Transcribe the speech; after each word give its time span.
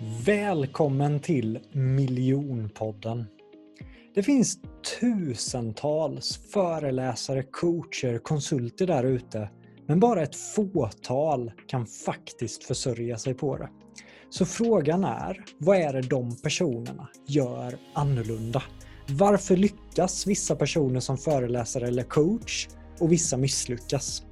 Välkommen 0.00 1.20
till 1.20 1.58
Miljonpodden. 1.72 3.24
Det 4.14 4.22
finns 4.22 4.58
tusentals 5.00 6.40
föreläsare, 6.52 7.42
coacher, 7.42 8.18
konsulter 8.18 8.86
där 8.86 9.04
ute, 9.04 9.50
men 9.86 10.00
bara 10.00 10.22
ett 10.22 10.36
fåtal 10.36 11.52
kan 11.66 11.86
faktiskt 11.86 12.64
försörja 12.64 13.18
sig 13.18 13.34
på 13.34 13.56
det. 13.56 13.68
Så 14.30 14.46
frågan 14.46 15.04
är, 15.04 15.44
vad 15.58 15.76
är 15.76 15.92
det 15.92 16.02
de 16.02 16.36
personerna 16.36 17.08
gör 17.26 17.78
annorlunda? 17.94 18.62
Varför 19.08 19.56
lyckas 19.56 20.26
vissa 20.26 20.56
personer 20.56 21.00
som 21.00 21.18
föreläsare 21.18 21.88
eller 21.88 22.02
coach 22.02 22.68
och 23.00 23.12
vissa 23.12 23.36
misslyckas? 23.36 24.22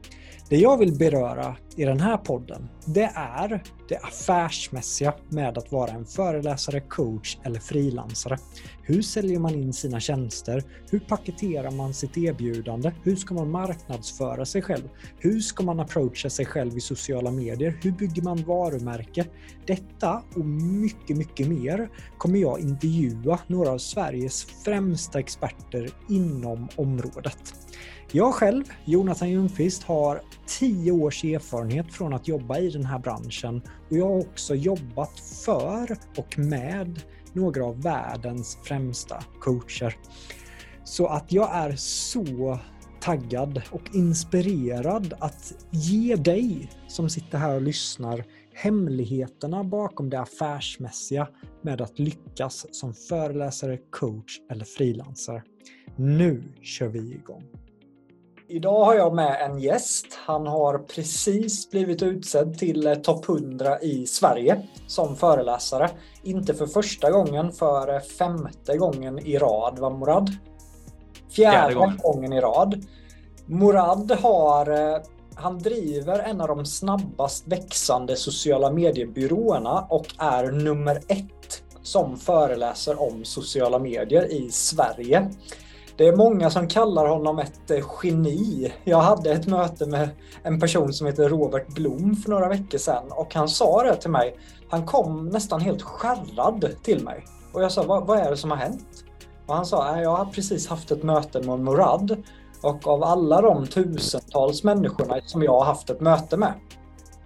Det 0.49 0.57
jag 0.57 0.79
vill 0.79 0.99
beröra 0.99 1.57
i 1.77 1.85
den 1.85 2.01
här 2.01 2.17
podden, 2.17 2.69
det 2.85 3.11
är 3.15 3.63
det 3.89 3.97
affärsmässiga 3.97 5.15
med 5.29 5.59
att 5.59 5.73
vara 5.73 5.91
en 5.91 6.07
föreläsare, 6.07 6.81
coach 6.81 7.39
eller 7.43 7.61
frilansare. 7.61 8.39
Hur 8.83 9.03
säljer 9.03 9.39
man 9.39 9.55
in 9.55 9.73
sina 9.73 10.01
tjänster? 10.01 10.63
Hur 10.91 10.99
paketerar 11.01 11.71
man 11.71 11.95
sitt 11.95 12.17
erbjudande? 12.17 12.93
Hur 13.03 13.17
ska 13.17 13.35
man 13.35 13.51
marknadsföra 13.51 14.45
sig 14.45 14.63
själv? 14.63 14.89
Hur 15.19 15.41
ska 15.41 15.65
man 15.65 15.81
approacha 15.81 16.31
sig 16.31 16.47
själv 16.47 16.77
i 16.77 16.81
sociala 16.81 17.31
medier? 17.31 17.79
Hur 17.83 17.93
bygger 17.93 18.23
man 18.23 18.43
varumärke? 18.43 19.25
Detta 19.67 20.23
och 20.35 20.47
mycket, 20.47 21.17
mycket 21.17 21.49
mer 21.49 21.91
kommer 22.19 22.39
jag 22.39 22.61
intervjua 22.61 23.39
några 23.47 23.71
av 23.71 23.79
Sveriges 23.79 24.45
främsta 24.65 25.19
experter 25.19 25.91
inom 26.09 26.69
området. 26.77 27.55
Jag 28.13 28.35
själv, 28.35 28.65
Jonathan 28.85 29.31
Ljungqvist, 29.31 29.83
har 29.83 30.23
10 30.47 30.93
års 30.93 31.25
erfarenhet 31.25 31.95
från 31.95 32.15
att 32.15 32.29
jobba 32.29 32.59
i 32.59 32.71
den 32.71 32.85
här 32.85 32.99
branschen 32.99 33.63
och 33.91 33.97
jag 33.97 34.07
har 34.07 34.19
också 34.19 34.55
jobbat 34.55 35.21
för 35.45 35.99
och 36.17 36.39
med 36.39 37.03
några 37.33 37.65
av 37.65 37.83
världens 37.83 38.59
främsta 38.65 39.25
coacher. 39.41 39.97
Så 40.85 41.07
att 41.07 41.33
jag 41.33 41.55
är 41.55 41.77
så 41.77 42.59
taggad 43.01 43.63
och 43.71 43.95
inspirerad 43.95 45.15
att 45.19 45.67
ge 45.71 46.17
dig 46.17 46.71
som 46.89 47.11
sitter 47.11 47.39
här 47.39 47.55
och 47.55 47.63
lyssnar 47.63 48.25
hemligheterna 48.55 49.65
bakom 49.65 50.11
det 50.11 50.21
affärsmässiga 50.21 51.29
med 51.63 51.81
att 51.81 51.99
lyckas 51.99 52.67
som 52.71 52.95
föreläsare, 52.95 53.79
coach 53.91 54.41
eller 54.51 54.65
frilansare. 54.65 55.43
Nu 55.97 56.43
kör 56.63 56.89
vi 56.89 57.13
igång! 57.13 57.66
Idag 58.49 58.85
har 58.85 58.95
jag 58.95 59.15
med 59.15 59.51
en 59.51 59.59
gäst. 59.59 60.07
Han 60.27 60.47
har 60.47 60.79
precis 60.79 61.71
blivit 61.71 62.03
utsedd 62.03 62.59
till 62.59 63.01
topp 63.03 63.29
100 63.29 63.81
i 63.81 64.07
Sverige 64.07 64.63
som 64.87 65.17
föreläsare. 65.17 65.91
Inte 66.23 66.55
för 66.55 66.67
första 66.67 67.11
gången, 67.11 67.53
för 67.53 68.01
femte 68.01 68.77
gången 68.77 69.19
i 69.19 69.39
rad, 69.39 69.79
va 69.79 69.91
Morad? 69.91 70.31
Fjärde, 71.29 71.59
Fjärde 71.59 71.75
gången. 71.75 71.99
gången 72.03 72.33
i 72.33 72.41
rad. 72.41 72.87
Morad 73.47 74.11
har 74.11 74.71
eh, 74.71 75.01
han 75.35 75.59
driver 75.59 76.19
en 76.19 76.41
av 76.41 76.49
de 76.49 76.67
snabbast 76.67 77.47
växande 77.47 78.17
sociala 78.17 78.71
mediebyråerna 78.71 79.87
och 79.91 80.07
är 80.19 80.53
nummer 80.53 80.97
ett 81.09 81.63
som 81.83 82.17
föreläser 82.17 83.03
om 83.03 83.25
sociala 83.25 83.79
medier 83.79 84.33
i 84.33 84.51
Sverige. 84.51 85.31
Det 85.97 86.07
är 86.07 86.17
många 86.17 86.51
som 86.51 86.69
kallar 86.69 87.09
honom 87.09 87.39
ett 87.39 87.71
eh, 87.71 87.85
geni. 88.03 88.73
Jag 88.85 89.01
hade 89.01 89.33
ett 89.33 89.47
möte 89.47 89.87
med 89.87 90.09
en 90.43 90.61
person 90.61 90.93
som 90.93 91.07
heter 91.07 91.29
Robert 91.29 91.69
Blom 91.69 92.17
för 92.17 92.31
några 92.31 92.49
veckor 92.49 92.79
sedan 92.79 93.05
och 93.11 93.35
han 93.35 93.49
sa 93.49 93.83
det 93.83 93.97
till 93.97 94.11
mig. 94.11 94.37
Han 94.71 94.87
kom 94.87 95.29
nästan 95.29 95.61
helt 95.61 95.83
skärrad 95.83 96.71
till 96.83 97.05
mig 97.05 97.25
och 97.53 97.63
jag 97.63 97.73
sa 97.73 97.83
vad, 97.83 98.07
vad 98.07 98.19
är 98.19 98.31
det 98.31 98.37
som 98.37 98.51
har 98.51 98.59
hänt? 98.59 99.05
Och 99.47 99.55
han 99.55 99.67
sa 99.67 100.01
jag 100.01 100.17
har 100.17 100.25
precis 100.25 100.69
haft 100.69 100.91
ett 100.91 101.03
möte 101.03 101.43
med 101.43 101.61
Murad 101.61 102.23
och 102.63 102.87
av 102.87 103.05
alla 103.05 103.41
de 103.41 103.67
tusentals 103.67 104.65
människorna 104.65 105.17
som 105.27 105.43
jag 105.43 105.53
har 105.53 105.65
haft 105.65 105.91
ett 105.91 106.01
möte 106.01 106.37
med 106.37 106.53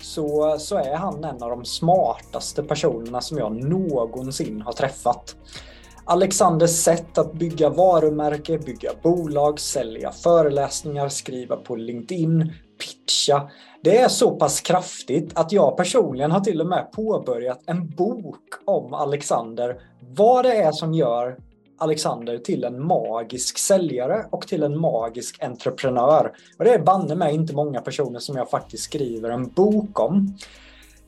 så, 0.02 0.56
så 0.58 0.76
är 0.76 0.96
han 0.96 1.24
en 1.24 1.42
av 1.42 1.50
de 1.50 1.64
smartaste 1.64 2.62
personerna 2.62 3.20
som 3.20 3.38
jag 3.38 3.64
någonsin 3.64 4.62
har 4.62 4.72
träffat. 4.72 5.36
Alexanders 6.04 6.70
sätt 6.70 7.18
att 7.18 7.32
bygga 7.32 7.68
varumärke, 7.68 8.58
bygga 8.58 8.90
bolag, 9.02 9.60
sälja 9.60 10.12
föreläsningar, 10.12 11.08
skriva 11.08 11.56
på 11.56 11.76
LinkedIn, 11.76 12.52
pitcha. 12.78 13.50
Det 13.82 13.98
är 13.98 14.08
så 14.08 14.30
pass 14.30 14.60
kraftigt 14.60 15.30
att 15.34 15.52
jag 15.52 15.76
personligen 15.76 16.30
har 16.30 16.40
till 16.40 16.60
och 16.60 16.66
med 16.66 16.92
påbörjat 16.92 17.60
en 17.66 17.88
bok 17.88 18.44
om 18.64 18.94
Alexander. 18.94 19.80
Vad 20.00 20.44
det 20.44 20.56
är 20.56 20.72
som 20.72 20.94
gör 20.94 21.36
Alexander 21.78 22.38
till 22.38 22.64
en 22.64 22.86
magisk 22.86 23.58
säljare 23.58 24.26
och 24.30 24.46
till 24.46 24.62
en 24.62 24.80
magisk 24.80 25.42
entreprenör. 25.42 26.32
Och 26.58 26.64
det 26.64 26.74
är 26.74 26.82
banne 26.82 27.14
mig 27.14 27.34
inte 27.34 27.54
många 27.54 27.80
personer 27.80 28.18
som 28.18 28.36
jag 28.36 28.50
faktiskt 28.50 28.84
skriver 28.84 29.30
en 29.30 29.48
bok 29.48 30.00
om. 30.00 30.36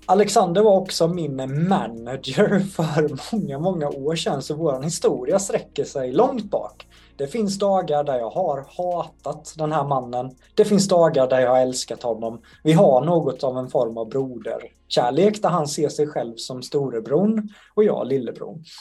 Alexander 0.07 0.63
var 0.63 0.77
också 0.77 1.09
min 1.09 1.37
manager 1.69 2.61
för 2.73 3.37
många, 3.37 3.59
många 3.59 3.89
år 3.89 4.17
sedan, 4.17 4.43
så 4.43 4.55
vår 4.55 4.83
historia 4.83 5.39
sträcker 5.39 5.85
sig 5.85 6.13
långt 6.13 6.51
bak. 6.51 6.87
Det 7.17 7.27
finns 7.27 7.59
dagar 7.59 8.05
där 8.05 8.19
jag 8.19 8.31
har 8.31 8.67
hatat 8.77 9.55
den 9.59 9.73
här 9.73 9.85
mannen. 9.85 10.31
Det 10.55 10.65
finns 10.65 10.89
dagar 10.89 11.29
där 11.29 11.41
jag 11.41 11.51
har 11.51 11.61
älskat 11.61 12.03
honom. 12.03 12.41
Vi 12.63 12.73
har 12.73 13.05
något 13.05 13.45
av 13.45 13.59
en 13.59 13.69
form 13.69 13.99
av 13.99 14.09
broderkärlek 14.09 15.43
där 15.43 15.49
han 15.49 15.69
ser 15.69 15.89
sig 15.89 16.07
själv 16.07 16.35
som 16.37 16.63
storebron 16.63 17.49
och 17.75 17.85
jag 17.85 18.07
lillebron. 18.07 18.65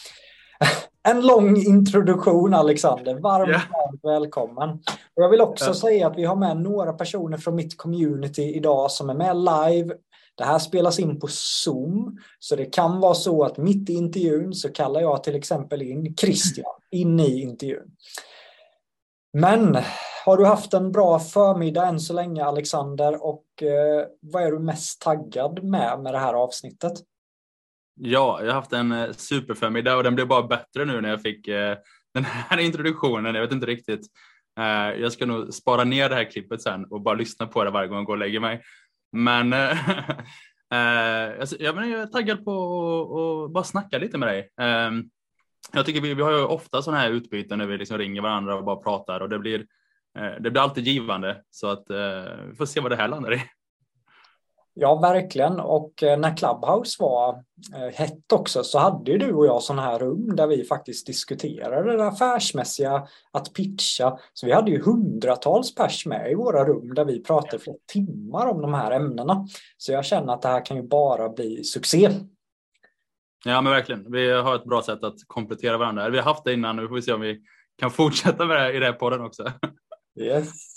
En 1.04 1.22
lång 1.22 1.58
introduktion 1.58 2.54
Alexander, 2.54 3.16
varmt, 3.16 3.50
yeah. 3.50 3.62
varmt 3.72 4.00
välkommen. 4.04 4.70
Och 5.16 5.24
jag 5.24 5.30
vill 5.30 5.42
också 5.42 5.66
yeah. 5.66 5.76
säga 5.76 6.08
att 6.08 6.18
vi 6.18 6.26
har 6.26 6.36
med 6.36 6.58
några 6.58 6.94
personer 6.94 7.38
från 7.38 7.56
mitt 7.56 7.78
community 7.78 8.42
idag 8.42 8.92
som 8.92 9.10
är 9.10 9.14
med 9.14 9.38
live 9.38 9.94
det 10.42 10.46
här 10.46 10.60
spelas 10.60 11.00
in 11.00 11.20
på 11.20 11.28
Zoom, 11.30 12.18
så 12.40 12.56
det 12.56 12.66
kan 12.66 13.00
vara 13.00 13.14
så 13.14 13.44
att 13.44 13.58
mitt 13.58 13.90
i 13.90 13.94
intervjun 13.94 14.54
så 14.54 14.70
kallar 14.70 15.02
jag 15.02 15.24
till 15.24 15.36
exempel 15.36 15.82
in 15.82 16.16
Christian 16.16 16.74
in 16.92 17.20
i 17.20 17.42
intervjun. 17.42 17.92
Men 19.34 19.78
har 20.26 20.38
du 20.38 20.46
haft 20.46 20.74
en 20.74 20.92
bra 20.92 21.20
förmiddag 21.20 21.86
än 21.86 22.00
så 22.00 22.14
länge 22.14 22.46
Alexander 22.46 23.26
och 23.26 23.64
eh, 23.64 24.06
vad 24.20 24.44
är 24.44 24.52
du 24.52 24.60
mest 24.60 25.02
taggad 25.02 25.64
med 25.64 26.00
med 26.00 26.14
det 26.14 26.20
här 26.20 26.34
avsnittet? 26.34 26.94
Ja, 27.96 28.40
jag 28.42 28.48
har 28.48 28.54
haft 28.54 28.74
en 28.74 28.92
eh, 28.92 29.12
superförmiddag 29.12 29.96
och 29.96 30.04
den 30.04 30.16
blev 30.16 30.28
bara 30.28 30.48
bättre 30.48 30.86
nu 30.86 31.02
när 31.02 31.10
jag 31.10 31.22
fick 31.22 31.48
eh, 31.48 31.78
den 32.14 32.26
här 32.26 32.58
introduktionen. 32.58 33.36
Jag 33.36 33.42
vet 33.42 33.52
inte 33.52 33.66
riktigt. 33.66 34.08
Eh, 34.60 35.02
jag 35.02 35.12
ska 35.12 35.26
nog 35.26 35.54
spara 35.54 35.84
ner 35.84 36.10
det 36.10 36.16
här 36.16 36.32
klippet 36.32 36.62
sen 36.62 36.86
och 36.86 37.02
bara 37.02 37.16
lyssna 37.16 37.48
på 37.48 37.64
det 37.64 37.72
varje 37.72 37.88
gång 37.88 37.98
jag 37.98 38.06
går 38.06 38.14
och 38.14 38.20
lägger 38.20 38.40
mig. 38.40 38.62
Men 39.12 39.54
eh, 39.54 39.90
eh 40.74 41.40
alltså, 41.40 41.56
jag, 41.60 41.76
men, 41.76 41.90
jag 41.90 42.02
är 42.02 42.06
taggad 42.06 42.46
på 42.46 43.46
att 43.46 43.54
bara 43.54 43.64
snacka 43.64 43.98
lite 43.98 44.18
med 44.18 44.28
dig. 44.28 44.50
Ehm, 44.62 45.04
jag 45.74 45.86
tycker 45.86 46.02
vi, 46.02 46.14
vi 46.14 46.22
har 46.22 46.32
ju 46.32 46.44
ofta 46.44 46.82
sådana 46.82 47.02
här 47.02 47.10
utbyten 47.10 47.58
när 47.58 47.66
vi 47.66 47.78
liksom 47.78 47.98
ringer 47.98 48.22
varandra 48.22 48.56
och 48.56 48.64
bara 48.64 48.76
pratar 48.76 49.20
och 49.20 49.30
det 49.30 49.40
blir, 49.40 49.60
eh, 50.18 50.32
det 50.40 50.52
blir 50.52 50.62
alltid 50.62 50.88
givande. 50.88 51.44
Så 51.50 51.68
att 51.68 51.90
eh, 51.90 52.46
vi 52.50 52.56
får 52.56 52.66
se 52.66 52.80
vad 52.80 52.92
det 52.92 52.96
här 52.96 53.08
landar 53.08 53.34
i. 53.34 53.44
Ja, 54.74 55.00
verkligen. 55.00 55.60
Och 55.60 56.04
eh, 56.04 56.20
när 56.20 56.38
Clubhouse 56.38 57.04
var 57.04 57.44
eh, 57.76 57.94
hett 57.94 58.32
också 58.34 58.64
så 58.64 58.80
hade 58.80 59.12
ju 59.12 59.18
du 59.18 59.34
och 59.34 59.46
jag 59.46 59.64
sådana 59.64 59.82
här 59.82 60.00
rum 60.00 60.36
där 60.36 60.48
vi 60.48 60.64
faktiskt 60.64 61.08
diskuterade 61.08 61.98
det 61.98 62.08
affärsmässiga, 62.08 63.08
att 63.32 63.54
pitcha. 63.54 64.18
Så 64.34 64.46
vi 64.46 64.52
hade 64.52 64.72
ju 64.72 64.82
hundratals 64.84 65.76
pers 65.76 66.06
med 66.06 66.32
i 66.32 66.36
våra 66.36 66.66
rum 66.66 66.94
där 66.94 67.06
vi 67.06 67.24
pratade 67.24 67.64
flera 67.64 67.78
timmar 67.94 68.48
om 68.48 68.62
de 68.62 68.74
här 68.74 68.92
ämnena. 68.92 69.48
Så 69.78 69.92
jag 69.92 70.06
känner 70.06 70.34
att 70.34 70.42
det 70.42 70.48
här 70.48 70.66
kan 70.66 70.78
ju 70.78 70.84
bara 70.84 71.30
bli 71.30 71.64
succé. 71.64 72.10
Ja, 73.46 73.62
men 73.62 73.74
verkligen. 73.74 74.12
Vi 74.12 74.32
har 74.32 74.56
ett 74.56 74.66
bra 74.66 74.82
sätt 74.82 75.04
att 75.04 75.18
komplettera 75.28 75.78
varandra. 75.78 76.10
Vi 76.10 76.18
har 76.18 76.26
haft 76.26 76.44
det 76.44 76.54
innan, 76.54 76.76
nu 76.76 76.88
får 76.88 76.96
vi 76.96 77.02
se 77.02 77.14
om 77.14 77.22
vi 77.22 77.42
kan 77.80 77.92
fortsätta 77.92 78.46
med 78.46 78.58
det 78.58 78.70
i 78.70 78.74
den 78.74 78.84
här 78.84 79.00
podden 79.00 79.22
också. 79.22 79.52
Yes. 80.20 80.71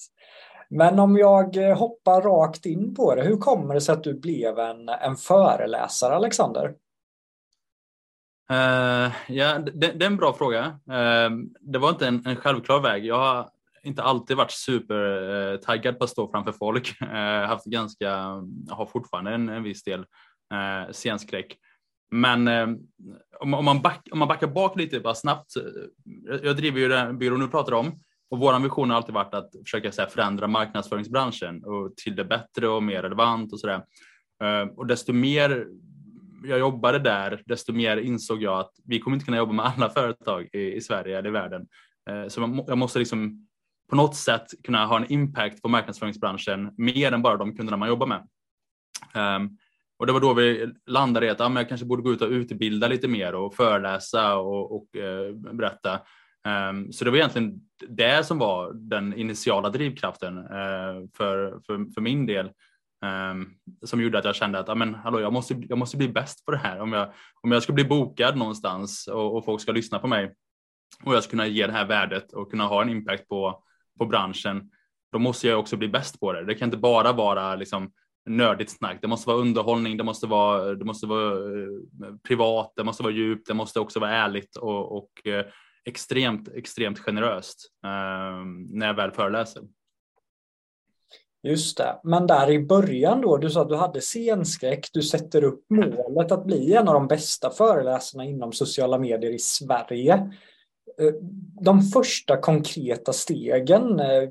Men 0.77 0.99
om 0.99 1.17
jag 1.17 1.57
eh, 1.57 1.79
hoppar 1.79 2.23
rakt 2.23 2.67
in 2.67 2.95
på 2.95 3.15
det, 3.15 3.23
hur 3.23 3.37
kommer 3.37 3.75
det 3.75 3.81
sig 3.81 3.93
att 3.93 4.05
du 4.05 4.21
blev 4.21 4.59
en, 4.59 4.89
en 4.89 5.17
föreläsare, 5.17 6.15
Alexander? 6.15 6.75
Uh, 8.53 9.13
ja, 9.29 9.59
det, 9.59 9.93
det, 9.93 10.05
är 10.05 10.07
en 10.07 10.17
bra 10.17 10.33
fråga. 10.33 10.67
Uh, 10.67 11.39
det 11.61 11.79
var 11.79 11.91
inte 11.91 12.07
en, 12.07 12.27
en, 12.27 12.37
självklar 12.37 12.81
väg. 12.81 13.07
Jag 13.07 13.19
har 13.19 13.49
inte 13.83 14.03
alltid 14.03 14.37
varit 14.37 14.51
supertaggad 14.51 15.99
på 15.99 16.05
att 16.05 16.11
stå 16.11 16.31
framför 16.31 16.53
folk. 16.53 17.03
Uh, 17.03 17.09
haft 17.47 17.65
ganska, 17.65 18.05
jag 18.69 18.75
har 18.75 18.87
fortfarande 18.87 19.35
en, 19.35 19.49
en 19.49 19.63
viss 19.63 19.85
del 19.85 20.01
uh, 20.01 20.93
scenskräck. 20.93 21.57
Men 22.11 22.49
om, 23.41 23.55
om, 23.55 23.65
man 23.65 23.83
back, 23.83 24.09
om 24.13 24.19
man 24.19 24.29
backar 24.29 24.47
bak 24.47 24.77
lite 24.77 25.01
bara 25.01 25.15
snabbt. 25.15 25.53
Jag, 26.05 26.45
jag 26.45 26.57
driver 26.57 26.81
ju 26.81 26.89
den 26.89 27.19
byrån 27.19 27.41
du 27.41 27.49
pratar 27.49 27.73
om 27.73 28.01
och 28.31 28.39
vår 28.39 28.59
vision 28.61 28.91
har 28.91 28.97
alltid 28.97 29.15
varit 29.15 29.35
att 29.35 29.51
försöka 29.65 29.91
här, 29.99 30.07
förändra 30.07 30.47
marknadsföringsbranschen 30.47 31.65
och 31.65 31.97
till 31.97 32.17
det 32.17 32.25
bättre 32.25 32.69
och 32.69 32.83
mer 32.83 33.03
relevant 33.03 33.53
och 33.53 33.61
sådär. 33.61 33.85
Eh, 34.43 34.69
och 34.77 34.87
desto 34.87 35.13
mer 35.13 35.67
jag 36.45 36.59
jobbade 36.59 36.99
där, 36.99 37.43
desto 37.47 37.73
mer 37.73 37.97
insåg 37.97 38.43
jag 38.43 38.61
att 38.61 38.73
vi 38.85 39.01
kommer 39.01 39.15
inte 39.15 39.25
kunna 39.25 39.37
jobba 39.37 39.53
med 39.53 39.65
alla 39.65 39.91
företag 39.91 40.49
i, 40.53 40.75
i 40.75 40.81
Sverige 40.81 41.19
eller 41.19 41.29
i 41.29 41.33
världen. 41.33 41.67
Eh, 42.11 42.29
så 42.29 42.65
jag 42.67 42.79
måste 42.79 42.99
liksom 42.99 43.47
på 43.91 43.97
något 43.97 44.17
sätt 44.17 44.47
kunna 44.65 44.87
ha 44.87 44.97
en 44.97 45.13
impact 45.13 45.63
på 45.63 45.69
marknadsföringsbranschen 45.69 46.75
mer 46.77 47.13
än 47.13 47.23
bara 47.23 47.37
de 47.37 47.57
kunderna 47.57 47.77
man 47.77 47.89
jobbar 47.89 48.07
med. 48.07 48.29
Um, 49.15 49.59
och 49.99 50.07
det 50.07 50.13
var 50.13 50.21
då 50.21 50.35
vi 50.35 50.73
landade 50.87 51.27
i 51.27 51.31
att 51.31 51.39
ja, 51.39 51.49
men 51.49 51.57
jag 51.57 51.69
kanske 51.69 51.87
borde 51.87 52.03
gå 52.03 52.13
ut 52.13 52.23
och 52.23 52.29
utbilda 52.29 52.89
lite 52.89 53.09
mer 53.09 53.35
och 53.35 53.55
föreläsa 53.55 54.37
och, 54.37 54.77
och 54.77 54.97
eh, 54.97 55.35
berätta. 55.35 56.01
Um, 56.49 56.93
så 56.93 57.05
det 57.05 57.11
var 57.11 57.19
egentligen 57.19 57.61
det 57.89 58.27
som 58.27 58.39
var 58.39 58.73
den 58.75 59.15
initiala 59.15 59.71
drivkraften 59.71 60.39
uh, 60.39 61.09
för, 61.17 61.61
för, 61.67 61.93
för 61.95 62.01
min 62.01 62.27
del. 62.27 62.51
Um, 63.31 63.55
som 63.85 64.03
gjorde 64.03 64.19
att 64.19 64.25
jag 64.25 64.35
kände 64.35 64.59
att 64.59 64.69
amen, 64.69 64.95
hallå, 64.95 65.21
jag, 65.21 65.33
måste, 65.33 65.55
jag 65.69 65.79
måste 65.79 65.97
bli 65.97 66.09
bäst 66.09 66.45
på 66.45 66.53
det 66.53 66.59
här. 66.59 66.81
Om 66.81 66.93
jag, 66.93 67.13
om 67.43 67.53
jag 67.53 67.63
ska 67.63 67.73
bli 67.73 67.85
bokad 67.85 68.37
någonstans 68.37 69.07
och, 69.07 69.37
och 69.37 69.45
folk 69.45 69.61
ska 69.61 69.73
lyssna 69.73 69.99
på 69.99 70.07
mig 70.07 70.35
och 71.05 71.15
jag 71.15 71.23
ska 71.23 71.31
kunna 71.31 71.47
ge 71.47 71.67
det 71.67 71.73
här 71.73 71.87
värdet 71.87 72.33
och 72.33 72.51
kunna 72.51 72.65
ha 72.65 72.83
en 72.83 72.89
impact 72.89 73.29
på, 73.29 73.63
på 73.99 74.07
branschen, 74.07 74.71
då 75.13 75.19
måste 75.19 75.49
jag 75.49 75.61
också 75.61 75.77
bli 75.77 75.89
bäst 75.89 76.21
på 76.21 76.33
det. 76.33 76.45
Det 76.45 76.55
kan 76.55 76.67
inte 76.67 76.77
bara 76.77 77.13
vara 77.13 77.57
liksom, 77.57 77.93
nördigt 78.27 78.71
snack. 78.71 78.99
Det 79.01 79.09
måste 79.09 79.29
vara 79.29 79.41
underhållning, 79.41 79.97
det 79.97 80.05
måste 80.05 80.27
vara, 80.27 80.75
det 80.75 80.85
måste 80.85 81.07
vara 81.07 81.33
eh, 81.33 82.15
privat, 82.29 82.73
det 82.77 82.85
måste 82.85 83.03
vara 83.03 83.13
djupt, 83.13 83.49
det 83.49 83.55
måste 83.55 83.81
också 83.81 84.01
vara 84.01 84.11
ärligt 84.11 84.57
och, 84.57 84.97
och 84.97 85.27
eh, 85.27 85.47
extremt, 85.85 86.49
extremt 86.49 86.99
generöst 86.99 87.71
eh, 87.85 88.45
när 88.71 88.87
jag 88.87 88.95
väl 88.95 89.11
föreläser. 89.11 89.63
Just 91.43 91.79
det, 91.79 92.01
men 92.05 92.27
där 92.27 92.51
i 92.51 92.59
början 92.59 93.21
då, 93.21 93.37
du 93.37 93.51
sa 93.51 93.63
att 93.63 93.69
du 93.69 93.77
hade 93.77 94.01
scenskräck, 94.01 94.89
du 94.93 95.03
sätter 95.03 95.45
upp 95.45 95.65
målet 95.71 96.33
att 96.33 96.47
bli 96.47 96.75
en 96.75 96.89
av 96.89 96.95
de 96.95 97.09
bästa 97.09 97.51
föreläsarna 97.51 98.25
inom 98.25 98.53
sociala 98.53 98.99
medier 98.99 99.31
i 99.31 99.39
Sverige. 99.39 100.13
Eh, 101.01 101.15
de 101.61 101.83
första 101.83 102.37
konkreta 102.37 103.13
stegen, 103.13 104.01
eh, 104.01 104.31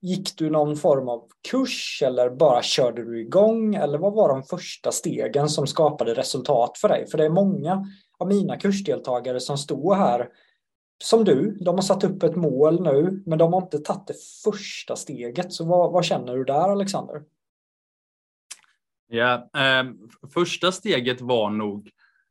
gick 0.00 0.36
du 0.36 0.50
någon 0.50 0.76
form 0.76 1.08
av 1.08 1.28
kurs 1.50 2.02
eller 2.06 2.30
bara 2.30 2.62
körde 2.62 3.04
du 3.04 3.20
igång? 3.20 3.74
Eller 3.74 3.98
vad 3.98 4.14
var 4.14 4.28
de 4.28 4.42
första 4.42 4.92
stegen 4.92 5.48
som 5.48 5.66
skapade 5.66 6.14
resultat 6.14 6.78
för 6.78 6.88
dig? 6.88 7.06
För 7.10 7.18
det 7.18 7.24
är 7.24 7.30
många 7.30 7.86
av 8.18 8.28
mina 8.28 8.56
kursdeltagare 8.56 9.40
som 9.40 9.58
står 9.58 9.94
här 9.94 10.28
som 11.02 11.24
du, 11.24 11.56
de 11.60 11.74
har 11.74 11.82
satt 11.82 12.04
upp 12.04 12.22
ett 12.22 12.36
mål 12.36 12.82
nu, 12.82 13.22
men 13.26 13.38
de 13.38 13.52
har 13.52 13.62
inte 13.62 13.78
tagit 13.78 14.06
det 14.06 14.14
första 14.44 14.96
steget. 14.96 15.52
Så 15.52 15.64
vad, 15.64 15.92
vad 15.92 16.04
känner 16.04 16.36
du 16.36 16.44
där, 16.44 16.72
Alexander? 16.72 17.22
Ja, 19.08 19.34
eh, 19.34 19.84
första 20.34 20.72
steget 20.72 21.20
var 21.20 21.50
nog 21.50 21.90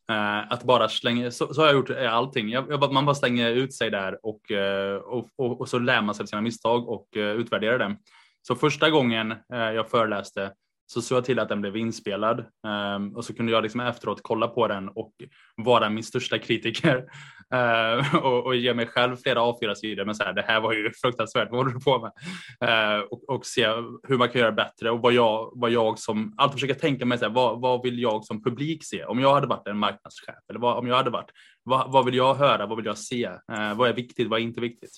eh, 0.10 0.52
att 0.52 0.64
bara 0.64 0.90
slänga, 0.90 1.32
så, 1.32 1.54
så, 1.54 1.62
har 1.62 1.68
jag 1.68 1.76
gjort 1.76 1.90
eh, 1.90 2.14
allting. 2.14 2.50
Jag, 2.50 2.72
jag, 2.72 2.94
man 2.94 3.06
bara 3.06 3.16
slänger 3.16 3.52
ut 3.52 3.74
sig 3.74 3.90
där 3.90 4.26
och, 4.26 4.52
eh, 4.52 4.96
och, 4.96 5.30
och, 5.36 5.62
och, 5.62 5.70
så 5.70 5.80
lär 5.80 6.02
man 6.02 6.16
sig 6.16 6.28
sina 6.28 6.42
misstag 6.42 6.90
och 6.90 7.18
eh, 7.18 7.32
utvärderar 7.32 7.80
dem. 7.80 7.98
Så 8.42 8.56
första 8.56 8.90
gången 8.90 9.32
eh, 9.32 9.60
jag 9.60 9.90
föreläste 9.90 10.52
så 10.92 11.02
såg 11.02 11.18
jag 11.18 11.26
till 11.26 11.40
att 11.40 11.50
den 11.50 11.62
blev 11.62 11.78
inspelad 11.78 12.46
ehm, 12.68 13.16
och 13.16 13.26
så 13.26 13.34
kunde 13.34 13.52
jag 13.52 13.64
liksom 13.64 13.80
efteråt 13.80 14.20
kolla 14.24 14.48
på 14.48 14.68
den 14.68 14.90
och 14.90 15.14
vara 15.56 15.90
min 15.90 16.04
största 16.04 16.40
kritiker 16.40 17.06
uh, 17.54 18.16
och, 18.26 18.46
och, 18.46 18.56
ge 18.56 18.74
mig 18.74 18.88
själv 18.88 19.16
flera 19.16 19.40
A4-sidor 19.40 20.06
men 20.06 20.16
så 20.16 20.24
här, 20.24 20.34
det 20.34 20.42
här 20.42 20.62
var 20.62 20.74
ju 20.74 20.92
fruktansvärt, 21.02 21.48
vad 21.52 21.60
håller 21.60 21.74
du 21.74 21.80
på 21.80 22.00
med? 22.00 22.12
Uh, 22.70 23.04
och, 23.04 23.30
och, 23.30 23.46
se 23.46 23.68
hur 24.08 24.18
man 24.18 24.30
kan 24.30 24.42
göra 24.42 24.52
bättre 24.52 24.92
och 24.92 25.02
vad 25.02 25.14
jag, 25.14 25.52
vad 25.56 25.72
jag 25.72 26.00
som, 26.00 26.34
alltid 26.38 26.54
försöka 26.54 26.80
tänka 26.80 27.06
mig 27.06 27.18
så 27.18 27.26
här, 27.26 27.32
vad, 27.32 27.62
vad 27.62 27.84
vill 27.84 28.00
jag 28.00 28.26
som 28.26 28.44
publik 28.44 28.84
se? 28.84 29.06
Om 29.06 29.20
jag 29.20 29.34
hade 29.34 29.48
varit 29.48 29.68
en 29.68 29.78
marknadschef 29.78 30.36
eller 30.50 30.60
vad, 30.60 30.78
om 30.78 30.88
jag 30.88 30.96
hade 30.96 31.10
varit, 31.10 31.32
vad, 31.64 31.92
vad 31.92 32.06
vill 32.06 32.16
jag 32.16 32.36
höra, 32.36 32.66
vad 32.66 32.78
vill 32.78 32.86
jag 32.86 32.98
se? 32.98 33.28
Uh, 33.28 33.74
vad 33.76 33.90
är 33.90 33.94
viktigt, 33.94 34.28
vad 34.28 34.40
är 34.40 34.44
inte 34.44 34.62
viktigt? 34.62 34.98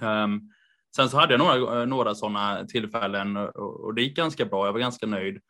Um, 0.00 0.50
Sen 0.96 1.08
så 1.08 1.16
hade 1.18 1.32
jag 1.32 1.38
några, 1.38 1.84
några 1.84 2.14
sådana 2.14 2.64
tillfällen 2.64 3.36
och 3.36 3.94
det 3.94 4.02
gick 4.02 4.16
ganska 4.16 4.44
bra. 4.44 4.66
Jag 4.66 4.72
var 4.72 4.80
ganska 4.80 5.06
nöjd. 5.06 5.40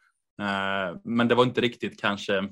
Men 1.04 1.28
det 1.28 1.34
var 1.34 1.44
inte 1.44 1.60
riktigt 1.60 2.00
kanske 2.00 2.48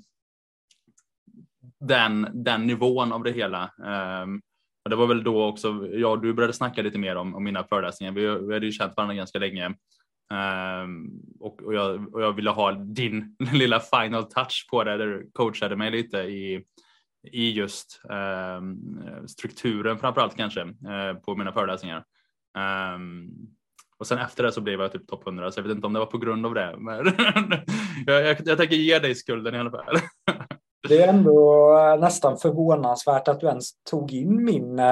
den, 1.81 2.29
den 2.33 2.67
nivån 2.67 3.13
av 3.13 3.23
det 3.23 3.33
hela. 3.33 3.71
Um, 3.79 4.43
och 4.85 4.91
det 4.91 4.97
var 4.97 5.07
väl 5.07 5.25
då 5.25 5.45
också 5.45 5.89
jag 5.93 6.13
och 6.13 6.21
du 6.21 6.33
började 6.33 6.53
snacka 6.53 6.83
lite 6.83 6.99
mer 6.99 7.17
om, 7.17 7.35
om 7.35 7.45
mina 7.45 7.65
föreläsningar. 7.65 8.13
Vi, 8.13 8.27
vi 8.27 8.55
hade 8.55 8.67
ju 8.67 8.73
känt 8.73 8.97
varandra 8.97 9.15
ganska 9.15 9.39
länge. 9.39 9.75
Um, 10.33 11.23
och, 11.41 11.63
och, 11.63 11.75
jag, 11.75 12.15
och 12.15 12.23
jag 12.23 12.33
ville 12.33 12.51
ha 12.51 12.73
din 12.73 13.37
lilla 13.53 13.81
final 13.81 14.25
touch 14.25 14.67
på 14.71 14.85
det 14.85 14.97
där 14.97 15.07
du 15.07 15.31
coachade 15.35 15.77
mig 15.77 15.91
lite 15.91 16.19
i, 16.19 16.65
i 17.33 17.51
just 17.53 18.01
um, 18.59 18.99
strukturen 19.27 19.99
framförallt 19.99 20.37
kanske 20.37 20.65
uh, 20.65 21.15
på 21.25 21.37
mina 21.37 21.53
föreläsningar. 21.53 22.05
Um, 22.95 23.31
och 23.99 24.07
sen 24.07 24.19
efter 24.19 24.43
det 24.43 24.53
så 24.53 24.61
blev 24.61 24.81
jag 24.81 24.93
typ 24.93 25.09
topp 25.09 25.27
100 25.27 25.51
så 25.51 25.59
jag 25.59 25.65
vet 25.65 25.77
inte 25.77 25.87
om 25.87 25.93
det 25.93 25.99
var 25.99 26.07
på 26.07 26.19
grund 26.19 26.47
av 26.47 26.55
det. 26.55 26.75
Men 26.79 26.97
jag, 28.07 28.27
jag, 28.27 28.37
jag 28.45 28.59
tänker 28.59 28.77
ge 28.77 28.99
dig 28.99 29.15
skulden 29.15 29.55
i 29.55 29.59
alla 29.59 29.71
fall. 29.71 29.97
det 30.89 31.03
är 31.03 31.09
ändå 31.09 31.73
eh, 31.79 32.01
nästan 32.01 32.37
förvånansvärt 32.37 33.29
att 33.29 33.41
du 33.41 33.47
ens 33.47 33.71
tog 33.83 34.13
in 34.13 34.45
min, 34.45 34.79
eh, 34.79 34.91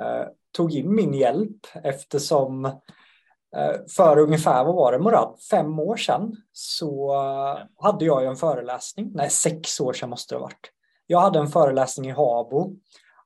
eh, 0.00 0.26
tog 0.56 0.72
in 0.72 0.94
min 0.94 1.14
hjälp 1.14 1.66
eftersom 1.82 2.80
för 3.96 4.18
ungefär, 4.18 4.64
vad 4.64 4.74
var 4.74 4.92
det 4.92 4.98
Murad, 4.98 5.40
fem 5.50 5.78
år 5.78 5.96
sedan 5.96 6.36
så 6.52 7.14
hade 7.76 8.04
jag 8.04 8.22
ju 8.22 8.28
en 8.28 8.36
föreläsning, 8.36 9.10
nej 9.14 9.30
sex 9.30 9.80
år 9.80 9.92
sedan 9.92 10.10
måste 10.10 10.34
det 10.34 10.38
ha 10.38 10.42
varit. 10.42 10.70
Jag 11.06 11.20
hade 11.20 11.38
en 11.38 11.46
föreläsning 11.46 12.10
i 12.10 12.12
Habo 12.12 12.76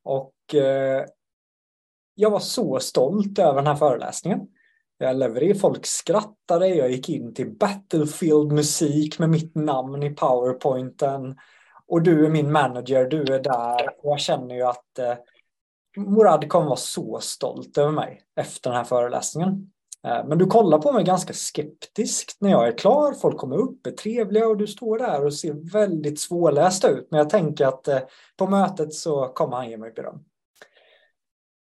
och 0.02 0.34
jag 2.14 2.30
var 2.30 2.38
så 2.38 2.80
stolt 2.80 3.38
över 3.38 3.54
den 3.54 3.66
här 3.66 3.74
föreläsningen. 3.74 4.40
Jag 5.02 5.16
levererade, 5.16 5.58
folk 5.58 5.86
skrattade, 5.86 6.68
jag 6.68 6.90
gick 6.90 7.08
in 7.08 7.34
till 7.34 7.50
Battlefield-musik 7.50 9.18
med 9.18 9.30
mitt 9.30 9.54
namn 9.54 10.02
i 10.02 10.10
powerpointen. 10.10 11.36
Och 11.86 12.02
du 12.02 12.26
är 12.26 12.30
min 12.30 12.52
manager, 12.52 13.04
du 13.04 13.22
är 13.22 13.42
där. 13.42 13.88
Och 13.98 14.10
jag 14.10 14.20
känner 14.20 14.54
ju 14.54 14.62
att 14.62 14.98
eh, 14.98 15.14
Morad 15.96 16.48
kommer 16.48 16.66
vara 16.66 16.76
så 16.76 17.18
stolt 17.20 17.78
över 17.78 17.92
mig 17.92 18.22
efter 18.36 18.70
den 18.70 18.76
här 18.76 18.84
föreläsningen. 18.84 19.72
Eh, 20.06 20.26
men 20.26 20.38
du 20.38 20.46
kollar 20.46 20.78
på 20.78 20.92
mig 20.92 21.04
ganska 21.04 21.32
skeptiskt 21.32 22.36
när 22.40 22.50
jag 22.50 22.68
är 22.68 22.78
klar. 22.78 23.12
Folk 23.12 23.38
kommer 23.38 23.56
upp, 23.56 23.86
är 23.86 23.90
trevliga 23.90 24.48
och 24.48 24.56
du 24.56 24.66
står 24.66 24.98
där 24.98 25.24
och 25.24 25.34
ser 25.34 25.72
väldigt 25.72 26.20
svårläst 26.20 26.84
ut. 26.84 27.08
Men 27.10 27.18
jag 27.18 27.30
tänker 27.30 27.66
att 27.66 27.88
eh, 27.88 28.00
på 28.36 28.46
mötet 28.46 28.94
så 28.94 29.28
kommer 29.28 29.56
han 29.56 29.70
ge 29.70 29.76
mig 29.76 29.92
beröm. 29.92 30.24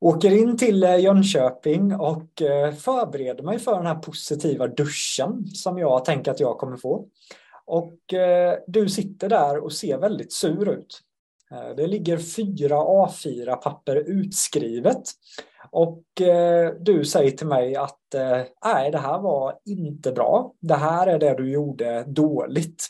Åker 0.01 0.31
in 0.31 0.57
till 0.57 0.85
eh, 0.85 1.01
Jönköping 1.01 1.95
och 1.95 2.43
eh, 2.43 2.73
förbereder 2.73 3.43
mig 3.43 3.59
för 3.59 3.77
den 3.77 3.87
här 3.87 3.95
positiva 3.95 4.67
duschen 4.67 5.47
som 5.47 5.79
jag 5.79 6.05
tänker 6.05 6.31
att 6.31 6.41
jag 6.41 6.59
kommer 6.59 6.77
få. 6.77 7.07
Och 7.67 8.15
eh, 8.15 8.59
du 8.67 8.89
sitter 8.89 9.29
där 9.29 9.59
och 9.59 9.73
ser 9.73 9.99
väldigt 9.99 10.33
sur 10.33 10.69
ut. 10.69 11.01
Det 11.77 11.87
ligger 11.87 12.19
fyra 12.19 12.77
A4-papper 12.77 13.97
utskrivet. 13.97 15.03
Och 15.71 16.03
du 16.81 17.05
säger 17.05 17.31
till 17.31 17.47
mig 17.47 17.77
att 17.77 18.01
nej, 18.65 18.91
det 18.91 18.99
här 18.99 19.19
var 19.19 19.59
inte 19.65 20.13
bra. 20.13 20.53
Det 20.61 20.75
här 20.75 21.07
är 21.07 21.19
det 21.19 21.35
du 21.35 21.51
gjorde 21.51 22.05
dåligt. 22.07 22.87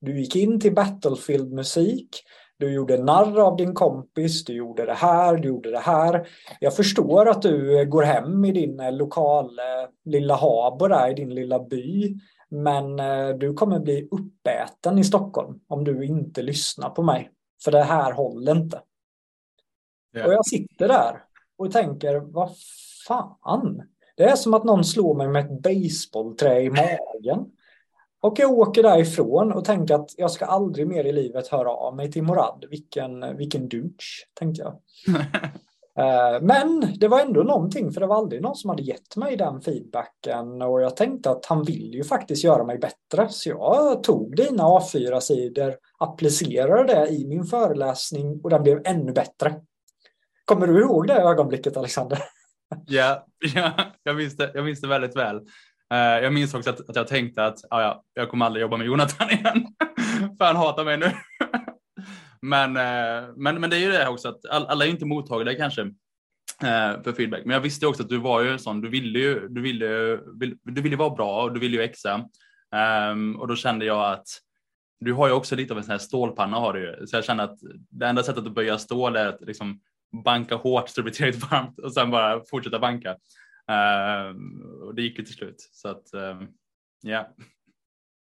Du 0.00 0.20
gick 0.20 0.36
in 0.36 0.60
till 0.60 0.74
Battlefield-musik 0.74 2.22
du 2.62 2.72
gjorde 2.72 3.04
narr 3.04 3.40
av 3.40 3.56
din 3.56 3.74
kompis, 3.74 4.44
du 4.44 4.52
gjorde 4.52 4.86
det 4.86 4.94
här, 4.94 5.36
du 5.36 5.48
gjorde 5.48 5.70
det 5.70 5.78
här. 5.78 6.28
Jag 6.60 6.76
förstår 6.76 7.28
att 7.28 7.42
du 7.42 7.86
går 7.86 8.02
hem 8.02 8.44
i 8.44 8.52
din 8.52 8.80
eh, 8.80 8.92
lokal 8.92 9.58
eh, 9.58 9.90
lilla 10.04 10.34
Habo 10.34 10.88
där 10.88 11.10
i 11.10 11.14
din 11.14 11.34
lilla 11.34 11.58
by. 11.58 12.16
Men 12.48 12.98
eh, 12.98 13.28
du 13.28 13.54
kommer 13.54 13.78
bli 13.78 14.08
uppäten 14.10 14.98
i 14.98 15.04
Stockholm 15.04 15.60
om 15.68 15.84
du 15.84 16.04
inte 16.04 16.42
lyssnar 16.42 16.90
på 16.90 17.02
mig. 17.02 17.30
För 17.64 17.70
det 17.70 17.82
här 17.82 18.12
håller 18.12 18.56
inte. 18.56 18.82
Yeah. 20.16 20.26
Och 20.26 20.34
jag 20.34 20.46
sitter 20.46 20.88
där 20.88 21.22
och 21.58 21.72
tänker, 21.72 22.20
vad 22.20 22.50
fan? 23.08 23.82
Det 24.16 24.22
är 24.22 24.36
som 24.36 24.54
att 24.54 24.64
någon 24.64 24.84
slår 24.84 25.14
mig 25.14 25.28
med 25.28 25.44
ett 25.44 25.62
baseballträ 25.62 26.60
i 26.60 26.70
magen. 26.70 27.46
Och 28.22 28.38
jag 28.38 28.52
åker 28.52 28.82
därifrån 28.82 29.52
och 29.52 29.64
tänker 29.64 29.94
att 29.94 30.14
jag 30.16 30.30
ska 30.30 30.44
aldrig 30.44 30.86
mer 30.86 31.04
i 31.04 31.12
livet 31.12 31.48
höra 31.48 31.70
av 31.70 31.96
mig 31.96 32.12
till 32.12 32.22
Morad. 32.22 32.64
Vilken, 32.70 33.36
vilken 33.36 33.68
douche, 33.68 34.26
tänkte 34.34 34.62
jag. 34.62 34.74
Eh, 35.98 36.42
men 36.42 36.94
det 37.00 37.08
var 37.08 37.20
ändå 37.20 37.42
någonting, 37.42 37.92
för 37.92 38.00
det 38.00 38.06
var 38.06 38.16
aldrig 38.16 38.42
någon 38.42 38.56
som 38.56 38.70
hade 38.70 38.82
gett 38.82 39.16
mig 39.16 39.36
den 39.36 39.60
feedbacken 39.60 40.62
och 40.62 40.82
jag 40.82 40.96
tänkte 40.96 41.30
att 41.30 41.46
han 41.46 41.64
vill 41.64 41.94
ju 41.94 42.04
faktiskt 42.04 42.44
göra 42.44 42.64
mig 42.64 42.78
bättre. 42.78 43.28
Så 43.28 43.48
jag 43.48 44.02
tog 44.02 44.36
dina 44.36 44.62
A4-sidor, 44.62 45.74
applicerade 45.98 46.94
det 46.94 47.08
i 47.08 47.26
min 47.26 47.44
föreläsning 47.44 48.40
och 48.42 48.50
den 48.50 48.62
blev 48.62 48.80
ännu 48.84 49.12
bättre. 49.12 49.54
Kommer 50.44 50.66
du 50.66 50.80
ihåg 50.80 51.06
det 51.06 51.14
ögonblicket, 51.14 51.76
Alexander? 51.76 52.18
Ja, 52.86 53.26
ja 53.54 53.72
jag, 54.02 54.16
minns 54.16 54.36
det, 54.36 54.50
jag 54.54 54.64
minns 54.64 54.80
det 54.80 54.88
väldigt 54.88 55.16
väl. 55.16 55.40
Eh, 55.92 56.24
jag 56.24 56.32
minns 56.32 56.54
också 56.54 56.70
att, 56.70 56.90
att 56.90 56.96
jag 56.96 57.06
tänkte 57.06 57.44
att 57.44 57.58
ja, 57.70 58.04
jag 58.14 58.30
kommer 58.30 58.46
aldrig 58.46 58.62
jobba 58.62 58.76
med 58.76 58.86
Jonathan 58.86 59.30
igen. 59.30 59.66
För 60.38 60.44
han 60.44 60.56
hatar 60.56 60.84
mig 60.84 60.96
nu. 60.96 61.12
men, 62.42 62.76
eh, 62.76 63.28
men, 63.36 63.60
men 63.60 63.70
det 63.70 63.76
är 63.76 63.80
ju 63.80 63.92
det 63.92 64.08
också 64.08 64.28
att 64.28 64.46
alla 64.50 64.84
är 64.84 64.88
inte 64.88 65.04
mottagliga 65.04 65.56
kanske 65.56 65.82
eh, 66.62 67.02
för 67.02 67.12
feedback. 67.12 67.44
Men 67.44 67.54
jag 67.54 67.60
visste 67.60 67.86
också 67.86 68.02
att 68.02 68.08
du 68.08 68.18
var 68.18 68.42
ju 68.42 68.58
sån, 68.58 68.80
du 68.80 68.88
ville 68.88 69.18
ju, 69.18 69.48
du 69.48 69.60
ville, 69.60 70.18
du 70.62 70.82
ville 70.82 70.96
vara 70.96 71.10
bra 71.10 71.42
och 71.42 71.52
du 71.52 71.60
ville 71.60 71.76
ju 71.76 71.82
växa. 71.82 72.28
Um, 73.12 73.36
och 73.36 73.48
då 73.48 73.56
kände 73.56 73.84
jag 73.84 74.12
att 74.12 74.26
du 75.00 75.12
har 75.12 75.26
ju 75.26 75.32
också 75.32 75.56
lite 75.56 75.72
av 75.72 75.78
en 75.78 75.84
sån 75.84 75.90
här 75.90 75.98
stålpanna 75.98 76.56
har 76.56 76.72
du 76.72 76.80
ju. 76.80 77.06
Så 77.06 77.16
jag 77.16 77.24
kände 77.24 77.42
att 77.42 77.58
det 77.90 78.06
enda 78.06 78.22
sättet 78.22 78.46
att 78.46 78.54
böja 78.54 78.78
stål 78.78 79.16
är 79.16 79.26
att 79.26 79.40
liksom 79.40 79.80
banka 80.24 80.54
hårt 80.54 80.88
så 80.88 81.00
det 81.00 81.02
blir 81.02 81.12
tillräckligt 81.12 81.50
varmt 81.50 81.78
och 81.78 81.92
sen 81.92 82.10
bara 82.10 82.40
fortsätta 82.50 82.78
banka. 82.78 83.16
Uh, 83.70 84.36
och 84.86 84.94
det 84.94 85.02
gick 85.02 85.18
ju 85.18 85.24
till 85.24 85.34
slut. 85.34 85.68
Så 85.72 85.88
att, 85.88 86.10
uh, 86.14 86.48
yeah. 87.06 87.26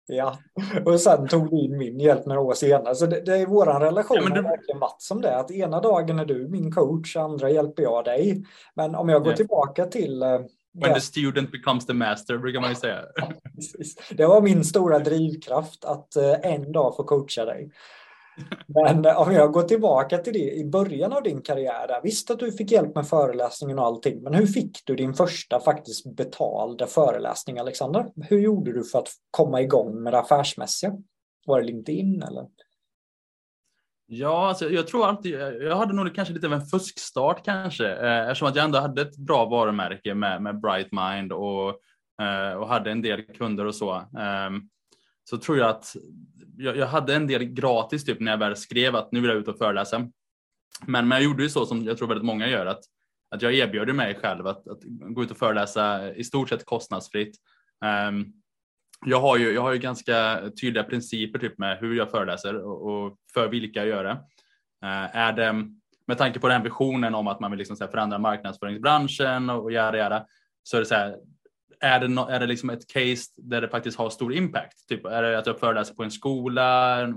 Ja, 0.07 0.37
och 0.85 0.99
sen 0.99 1.27
tog 1.27 1.49
du 1.49 1.59
in 1.59 1.77
min 1.77 1.99
hjälp 1.99 2.25
några 2.25 2.41
år 2.41 2.53
senare. 2.53 2.95
Så 2.95 3.05
det, 3.05 3.21
det 3.21 3.37
är 3.37 3.45
vår 3.45 3.65
relation 3.79 4.17
ja, 4.21 4.35
du... 4.35 4.41
verkligen 4.41 4.79
varit 4.79 5.01
som 5.01 5.21
det. 5.21 5.37
Att 5.37 5.51
ena 5.51 5.81
dagen 5.81 6.19
är 6.19 6.25
du 6.25 6.47
min 6.47 6.71
coach, 6.71 7.15
andra 7.15 7.49
hjälper 7.49 7.83
jag 7.83 8.05
dig. 8.05 8.45
Men 8.75 8.95
om 8.95 9.09
jag 9.09 9.21
går 9.21 9.27
yeah. 9.27 9.37
tillbaka 9.37 9.85
till 9.85 10.23
eh, 10.23 10.39
When 10.73 10.93
the 10.93 11.01
student 11.01 11.51
becomes 11.51 11.85
the 11.85 11.93
master 11.93 12.37
brukar 12.37 12.61
man 12.61 12.69
ju 12.69 12.75
säga. 12.75 13.01
det 14.11 14.25
var 14.25 14.41
min 14.41 14.63
stora 14.63 14.99
drivkraft 14.99 15.85
att 15.85 16.15
eh, 16.15 16.53
en 16.53 16.71
dag 16.71 16.95
få 16.95 17.03
coacha 17.03 17.45
dig. 17.45 17.71
Men 18.67 19.05
om 19.05 19.33
jag 19.33 19.51
går 19.51 19.63
tillbaka 19.63 20.17
till 20.17 20.33
det 20.33 20.51
i 20.51 20.65
början 20.65 21.13
av 21.13 21.23
din 21.23 21.41
karriär. 21.41 21.87
Där, 21.87 22.01
visst 22.03 22.31
att 22.31 22.39
du 22.39 22.51
fick 22.51 22.71
hjälp 22.71 22.95
med 22.95 23.07
föreläsningen 23.07 23.79
och 23.79 23.85
allting, 23.85 24.23
men 24.23 24.33
hur 24.33 24.45
fick 24.45 24.85
du 24.85 24.95
din 24.95 25.13
första 25.13 25.59
faktiskt 25.59 26.15
betalda 26.15 26.87
föreläsning, 26.87 27.59
Alexander? 27.59 28.05
Hur 28.15 28.39
gjorde 28.39 28.73
du 28.73 28.83
för 28.83 28.99
att 28.99 29.09
komma 29.31 29.61
igång 29.61 30.03
med 30.03 30.13
det 30.13 30.19
affärsmässiga? 30.19 30.93
Var 31.45 31.61
det 31.61 31.67
LinkedIn 31.67 32.23
eller? 32.23 32.45
Ja, 34.13 34.47
alltså, 34.47 34.69
jag 34.69 34.87
tror 34.87 35.07
alltid, 35.07 35.33
jag 35.61 35.75
hade 35.75 35.93
nog 35.93 36.15
kanske 36.15 36.33
lite 36.33 36.47
av 36.47 36.53
en 36.53 36.65
fuskstart 36.65 37.45
kanske, 37.45 37.87
eh, 37.95 38.21
eftersom 38.21 38.47
att 38.47 38.55
jag 38.55 38.65
ändå 38.65 38.79
hade 38.79 39.01
ett 39.01 39.17
bra 39.17 39.45
varumärke 39.45 40.13
med, 40.15 40.41
med 40.41 40.61
Bright 40.61 40.91
Mind 40.91 41.31
och, 41.31 41.69
eh, 42.21 42.53
och 42.53 42.67
hade 42.67 42.91
en 42.91 43.01
del 43.01 43.21
kunder 43.23 43.65
och 43.65 43.75
så. 43.75 43.95
Eh, 43.95 44.49
så 45.23 45.37
tror 45.37 45.57
jag 45.57 45.69
att 45.69 45.95
jag, 46.57 46.77
jag, 46.77 46.87
hade 46.87 47.15
en 47.15 47.27
del 47.27 47.43
gratis 47.43 48.05
typ 48.05 48.19
när 48.19 48.31
jag 48.31 48.37
väl 48.37 48.55
skrev 48.55 48.95
att 48.95 49.11
nu 49.11 49.21
vill 49.21 49.29
jag 49.29 49.39
ut 49.39 49.47
och 49.47 49.57
föreläsa. 49.57 49.99
Men, 50.85 51.07
men 51.07 51.11
jag 51.11 51.23
gjorde 51.23 51.43
ju 51.43 51.49
så 51.49 51.65
som 51.65 51.83
jag 51.83 51.97
tror 51.97 52.07
väldigt 52.07 52.25
många 52.25 52.47
gör, 52.47 52.65
att, 52.65 52.83
att 53.35 53.41
jag 53.41 53.53
erbjöd 53.53 53.95
mig 53.95 54.15
själv 54.15 54.47
att, 54.47 54.67
att 54.67 54.79
gå 54.85 55.23
ut 55.23 55.31
och 55.31 55.37
föreläsa 55.37 56.13
i 56.13 56.23
stort 56.23 56.49
sett 56.49 56.65
kostnadsfritt. 56.65 57.35
Um, 58.09 58.33
jag 59.05 59.21
har 59.21 59.37
ju, 59.37 59.51
jag 59.51 59.61
har 59.61 59.73
ju 59.73 59.79
ganska 59.79 60.41
tydliga 60.61 60.83
principer 60.83 61.39
typ 61.39 61.57
med 61.57 61.77
hur 61.77 61.95
jag 61.95 62.11
föreläser 62.11 62.55
och, 62.55 62.91
och 62.91 63.17
för 63.33 63.47
vilka 63.47 63.79
jag 63.79 63.87
gör 63.87 64.03
det. 64.03 64.11
Uh, 64.85 65.15
är 65.15 65.33
det 65.33 65.65
med 66.07 66.17
tanke 66.17 66.39
på 66.39 66.47
den 66.47 66.63
visionen 66.63 67.15
om 67.15 67.27
att 67.27 67.39
man 67.39 67.51
vill 67.51 67.57
liksom 67.57 67.75
så 67.75 67.83
här 67.83 67.91
förändra 67.91 68.17
marknadsföringsbranschen 68.17 69.49
och, 69.49 69.63
och 69.63 69.71
göra 69.71 70.09
det, 70.09 70.25
så 70.63 70.77
är 70.77 70.81
det 70.81 70.85
så 70.85 70.95
här, 70.95 71.17
är 71.81 71.99
det, 71.99 72.07
no, 72.07 72.19
är 72.29 72.39
det 72.39 72.47
liksom 72.47 72.69
ett 72.69 72.87
case 72.87 73.31
där 73.37 73.61
det 73.61 73.69
faktiskt 73.69 73.97
har 73.97 74.09
stor 74.09 74.33
impact? 74.33 74.87
Typ, 74.87 75.05
är 75.05 75.23
det 75.23 75.37
att 75.37 75.47
jag 75.47 75.59
föreläser 75.59 75.93
på 75.93 76.03
en 76.03 76.11
skola, 76.11 77.07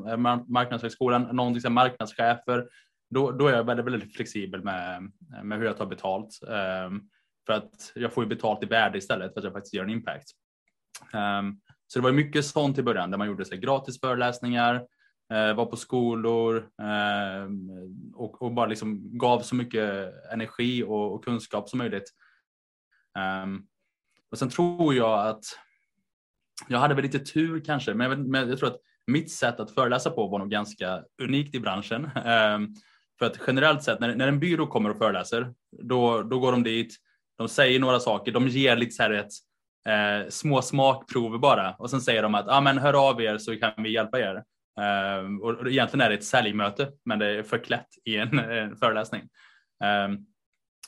marknadshögskolan, 0.49 1.23
någonting 1.23 1.61
som 1.61 1.75
marknadschefer, 1.75 2.67
då, 3.11 3.31
då 3.31 3.47
är 3.47 3.53
jag 3.53 3.65
väldigt, 3.65 3.87
väldigt 3.87 4.17
flexibel 4.17 4.65
med, 4.65 5.13
med 5.43 5.59
hur 5.59 5.67
jag 5.67 5.77
tar 5.77 5.87
betalt. 5.87 6.39
Um, 6.43 7.11
för 7.47 7.53
att 7.53 7.93
jag 7.95 8.13
får 8.13 8.25
ju 8.25 8.29
betalt 8.29 8.63
i 8.63 8.67
värde 8.67 8.99
istället 8.99 9.33
för 9.33 9.41
att 9.41 9.45
jag 9.45 9.53
faktiskt 9.53 9.75
gör 9.75 9.85
en 9.85 9.91
impact. 9.91 10.31
Um, 11.13 11.61
så 11.87 11.99
det 11.99 12.03
var 12.03 12.13
mycket 12.13 12.45
sånt 12.45 12.79
i 12.79 12.83
början 12.83 13.11
där 13.11 13.19
man 13.19 13.27
gjorde 13.27 13.45
sig 13.45 13.59
gratis 13.59 14.01
föreläsningar, 14.01 14.75
uh, 15.33 15.39
eh, 15.39 15.55
var 15.55 15.67
på 15.67 15.77
skolor 15.77 16.57
uh, 16.57 17.51
och, 18.15 18.43
och, 18.43 18.53
bara 18.53 18.67
liksom 18.67 19.19
gav 19.19 19.41
så 19.41 19.55
mycket 19.55 20.13
energi 20.33 20.83
och, 20.83 21.15
och 21.15 21.25
kunskap 21.25 21.69
som 21.69 21.79
möjligt. 21.79 22.11
Um, 23.45 23.67
och 24.35 24.39
sen 24.39 24.51
tror 24.51 24.95
jag 24.95 25.27
att 25.27 25.45
jag 26.69 26.79
hade 26.79 26.95
väl 26.95 27.05
lite 27.05 27.19
tur 27.19 27.61
kanske, 27.65 27.95
men 27.95 28.11
jag, 28.11 28.17
vet, 28.17 28.27
men 28.27 28.49
jag 28.49 28.59
tror 28.59 28.69
att 28.69 28.81
mitt 29.07 29.33
sätt 29.33 29.61
att 29.61 29.71
föreläsa 29.71 30.11
på 30.11 30.27
var 30.27 30.39
nog 30.39 30.51
ganska 30.51 31.03
unikt 31.23 31.55
i 31.55 31.61
branschen. 31.61 32.05
Um, 32.05 32.75
för 33.19 33.27
att 33.27 33.39
generellt 33.47 33.83
sett 33.83 34.01
när, 34.01 34.15
när 34.15 34.29
en 34.29 34.41
byrå 34.41 34.67
kommer 34.67 34.91
och 34.91 34.99
föreläser, 34.99 35.55
då, 35.83 36.23
då 36.23 36.39
går 36.39 36.53
de 36.53 36.63
dit, 36.63 36.97
de 37.39 37.49
säger 37.49 37.81
några 37.81 38.01
saker, 38.01 38.33
de 38.33 38.49
ger 38.49 38.77
lite 38.77 38.91
så 38.91 39.03
här 39.03 39.11
ett 39.11 39.33
eh, 39.89 40.29
små 40.29 40.63
smakprover 40.63 41.39
bara 41.39 41.75
och 41.79 41.91
sen 41.91 42.01
säger 42.01 42.23
de 42.23 42.35
att 42.35 42.49
ah, 42.49 42.61
men 42.61 42.79
hör 42.79 43.09
av 43.09 43.23
er 43.23 43.39
så 43.39 43.57
kan 43.57 43.73
vi 43.77 43.93
hjälpa 43.93 44.21
er. 44.21 44.43
Eh, 44.81 45.43
och 45.43 45.69
egentligen 45.69 46.01
är 46.01 46.09
det 46.09 46.15
ett 46.15 46.25
säljmöte 46.25 46.89
men 47.05 47.19
det 47.19 47.27
är 47.27 47.43
förklätt 47.43 47.89
i 48.05 48.17
en, 48.17 48.39
en 48.39 48.77
föreläsning. 48.77 49.23
Eh, 49.85 50.09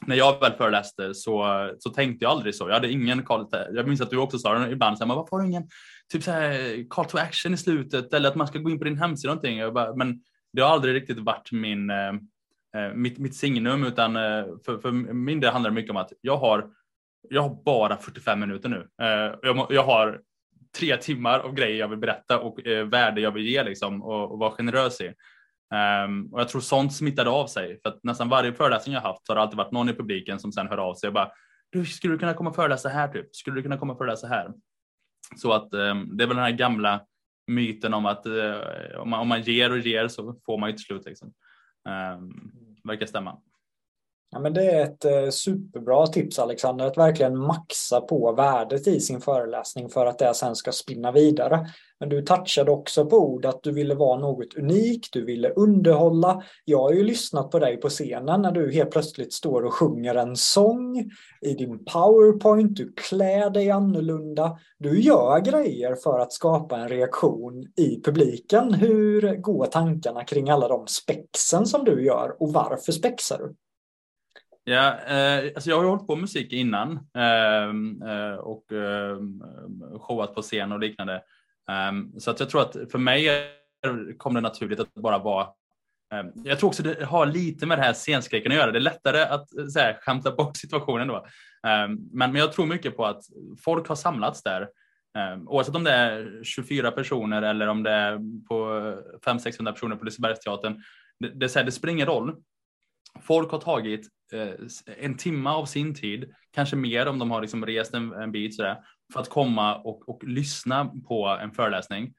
när 0.07 0.17
jag 0.17 0.41
väl 0.41 0.53
föreläste 0.53 1.15
så, 1.15 1.71
så 1.79 1.91
tänkte 1.91 2.25
jag 2.25 2.31
aldrig 2.31 2.55
så. 2.55 2.69
Jag 2.69 2.75
hade 2.75 2.91
ingen 2.91 3.23
call 3.23 3.51
to, 3.51 3.57
Jag 3.73 3.89
minns 3.89 4.01
att 4.01 4.11
du 4.11 4.17
också 4.17 4.39
sa 4.39 4.59
det 4.59 4.71
ibland, 4.71 4.99
så 4.99 5.05
här, 5.05 5.15
varför 5.15 5.31
har 5.31 5.43
du 5.43 5.49
ingen 5.49 5.69
typ 6.13 6.23
så 6.23 6.31
här, 6.31 6.87
call 6.91 7.05
to 7.05 7.19
action 7.19 7.55
i 7.55 7.57
slutet 7.57 8.15
eller 8.15 8.29
att 8.29 8.35
man 8.35 8.47
ska 8.47 8.59
gå 8.59 8.71
in 8.71 8.79
på 8.79 8.85
din 8.85 8.99
hemsida 8.99 9.35
någonting. 9.35 9.73
Bara, 9.73 9.95
men 9.95 10.21
det 10.53 10.63
har 10.63 10.71
aldrig 10.71 10.95
riktigt 10.95 11.19
varit 11.19 11.53
min, 11.53 11.91
eh, 11.91 12.09
eh 12.77 12.93
mitt, 12.95 13.19
mitt 13.19 13.37
signum 13.37 13.85
utan 13.85 14.17
eh, 14.17 14.45
för, 14.67 14.79
för 14.79 14.91
min 15.13 15.41
del 15.41 15.53
handlar 15.53 15.71
det 15.71 15.75
mycket 15.75 15.91
om 15.91 15.97
att 15.97 16.13
jag 16.21 16.37
har 16.37 16.71
jag 17.31 17.43
har 17.43 17.63
bara 17.65 17.97
45 17.97 18.41
minuter 18.41 18.69
nu. 18.69 18.89
Eh, 19.03 19.35
jag, 19.43 19.67
jag 19.71 19.83
har 19.83 20.21
tre 20.79 20.97
timmar 20.97 21.39
av 21.39 21.55
grejer 21.55 21.79
jag 21.79 21.89
vill 21.89 21.99
berätta 21.99 22.39
och 22.39 22.67
eh, 22.67 22.87
värde 22.87 23.21
jag 23.21 23.31
vill 23.31 23.47
ge 23.47 23.63
liksom, 23.63 24.03
och, 24.03 24.33
och 24.33 24.39
vara 24.39 24.51
generös 24.51 25.01
i. 25.01 25.13
Um, 25.75 26.33
och 26.33 26.41
jag 26.41 26.49
tror 26.49 26.61
sånt 26.61 26.95
smittade 26.95 27.31
av 27.31 27.47
sig 27.47 27.81
för 27.83 27.89
att 27.89 28.05
nästan 28.05 28.29
varje 28.29 28.53
föreläsning 28.53 28.95
jag 28.95 29.01
haft 29.01 29.27
så 29.27 29.33
har 29.33 29.37
det 29.37 29.43
alltid 29.43 29.57
varit 29.57 29.73
någon 29.73 29.89
i 29.89 29.93
publiken 29.93 30.39
som 30.39 30.53
sen 30.53 30.69
hör 30.69 30.79
av 30.79 30.95
sig 30.95 31.09
och 31.09 31.15
bara 31.15 31.31
du 31.71 31.87
skulle 31.87 32.15
du 32.15 32.19
kunna 32.19 32.35
komma 32.35 32.51
och 32.51 32.57
föreläsa 32.57 32.89
här 32.89 33.09
typ? 33.09 33.37
Skulle 33.37 33.57
du 33.57 33.63
kunna 33.63 33.79
komma 33.79 33.93
och 33.93 33.99
föreläsa 33.99 34.27
här? 34.27 34.53
Så 35.37 35.53
att 35.53 35.75
um, 35.75 36.17
det 36.17 36.25
är 36.25 36.29
väl 36.29 36.37
den 36.37 36.45
här 36.45 36.51
gamla 36.51 37.01
myten 37.47 37.95
om 37.95 38.07
att 38.07 38.27
uh, 38.27 38.55
om, 38.99 39.11
man, 39.11 39.21
om 39.21 39.29
man 39.29 39.43
ger 39.43 39.73
och 39.73 39.79
ger 39.79 40.09
så 40.09 40.41
får 40.47 40.59
man 40.59 40.71
ju 40.71 40.77
till 40.77 40.85
slut 40.85 41.07
liksom. 41.07 41.33
Um, 41.89 42.53
verkar 42.85 43.07
stämma. 43.07 43.39
Ja, 44.31 44.41
men 44.41 44.55
det 44.55 44.71
är 44.71 44.83
ett 44.83 45.05
eh, 45.05 45.31
superbra 45.31 46.07
tips 46.07 46.39
Alexander, 46.39 46.87
att 46.87 46.99
verkligen 46.99 47.39
maxa 47.39 48.01
på 48.01 48.33
värdet 48.33 48.87
i 48.87 49.01
sin 49.01 49.21
föreläsning 49.21 49.89
för 49.89 50.07
att 50.07 50.19
det 50.19 50.35
sen 50.35 50.57
ska 50.57 50.73
spinna 50.73 51.13
vidare. 51.13 51.67
Men 52.01 52.09
du 52.09 52.23
touchade 52.23 52.71
också 52.71 53.07
på 53.07 53.17
ord 53.17 53.47
att 53.47 53.63
du 53.63 53.73
ville 53.73 53.95
vara 53.95 54.21
något 54.21 54.55
unikt, 54.57 55.13
du 55.13 55.25
ville 55.25 55.51
underhålla. 55.51 56.43
Jag 56.65 56.79
har 56.79 56.93
ju 56.93 57.05
lyssnat 57.05 57.51
på 57.51 57.59
dig 57.59 57.77
på 57.77 57.89
scenen 57.89 58.43
när 58.43 58.53
du 58.53 58.73
helt 58.73 58.91
plötsligt 58.91 59.33
står 59.33 59.63
och 59.63 59.75
sjunger 59.75 60.15
en 60.15 60.37
sång 60.37 61.11
i 61.41 61.55
din 61.55 61.85
powerpoint, 61.85 62.77
du 62.77 62.93
klär 62.93 63.51
dig 63.51 63.71
annorlunda. 63.71 64.59
Du 64.79 65.01
gör 65.01 65.41
grejer 65.41 65.95
för 65.95 66.19
att 66.19 66.33
skapa 66.33 66.77
en 66.77 66.89
reaktion 66.89 67.67
i 67.77 68.03
publiken. 68.05 68.75
Hur 68.75 69.37
går 69.37 69.67
tankarna 69.67 70.25
kring 70.25 70.51
alla 70.51 70.69
de 70.69 70.87
spexen 70.87 71.67
som 71.67 71.85
du 71.85 72.05
gör 72.05 72.43
och 72.43 72.53
varför 72.53 72.93
spexar 72.93 73.39
du? 73.39 73.55
Ja, 74.69 74.99
eh, 74.99 75.53
alltså 75.55 75.71
jag 75.71 75.77
har 75.77 75.85
ju 75.85 75.89
hållit 75.89 76.07
på 76.07 76.15
med 76.15 76.21
musik 76.21 76.53
innan 76.53 77.09
ehm, 77.15 78.03
eh, 78.03 78.35
och 78.35 78.73
eh, 78.73 79.19
showat 79.99 80.35
på 80.35 80.43
scen 80.43 80.73
och 80.73 80.81
liknande. 80.81 81.15
Eh, 81.71 82.19
så 82.19 82.31
att 82.31 82.41
jag 82.41 82.51
tror 82.51 82.61
att 82.61 82.77
för 82.93 82.99
mig 82.99 83.51
kom 84.19 84.35
det 84.35 84.41
naturligt 84.41 84.81
att 84.81 84.95
bara 84.95 85.19
vara 85.19 85.47
ehm, 86.15 86.33
jag 86.45 86.59
tror 86.59 86.69
också 86.69 86.83
det 86.83 87.05
har 87.05 87.27
lite 87.27 87.67
med 87.67 87.79
det 87.79 87.83
här 87.83 87.93
scenskräcken 87.93 88.53
att 88.53 88.59
göra. 88.59 88.73
Det 88.73 88.79
är 88.79 88.81
lättare 88.81 89.21
att 89.23 89.59
eh, 89.59 89.67
så 89.67 89.79
här, 89.79 89.99
skämta 90.01 90.31
bort 90.31 90.57
situationen 90.57 91.09
då. 91.09 91.27
Ehm, 91.67 91.99
men, 92.13 92.33
men 92.33 92.35
jag 92.35 92.53
tror 92.53 92.67
mycket 92.67 92.97
på 92.97 93.07
att 93.07 93.23
folk 93.65 93.89
har 93.89 93.97
samlats 93.97 94.43
där. 94.43 94.69
Oavsett 95.47 95.75
om 95.75 95.85
det 95.85 95.93
är 95.93 96.41
24 96.45 96.91
personer 96.91 97.43
eller 97.43 97.67
om 97.67 97.83
det 97.83 97.91
är 97.91 98.19
på 98.49 98.55
500-600 99.25 99.73
personer 99.73 99.97
på 99.97 100.05
Lisebergsteatern. 100.05 100.83
Det, 101.21 101.29
det, 101.29 101.55
det, 101.55 101.63
det 101.63 101.73
spelar 101.73 101.93
ingen 101.93 102.07
roll. 102.07 102.37
Folk 103.23 103.51
har 103.51 103.59
tagit 103.59 104.16
Eh, 104.33 104.49
en 104.99 105.17
timme 105.17 105.51
av 105.51 105.65
sin 105.65 105.95
tid, 105.95 106.35
kanske 106.51 106.77
mer 106.77 107.07
om 107.07 107.19
de 107.19 107.31
har 107.31 107.41
liksom 107.41 107.67
rest 107.67 107.95
en, 107.95 108.13
en 108.13 108.33
bit 108.33 108.57
sådär, 108.57 108.77
för 109.13 109.21
att 109.21 109.29
komma 109.29 109.77
och, 109.77 110.09
och 110.09 110.25
lyssna 110.25 110.91
på 111.09 111.27
en 111.43 111.53
föreläsning. 111.53 112.15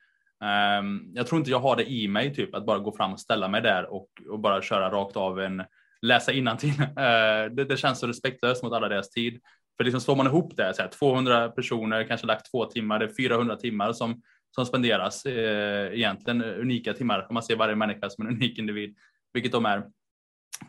Um, 0.80 1.12
jag 1.14 1.28
tror 1.28 1.40
inte 1.40 1.52
jag 1.52 1.60
har 1.60 1.76
det 1.76 1.92
i 1.92 2.08
mig, 2.08 2.34
typ 2.36 2.56
att 2.56 2.66
bara 2.66 2.80
gå 2.80 2.92
fram 2.92 3.14
och 3.14 3.20
ställa 3.20 3.48
mig 3.48 3.62
där 3.62 3.94
och, 3.94 4.10
och 4.30 4.40
bara 4.40 4.62
köra 4.62 4.92
rakt 4.92 5.18
av 5.18 5.40
en 5.40 5.64
läsa 6.02 6.32
innantill. 6.32 6.70
Uh, 6.70 6.86
det, 7.56 7.66
det 7.70 7.78
känns 7.78 8.00
så 8.00 8.08
respektlöst 8.08 8.64
mot 8.64 8.74
alla 8.74 8.90
deras 8.90 9.10
tid. 9.10 9.42
För 9.78 9.84
liksom 9.84 10.02
slår 10.02 10.16
man 10.16 10.28
ihop 10.28 10.58
det, 10.58 10.74
så 10.74 10.82
här, 10.82 10.90
200 10.90 11.50
personer, 11.50 12.04
kanske 12.04 12.28
lagt 12.28 12.52
två 12.52 12.66
timmar, 12.66 13.00
det 13.00 13.06
är 13.06 13.14
400 13.18 13.56
timmar 13.56 13.94
som, 13.94 14.22
som 14.56 14.66
spenderas, 14.66 15.26
eh, 15.26 15.94
egentligen 15.94 16.44
unika 16.44 16.94
timmar, 16.94 17.26
om 17.30 17.34
man 17.34 17.44
ser 17.44 17.56
varje 17.56 17.76
människa 17.76 18.10
som 18.10 18.28
en 18.28 18.34
unik 18.34 18.60
individ, 18.60 18.96
vilket 19.34 19.52
de 19.52 19.66
är. 19.66 19.84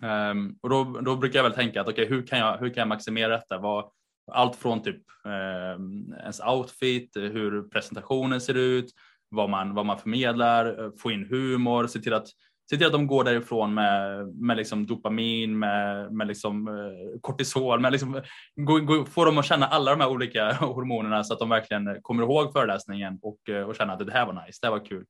Um, 0.02 0.58
och 0.62 0.70
då, 0.70 0.84
då 0.84 1.16
brukar 1.16 1.38
jag 1.38 1.44
väl 1.44 1.52
tänka 1.52 1.80
att 1.80 1.88
okay, 1.88 2.06
hur, 2.06 2.26
kan 2.26 2.38
jag, 2.38 2.58
hur 2.58 2.68
kan 2.68 2.80
jag 2.80 2.88
maximera 2.88 3.36
detta? 3.36 3.58
Vad, 3.58 3.90
allt 4.32 4.56
från 4.56 4.82
typ 4.82 5.02
um, 5.24 6.14
ens 6.20 6.40
outfit, 6.40 7.16
hur 7.16 7.68
presentationen 7.68 8.40
ser 8.40 8.54
ut, 8.54 8.90
vad 9.28 9.50
man, 9.50 9.74
vad 9.74 9.86
man 9.86 9.98
förmedlar, 9.98 10.92
få 10.98 11.10
in 11.10 11.26
humor, 11.30 11.86
se 11.86 11.98
till 11.98 12.14
att 12.14 12.26
se 12.70 12.76
till 12.76 12.86
att 12.86 12.92
de 12.92 13.06
går 13.06 13.24
därifrån 13.24 13.74
med, 13.74 14.26
med 14.34 14.56
liksom 14.56 14.86
dopamin, 14.86 15.58
med, 15.58 16.12
med 16.12 16.26
liksom, 16.26 16.68
eh, 16.68 17.20
kortisol, 17.20 17.80
med 17.80 17.92
liksom, 17.92 18.22
gå, 18.56 18.78
gå, 18.78 19.04
få 19.04 19.24
dem 19.24 19.38
att 19.38 19.44
känna 19.44 19.66
alla 19.66 19.90
de 19.90 20.00
här 20.00 20.10
olika 20.10 20.52
hormonerna 20.60 21.24
så 21.24 21.32
att 21.32 21.38
de 21.38 21.48
verkligen 21.48 22.02
kommer 22.02 22.22
ihåg 22.22 22.52
föreläsningen 22.52 23.18
och, 23.22 23.48
eh, 23.48 23.62
och 23.62 23.76
känna 23.76 23.92
att 23.92 24.06
det 24.06 24.12
här 24.12 24.26
var 24.26 24.46
nice, 24.46 24.58
det 24.60 24.66
här 24.66 24.72
var 24.72 24.84
kul. 24.84 25.04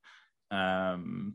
Um, 0.95 1.35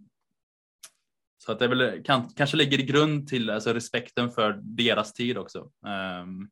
så 1.45 1.51
att 1.51 1.59
det 1.59 1.67
väl, 1.67 2.03
kan, 2.03 2.29
kanske 2.29 2.57
ligger 2.57 2.79
i 2.79 2.83
grund 2.83 3.27
till 3.27 3.49
alltså, 3.49 3.73
respekten 3.73 4.31
för 4.31 4.59
deras 4.61 5.13
tid 5.13 5.37
också. 5.37 5.59
Um, 5.59 6.49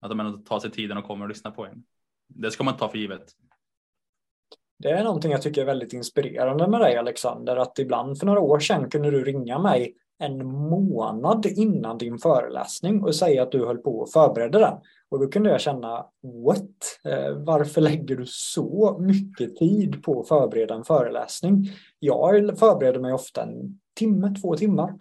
att 0.00 0.10
de 0.10 0.20
ändå 0.20 0.38
tar 0.38 0.60
sig 0.60 0.70
tiden 0.70 0.96
och 0.96 1.04
kommer 1.04 1.24
och 1.24 1.28
lyssnar 1.28 1.50
på 1.50 1.66
en. 1.66 1.84
Det 2.28 2.50
ska 2.50 2.64
man 2.64 2.76
ta 2.76 2.88
för 2.88 2.98
givet. 2.98 3.24
Det 4.78 4.90
är 4.90 5.04
någonting 5.04 5.30
jag 5.30 5.42
tycker 5.42 5.60
är 5.60 5.66
väldigt 5.66 5.92
inspirerande 5.92 6.68
med 6.68 6.80
dig 6.80 6.96
Alexander, 6.96 7.56
att 7.56 7.78
ibland 7.78 8.18
för 8.18 8.26
några 8.26 8.40
år 8.40 8.58
sedan 8.58 8.90
kunde 8.90 9.10
du 9.10 9.24
ringa 9.24 9.58
mig 9.58 9.94
en 10.18 10.46
månad 10.46 11.46
innan 11.46 11.98
din 11.98 12.18
föreläsning 12.18 13.02
och 13.02 13.14
säga 13.14 13.42
att 13.42 13.52
du 13.52 13.66
höll 13.66 13.78
på 13.78 14.02
att 14.02 14.12
förbereda 14.12 14.58
den. 14.58 14.78
Och 15.08 15.20
då 15.20 15.28
kunde 15.28 15.50
jag 15.50 15.60
känna, 15.60 16.06
what? 16.44 17.00
Eh, 17.04 17.36
varför 17.36 17.80
lägger 17.80 18.16
du 18.16 18.24
så 18.26 18.98
mycket 19.00 19.56
tid 19.56 20.02
på 20.02 20.20
att 20.20 20.28
förbereda 20.28 20.74
en 20.74 20.84
föreläsning? 20.84 21.70
Jag 21.98 22.58
förbereder 22.58 23.00
mig 23.00 23.12
ofta 23.12 23.42
en 23.42 23.80
timme, 23.94 24.34
två 24.42 24.56
timmar. 24.56 24.94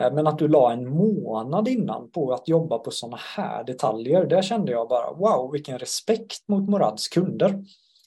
Eh, 0.00 0.12
men 0.12 0.26
att 0.26 0.38
du 0.38 0.48
la 0.48 0.72
en 0.72 0.88
månad 0.88 1.68
innan 1.68 2.10
på 2.10 2.32
att 2.32 2.48
jobba 2.48 2.78
på 2.78 2.90
sådana 2.90 3.18
här 3.36 3.64
detaljer, 3.64 4.26
där 4.26 4.42
kände 4.42 4.72
jag 4.72 4.88
bara 4.88 5.12
wow, 5.12 5.52
vilken 5.52 5.78
respekt 5.78 6.48
mot 6.48 6.68
Morads 6.68 7.08
kunder. 7.08 7.64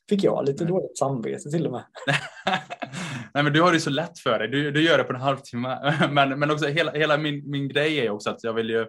Fick 0.10 0.24
jag 0.24 0.46
lite 0.46 0.63
Nej. 0.63 0.74
dåligt 0.74 0.98
samvete 0.98 1.50
till 1.50 1.65
och 1.65 1.72
med. 1.72 1.84
Nej 3.34 3.43
men 3.43 3.53
du 3.53 3.62
har 3.62 3.74
det 3.74 3.79
så 3.79 3.89
lätt 3.89 4.19
för 4.19 4.39
dig, 4.39 4.48
du, 4.48 4.72
du 4.72 4.84
gör 4.84 4.98
det 4.98 5.03
på 5.03 5.13
en 5.13 5.22
halvtimme. 5.22 5.98
Men, 6.12 6.39
men 6.39 6.51
också 6.51 6.67
hela, 6.67 6.91
hela 6.91 7.17
min, 7.17 7.51
min 7.51 7.67
grej 7.67 8.00
är 8.00 8.10
också 8.10 8.29
att 8.29 8.43
jag 8.43 8.53
vill 8.53 8.69
ju, 8.69 8.81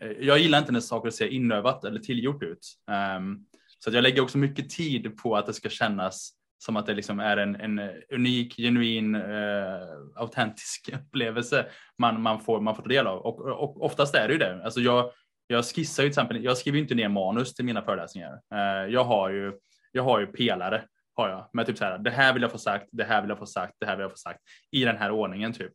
eh, 0.00 0.10
jag 0.20 0.38
gillar 0.38 0.58
inte 0.58 0.72
när 0.72 0.80
saker 0.80 1.10
ser 1.10 1.26
inövat 1.26 1.84
eller 1.84 2.00
tillgjort 2.00 2.42
ut. 2.42 2.74
Um, 3.18 3.46
så 3.78 3.90
att 3.90 3.94
jag 3.94 4.02
lägger 4.02 4.22
också 4.22 4.38
mycket 4.38 4.70
tid 4.70 5.16
på 5.16 5.36
att 5.36 5.46
det 5.46 5.52
ska 5.52 5.68
kännas 5.68 6.32
som 6.64 6.76
att 6.76 6.86
det 6.86 6.94
liksom 6.94 7.20
är 7.20 7.36
en, 7.36 7.56
en 7.56 7.78
eh, 7.78 7.90
unik, 8.14 8.56
genuin, 8.56 9.14
uh, 9.14 9.78
autentisk 10.16 10.90
upplevelse 10.94 11.66
man, 11.98 12.22
man, 12.22 12.40
får, 12.40 12.60
man 12.60 12.76
får 12.76 12.82
ta 12.82 12.88
del 12.88 13.06
av. 13.06 13.18
Och, 13.18 13.40
och 13.40 13.84
oftast 13.84 14.14
är 14.14 14.28
det 14.28 14.32
ju 14.32 14.38
det. 14.38 14.64
Alltså 14.64 14.80
jag, 14.80 15.10
jag 15.46 15.64
skissar 15.64 16.02
ju 16.02 16.08
till 16.08 16.12
exempel, 16.12 16.44
jag 16.44 16.58
skriver 16.58 16.78
inte 16.78 16.94
ner 16.94 17.08
manus 17.08 17.54
till 17.54 17.64
mina 17.64 17.82
föreläsningar. 17.82 18.32
Uh, 18.54 18.92
jag 18.92 19.04
har 19.04 19.30
ju 19.30 19.52
jag 19.92 20.02
har 20.02 20.20
ju 20.20 20.26
pelare 20.26 20.84
har 21.16 21.28
jag 21.28 21.50
med 21.52 21.66
typ 21.66 21.78
så 21.78 21.84
här. 21.84 21.98
Det 21.98 22.10
här 22.10 22.32
vill 22.32 22.42
jag 22.42 22.52
få 22.52 22.58
sagt. 22.58 22.88
Det 22.92 23.04
här 23.04 23.20
vill 23.20 23.28
jag 23.28 23.38
få 23.38 23.46
sagt. 23.46 23.74
Det 23.80 23.86
här 23.86 23.96
vill 23.96 24.02
jag 24.02 24.10
få 24.10 24.16
sagt 24.16 24.40
i 24.72 24.84
den 24.84 24.96
här 24.96 25.10
ordningen 25.10 25.52
typ. 25.52 25.72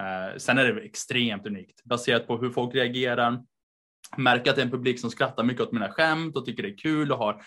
Uh, 0.00 0.38
sen 0.38 0.58
är 0.58 0.64
det 0.64 0.80
extremt 0.80 1.46
unikt 1.46 1.84
baserat 1.84 2.26
på 2.26 2.36
hur 2.36 2.50
folk 2.50 2.74
reagerar. 2.74 3.42
Märker 4.16 4.50
att 4.50 4.56
det 4.56 4.62
är 4.62 4.66
en 4.66 4.70
publik 4.72 5.00
som 5.00 5.10
skrattar 5.10 5.44
mycket 5.44 5.62
åt 5.62 5.72
mina 5.72 5.88
skämt 5.88 6.36
och 6.36 6.46
tycker 6.46 6.62
det 6.62 6.68
är 6.68 6.76
kul 6.76 7.12
och 7.12 7.18
har 7.18 7.42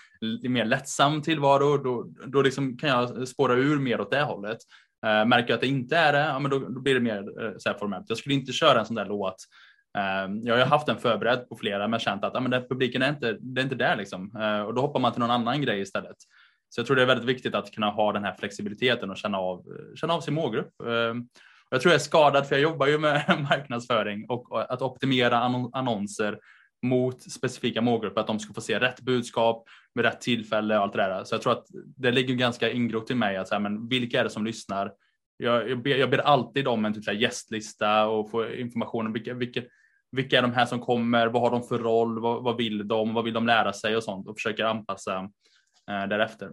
mer 0.50 0.66
lättsam 0.66 1.22
tillvaro. 1.22 1.78
Då, 1.78 2.04
då 2.26 2.42
liksom 2.42 2.78
kan 2.78 2.90
jag 2.90 3.28
spåra 3.28 3.54
ur 3.54 3.80
mer 3.80 4.02
åt 4.02 4.12
det 4.12 4.22
hållet. 4.22 4.58
Uh, 5.06 5.26
märker 5.26 5.54
att 5.54 5.62
det 5.62 5.68
inte 5.68 5.98
är 5.98 6.14
det, 6.14 6.20
ja, 6.20 6.40
men 6.40 6.52
då, 6.52 6.60
då 6.60 6.80
blir 6.80 6.94
det 6.94 7.00
mer 7.00 7.44
uh, 7.44 7.54
så 7.58 7.70
här 7.70 7.78
formellt. 7.78 8.06
Jag 8.08 8.18
skulle 8.18 8.36
inte 8.36 8.52
köra 8.52 8.80
en 8.80 8.86
sån 8.86 8.96
där 8.96 9.06
låt 9.06 9.36
Uh, 9.98 10.36
jag 10.44 10.58
har 10.58 10.66
haft 10.66 10.86
den 10.86 10.98
förberedd 10.98 11.50
på 11.50 11.56
flera 11.56 11.88
men 11.88 12.00
känt 12.00 12.24
att 12.24 12.36
ah, 12.36 12.40
men 12.40 12.52
det, 12.52 12.70
publiken 12.70 13.02
är 13.02 13.10
inte, 13.10 13.38
det 13.42 13.62
är 13.62 13.64
inte 13.64 13.76
där 13.76 13.96
liksom. 13.96 14.36
Uh, 14.38 14.62
och 14.62 14.74
då 14.74 14.82
hoppar 14.82 15.00
man 15.00 15.12
till 15.12 15.20
någon 15.20 15.32
annan 15.32 15.62
grej 15.62 15.82
istället. 15.82 16.16
Så 16.70 16.80
jag 16.80 16.88
tror 16.88 16.96
det 16.96 17.02
är 17.02 17.06
väldigt 17.06 17.30
viktigt 17.30 17.56
att 17.56 17.72
kunna 17.72 17.90
ha 17.90 18.14
den 18.14 18.24
här 18.24 18.36
flexibiliteten 18.40 19.10
och 19.10 19.18
känna 19.18 19.38
av, 19.38 19.66
känna 19.96 20.14
av 20.14 20.22
sin 20.22 20.34
målgrupp. 20.34 20.72
Jag 21.74 21.82
tror 21.82 21.92
jag 21.92 22.00
är 22.00 22.04
skadad 22.04 22.48
för 22.48 22.56
jag 22.56 22.62
jobbar 22.62 22.88
ju 22.88 22.98
med 22.98 23.46
marknadsföring 23.50 24.26
och 24.30 24.74
att 24.74 24.82
optimera 24.82 25.38
annonser 25.74 26.40
mot 26.82 27.32
specifika 27.32 27.82
målgrupper, 27.82 28.22
att 28.22 28.28
de 28.28 28.40
ska 28.40 28.54
få 28.54 28.62
se 28.62 28.80
rätt 28.80 29.02
budskap 29.02 29.68
med 29.96 30.06
rätt 30.06 30.22
tillfälle 30.22 30.78
och 30.78 30.84
allt 30.84 30.94
det 30.94 31.00
där. 31.00 31.24
Så 31.24 31.36
jag 31.36 31.42
tror 31.42 31.54
att 31.54 31.66
det 31.98 32.12
ligger 32.12 32.36
ganska 32.36 32.72
ingrott 32.72 33.12
i 33.12 33.16
mig 33.16 33.38
att 33.38 33.48
säga, 33.48 33.60
men 33.60 33.88
vilka 33.88 34.20
är 34.20 34.24
det 34.24 34.30
som 34.30 34.46
lyssnar? 34.46 34.94
Jag, 35.38 35.70
jag, 35.70 35.82
ber, 35.82 35.96
jag 35.96 36.10
ber 36.10 36.18
alltid 36.18 36.68
om 36.68 36.86
en 36.86 36.94
typ 36.94 37.14
gästlista 37.14 38.08
och 38.08 38.32
få 38.32 38.50
information 38.50 39.06
om 39.06 39.14
vilka, 39.14 39.34
vilka, 39.34 39.62
vilka 40.12 40.38
är 40.38 40.42
de 40.42 40.54
här 40.54 40.66
som 40.66 40.80
kommer? 40.80 41.28
Vad 41.28 41.42
har 41.42 41.52
de 41.52 41.64
för 41.64 41.80
roll? 41.80 42.22
Vad, 42.22 42.44
vad 42.44 42.58
vill 42.58 42.88
de? 42.88 43.14
Vad 43.14 43.24
vill 43.24 43.34
de 43.34 43.48
lära 43.48 43.74
sig 43.74 43.98
och 43.98 44.04
sånt 44.04 44.28
och 44.28 44.38
försöker 44.38 44.64
anpassa 44.64 45.18
eh, 45.90 46.08
därefter. 46.10 46.52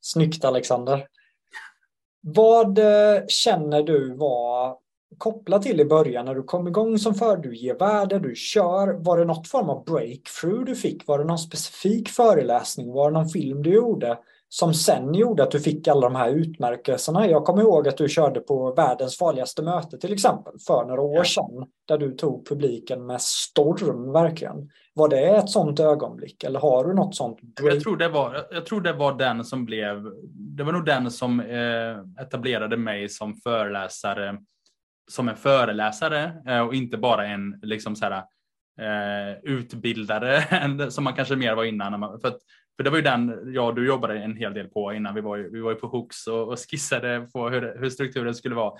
Snyggt 0.00 0.44
Alexander. 0.44 1.06
Vad 2.20 2.78
eh, 2.78 3.26
känner 3.28 3.82
du 3.82 4.14
var 4.14 4.76
kopplat 5.18 5.62
till 5.62 5.80
i 5.80 5.84
början 5.84 6.24
när 6.26 6.34
du 6.34 6.42
kom 6.42 6.68
igång 6.68 6.98
som 6.98 7.14
för 7.14 7.36
du 7.36 7.56
ger 7.56 7.74
värde, 7.74 8.18
du 8.18 8.34
kör. 8.34 8.88
Var 8.88 9.18
det 9.18 9.24
något 9.24 9.48
form 9.48 9.70
av 9.70 9.84
breakthrough 9.84 10.64
du 10.64 10.76
fick? 10.76 11.06
Var 11.06 11.18
det 11.18 11.24
någon 11.24 11.38
specifik 11.38 12.08
föreläsning? 12.08 12.92
Var 12.92 13.10
det 13.10 13.18
någon 13.18 13.28
film 13.28 13.62
du 13.62 13.74
gjorde? 13.74 14.18
Som 14.52 14.74
sen 14.74 15.14
gjorde 15.14 15.42
att 15.42 15.50
du 15.50 15.60
fick 15.60 15.88
alla 15.88 16.00
de 16.00 16.14
här 16.14 16.30
utmärkelserna. 16.30 17.26
Jag 17.26 17.44
kommer 17.44 17.62
ihåg 17.62 17.88
att 17.88 17.96
du 17.96 18.08
körde 18.08 18.40
på 18.40 18.74
världens 18.74 19.18
farligaste 19.18 19.62
möte 19.62 19.98
till 19.98 20.12
exempel 20.12 20.52
för 20.66 20.84
några 20.84 21.00
år 21.02 21.24
sedan 21.24 21.66
där 21.88 21.98
du 21.98 22.12
tog 22.12 22.48
publiken 22.48 23.06
med 23.06 23.20
storm 23.20 24.12
verkligen. 24.12 24.70
Var 24.94 25.08
det 25.08 25.20
ett 25.20 25.50
sånt 25.50 25.80
ögonblick 25.80 26.44
eller 26.44 26.60
har 26.60 26.84
du 26.84 26.94
något 26.94 27.14
sånt? 27.14 27.38
Jag 27.62 27.80
tror 27.80 27.96
det 27.96 28.08
var, 28.08 28.46
jag 28.50 28.66
tror 28.66 28.80
det 28.80 28.92
var 28.92 29.14
den 29.18 29.44
som 29.44 29.64
blev, 29.64 30.04
det 30.32 30.62
var 30.62 30.72
nog 30.72 30.84
den 30.84 31.10
som 31.10 31.40
eh, 31.40 32.22
etablerade 32.24 32.76
mig 32.76 33.08
som 33.08 33.34
föreläsare, 33.34 34.38
som 35.10 35.28
en 35.28 35.36
föreläsare 35.36 36.32
eh, 36.46 36.60
och 36.60 36.74
inte 36.74 36.96
bara 36.96 37.26
en 37.26 37.60
liksom 37.62 37.96
så 37.96 38.04
här, 38.04 38.22
eh, 38.80 39.38
utbildare 39.42 40.90
som 40.90 41.04
man 41.04 41.14
kanske 41.14 41.36
mer 41.36 41.54
var 41.54 41.64
innan. 41.64 42.20
För 42.20 42.28
att 42.28 42.38
för 42.80 42.84
det 42.84 42.90
var 42.90 42.96
ju 42.96 43.02
den 43.02 43.52
jag 43.54 43.68
och 43.68 43.74
du 43.74 43.86
jobbade 43.86 44.18
en 44.18 44.36
hel 44.36 44.54
del 44.54 44.68
på 44.68 44.92
innan. 44.92 45.14
Vi 45.14 45.20
var 45.20 45.36
ju, 45.36 45.50
vi 45.50 45.60
var 45.60 45.70
ju 45.70 45.76
på 45.76 45.86
Hooks 45.86 46.26
och, 46.26 46.48
och 46.48 46.58
skissade 46.58 47.28
på 47.32 47.48
hur, 47.48 47.76
hur 47.78 47.90
strukturen 47.90 48.34
skulle 48.34 48.54
vara. 48.54 48.72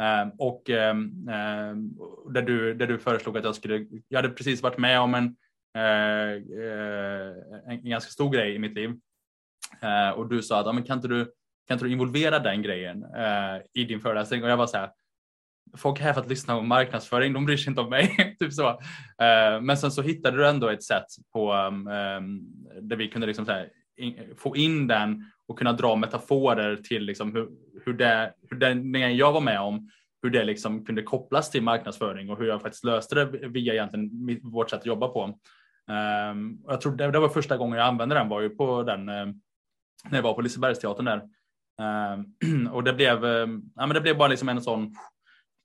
Uh, 0.00 0.32
och 0.38 0.68
uh, 0.68 0.94
där, 2.32 2.42
du, 2.42 2.74
där 2.74 2.86
du 2.86 2.98
föreslog 2.98 3.38
att 3.38 3.44
jag 3.44 3.54
skulle, 3.54 3.86
jag 4.08 4.18
hade 4.22 4.34
precis 4.34 4.62
varit 4.62 4.78
med 4.78 5.00
om 5.00 5.14
en, 5.14 5.24
uh, 5.76 6.42
en, 7.66 7.70
en, 7.70 7.90
ganska 7.90 8.10
stor 8.10 8.30
grej 8.30 8.54
i 8.54 8.58
mitt 8.58 8.74
liv. 8.74 8.90
Eh, 9.82 10.10
och 10.10 10.28
du 10.28 10.42
sa 10.42 10.60
att, 10.60 10.66
ja, 10.66 10.72
men 10.72 10.82
kan, 10.82 10.98
inte 10.98 11.08
du, 11.08 11.24
kan 11.66 11.74
inte 11.74 11.84
du 11.84 11.92
involvera 11.92 12.38
den 12.38 12.62
grejen 12.62 13.04
i 13.74 13.84
din 13.84 14.00
föreläsning? 14.00 14.44
Och 14.44 14.50
jag 14.50 14.56
var 14.56 14.66
så 14.66 14.76
här, 14.76 14.90
folk 15.76 16.00
är 16.00 16.04
här 16.04 16.12
för 16.12 16.20
att 16.20 16.28
lyssna 16.28 16.56
på 16.56 16.62
marknadsföring, 16.62 17.32
de 17.32 17.44
bryr 17.44 17.56
sig 17.56 17.70
inte 17.70 17.80
om 17.80 17.90
mig. 17.90 18.36
typ 18.40 18.52
så. 18.52 18.68
Uh, 18.70 19.60
men 19.60 19.76
sen 19.76 19.90
så 19.90 20.02
hittade 20.02 20.36
du 20.36 20.48
ändå 20.48 20.68
ett 20.68 20.82
sätt 20.82 21.06
på 21.32 21.52
um, 21.52 21.86
um 21.86 22.40
där 22.80 22.96
vi 22.96 23.08
kunde 23.08 23.26
liksom 23.26 23.46
här, 23.46 23.68
in, 23.96 24.16
få 24.38 24.56
in 24.56 24.86
den 24.86 25.24
och 25.48 25.58
kunna 25.58 25.72
dra 25.72 25.96
metaforer 25.96 26.76
till 26.76 27.02
liksom 27.02 27.34
hur, 27.34 27.48
hur, 27.84 27.92
det, 27.92 28.32
hur 28.50 28.56
den 28.56 29.16
jag 29.16 29.32
var 29.32 29.40
med 29.40 29.60
om, 29.60 29.90
hur 30.22 30.30
det 30.30 30.44
liksom 30.44 30.84
kunde 30.84 31.02
kopplas 31.02 31.50
till 31.50 31.62
marknadsföring 31.62 32.30
och 32.30 32.38
hur 32.38 32.46
jag 32.46 32.62
faktiskt 32.62 32.84
löste 32.84 33.14
det 33.14 33.48
via 33.48 33.72
egentligen 33.72 34.40
vårt 34.42 34.70
sätt 34.70 34.80
att 34.80 34.86
jobba 34.86 35.08
på. 35.08 35.38
Um, 36.32 36.62
jag 36.66 36.80
tror 36.80 36.96
det, 36.96 37.10
det, 37.10 37.18
var 37.18 37.28
första 37.28 37.56
gången 37.56 37.78
jag 37.78 37.88
använde 37.88 38.14
den 38.14 38.28
var 38.28 38.40
ju 38.40 38.50
på 38.50 38.82
den 38.82 39.08
uh, 39.08 39.26
när 40.04 40.18
jag 40.18 40.22
var 40.22 40.34
på 40.34 40.40
Lisebergsteatern 40.40 41.04
där. 41.04 41.22
Um, 41.78 42.66
och 42.72 42.84
det 42.84 42.92
blev, 42.92 43.24
eh, 43.24 43.46
ja, 43.74 43.86
men 43.86 43.88
det 43.88 44.00
blev 44.00 44.18
bara 44.18 44.28
liksom 44.28 44.48
en 44.48 44.62
sån 44.62 44.94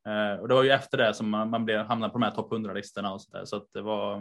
Eh, 0.07 0.39
och 0.41 0.47
det 0.47 0.55
var 0.55 0.63
ju 0.63 0.69
efter 0.69 0.97
det 0.97 1.13
som 1.13 1.29
man, 1.29 1.49
man 1.49 1.65
blev, 1.65 1.79
hamnade 1.85 2.13
på 2.13 2.19
de 2.19 2.25
här 2.25 2.31
topp 2.31 2.51
100-listorna 2.51 3.13
och 3.13 3.21
så 3.21 3.31
där. 3.31 3.45
Så 3.45 3.55
att 3.55 3.67
det 3.73 3.81
var 3.81 4.17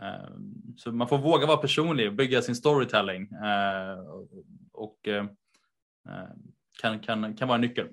eh, 0.00 0.30
så 0.76 0.92
man 0.92 1.08
får 1.08 1.18
våga 1.18 1.46
vara 1.46 1.56
personlig 1.56 2.08
och 2.08 2.14
bygga 2.14 2.42
sin 2.42 2.56
storytelling 2.56 3.22
eh, 3.22 3.98
och 4.72 5.08
eh, 5.08 5.24
eh, 6.08 6.28
kan, 6.80 7.00
kan, 7.00 7.36
kan 7.36 7.48
vara 7.48 7.56
en 7.56 7.60
nyckel. 7.60 7.88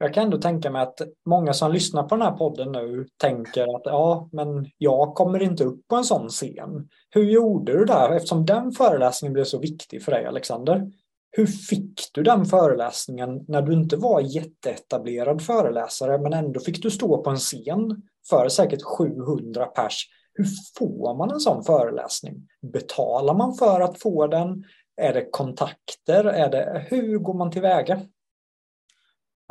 Jag 0.00 0.14
kan 0.14 0.24
ändå 0.24 0.38
tänka 0.38 0.70
mig 0.70 0.82
att 0.82 1.00
många 1.26 1.52
som 1.52 1.72
lyssnar 1.72 2.02
på 2.02 2.16
den 2.16 2.24
här 2.24 2.32
podden 2.32 2.72
nu 2.72 3.06
tänker 3.16 3.76
att 3.76 3.82
ja, 3.84 4.28
men 4.32 4.70
jag 4.78 5.14
kommer 5.14 5.42
inte 5.42 5.64
upp 5.64 5.88
på 5.88 5.96
en 5.96 6.04
sån 6.04 6.28
scen. 6.28 6.88
Hur 7.10 7.24
gjorde 7.24 7.72
du 7.72 7.84
det? 7.84 8.16
Eftersom 8.16 8.46
den 8.46 8.72
föreläsningen 8.72 9.32
blev 9.32 9.44
så 9.44 9.58
viktig 9.58 10.02
för 10.02 10.12
dig, 10.12 10.26
Alexander. 10.26 10.90
Hur 11.30 11.46
fick 11.46 12.10
du 12.12 12.22
den 12.22 12.44
föreläsningen 12.44 13.44
när 13.48 13.62
du 13.62 13.72
inte 13.72 13.96
var 13.96 14.20
jätteetablerad 14.20 15.42
föreläsare 15.42 16.18
men 16.18 16.32
ändå 16.32 16.60
fick 16.60 16.82
du 16.82 16.90
stå 16.90 17.22
på 17.22 17.30
en 17.30 17.36
scen 17.36 18.02
för 18.30 18.48
säkert 18.48 18.82
700 18.82 19.66
pers? 19.66 20.08
Hur 20.34 20.46
får 20.78 21.16
man 21.16 21.30
en 21.30 21.40
sån 21.40 21.64
föreläsning? 21.64 22.48
Betalar 22.72 23.34
man 23.34 23.54
för 23.54 23.80
att 23.80 24.00
få 24.02 24.26
den? 24.26 24.64
Är 24.96 25.12
det 25.12 25.28
kontakter? 25.30 26.24
Är 26.24 26.50
det, 26.50 26.86
hur 26.88 27.18
går 27.18 27.34
man 27.34 27.50
tillväga? 27.50 28.00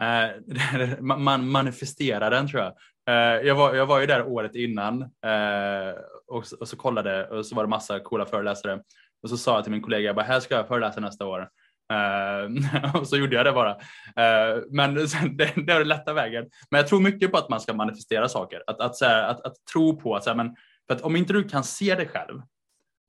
Uh, 0.01 1.01
man 1.01 1.49
manifesterar 1.49 2.31
den 2.31 2.47
tror 2.47 2.63
jag. 2.63 2.73
Uh, 3.09 3.47
jag, 3.47 3.55
var, 3.55 3.75
jag 3.75 3.85
var 3.85 3.99
ju 3.99 4.05
där 4.05 4.27
året 4.27 4.55
innan 4.55 5.01
uh, 5.01 5.93
och, 6.27 6.43
och, 6.59 6.67
så 6.67 6.77
kollade 6.77 7.27
och 7.27 7.45
så 7.45 7.55
var 7.55 7.63
det 7.63 7.69
massa 7.69 7.99
coola 7.99 8.25
föreläsare 8.25 8.81
Och 9.23 9.29
så 9.29 9.37
sa 9.37 9.55
jag 9.55 9.63
till 9.63 9.71
min 9.71 9.81
kollega, 9.81 10.05
jag 10.05 10.15
bara, 10.15 10.25
här 10.25 10.39
ska 10.39 10.55
jag 10.55 10.67
föreläsa 10.67 10.99
nästa 10.99 11.25
år. 11.25 11.49
Uh, 11.93 12.95
och 13.02 13.08
så 13.08 13.17
gjorde 13.17 13.36
jag 13.36 13.45
det 13.45 13.52
bara. 13.52 13.71
Uh, 13.71 14.63
men 14.71 14.93
det, 14.95 15.06
det 15.38 15.71
är 15.71 15.80
den 15.80 15.88
lätta 15.88 16.13
vägen. 16.13 16.45
Men 16.71 16.78
jag 16.78 16.88
tror 16.88 17.00
mycket 17.00 17.32
på 17.32 17.38
att 17.38 17.50
man 17.50 17.62
ska 17.62 17.73
manifestera 17.73 18.30
saker. 18.30 18.63
Att, 18.67 18.80
att, 18.80 19.02
här, 19.02 19.23
att, 19.23 19.45
att 19.45 19.56
tro 19.73 20.00
på 20.00 20.15
att, 20.15 20.23
så 20.23 20.30
här, 20.30 20.38
men, 20.38 20.56
för 20.88 20.95
att 20.95 21.02
om 21.02 21.15
inte 21.15 21.34
du 21.34 21.43
kan 21.43 21.63
se 21.63 21.95
dig 21.95 22.08
själv, 22.08 22.41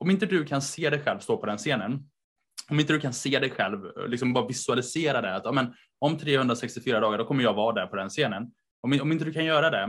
om 0.01 0.11
inte 0.11 0.27
du 0.27 0.45
kan 0.45 0.63
se 0.63 0.91
dig 0.91 1.01
själv 1.01 1.19
stå 1.19 1.37
på 1.37 1.47
den 1.47 1.59
scenen, 1.59 2.09
om 2.71 2.81
inte 2.81 2.93
du 2.93 3.01
kan 3.01 3.13
se 3.13 3.39
dig 3.39 3.51
själv, 3.51 3.87
eh, 3.87 4.09
liksom 4.09 4.33
bara 4.33 4.47
visualisera 4.47 5.21
det, 5.21 5.35
att 5.35 5.45
ja, 5.45 5.53
men, 5.53 5.75
om 5.99 6.19
364 6.19 7.01
dagar 7.01 7.19
då 7.19 7.25
kommer 7.25 7.43
jag 7.43 7.55
vara 7.55 7.75
där 7.75 7.87
på 7.87 7.97
den 7.97 8.09
scenen. 8.09 8.51
Om, 8.81 9.01
om 9.03 9.13
inte 9.13 9.25
du 9.25 9.33
kan 9.33 9.45
göra 9.45 9.71
det, 9.71 9.83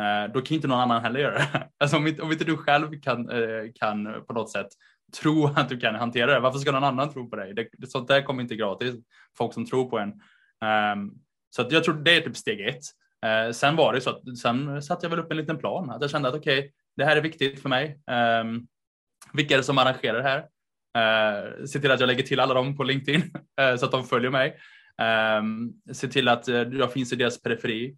eh, 0.00 0.32
då 0.32 0.40
kan 0.40 0.54
inte 0.54 0.68
någon 0.68 0.80
annan 0.80 1.02
heller 1.02 1.20
göra 1.20 1.34
det. 1.34 1.68
Alltså, 1.78 1.96
om, 1.96 2.06
inte, 2.06 2.22
om 2.22 2.32
inte 2.32 2.44
du 2.44 2.56
själv 2.56 3.00
kan, 3.00 3.30
eh, 3.30 3.72
kan 3.74 4.24
på 4.26 4.32
något 4.32 4.50
sätt 4.50 4.68
tro 5.22 5.46
att 5.56 5.68
du 5.68 5.80
kan 5.80 5.94
hantera 5.94 6.34
det, 6.34 6.40
varför 6.40 6.58
ska 6.58 6.72
någon 6.72 6.84
annan 6.84 7.12
tro 7.12 7.30
på 7.30 7.36
dig? 7.36 7.54
Det, 7.54 7.86
sånt 7.86 8.08
där 8.08 8.22
kommer 8.22 8.42
inte 8.42 8.56
gratis, 8.56 8.94
folk 9.38 9.54
som 9.54 9.66
tror 9.66 9.90
på 9.90 9.98
en. 9.98 10.08
Um, 10.92 11.14
så 11.50 11.62
att 11.62 11.72
jag 11.72 11.84
tror 11.84 11.94
det 11.94 12.16
är 12.16 12.20
typ 12.20 12.36
steg 12.36 12.60
ett. 12.60 12.82
Uh, 13.26 13.52
sen 13.52 13.76
var 13.76 13.92
det 13.92 14.00
så 14.00 14.10
att 14.10 14.38
sen 14.38 14.82
satte 14.82 15.06
jag 15.06 15.10
väl 15.10 15.18
upp 15.18 15.30
en 15.30 15.36
liten 15.36 15.58
plan, 15.58 15.90
att 15.90 16.00
jag 16.00 16.10
kände 16.10 16.28
att 16.28 16.34
okej, 16.34 16.58
okay, 16.58 16.70
det 16.96 17.04
här 17.04 17.16
är 17.16 17.20
viktigt 17.20 17.62
för 17.62 17.68
mig. 17.68 18.00
Um, 18.42 18.66
vilka 19.32 19.54
är 19.54 19.58
det 19.58 19.64
som 19.64 19.78
arrangerar 19.78 20.22
det 20.22 20.28
här? 20.28 20.38
Uh, 20.98 21.64
se 21.64 21.80
till 21.80 21.90
att 21.90 22.00
jag 22.00 22.06
lägger 22.06 22.22
till 22.22 22.40
alla 22.40 22.54
dem 22.54 22.76
på 22.76 22.84
LinkedIn 22.84 23.22
uh, 23.60 23.76
så 23.78 23.86
att 23.86 23.92
de 23.92 24.04
följer 24.04 24.30
mig. 24.30 24.56
Um, 25.38 25.72
se 25.92 26.08
till 26.08 26.28
att 26.28 26.48
uh, 26.48 26.54
jag 26.54 26.92
finns 26.92 27.12
i 27.12 27.16
deras 27.16 27.42
periferi. 27.42 27.96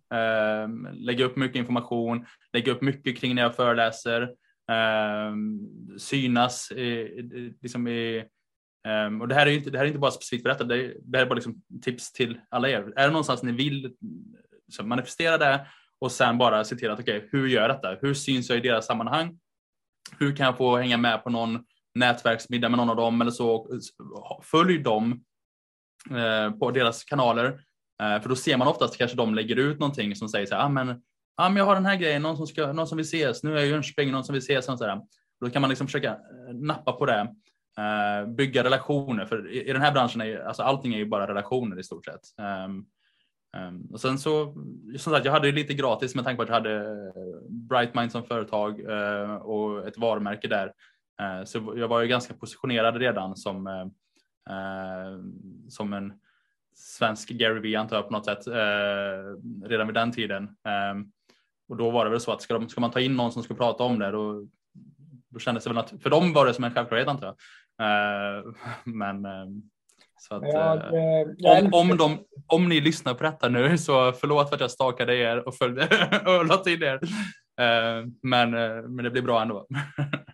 Um, 0.64 0.88
lägga 0.92 1.24
upp 1.24 1.36
mycket 1.36 1.56
information, 1.56 2.26
lägga 2.52 2.72
upp 2.72 2.82
mycket 2.82 3.18
kring 3.18 3.34
när 3.34 3.42
jag 3.42 3.56
föreläser. 3.56 4.28
Ehm, 4.72 5.60
synas 5.98 6.72
i, 6.72 6.82
i, 6.82 7.54
liksom 7.62 7.88
i, 7.88 8.24
ehm, 8.88 9.20
och 9.20 9.28
det 9.28 9.34
här, 9.34 9.46
är 9.46 9.50
inte, 9.50 9.70
det 9.70 9.78
här 9.78 9.84
är 9.84 9.88
inte 9.88 10.00
bara 10.00 10.10
specifikt 10.10 10.42
för 10.42 10.48
detta, 10.48 10.64
det, 10.64 10.76
är, 10.76 10.96
det 11.02 11.18
här 11.18 11.24
är 11.24 11.28
bara 11.28 11.34
liksom 11.34 11.62
tips 11.82 12.12
till 12.12 12.40
alla 12.48 12.68
er. 12.68 12.92
Är 12.96 13.02
det 13.02 13.10
någonstans 13.10 13.42
ni 13.42 13.52
vill 13.52 13.94
manifestera 14.82 15.38
det 15.38 15.66
och 15.98 16.12
sen 16.12 16.38
bara 16.38 16.64
se 16.64 16.76
till 16.76 16.90
att 16.90 17.00
okej, 17.00 17.16
okay, 17.16 17.28
hur 17.32 17.48
gör 17.48 17.60
jag 17.60 17.70
detta? 17.70 17.98
Hur 18.00 18.14
syns 18.14 18.48
jag 18.48 18.58
i 18.58 18.60
deras 18.60 18.86
sammanhang? 18.86 19.38
Hur 20.18 20.36
kan 20.36 20.46
jag 20.46 20.56
få 20.56 20.76
hänga 20.76 20.96
med 20.96 21.24
på 21.24 21.30
någon 21.30 21.64
nätverksmiddag 21.94 22.68
med 22.68 22.78
någon 22.78 22.90
av 22.90 22.96
dem 22.96 23.20
eller 23.20 23.30
så. 23.30 23.80
Följ 24.42 24.78
dem 24.78 25.24
eh, 26.10 26.50
på 26.50 26.70
deras 26.70 27.04
kanaler. 27.04 27.46
Eh, 28.02 28.22
för 28.22 28.28
då 28.28 28.36
ser 28.36 28.56
man 28.56 28.68
oftast 28.68 28.98
kanske 28.98 29.16
de 29.16 29.34
lägger 29.34 29.56
ut 29.56 29.78
någonting 29.78 30.16
som 30.16 30.28
säger 30.28 30.46
så 30.46 30.54
här, 30.54 30.64
ah, 30.64 30.68
men, 30.68 31.02
ja, 31.36 31.48
men 31.48 31.56
jag 31.56 31.64
har 31.64 31.74
den 31.74 31.86
här 31.86 31.96
grejen, 31.96 32.22
någon 32.22 32.36
som, 32.36 32.46
ska, 32.46 32.72
någon 32.72 32.86
som 32.86 32.96
vill 32.96 33.06
ses, 33.06 33.42
nu 33.42 33.52
är 33.52 33.56
jag 33.56 33.66
i 33.66 33.70
Jönköping, 33.70 34.12
någon 34.12 34.24
som 34.24 34.32
vill 34.32 34.42
ses. 34.42 34.68
Och. 34.68 34.78
Då 35.40 35.50
kan 35.50 35.62
man 35.62 35.68
liksom 35.68 35.86
försöka 35.86 36.10
eh, 36.10 36.54
nappa 36.54 36.92
på 36.92 37.06
det, 37.06 37.34
eh, 37.78 38.28
bygga 38.28 38.64
relationer. 38.64 39.26
För 39.26 39.52
i, 39.52 39.72
den 39.72 39.82
här 39.82 39.92
branschen 39.92 40.20
är 40.20 40.38
alltså 40.38 40.62
allting 40.62 40.94
är 40.94 40.98
ju 40.98 41.06
bara 41.06 41.28
relationer 41.28 41.78
i 41.78 41.82
stort 41.82 42.04
sett. 42.04 42.38
Ehm, 42.38 42.84
ehm, 43.56 43.86
och 43.92 44.00
sen 44.00 44.18
så, 44.18 44.54
som 44.98 45.12
sagt, 45.12 45.24
jag 45.24 45.32
hade 45.32 45.52
lite 45.52 45.74
gratis 45.74 46.14
med 46.14 46.24
tanke 46.24 46.36
på 46.36 46.42
att 46.42 46.48
jag 46.48 46.54
hade 46.54 46.76
eh, 46.76 47.50
Brightmind 47.50 48.12
som 48.12 48.24
företag 48.24 48.80
och 49.42 49.88
ett 49.88 49.98
varumärke 49.98 50.48
där. 50.48 50.72
Så 51.44 51.74
jag 51.76 51.88
var 51.88 52.00
ju 52.00 52.08
ganska 52.08 52.34
positionerad 52.34 52.96
redan 52.96 53.36
som, 53.36 53.90
som 55.68 55.92
en 55.92 56.12
svensk 56.74 57.28
Gary 57.28 57.60
Vee 57.60 57.76
antar 57.76 57.96
jag 57.96 58.06
på 58.06 58.12
något 58.12 58.24
sätt 58.24 58.46
redan 59.64 59.86
vid 59.86 59.94
den 59.94 60.12
tiden. 60.12 60.56
Ehm, 60.68 61.12
och 61.68 61.76
då 61.76 61.90
var 61.90 62.04
det 62.04 62.10
väl 62.10 62.20
så 62.20 62.32
att 62.32 62.42
ska, 62.42 62.54
de, 62.54 62.68
ska 62.68 62.80
man 62.80 62.90
ta 62.90 63.00
in 63.00 63.16
någon 63.16 63.32
som 63.32 63.42
ska 63.42 63.54
prata 63.54 63.84
om 63.84 63.98
det 63.98 64.10
då, 64.10 64.46
då 65.28 65.38
kändes 65.38 65.64
det 65.64 65.70
väl 65.70 65.78
att 65.78 65.92
för 66.02 66.10
dem 66.10 66.32
var 66.32 66.46
det 66.46 66.54
som 66.54 66.64
en 66.64 66.74
självklarhet 66.74 67.08
antar 67.08 67.26
jag. 67.26 67.36
Men 68.84 69.22
så 70.18 70.34
att, 70.34 70.42
ja, 70.44 70.76
det, 71.38 71.62
om, 71.62 71.74
om, 71.74 71.96
de, 71.96 72.18
om 72.46 72.68
ni 72.68 72.80
lyssnar 72.80 73.14
på 73.14 73.24
detta 73.24 73.48
nu 73.48 73.78
så 73.78 74.12
förlåt 74.12 74.48
för 74.48 74.54
att 74.54 74.60
jag 74.60 74.70
stakade 74.70 75.16
er 75.16 75.48
och 75.48 75.54
följde 75.54 75.88
och 76.26 76.46
la 76.46 76.56
till 76.56 76.82
er. 76.82 77.00
Men, 78.22 78.50
men 78.94 79.04
det 79.04 79.10
blir 79.10 79.22
bra 79.22 79.42
ändå. 79.42 79.66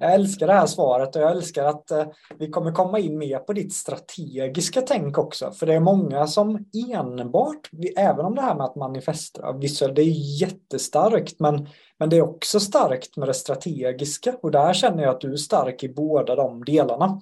Jag 0.00 0.14
älskar 0.14 0.46
det 0.46 0.52
här 0.52 0.66
svaret 0.66 1.16
och 1.16 1.22
jag 1.22 1.30
älskar 1.30 1.64
att 1.64 1.90
eh, 1.90 2.06
vi 2.38 2.48
kommer 2.48 2.72
komma 2.72 2.98
in 2.98 3.18
mer 3.18 3.38
på 3.38 3.52
ditt 3.52 3.72
strategiska 3.72 4.82
tänk 4.82 5.18
också. 5.18 5.50
För 5.50 5.66
det 5.66 5.74
är 5.74 5.80
många 5.80 6.26
som 6.26 6.64
enbart, 6.92 7.70
även 7.96 8.24
om 8.26 8.34
det 8.34 8.42
här 8.42 8.54
med 8.54 8.64
att 8.64 8.76
manifestera 8.76 9.52
visuellt, 9.52 9.96
det 9.96 10.02
är 10.02 10.40
jättestarkt, 10.40 11.40
men, 11.40 11.68
men 11.98 12.10
det 12.10 12.16
är 12.16 12.22
också 12.22 12.60
starkt 12.60 13.16
med 13.16 13.28
det 13.28 13.34
strategiska. 13.34 14.34
Och 14.42 14.50
där 14.50 14.72
känner 14.72 15.02
jag 15.02 15.14
att 15.14 15.20
du 15.20 15.32
är 15.32 15.36
stark 15.36 15.82
i 15.82 15.88
båda 15.88 16.34
de 16.34 16.64
delarna. 16.64 17.20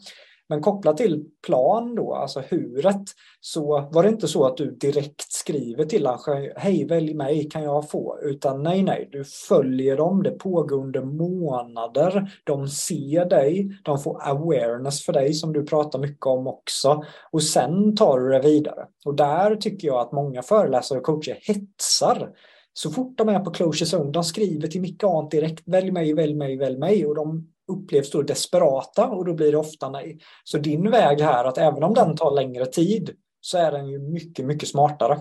Men 0.48 0.62
kopplat 0.62 0.96
till 0.96 1.24
plan 1.46 1.94
då, 1.94 2.14
alltså 2.14 2.40
huret, 2.40 3.02
så 3.40 3.88
var 3.92 4.02
det 4.02 4.08
inte 4.08 4.28
så 4.28 4.44
att 4.44 4.56
du 4.56 4.70
direkt 4.70 5.32
skriver 5.32 5.84
till 5.84 6.06
honom, 6.06 6.50
hej 6.56 6.84
välj 6.84 7.14
mig, 7.14 7.48
kan 7.50 7.62
jag 7.62 7.90
få? 7.90 8.18
Utan 8.22 8.62
nej, 8.62 8.82
nej, 8.82 9.08
du 9.12 9.24
följer 9.24 9.96
dem, 9.96 10.22
det 10.22 10.30
pågår 10.30 10.76
under 10.76 11.02
månader, 11.02 12.40
de 12.44 12.68
ser 12.68 13.24
dig, 13.24 13.78
de 13.82 13.98
får 13.98 14.28
awareness 14.28 15.04
för 15.04 15.12
dig 15.12 15.34
som 15.34 15.52
du 15.52 15.64
pratar 15.64 15.98
mycket 15.98 16.26
om 16.26 16.46
också. 16.46 17.04
Och 17.30 17.42
sen 17.42 17.96
tar 17.96 18.20
du 18.20 18.28
det 18.28 18.40
vidare. 18.40 18.86
Och 19.04 19.14
där 19.14 19.56
tycker 19.56 19.88
jag 19.88 20.00
att 20.00 20.12
många 20.12 20.42
föreläsare 20.42 20.98
och 20.98 21.04
coacher 21.04 21.38
hetsar 21.40 22.32
så 22.72 22.90
fort 22.90 23.18
de 23.18 23.28
är 23.28 23.40
på 23.40 23.50
Closure 23.50 23.98
Zone, 23.98 24.10
de 24.10 24.24
skriver 24.24 24.68
till 24.68 24.80
Micke 24.80 25.04
Ant 25.04 25.30
direkt, 25.30 25.62
välj 25.66 25.90
mig, 25.90 26.14
välj 26.14 26.34
mig, 26.34 26.56
välj 26.56 26.78
mig. 26.78 27.06
Och 27.06 27.14
de 27.14 27.48
upplevs 27.72 28.10
då 28.10 28.22
desperata 28.22 29.06
och 29.06 29.24
då 29.24 29.34
blir 29.34 29.52
det 29.52 29.58
ofta 29.58 29.90
nej. 29.90 30.18
Så 30.44 30.58
din 30.58 30.90
väg 30.90 31.20
här, 31.20 31.44
att 31.44 31.58
även 31.58 31.82
om 31.82 31.94
den 31.94 32.16
tar 32.16 32.34
längre 32.34 32.66
tid, 32.66 33.16
så 33.40 33.58
är 33.58 33.72
den 33.72 33.88
ju 33.88 33.98
mycket, 33.98 34.46
mycket 34.46 34.68
smartare. 34.68 35.18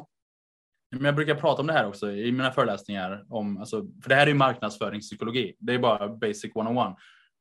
Men 0.91 1.05
jag 1.05 1.15
brukar 1.15 1.35
prata 1.35 1.61
om 1.61 1.67
det 1.67 1.73
här 1.73 1.87
också 1.87 2.11
i 2.11 2.31
mina 2.31 2.51
föreläsningar. 2.51 3.25
Om, 3.29 3.57
alltså, 3.57 3.85
för 4.03 4.09
det 4.09 4.15
här 4.15 4.23
är 4.23 4.27
ju 4.27 4.33
marknadsföringspsykologi. 4.33 5.55
Det 5.59 5.73
är 5.73 5.79
bara 5.79 6.09
basic 6.09 6.51
one-on-one. 6.53 6.95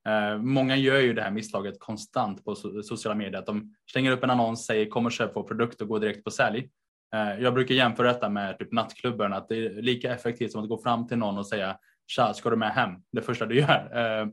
Eh, 0.08 0.38
många 0.38 0.76
gör 0.76 1.00
ju 1.00 1.14
det 1.14 1.22
här 1.22 1.30
misstaget 1.30 1.78
konstant 1.78 2.44
på 2.44 2.54
so 2.54 2.82
sociala 2.82 3.14
medier. 3.14 3.38
Att 3.38 3.46
de 3.46 3.74
slänger 3.92 4.12
upp 4.12 4.24
en 4.24 4.30
annons, 4.30 4.66
säger 4.66 4.86
kom 4.86 5.06
och 5.06 5.12
köp 5.12 5.30
vår 5.34 5.42
produkt 5.42 5.80
och 5.80 5.88
går 5.88 6.00
direkt 6.00 6.24
på 6.24 6.30
sälj. 6.30 6.70
Eh, 7.14 7.42
jag 7.42 7.54
brukar 7.54 7.74
jämföra 7.74 8.12
detta 8.12 8.28
med 8.28 8.58
typ 8.58 8.72
nattklubben, 8.72 9.32
att 9.32 9.48
det 9.48 9.56
är 9.56 9.82
lika 9.82 10.14
effektivt 10.14 10.52
som 10.52 10.62
att 10.62 10.68
gå 10.68 10.78
fram 10.78 11.06
till 11.06 11.18
någon 11.18 11.38
och 11.38 11.46
säga 11.46 11.78
tja, 12.06 12.34
ska 12.34 12.50
du 12.50 12.56
med 12.56 12.70
hem? 12.70 12.90
Det 13.12 13.22
första 13.22 13.46
du 13.46 13.58
gör. 13.58 13.90
Eh, 13.92 14.26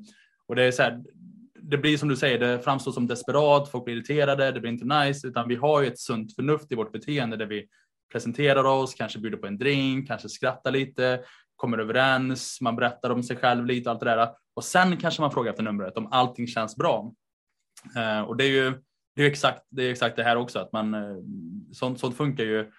och 0.52 0.56
det 0.56 0.64
är 0.64 0.72
så 0.72 0.84
här, 0.84 1.04
det 1.56 1.78
blir 1.78 1.98
som 1.98 2.10
du 2.10 2.16
säger, 2.16 2.40
det 2.40 2.60
framstår 2.60 2.92
som 2.92 3.08
desperat, 3.08 3.70
folk 3.70 3.86
blir 3.86 3.96
irriterade, 3.96 4.52
det 4.52 4.60
blir 4.60 4.72
inte 4.72 4.86
nice, 4.86 5.28
utan 5.28 5.48
vi 5.48 5.56
har 5.56 5.82
ju 5.82 5.88
ett 5.88 6.00
sunt 6.00 6.36
förnuft 6.36 6.72
i 6.72 6.76
vårt 6.76 6.92
beteende 6.92 7.38
där 7.38 7.46
vi 7.46 7.68
presenterar 8.12 8.64
oss, 8.64 8.94
kanske 8.94 9.20
bjuder 9.20 9.38
på 9.38 9.48
en 9.48 9.58
drink, 9.58 10.08
kanske 10.08 10.30
skrattar 10.30 10.72
lite, 10.72 11.22
kommer 11.56 11.78
överens, 11.78 12.62
man 12.62 12.76
berättar 12.76 13.10
om 13.10 13.24
sig 13.24 13.38
själv 13.38 13.66
lite 13.66 13.90
och 13.90 13.92
allt 13.92 14.00
det 14.00 14.06
där. 14.06 14.30
Och 14.54 14.64
sen 14.64 14.98
kanske 14.98 15.22
man 15.22 15.32
frågar 15.32 15.52
efter 15.52 15.64
numret 15.64 15.98
om 15.98 16.08
allting 16.12 16.48
känns 16.48 16.76
bra. 16.76 17.14
Eh, 17.96 18.22
och 18.22 18.38
det 18.38 18.44
är 18.44 18.50
ju 18.50 18.74
det 19.16 19.24
är 19.24 19.28
exakt, 19.28 19.64
det 19.70 19.84
är 19.84 19.92
exakt 19.92 20.16
det 20.16 20.24
här 20.24 20.36
också, 20.36 20.60
att 20.60 20.72
man, 20.72 20.94
eh, 20.94 21.16
sånt, 21.72 22.00
sånt 22.00 22.18
funkar 22.18 22.44
ju. 22.44 22.72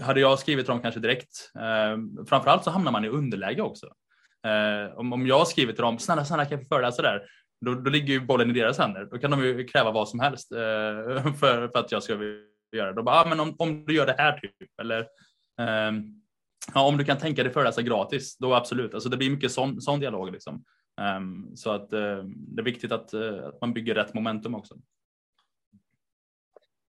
Hade 0.00 0.20
jag 0.20 0.38
skrivit 0.38 0.66
till 0.66 0.72
dem 0.72 0.82
kanske 0.82 1.00
direkt, 1.00 1.50
eh, 1.58 2.24
framförallt 2.26 2.64
så 2.64 2.70
hamnar 2.70 2.92
man 2.92 3.04
i 3.04 3.08
underläge 3.08 3.62
också. 3.62 3.86
Eh, 4.46 4.98
om, 4.98 5.12
om 5.12 5.26
jag 5.26 5.48
skriver 5.48 5.72
till 5.72 5.82
dem, 5.82 5.98
snälla, 5.98 6.24
snälla 6.24 6.44
kan 6.44 6.58
jag 6.58 6.68
få 6.68 6.74
föreläsa 6.74 7.02
där? 7.02 7.22
Då, 7.60 7.74
då 7.74 7.90
ligger 7.90 8.12
ju 8.12 8.20
bollen 8.20 8.50
i 8.50 8.52
deras 8.52 8.78
händer. 8.78 9.08
Då 9.10 9.18
kan 9.18 9.30
de 9.30 9.44
ju 9.44 9.64
kräva 9.64 9.90
vad 9.90 10.08
som 10.08 10.20
helst 10.20 10.52
eh, 10.52 10.58
för, 11.40 11.68
för 11.68 11.78
att 11.78 11.92
jag 11.92 12.02
ska 12.02 12.12
göra 12.72 12.88
det. 12.88 12.92
Då 12.92 13.02
bara, 13.02 13.20
ah, 13.20 13.28
men 13.28 13.40
om, 13.40 13.54
om 13.58 13.84
du 13.84 13.94
gör 13.94 14.06
det 14.06 14.14
här 14.18 14.38
typ, 14.38 14.80
eller 14.80 15.00
eh, 15.60 15.92
ja, 16.74 16.86
om 16.86 16.96
du 16.96 17.04
kan 17.04 17.18
tänka 17.18 17.42
dig 17.42 17.52
föreläsa 17.52 17.82
gratis, 17.82 18.36
då 18.38 18.54
absolut. 18.54 18.94
Alltså 18.94 19.08
det 19.08 19.16
blir 19.16 19.30
mycket 19.30 19.52
sån, 19.52 19.80
sån 19.80 20.00
dialog 20.00 20.32
liksom. 20.32 20.64
Um, 21.00 21.56
så 21.56 21.70
att 21.70 21.92
uh, 21.92 22.24
det 22.24 22.62
är 22.62 22.64
viktigt 22.64 22.92
att, 22.92 23.14
uh, 23.14 23.44
att 23.44 23.60
man 23.60 23.72
bygger 23.72 23.94
rätt 23.94 24.14
momentum 24.14 24.54
också. 24.54 24.74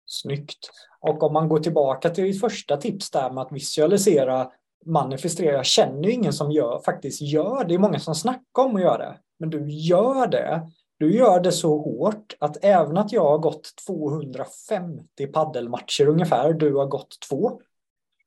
Snyggt. 0.05 0.69
Och 0.99 1.23
om 1.23 1.33
man 1.33 1.49
går 1.49 1.59
tillbaka 1.59 2.09
till 2.09 2.23
ditt 2.23 2.39
första 2.39 2.77
tips 2.77 3.11
där 3.11 3.31
med 3.31 3.41
att 3.41 3.51
visualisera 3.51 4.51
manifestera. 4.85 5.55
Jag 5.55 5.65
känner 5.65 6.03
ju 6.03 6.11
ingen 6.11 6.33
som 6.33 6.51
gör, 6.51 6.81
faktiskt 6.85 7.21
gör 7.21 7.63
det. 7.63 7.67
Det 7.67 7.73
är 7.73 7.79
många 7.79 7.99
som 7.99 8.15
snackar 8.15 8.63
om 8.63 8.75
att 8.75 8.81
göra 8.81 8.97
det. 8.97 9.17
Men 9.39 9.49
du 9.49 9.69
gör 9.69 10.27
det. 10.27 10.67
Du 10.99 11.17
gör 11.17 11.39
det 11.39 11.51
så 11.51 11.77
hårt 11.77 12.35
att 12.39 12.57
även 12.61 12.97
att 12.97 13.11
jag 13.11 13.23
har 13.23 13.37
gått 13.37 13.73
250 13.87 15.27
paddelmatcher 15.27 16.07
ungefär, 16.07 16.53
du 16.53 16.75
har 16.75 16.85
gått 16.85 17.19
två. 17.29 17.61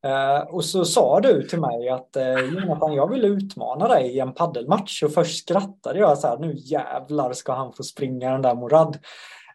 Uh, 0.07 0.55
och 0.55 0.65
så 0.65 0.85
sa 0.85 1.21
du 1.21 1.43
till 1.43 1.61
mig 1.61 1.89
att 1.89 2.17
uh, 2.17 2.55
Jonathan, 2.55 2.95
jag 2.95 3.11
vill 3.11 3.25
utmana 3.25 3.89
dig 3.89 4.07
i 4.17 4.19
en 4.19 4.35
paddelmatch. 4.35 5.03
Och 5.03 5.13
först 5.13 5.39
skrattade 5.39 5.99
jag 5.99 6.19
så 6.19 6.27
här, 6.27 6.39
nu 6.39 6.55
jävlar 6.57 7.33
ska 7.33 7.53
han 7.53 7.73
få 7.73 7.83
springa 7.83 8.33
den 8.33 8.43
där 8.43 8.55
Morad. 8.55 8.99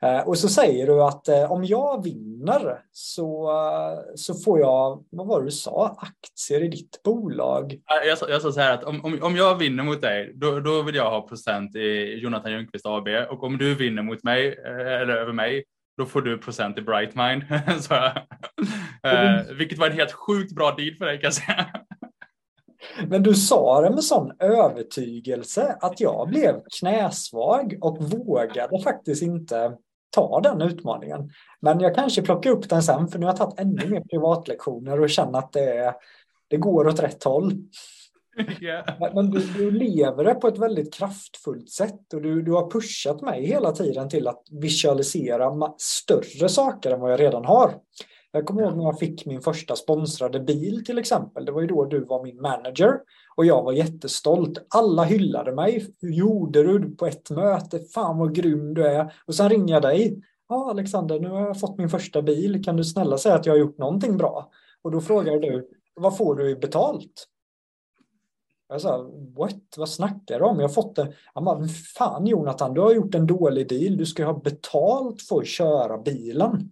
Eh, 0.05 0.27
och 0.27 0.37
så 0.37 0.49
säger 0.49 0.87
du 0.87 1.03
att 1.03 1.27
eh, 1.27 1.51
om 1.51 1.65
jag 1.65 2.03
vinner 2.03 2.79
så, 2.91 3.51
så 4.15 4.33
får 4.33 4.59
jag, 4.59 5.05
vad 5.09 5.27
var 5.27 5.39
det 5.39 5.47
du 5.47 5.51
sa, 5.51 5.97
aktier 5.99 6.63
i 6.63 6.67
ditt 6.67 7.03
bolag? 7.03 7.79
Jag 8.07 8.17
sa, 8.17 8.29
jag 8.29 8.41
sa 8.41 8.51
så 8.51 8.59
här 8.59 8.73
att 8.73 8.83
om, 8.83 9.05
om, 9.05 9.19
om 9.23 9.35
jag 9.35 9.57
vinner 9.57 9.83
mot 9.83 10.01
dig, 10.01 10.31
då, 10.35 10.59
då 10.59 10.81
vill 10.81 10.95
jag 10.95 11.09
ha 11.09 11.27
procent 11.27 11.75
i 11.75 12.19
Jonathan 12.21 12.51
Ljungqvist 12.51 12.85
AB 12.85 13.07
och 13.29 13.43
om 13.43 13.57
du 13.57 13.75
vinner 13.75 14.03
mot 14.03 14.23
mig 14.23 14.57
eller 15.01 15.15
över 15.15 15.33
mig, 15.33 15.63
då 15.97 16.05
får 16.05 16.21
du 16.21 16.37
procent 16.37 16.77
i 16.77 16.81
Brightmind. 16.81 17.43
så, 17.81 17.93
eh, 17.93 19.55
vilket 19.57 19.77
var 19.77 19.87
en 19.87 19.97
helt 19.97 20.11
sjukt 20.11 20.55
bra 20.55 20.75
deal 20.77 20.95
för 20.97 21.05
dig 21.05 21.17
kan 21.17 21.27
jag 21.27 21.33
säga. 21.33 21.65
Men 23.07 23.23
du 23.23 23.33
sa 23.33 23.81
det 23.81 23.89
med 23.89 24.03
sån 24.03 24.31
övertygelse 24.39 25.77
att 25.81 25.99
jag 25.99 26.29
blev 26.29 26.61
knäsvag 26.79 27.77
och 27.81 28.03
vågade 28.03 28.79
faktiskt 28.83 29.23
inte 29.23 29.77
ta 30.15 30.39
den 30.39 30.61
utmaningen. 30.61 31.29
Men 31.59 31.79
jag 31.79 31.95
kanske 31.95 32.21
plockar 32.21 32.49
upp 32.49 32.69
den 32.69 32.83
sen 32.83 33.07
för 33.07 33.19
nu 33.19 33.25
har 33.25 33.33
jag 33.33 33.37
tagit 33.37 33.59
ännu 33.59 33.89
mer 33.89 34.01
privatlektioner 34.01 35.01
och 35.01 35.09
känner 35.09 35.39
att 35.39 35.53
det, 35.53 35.95
det 36.47 36.57
går 36.57 36.87
åt 36.87 36.99
rätt 36.99 37.23
håll. 37.23 37.53
Yeah. 38.61 39.13
Men 39.13 39.31
du, 39.31 39.39
du, 39.39 39.71
lever 39.71 40.23
det 40.23 40.33
på 40.33 40.47
ett 40.47 40.57
väldigt 40.57 40.93
kraftfullt 40.93 41.69
sätt 41.69 42.13
och 42.13 42.21
du, 42.21 42.41
du 42.41 42.51
har 42.51 42.71
pushat 42.71 43.21
mig 43.21 43.45
hela 43.45 43.71
tiden 43.71 44.09
till 44.09 44.27
att 44.27 44.43
visualisera 44.51 45.73
större 45.77 46.49
saker 46.49 46.91
än 46.91 46.99
vad 46.99 47.11
jag 47.11 47.19
redan 47.19 47.45
har. 47.45 47.71
Jag 48.35 48.45
kommer 48.45 48.61
ihåg 48.61 48.77
när 48.77 48.83
jag 48.83 48.99
fick 48.99 49.25
min 49.25 49.41
första 49.41 49.75
sponsrade 49.75 50.39
bil 50.39 50.85
till 50.85 50.97
exempel. 50.97 51.45
Det 51.45 51.51
var 51.51 51.61
ju 51.61 51.67
då 51.67 51.85
du 51.85 52.05
var 52.05 52.23
min 52.23 52.41
manager 52.41 52.99
och 53.35 53.45
jag 53.45 53.63
var 53.63 53.71
jättestolt. 53.71 54.65
Alla 54.69 55.03
hyllade 55.03 55.51
mig. 55.55 55.95
Hur 56.01 56.11
gjorde 56.11 56.63
du 56.63 56.95
på 56.95 57.05
ett 57.05 57.29
möte? 57.29 57.79
Fan 57.79 58.17
vad 58.17 58.35
grym 58.35 58.73
du 58.73 58.87
är. 58.87 59.13
Och 59.25 59.35
sen 59.35 59.49
ringer 59.49 59.73
jag 59.73 59.83
dig. 59.83 60.21
Ja, 60.49 60.69
Alexander, 60.69 61.19
nu 61.19 61.29
har 61.29 61.41
jag 61.41 61.59
fått 61.59 61.77
min 61.77 61.89
första 61.89 62.21
bil. 62.21 62.63
Kan 62.63 62.77
du 62.77 62.83
snälla 62.83 63.17
säga 63.17 63.35
att 63.35 63.45
jag 63.45 63.53
har 63.53 63.59
gjort 63.59 63.77
någonting 63.77 64.17
bra? 64.17 64.51
Och 64.81 64.91
då 64.91 65.01
frågar 65.01 65.39
du, 65.39 65.69
vad 65.95 66.17
får 66.17 66.35
du 66.35 66.55
betalt? 66.55 67.27
Jag 68.67 68.81
sa, 68.81 69.11
what? 69.37 69.77
Vad 69.77 69.89
snackar 69.89 70.39
du 70.39 70.45
om? 70.45 70.59
Jag 70.59 70.67
har 70.67 70.73
fått 70.73 70.95
det. 70.95 71.13
Han 71.33 71.45
bara, 71.45 71.67
fan 71.67 72.27
Jonathan, 72.27 72.73
du 72.73 72.81
har 72.81 72.93
gjort 72.93 73.15
en 73.15 73.27
dålig 73.27 73.69
deal. 73.69 73.97
Du 73.97 74.05
ska 74.05 74.25
ha 74.25 74.39
betalt 74.39 75.21
för 75.21 75.39
att 75.39 75.47
köra 75.47 75.97
bilen. 75.97 76.71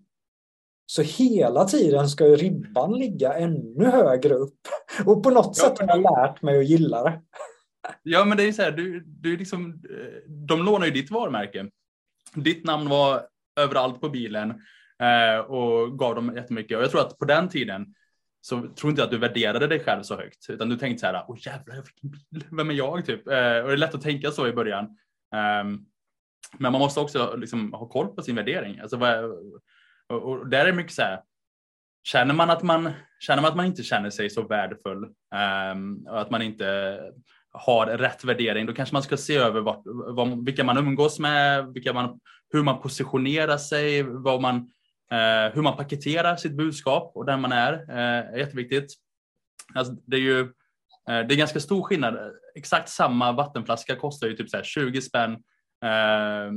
Så 0.85 1.01
hela 1.01 1.65
tiden 1.65 2.09
ska 2.09 2.27
ju 2.27 2.35
ribban 2.35 2.93
ligga 2.93 3.33
ännu 3.33 3.85
högre 3.85 4.33
upp. 4.33 4.59
Och 5.05 5.23
på 5.23 5.29
något 5.29 5.57
ja, 5.57 5.63
sätt 5.63 5.79
har 5.79 5.87
jag 5.87 6.01
lärt 6.01 6.41
mig 6.41 6.59
att 6.59 6.65
gilla 6.65 7.03
det. 7.03 7.21
Ja, 8.03 8.25
men 8.25 8.37
det 8.37 8.43
är 8.43 8.51
så 8.51 8.61
här, 8.61 8.71
du, 8.71 9.03
du 9.05 9.37
liksom, 9.37 9.81
eh, 9.89 10.29
de 10.29 10.63
lånar 10.63 10.85
ju 10.85 10.91
ditt 10.91 11.11
varumärke. 11.11 11.69
Ditt 12.35 12.65
namn 12.65 12.89
var 12.89 13.27
överallt 13.59 14.01
på 14.01 14.09
bilen 14.09 14.49
eh, 14.99 15.39
och 15.45 15.99
gav 15.99 16.15
dem 16.15 16.35
jättemycket. 16.35 16.77
Och 16.77 16.83
jag 16.83 16.91
tror 16.91 17.01
att 17.01 17.19
på 17.19 17.25
den 17.25 17.49
tiden 17.49 17.85
så 18.41 18.61
tror 18.61 18.89
inte 18.89 19.01
jag 19.01 19.05
att 19.05 19.11
du 19.11 19.17
värderade 19.17 19.67
dig 19.67 19.79
själv 19.79 20.03
så 20.03 20.15
högt, 20.15 20.49
utan 20.49 20.69
du 20.69 20.77
tänkte 20.77 20.99
så 20.99 21.05
här, 21.05 21.25
åh 21.27 21.37
jävlar, 21.39 21.75
jag 21.75 21.87
fick 21.87 22.03
en 22.03 22.09
bil, 22.09 22.43
vem 22.51 22.69
är 22.69 22.73
jag 22.73 23.05
typ? 23.05 23.27
Eh, 23.27 23.33
och 23.33 23.67
det 23.67 23.73
är 23.73 23.77
lätt 23.77 23.95
att 23.95 24.01
tänka 24.01 24.31
så 24.31 24.47
i 24.47 24.53
början. 24.53 24.85
Um, 25.65 25.85
men 26.57 26.71
man 26.71 26.81
måste 26.81 26.99
också 26.99 27.35
liksom 27.35 27.73
ha 27.73 27.87
koll 27.87 28.07
på 28.07 28.21
sin 28.21 28.35
värdering. 28.35 28.79
Alltså, 28.79 28.97
vad, 28.97 29.23
och, 30.09 30.23
och 30.23 30.47
där 30.47 30.59
är 30.59 30.65
det 30.65 30.73
mycket 30.73 30.93
så 30.93 31.01
här, 31.01 31.21
känner 32.03 32.33
man 32.33 32.49
att 32.49 32.63
man, 32.63 32.91
känner 33.19 33.41
man 33.41 33.51
att 33.51 33.57
man 33.57 33.65
inte 33.65 33.83
känner 33.83 34.09
sig 34.09 34.29
så 34.29 34.47
värdefull 34.47 35.03
um, 35.73 36.07
och 36.09 36.21
att 36.21 36.29
man 36.29 36.41
inte 36.41 36.99
har 37.51 37.85
rätt 37.85 38.23
värdering, 38.23 38.65
då 38.65 38.73
kanske 38.73 38.95
man 38.95 39.03
ska 39.03 39.17
se 39.17 39.35
över 39.35 39.61
vart, 39.61 39.81
vad, 39.85 40.45
vilka 40.45 40.63
man 40.63 40.77
umgås 40.77 41.19
med, 41.19 41.73
vilka 41.73 41.93
man, 41.93 42.19
hur 42.53 42.63
man 42.63 42.81
positionerar 42.81 43.57
sig, 43.57 44.03
vad 44.03 44.41
man 44.41 44.55
uh, 45.13 45.53
hur 45.53 45.61
man 45.61 45.77
paketerar 45.77 46.35
sitt 46.35 46.57
budskap 46.57 47.11
och 47.15 47.25
den 47.25 47.41
man 47.41 47.51
är 47.51 47.73
Uh, 47.73 48.33
är 48.33 48.37
jätteviktigt. 48.37 48.93
Alltså, 49.73 49.93
det 50.05 50.17
är 50.17 50.21
ju 50.21 50.39
eh, 51.09 51.27
det 51.27 51.33
är 51.33 51.35
ganska 51.35 51.59
stor 51.59 51.83
skillnad. 51.83 52.17
Exakt 52.55 52.89
samma 52.89 53.31
vattenflaska 53.31 53.95
kostar 53.95 54.27
ju 54.27 54.35
typ 54.35 54.49
så 54.49 54.63
20 54.63 55.01
spänn, 55.01 55.31
eh, 55.83 56.51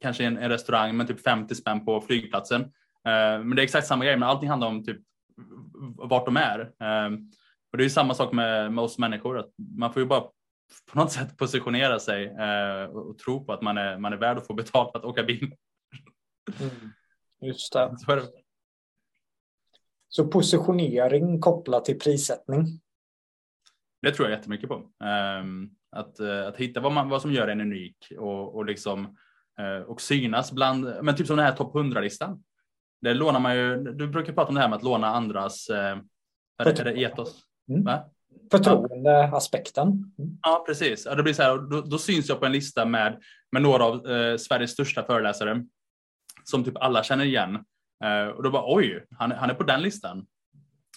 kanske 0.00 0.24
en, 0.24 0.38
en, 0.38 0.50
restaurang, 0.50 0.96
men 0.96 1.06
typ 1.06 1.20
50 1.20 1.54
spänn 1.54 1.84
på 1.84 2.00
flygplatsen. 2.00 2.72
Eh, 3.06 3.44
men 3.44 3.56
det 3.56 3.62
är 3.62 3.64
exakt 3.64 3.86
samma 3.86 4.04
grej, 4.04 4.16
men 4.16 4.28
allting 4.28 4.48
handlar 4.48 4.68
om 4.68 4.84
typ 4.84 4.98
vart 5.96 6.26
de 6.26 6.36
är. 6.36 6.60
Eh, 6.60 7.18
och 7.72 7.78
det 7.78 7.84
är 7.84 7.88
samma 7.88 8.14
sak 8.14 8.32
med, 8.32 8.72
med 8.72 8.84
oss 8.84 8.98
människor, 8.98 9.38
att 9.38 9.50
man 9.78 9.92
får 9.92 10.02
ju 10.02 10.08
bara 10.08 10.20
på 10.92 10.98
något 10.98 11.12
sätt 11.12 11.36
positionera 11.36 11.98
sig 11.98 12.30
och, 12.88 13.10
och 13.10 13.18
tro 13.18 13.44
på 13.44 13.52
att 13.52 13.62
man 13.62 13.78
är, 13.78 13.98
man 13.98 14.12
är 14.12 14.16
värd 14.16 14.38
att 14.38 14.46
få 14.46 14.54
betalt 14.54 14.92
för 14.92 14.98
att 14.98 15.04
åka 15.04 15.22
bil. 15.22 15.54
Mm. 16.60 16.70
Just 17.40 17.72
det. 17.72 17.96
Så 20.08 20.28
positionering 20.28 21.40
kopplat 21.40 21.84
till 21.84 21.98
prissättning? 21.98 22.80
Det 24.02 24.12
tror 24.12 24.28
jag 24.28 24.38
jättemycket 24.38 24.68
på. 24.68 24.74
Um, 25.04 25.70
att, 25.90 26.20
att 26.20 26.56
hitta 26.56 26.80
vad, 26.80 26.92
man, 26.92 27.08
vad 27.08 27.22
som 27.22 27.32
gör 27.32 27.48
en 27.48 27.60
unik 27.60 28.12
och, 28.18 28.54
och, 28.54 28.64
liksom, 28.64 29.16
och 29.86 30.00
synas 30.00 30.52
bland, 30.52 30.94
men 31.02 31.16
typ 31.16 31.26
som 31.26 31.36
den 31.36 31.46
här 31.46 31.56
topp 31.56 31.74
100-listan. 31.74 32.42
Det 33.02 33.14
lånar 33.14 33.40
man 33.40 33.56
ju, 33.56 33.76
du 33.76 34.08
brukar 34.08 34.32
prata 34.32 34.48
om 34.48 34.54
det 34.54 34.60
här 34.60 34.68
med 34.68 34.76
att 34.76 34.82
låna 34.82 35.06
andras, 35.06 35.70
uh, 35.70 35.76
är, 36.58 36.84
det, 36.84 37.00
etos? 37.00 37.42
Mm. 37.68 37.98
Förtroendeaspekten. 38.50 39.86
Mm. 39.88 40.38
Ja, 40.42 40.64
precis. 40.66 41.06
Ja, 41.06 41.14
det 41.14 41.22
blir 41.22 41.32
så 41.32 41.42
här, 41.42 41.58
då, 41.58 41.80
då, 41.80 41.98
syns 41.98 42.28
jag 42.28 42.40
på 42.40 42.46
en 42.46 42.52
lista 42.52 42.84
med, 42.84 43.22
med 43.52 43.62
några 43.62 43.84
av 43.84 44.10
eh, 44.10 44.36
Sveriges 44.36 44.70
största 44.70 45.02
föreläsare 45.02 45.64
som 46.44 46.64
typ 46.64 46.76
alla 46.76 47.02
känner 47.02 47.24
igen. 47.24 47.54
Eh, 48.04 48.26
och 48.26 48.42
då 48.42 48.50
bara 48.50 48.74
oj, 48.74 49.04
han, 49.18 49.32
han 49.32 49.50
är 49.50 49.54
på 49.54 49.62
den 49.62 49.82
listan. 49.82 50.26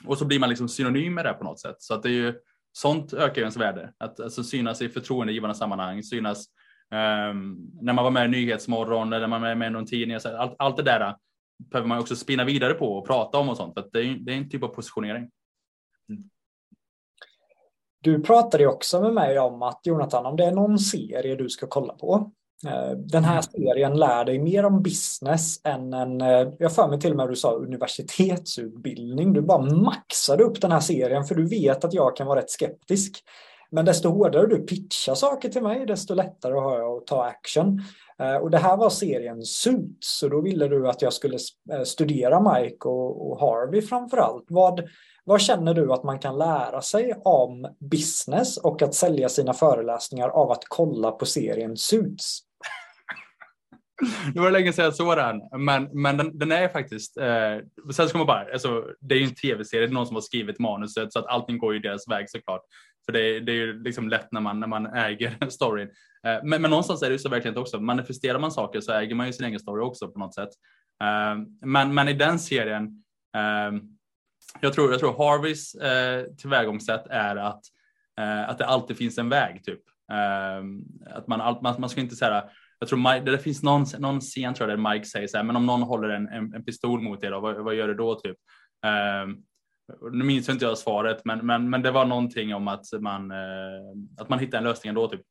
Och 0.06 0.18
så 0.18 0.26
blir 0.26 0.40
man 0.40 0.50
liksom 0.50 0.70
synonym 0.70 1.14
med 1.14 1.26
det 1.26 1.34
på 1.34 1.44
något 1.44 1.60
sätt. 1.60 1.76
Så 1.80 1.94
att 1.94 2.04
det 2.04 2.10
är 2.10 2.14
ju, 2.14 2.34
sånt 2.72 3.14
ökar 3.14 3.36
ju 3.36 3.42
ens 3.42 3.58
värde. 3.58 3.94
Att 3.98 4.20
alltså, 4.20 4.44
synas 4.44 4.82
i 4.82 4.90
förtroendegivande 4.90 5.56
sammanhang, 5.56 6.04
synas 6.04 6.46
um, 6.92 7.72
när 7.82 7.94
man 7.94 8.04
var 8.04 8.12
med 8.12 8.26
i 8.26 8.28
Nyhetsmorgon 8.28 9.14
eller 9.14 9.28
när 9.28 9.28
man 9.28 9.42
var 9.42 9.56
med 9.56 9.68
i 9.68 9.72
någon 9.72 9.86
tidning. 9.86 10.18
Allt, 10.38 10.56
allt 10.60 10.78
det 10.78 10.84
där 10.84 11.16
behöver 11.58 11.88
man 11.88 12.00
också 12.00 12.15
spinna 12.15 12.46
vidare 12.46 12.74
på 12.74 12.98
och 12.98 13.08
prata 13.08 13.38
om 13.38 13.50
och 13.50 13.58
sånt. 13.58 13.74
För 13.74 13.89
det, 13.93 14.00
är, 14.00 14.17
det 14.20 14.34
är 14.34 14.38
en 14.38 14.50
typ 14.50 14.63
av 14.63 14.67
positionering. 14.67 15.30
Mm. 16.10 16.24
Du 18.02 18.22
pratade 18.22 18.63
ju 18.63 18.70
också 18.70 19.02
med 19.02 19.13
mig 19.13 19.39
om 19.39 19.62
att 19.62 19.82
Jonathan, 19.84 20.26
om 20.26 20.38
det 20.38 20.46
är 20.46 20.52
någon 20.52 20.80
serie 20.80 21.36
du 21.36 21.50
ska 21.50 21.67
kolla 21.67 21.93
på 21.93 22.32
Eh, 22.65 22.91
den 22.91 23.24
här 23.24 23.41
serien 23.41 23.98
lär 23.98 24.26
dig 24.26 24.39
mer 24.39 24.65
om 24.65 24.84
business 24.84 25.62
än 25.63 25.93
en, 25.93 26.22
eh, 26.22 26.48
jag 26.60 26.76
för 26.76 26.88
mig 26.88 27.00
till 27.00 27.12
och 27.12 27.17
med 27.17 27.30
du 27.30 27.36
sa 27.36 27.52
universitetsutbildning. 27.52 29.34
Du 29.34 29.41
bara 29.41 29.62
maxade 29.62 30.43
upp 30.43 30.62
den 30.62 30.72
här 30.72 30.80
serien 30.80 31.24
för 31.24 31.36
du 31.36 31.46
vet 31.46 31.86
att 31.86 31.93
jag 31.93 32.15
kan 32.15 32.28
vara 32.28 32.39
rätt 32.39 32.52
skeptisk. 32.52 33.24
Men 33.72 33.86
desto 33.86 34.10
hårdare 34.10 34.48
du 34.48 34.58
pitchar 34.58 35.15
saker 35.15 35.50
till 35.50 35.62
mig, 35.62 35.86
desto 35.86 36.13
lättare 36.13 36.54
har 36.54 36.80
jag 36.80 36.98
att 36.98 37.08
ta 37.08 37.24
action. 37.24 37.82
Eh, 38.22 38.36
och 38.36 38.52
det 38.52 38.58
här 38.58 38.78
var 38.78 38.90
serien 38.90 39.42
Suits, 39.42 40.20
så 40.20 40.30
då 40.30 40.42
ville 40.42 40.68
du 40.68 40.90
att 40.90 41.02
jag 41.02 41.14
skulle 41.14 41.38
eh, 41.72 41.84
studera 41.84 42.54
Mike 42.54 42.88
och, 42.88 43.32
och 43.32 43.40
Harvey 43.40 43.82
framför 43.82 44.18
allt. 44.18 44.46
Vad, 44.48 44.90
vad 45.24 45.42
känner 45.42 45.74
du 45.74 45.94
att 45.94 46.04
man 46.04 46.20
kan 46.20 46.38
lära 46.38 46.82
sig 46.82 47.14
om 47.24 47.76
business 47.80 48.58
och 48.58 48.82
att 48.82 48.94
sälja 48.94 49.30
sina 49.30 49.54
föreläsningar 49.54 50.30
av 50.30 50.52
att 50.52 50.64
kolla 50.68 51.12
på 51.12 51.26
serien 51.26 51.78
Suits? 51.78 52.40
Det 54.34 54.40
var 54.40 54.52
länge 54.52 54.74
sedan 54.74 54.86
jag 54.86 54.96
såg 54.96 55.18
den, 55.18 55.42
men, 55.66 55.90
men 55.92 56.18
den, 56.18 56.38
den 56.38 56.52
är 56.52 56.68
faktiskt... 56.68 57.18
Eh, 57.18 57.58
sen 57.94 58.10
ska 58.10 58.18
man 58.18 58.28
bara, 58.28 58.46
alltså, 58.54 58.86
det 59.00 59.16
är 59.16 59.20
ju 59.20 59.26
en 59.26 59.36
tv-serie, 59.36 59.88
det 59.88 59.92
är 59.92 59.94
någon 59.94 60.08
som 60.08 60.16
har 60.16 60.22
skrivit 60.22 60.60
manuset 60.60 61.14
så 61.14 61.20
att 61.20 61.26
allting 61.26 61.58
går 61.58 61.74
ju 61.74 61.80
deras 61.80 62.08
väg 62.08 62.30
såklart. 62.30 62.62
För 63.08 63.12
det, 63.12 63.39
det 63.39 63.52
är 63.52 63.56
ju 63.56 63.84
liksom 63.84 64.10
lätt 64.10 64.32
när 64.32 64.41
man, 64.41 64.60
när 64.60 64.67
man 64.67 64.86
äger 64.86 65.50
storyn. 65.50 65.89
Eh, 66.24 66.39
men, 66.43 66.62
men 66.62 66.72
någonstans 66.72 67.02
är 67.02 67.10
det 67.10 67.13
ju 67.13 67.20
så 67.20 67.30
verkligen 67.30 67.58
också, 67.58 67.80
manifesterar 67.80 68.39
man 68.39 68.52
saker 68.52 68.82
så 68.82 68.93
äger 68.93 69.15
man 69.15 69.28
ju 69.28 69.34
sin 69.34 69.46
egen 69.46 69.60
story 69.60 69.82
också 69.82 70.08
på 70.08 70.20
något 70.20 70.36
sätt. 70.36 70.50
Eh, 71.04 71.38
men, 71.65 71.93
men 71.93 72.08
i 72.08 72.13
den 72.13 72.39
serien, 72.39 73.04
eh, 73.36 73.82
jag, 74.62 74.74
tror, 74.74 74.91
jag 74.91 75.00
tror 75.00 75.17
Harveys 75.17 75.72
tillvägagångssätt 76.38 77.08
är 77.10 77.36
att, 77.36 77.62
att 78.48 78.58
det 78.58 78.65
alltid 78.65 78.98
finns 78.98 79.17
en 79.17 79.30
väg 79.30 79.63
typ. 79.63 79.80
Att 81.06 81.28
man, 81.28 81.58
man, 81.62 81.76
man 81.82 81.89
ska 81.89 82.02
inte 82.02 82.15
säga 82.15 82.50
jag 82.80 82.89
tror 82.89 83.00
Mike, 83.13 83.32
det 83.32 83.39
finns 83.39 83.63
någon, 83.63 83.86
någon 84.00 84.20
scen 84.20 84.54
tror 84.54 84.70
jag 84.70 84.80
där 84.80 84.91
Mike 84.91 85.06
säger 85.06 85.28
så 85.28 85.38
här, 85.38 85.43
men 85.43 85.56
om 85.56 85.65
någon 85.65 85.82
håller 85.82 86.10
en, 86.10 86.28
en, 86.28 86.54
en 86.54 86.63
pistol 86.63 87.02
mot 87.02 87.24
er, 87.24 87.32
då, 87.32 87.39
vad, 87.39 87.63
vad, 87.63 87.76
gör 87.76 87.88
du 87.88 87.93
då 87.93 88.15
typ? 88.15 88.38
Um, 89.24 89.43
nu 90.12 90.23
minns 90.23 90.50
inte 90.50 90.65
jag 90.65 90.78
svaret, 90.78 91.21
men, 91.26 91.45
men, 91.45 91.69
men 91.69 91.82
det 91.82 91.91
var 91.91 92.06
någonting 92.06 92.56
om 92.56 92.67
att 92.67 92.86
man, 93.00 93.32
eh, 93.32 94.17
att 94.17 94.30
man 94.30 94.39
hittar 94.39 94.58
en 94.58 94.63
lösning 94.63 94.89
ändå. 94.89 95.08
Typ. 95.08 95.21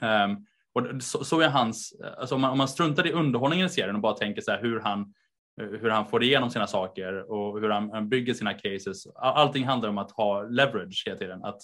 Um, 0.00 0.46
och 0.72 1.02
så, 1.02 1.24
så, 1.24 1.40
är 1.40 1.48
hans, 1.48 1.92
eh, 2.04 2.12
alltså 2.18 2.34
om 2.34 2.40
man, 2.40 2.50
om 2.50 2.58
man 2.58 2.68
struntar 2.68 3.06
i 3.06 3.12
underhållningen 3.12 3.66
i 3.66 3.70
serien 3.70 3.94
och 3.94 4.02
bara 4.02 4.14
tänker 4.14 4.42
så 4.42 4.50
här, 4.50 4.62
hur 4.62 4.80
han 4.80 5.00
eh, 5.60 5.66
hur 5.66 5.90
han 5.90 6.06
får 6.06 6.22
igenom 6.22 6.50
sina 6.50 6.66
saker 6.66 7.30
och 7.32 7.60
hur 7.60 7.70
han 7.70 8.08
bygger 8.08 8.34
sina 8.34 8.54
cases. 8.54 9.06
Allting 9.16 9.64
handlar 9.64 9.88
om 9.88 9.98
att 9.98 10.10
ha 10.10 10.42
leverage 10.42 11.02
hela 11.06 11.18
tiden. 11.18 11.44
Att, 11.44 11.60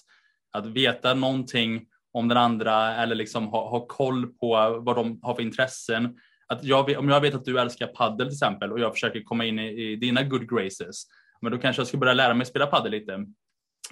att 0.52 0.66
veta 0.66 1.14
någonting 1.14 1.87
om 2.12 2.28
den 2.28 2.38
andra 2.38 2.94
eller 2.96 3.14
liksom 3.14 3.46
ha, 3.46 3.68
ha 3.68 3.87
koll 3.87 4.26
på 4.26 4.80
vad 4.84 4.96
de 4.96 5.20
har 5.22 5.34
för 5.34 5.42
intressen. 5.42 6.16
att 6.46 6.64
jag, 6.64 6.98
om 6.98 7.08
jag 7.08 7.20
vet 7.20 7.34
att 7.34 7.44
du 7.44 7.60
älskar 7.60 7.87
paddel 7.87 8.26
till 8.26 8.34
exempel 8.34 8.72
och 8.72 8.80
jag 8.80 8.92
försöker 8.92 9.20
komma 9.20 9.44
in 9.44 9.58
i, 9.58 9.92
i 9.92 9.96
dina 9.96 10.22
good 10.22 10.50
graces, 10.50 11.06
men 11.40 11.53
då 11.53 11.59
kanske 11.59 11.81
jag 11.81 11.87
ska 11.87 11.97
börja 11.97 12.14
lära 12.14 12.35
mig 12.35 12.47
spela 12.47 12.66
padel 12.66 12.92
lite. 12.92 13.27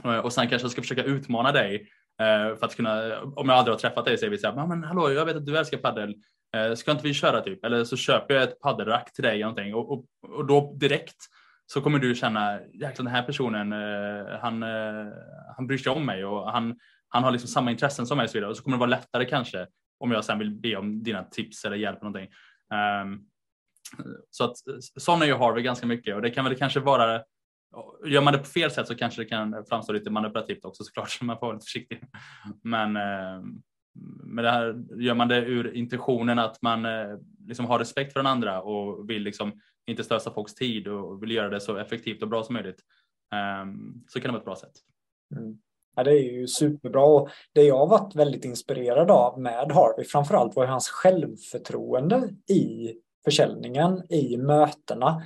Eh, 0.05 0.19
och 0.19 0.33
sen 0.33 0.49
kanske 0.49 0.65
jag 0.65 0.73
ska 0.73 0.83
försöka 0.83 1.05
utmana 1.05 1.53
dig 1.53 1.89
eh, 2.21 2.57
för 2.57 2.65
att 2.65 2.77
kunna, 2.77 3.21
om 3.21 3.49
jag 3.49 3.59
aldrig 3.59 3.75
har 3.75 3.79
träffat 3.79 4.05
dig, 4.05 4.19
säger 4.19 4.31
vi 4.31 4.39
så 4.39 4.51
här, 4.51 4.67
men 4.67 4.85
hallå, 4.85 5.13
jag 5.13 5.27
vet 5.27 5.37
att 5.37 5.47
du 5.47 5.59
älskar 5.59 5.79
padel. 5.79 6.15
Eh, 6.57 6.75
ska 6.75 6.91
inte 6.91 7.05
vi 7.05 7.15
köra 7.15 7.41
typ? 7.41 7.65
Eller 7.65 7.85
så 7.85 7.97
köper 7.97 8.35
jag 8.35 8.43
ett 8.43 8.61
paddelrack 8.61 9.13
till 9.13 9.25
dig 9.25 9.41
någonting 9.41 9.75
och, 9.75 9.93
och, 9.93 10.05
och 10.29 10.47
då 10.47 10.77
direkt 10.81 11.17
så 11.67 11.81
kommer 11.81 11.99
du 11.99 12.15
känna, 12.15 12.61
jäklar 12.61 13.05
den 13.05 13.15
här 13.15 13.23
personen, 13.23 13.73
han, 14.41 14.63
han 15.57 15.67
bryr 15.67 15.79
sig 15.79 15.93
om 15.93 16.07
mig 16.07 16.25
och 16.25 16.53
han, 16.53 16.77
han 17.09 17.25
har 17.25 17.31
liksom 17.31 17.49
samma 17.49 17.71
intressen 17.71 18.07
som 18.07 18.17
mig 18.17 18.25
och 18.25 18.31
så 18.31 18.39
vidare. 18.39 18.51
Och 18.51 18.57
så 18.57 18.63
kommer 18.63 18.77
det 18.77 18.81
vara 18.81 18.91
lättare 18.91 19.25
kanske 19.25 19.67
om 20.01 20.11
jag 20.11 20.25
sen 20.25 20.39
vill 20.39 20.51
be 20.51 20.77
om 20.77 21.03
dina 21.03 21.25
tips 21.25 21.65
eller 21.65 21.77
hjälp 21.77 22.01
eller 22.01 22.11
någonting. 22.11 22.35
Um, 23.03 23.27
så 24.31 24.45
att 24.45 24.57
sådana 25.01 25.25
är 25.25 25.29
ju 25.29 25.37
Harvey 25.37 25.63
ganska 25.63 25.87
mycket 25.87 26.15
och 26.15 26.23
det 26.23 26.31
kan 26.31 26.45
väl 26.45 26.57
kanske 26.57 26.81
vara 26.81 27.23
Gör 28.07 28.21
man 28.21 28.33
det 28.33 28.39
på 28.39 28.45
fel 28.45 28.71
sätt 28.71 28.87
så 28.87 28.95
kanske 28.95 29.23
det 29.23 29.29
kan 29.29 29.65
framstå 29.69 29.93
lite 29.93 30.11
manipulativt 30.11 30.65
också 30.65 30.85
såklart, 30.85 31.11
så 31.19 31.25
man 31.25 31.39
får 31.39 31.47
vara 31.47 31.55
lite 31.55 31.65
försiktig. 31.65 32.01
Men, 32.63 32.97
eh, 32.97 33.45
men 34.25 34.45
det 34.45 34.51
här, 34.51 34.85
gör 34.97 35.15
man 35.15 35.29
det 35.29 35.37
ur 35.37 35.75
intentionen 35.75 36.39
att 36.39 36.63
man 36.63 36.85
eh, 36.85 37.19
liksom 37.47 37.67
har 37.67 37.79
respekt 37.79 38.13
för 38.13 38.21
den 38.21 38.27
andra 38.27 38.63
och 38.63 39.11
vill 39.11 39.23
liksom 39.23 39.61
inte 39.87 40.05
slösa 40.05 40.31
folks 40.31 40.55
tid 40.55 40.89
och 40.89 41.23
vill 41.23 41.31
göra 41.31 41.49
det 41.49 41.61
så 41.61 41.77
effektivt 41.77 42.23
och 42.23 42.29
bra 42.29 42.43
som 42.43 42.53
möjligt 42.53 42.81
ehm, 43.35 44.05
så 44.09 44.21
kan 44.21 44.29
det 44.29 44.33
vara 44.33 44.39
ett 44.39 44.45
bra 44.45 44.57
sätt. 44.57 44.73
Mm. 45.37 45.59
Ja, 45.97 46.05
det 46.05 46.11
är 46.11 46.33
ju 46.33 46.47
superbra. 46.47 47.05
Och 47.05 47.29
det 47.53 47.63
jag 47.63 47.87
varit 47.87 48.15
väldigt 48.15 48.45
inspirerad 48.45 49.11
av 49.11 49.41
med 49.41 49.73
Harvey 49.73 50.05
framförallt 50.05 50.57
var 50.57 50.67
hans 50.67 50.89
självförtroende 50.89 52.29
i 52.49 52.95
försäljningen, 53.25 54.03
i 54.13 54.37
mötena, 54.37 55.23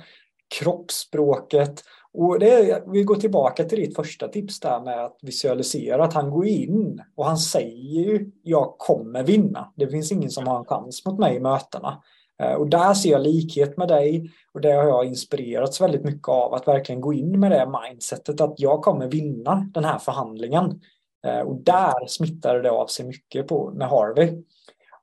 kroppsspråket. 0.59 1.83
Och 2.13 2.39
det 2.39 2.83
vi 2.87 3.03
går 3.03 3.15
tillbaka 3.15 3.63
till 3.63 3.79
ditt 3.79 3.95
första 3.95 4.27
tips 4.27 4.59
där 4.59 4.81
med 4.81 5.05
att 5.05 5.19
visualisera 5.21 6.03
att 6.03 6.13
han 6.13 6.29
går 6.29 6.45
in 6.45 7.01
och 7.15 7.25
han 7.25 7.37
säger 7.37 8.01
ju 8.01 8.31
jag 8.43 8.75
kommer 8.77 9.23
vinna. 9.23 9.73
Det 9.75 9.87
finns 9.87 10.11
ingen 10.11 10.29
som 10.29 10.47
har 10.47 10.59
en 10.59 10.65
chans 10.65 11.05
mot 11.05 11.19
mig 11.19 11.35
i 11.35 11.39
mötena. 11.39 12.03
Eh, 12.43 12.53
och 12.53 12.67
där 12.67 12.93
ser 12.93 13.11
jag 13.11 13.21
likhet 13.21 13.77
med 13.77 13.87
dig 13.87 14.31
och 14.53 14.61
det 14.61 14.71
har 14.71 14.83
jag 14.83 15.05
inspirerats 15.05 15.81
väldigt 15.81 16.03
mycket 16.03 16.27
av 16.27 16.53
att 16.53 16.67
verkligen 16.67 17.01
gå 17.01 17.13
in 17.13 17.39
med 17.39 17.51
det 17.51 17.71
mindsetet 17.83 18.41
att 18.41 18.59
jag 18.59 18.81
kommer 18.81 19.07
vinna 19.07 19.69
den 19.73 19.83
här 19.83 19.97
förhandlingen. 19.97 20.81
Eh, 21.27 21.39
och 21.39 21.55
där 21.55 22.07
smittar 22.07 22.59
det 22.59 22.71
av 22.71 22.87
sig 22.87 23.05
mycket 23.05 23.47
på, 23.47 23.71
med 23.71 23.87
Harvey. 23.87 24.43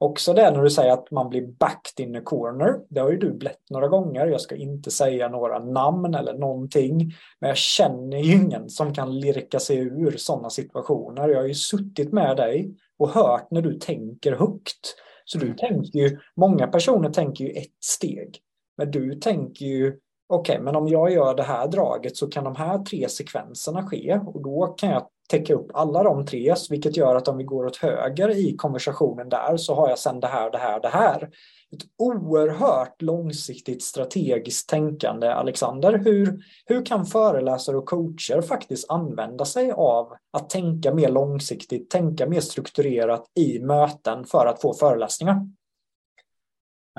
Också 0.04 0.32
det 0.32 0.50
när 0.50 0.62
du 0.62 0.70
säger 0.70 0.92
att 0.92 1.10
man 1.10 1.28
blir 1.28 1.46
backed 1.46 2.06
in 2.06 2.16
a 2.16 2.20
corner. 2.24 2.80
Det 2.88 3.00
har 3.00 3.10
ju 3.10 3.18
du 3.18 3.32
blivit 3.32 3.70
några 3.70 3.88
gånger. 3.88 4.26
Jag 4.26 4.40
ska 4.40 4.56
inte 4.56 4.90
säga 4.90 5.28
några 5.28 5.58
namn 5.58 6.14
eller 6.14 6.34
någonting. 6.34 7.12
Men 7.40 7.48
jag 7.48 7.56
känner 7.56 8.18
ju 8.18 8.32
ingen 8.32 8.68
som 8.68 8.94
kan 8.94 9.20
lirka 9.20 9.60
sig 9.60 9.78
ur 9.78 10.16
sådana 10.16 10.50
situationer. 10.50 11.28
Jag 11.28 11.38
har 11.38 11.46
ju 11.46 11.54
suttit 11.54 12.12
med 12.12 12.36
dig 12.36 12.74
och 12.98 13.08
hört 13.08 13.50
när 13.50 13.62
du 13.62 13.78
tänker 13.78 14.32
högt. 14.32 14.94
Så 15.24 15.38
du 15.38 15.54
tänker 15.54 15.98
ju, 15.98 16.18
många 16.36 16.66
personer 16.66 17.10
tänker 17.10 17.44
ju 17.44 17.50
ett 17.50 17.84
steg. 17.84 18.38
Men 18.78 18.90
du 18.90 19.14
tänker 19.14 19.64
ju, 19.64 19.88
okej, 20.28 20.52
okay, 20.52 20.64
men 20.64 20.76
om 20.76 20.88
jag 20.88 21.12
gör 21.12 21.34
det 21.34 21.42
här 21.42 21.68
draget 21.68 22.16
så 22.16 22.26
kan 22.26 22.44
de 22.44 22.56
här 22.56 22.78
tre 22.78 23.08
sekvenserna 23.08 23.86
ske 23.86 24.20
och 24.26 24.42
då 24.42 24.66
kan 24.66 24.90
jag 24.90 25.06
täcka 25.28 25.54
upp 25.54 25.70
alla 25.74 26.02
de 26.02 26.26
tre, 26.26 26.54
vilket 26.70 26.96
gör 26.96 27.16
att 27.16 27.28
om 27.28 27.37
vi 27.37 27.44
går 27.44 27.66
åt 27.66 27.76
höger 27.76 28.30
i 28.30 28.56
konversationen 28.56 29.28
där 29.28 29.56
så 29.56 29.74
har 29.74 29.88
jag 29.88 29.98
sen 29.98 30.20
det 30.20 30.26
här, 30.26 30.50
det 30.50 30.58
här, 30.58 30.80
det 30.80 30.88
här 30.88 31.30
ett 31.74 31.82
oerhört 31.98 33.02
långsiktigt 33.02 33.82
strategiskt 33.82 34.68
tänkande, 34.68 35.28
Alexander. 35.28 35.98
Hur, 35.98 36.38
hur 36.66 36.87
kan 36.87 37.06
föreläsare 37.06 37.76
och 37.76 37.87
coacher 37.87 38.42
faktiskt 38.42 38.90
använda 38.90 39.44
sig 39.44 39.72
av 39.72 40.12
att 40.32 40.50
tänka 40.50 40.94
mer 40.94 41.08
långsiktigt, 41.08 41.90
tänka 41.90 42.26
mer 42.26 42.40
strukturerat 42.40 43.24
i 43.38 43.58
möten 43.58 44.24
för 44.24 44.46
att 44.46 44.60
få 44.60 44.74
föreläsningar? 44.74 45.34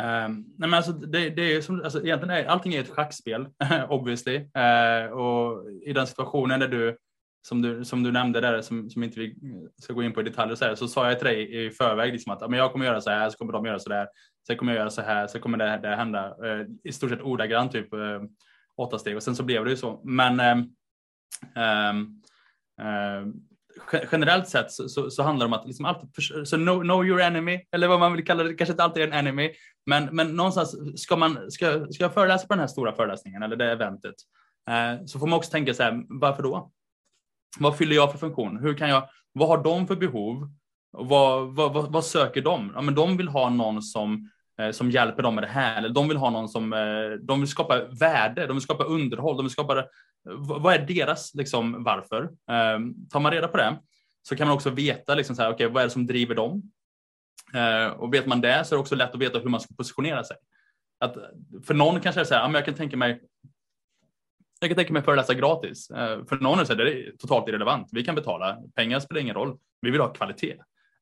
Um, 0.02 0.46
nej 0.58 0.70
men 0.70 0.74
alltså 0.74 0.92
det, 0.92 1.30
det 1.30 1.56
är 1.56 1.62
som, 1.62 1.82
alltså 1.84 2.04
egentligen 2.04 2.36
är 2.36 2.46
allting 2.46 2.74
är 2.74 2.82
ett 2.82 2.90
schackspel, 2.90 3.48
obviously. 3.90 4.38
Uh, 4.38 5.12
och 5.12 5.72
i 5.72 5.94
den 5.94 6.08
situationen 6.08 6.60
där 6.60 6.68
du 6.68 6.98
som 7.48 7.62
du, 7.62 7.86
som 7.86 8.04
du 8.04 8.12
nämnde 8.12 8.42
där, 8.42 8.62
som, 8.62 8.90
som 8.90 9.04
inte 9.04 9.20
vi 9.20 9.36
ska 9.82 9.94
gå 9.94 10.04
in 10.04 10.14
på 10.14 10.22
i 10.22 10.24
detalj, 10.24 10.58
så, 10.58 10.66
här, 10.66 10.76
så 10.76 10.88
sa 10.88 11.08
jag 11.08 11.20
till 11.20 11.28
dig 11.28 11.66
i 11.66 11.72
förväg 11.72 12.14
liksom 12.14 12.34
att 12.34 12.50
men 12.50 12.60
jag 12.60 12.72
kommer 12.72 12.86
göra 12.86 13.02
så 13.02 13.10
här, 13.10 13.30
så 13.30 13.38
kommer 13.38 13.54
de 13.54 13.66
göra 13.66 13.80
så 13.80 13.90
där, 13.90 14.08
sen 14.48 14.58
kommer 14.58 14.72
jag 14.72 14.80
göra 14.80 14.90
så 14.90 15.02
här, 15.02 15.28
så 15.28 15.40
kommer 15.40 15.58
det, 15.58 15.80
det 15.82 15.96
hända. 15.96 16.28
Eh, 16.28 16.66
I 16.84 16.92
stort 16.92 17.10
sett 17.10 17.22
ordagrant, 17.22 17.72
typ 17.72 17.94
eh, 17.94 18.22
åtta 18.78 19.00
steg 19.00 19.16
och 19.16 19.24
sen 19.24 19.36
så 19.36 19.44
blev 19.44 19.66
det 19.66 19.72
ju 19.72 19.78
så. 19.78 20.02
Men 20.04 20.40
eh, 20.40 20.58
ehm, 21.56 22.22
eh, 22.82 23.28
generellt 24.12 24.48
sett 24.48 24.72
så, 24.72 24.90
så, 24.90 25.10
så, 25.10 25.24
handlar 25.24 25.48
det 25.48 25.54
om 25.54 25.60
att 25.60 25.68
liksom 25.68 25.86
alltid, 25.86 26.10
så 26.48 26.58
know, 26.58 26.82
know, 26.82 27.06
your 27.06 27.22
enemy, 27.22 27.60
eller 27.72 27.88
vad 27.88 28.00
man 28.00 28.14
vill 28.14 28.26
kalla 28.26 28.44
det, 28.44 28.54
kanske 28.54 28.74
inte 28.74 28.84
alltid 28.84 29.04
är 29.04 29.08
en 29.08 29.14
enemy, 29.14 29.52
men, 29.86 30.10
men 30.12 30.36
någonstans 30.36 31.02
ska 31.02 31.16
man, 31.16 31.52
ska, 31.52 31.88
ska 31.92 32.04
jag 32.04 32.14
föreläsa 32.14 32.48
på 32.48 32.54
den 32.54 32.60
här 32.60 32.68
stora 32.68 32.96
föreläsningen 32.96 33.44
eller 33.44 33.56
det 33.56 33.72
eventet, 33.72 34.16
eh, 34.70 35.06
så 35.06 35.20
får 35.20 35.28
man 35.28 35.38
också 35.38 35.52
tänka 35.52 35.74
så 35.74 35.84
här, 35.84 36.04
varför 36.10 36.44
då? 36.44 36.72
Vad 37.60 37.78
fyller 37.78 37.96
jag 37.96 38.12
för 38.12 38.18
funktion? 38.18 38.58
Hur 38.58 38.78
kan 38.78 38.90
jag, 38.90 39.10
vad 39.34 39.48
har 39.48 39.64
de 39.64 39.88
för 39.88 39.96
behov? 39.96 40.50
Vad, 40.92 41.56
vad, 41.56 41.74
vad, 41.74 41.92
vad 41.92 42.06
söker 42.06 42.42
de? 42.42 42.72
Ja, 42.76 42.82
men 42.82 42.96
de 42.96 43.18
vill 43.18 43.28
ha 43.28 43.50
någon 43.50 43.82
som, 43.82 44.30
eh, 44.60 44.72
som 44.72 44.92
hjälper 44.92 45.24
dem 45.24 45.36
med 45.36 45.44
det 45.44 45.48
här. 45.48 45.78
Eller 45.78 45.90
de 45.90 46.08
vill 46.08 46.18
ha 46.18 46.30
någon 46.30 46.50
som, 46.50 46.74
eh, 46.74 47.20
de 47.22 47.40
vill 47.40 47.50
skapa 47.50 47.86
värde, 47.86 48.48
de 48.48 48.54
vill 48.54 48.62
skapa 48.62 48.84
underhåll, 48.84 49.38
de 49.38 49.44
vill 49.44 49.52
skapa, 49.52 49.86
vad 50.62 50.74
är 50.74 50.80
deras 50.80 51.36
liksom, 51.36 51.84
varför? 51.84 52.24
Eh, 52.24 52.80
tar 53.10 53.20
man 53.20 53.32
reda 53.32 53.48
på 53.48 53.58
det 53.58 53.78
så 54.28 54.36
kan 54.36 54.48
man 54.48 54.56
också 54.56 54.70
veta 54.70 55.16
liksom, 55.16 55.36
så 55.36 55.42
här, 55.42 55.54
okay, 55.54 55.68
vad 55.68 55.82
är 55.82 55.88
det 55.88 55.94
som 55.94 56.08
driver 56.08 56.36
dem? 56.36 56.72
Eh, 57.54 57.88
och 57.88 58.14
vet 58.14 58.26
man 58.26 58.42
det 58.42 58.66
så 58.66 58.76
är 58.76 58.78
det 58.78 58.82
också 58.82 58.96
lätt 58.96 59.14
att 59.14 59.22
veta 59.22 59.40
hur 59.40 59.50
man 59.50 59.60
ska 59.60 59.76
positionera 59.76 60.24
sig. 60.24 60.38
Att, 61.00 61.18
för 61.68 61.74
någon 61.74 62.02
kanske 62.02 62.22
är 62.22 62.24
det 62.24 62.28
så 62.28 62.34
här, 62.34 62.42
ja, 62.42 62.48
men 62.48 62.56
jag 62.56 62.66
kan 62.66 62.74
tänka 62.74 62.98
mig 62.98 63.22
jag 64.60 64.70
kan 64.70 64.76
tänka 64.76 64.94
mig 64.94 65.04
föreläsa 65.04 65.34
gratis. 65.34 65.90
Eh, 65.90 66.26
för 66.26 66.36
någon 66.36 66.60
är 66.60 66.76
det 66.76 67.18
totalt 67.18 67.50
irrelevant. 67.50 67.90
Vi 67.92 68.04
kan 68.04 68.16
betala. 68.16 68.58
Pengar 68.76 69.00
spelar 69.00 69.22
ingen 69.22 69.36
roll. 69.36 69.58
Vi 69.82 69.92
vill 69.92 70.02
ha 70.02 70.14
kvalitet. 70.14 70.54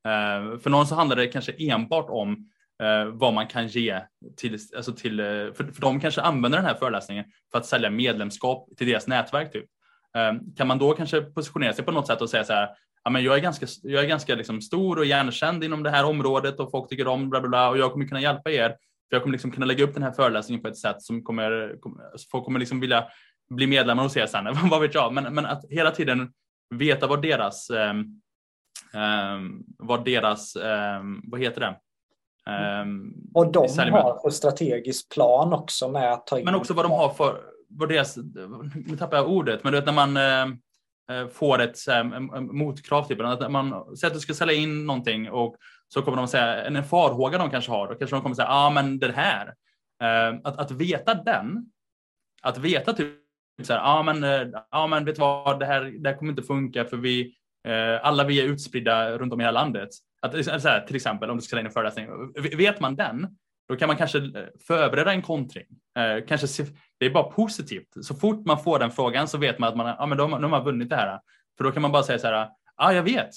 Eh, 0.07 0.59
för 0.59 0.69
någon 0.69 0.87
så 0.87 0.95
handlar 0.95 1.15
det 1.15 1.27
kanske 1.27 1.51
enbart 1.51 2.09
om 2.09 2.49
eh, 2.83 3.05
vad 3.05 3.33
man 3.33 3.47
kan 3.47 3.67
ge 3.67 4.01
till, 4.37 4.59
alltså 4.75 4.93
till 4.93 5.17
för, 5.55 5.71
för 5.73 5.81
de 5.81 5.99
kanske 5.99 6.21
använder 6.21 6.57
den 6.57 6.67
här 6.67 6.75
föreläsningen 6.75 7.25
för 7.51 7.59
att 7.59 7.65
sälja 7.65 7.89
medlemskap 7.89 8.69
till 8.77 8.87
deras 8.87 9.07
nätverk. 9.07 9.51
Typ. 9.51 9.65
Kan 10.57 10.67
man 10.67 10.77
då 10.77 10.93
kanske 10.93 11.21
positionera 11.21 11.73
sig 11.73 11.85
på 11.85 11.91
något 11.91 12.07
sätt 12.07 12.21
och 12.21 12.29
säga 12.29 12.43
så 12.43 12.53
här, 12.53 12.69
ja, 13.03 13.09
men 13.09 13.23
jag 13.23 13.35
är 13.35 13.39
ganska, 13.39 13.65
jag 13.83 14.03
är 14.03 14.07
ganska 14.07 14.35
liksom 14.35 14.61
stor 14.61 14.97
och 14.97 15.05
igenkänd 15.05 15.63
inom 15.63 15.83
det 15.83 15.89
här 15.89 16.05
området 16.05 16.59
och 16.59 16.71
folk 16.71 16.89
tycker 16.89 17.07
om 17.07 17.29
bla 17.29 17.41
bla 17.41 17.49
bla 17.49 17.69
och 17.69 17.77
jag 17.77 17.91
kommer 17.91 18.05
kunna 18.05 18.21
hjälpa 18.21 18.51
er. 18.51 18.69
För 18.69 19.15
jag 19.15 19.21
kommer 19.21 19.31
liksom 19.31 19.51
kunna 19.51 19.65
lägga 19.65 19.83
upp 19.83 19.93
den 19.93 20.03
här 20.03 20.11
föreläsningen 20.11 20.61
på 20.61 20.67
ett 20.67 20.77
sätt 20.77 21.01
som 21.01 21.23
kommer, 21.23 21.79
kommer 21.79 22.03
alltså, 22.11 22.27
folk 22.31 22.45
kommer 22.45 22.59
liksom 22.59 22.79
vilja 22.79 23.07
bli 23.55 23.67
medlemmar 23.67 24.03
hos 24.03 24.17
er 24.17 24.27
sen, 24.27 24.47
vad 24.69 24.81
vet 24.81 24.95
jag. 24.95 25.13
Men, 25.13 25.33
men 25.33 25.45
att 25.45 25.65
hela 25.69 25.91
tiden 25.91 26.33
veta 26.75 27.07
vad 27.07 27.21
deras, 27.21 27.69
um, 27.69 28.21
um, 29.01 29.63
vad 29.77 30.05
deras, 30.05 30.55
um, 30.55 31.21
vad 31.23 31.39
heter 31.39 31.61
det? 31.61 31.75
Och 33.33 33.51
de 33.51 33.67
har 33.91 34.19
på 34.23 34.31
strategisk 34.31 35.13
plan 35.13 35.53
också 35.53 35.89
med 35.89 36.13
att 36.13 36.27
ta 36.27 36.39
in. 36.39 36.45
Men 36.45 36.55
också 36.55 36.73
vad 36.73 36.85
de 36.85 36.91
har 36.91 37.09
för, 37.09 37.41
vad 37.69 37.89
deras, 37.89 38.17
nu 38.75 38.97
tappar 38.97 39.17
jag 39.17 39.29
ordet, 39.29 39.63
men 39.63 39.73
du 39.73 39.79
vet 39.79 39.85
när 39.85 40.07
man 40.07 40.17
uh, 40.17 41.27
får 41.27 41.61
ett 41.61 41.77
uh, 41.89 42.39
motkrav, 42.39 43.07
typ, 43.07 43.21
att 43.21 43.51
man 43.51 43.97
säger 43.97 44.07
att 44.07 44.13
du 44.13 44.19
ska 44.19 44.33
sälja 44.33 44.55
in 44.55 44.85
någonting 44.85 45.29
och 45.29 45.55
så 45.87 46.01
kommer 46.01 46.17
de 46.17 46.27
säga 46.27 46.65
en 46.65 46.83
farhåga 46.83 47.37
de 47.37 47.49
kanske 47.49 47.71
har, 47.71 47.87
då 47.87 47.95
kanske 47.95 48.15
de 48.15 48.21
kommer 48.21 48.35
säga, 48.35 48.47
ja 48.47 48.65
ah, 48.65 48.69
men 48.69 48.99
det 48.99 49.11
här, 49.11 49.47
uh, 50.03 50.39
att, 50.43 50.57
att 50.57 50.71
veta 50.71 51.13
den, 51.13 51.71
att 52.41 52.57
veta 52.57 52.93
typ 52.93 53.22
så 53.61 53.73
här, 53.73 53.79
ja 53.79 54.03
men, 54.03 54.23
eh, 54.23 54.87
men 54.87 55.05
vet 55.05 55.15
du 55.15 55.19
vad, 55.19 55.59
det 55.59 55.65
här, 55.65 55.81
det 55.81 56.09
här 56.09 56.17
kommer 56.17 56.31
inte 56.31 56.43
funka 56.43 56.85
för 56.85 56.97
vi, 56.97 57.35
eh, 57.67 58.05
alla 58.05 58.23
vi 58.23 58.41
är 58.41 58.45
utspridda 58.45 59.17
runt 59.17 59.33
om 59.33 59.41
i 59.41 59.43
hela 59.43 59.59
landet. 59.59 59.89
Att, 60.21 60.35
eh, 60.35 60.41
så 60.41 60.67
här, 60.69 60.85
till 60.87 60.95
exempel 60.95 61.29
om 61.29 61.37
du 61.37 61.41
ska 61.41 61.55
lägga 61.55 61.61
in 61.61 61.65
en 61.65 61.73
föreläsning, 61.73 62.07
vet 62.57 62.79
man 62.79 62.95
den, 62.95 63.27
då 63.67 63.75
kan 63.75 63.87
man 63.87 63.97
kanske 63.97 64.17
eh, 64.17 64.45
förbereda 64.67 65.11
en 65.11 65.21
kontring. 65.21 65.65
Eh, 65.97 66.25
kanske 66.27 66.47
se, 66.47 66.65
det 66.99 67.05
är 67.05 67.09
bara 67.09 67.23
positivt. 67.23 67.87
Så 68.01 68.15
fort 68.15 68.45
man 68.45 68.63
får 68.63 68.79
den 68.79 68.91
frågan 68.91 69.27
så 69.27 69.37
vet 69.37 69.59
man 69.59 69.69
att 69.69 69.77
man, 69.77 69.95
ja, 69.99 70.05
men 70.05 70.17
då, 70.17 70.27
då 70.27 70.33
har 70.33 70.49
man 70.49 70.63
vunnit 70.63 70.89
det 70.89 70.95
här. 70.95 71.19
För 71.57 71.63
då 71.63 71.71
kan 71.71 71.81
man 71.81 71.91
bara 71.91 72.03
säga 72.03 72.19
så 72.19 72.27
här, 72.27 72.49
ja 72.77 72.93
jag 72.93 73.03
vet, 73.03 73.29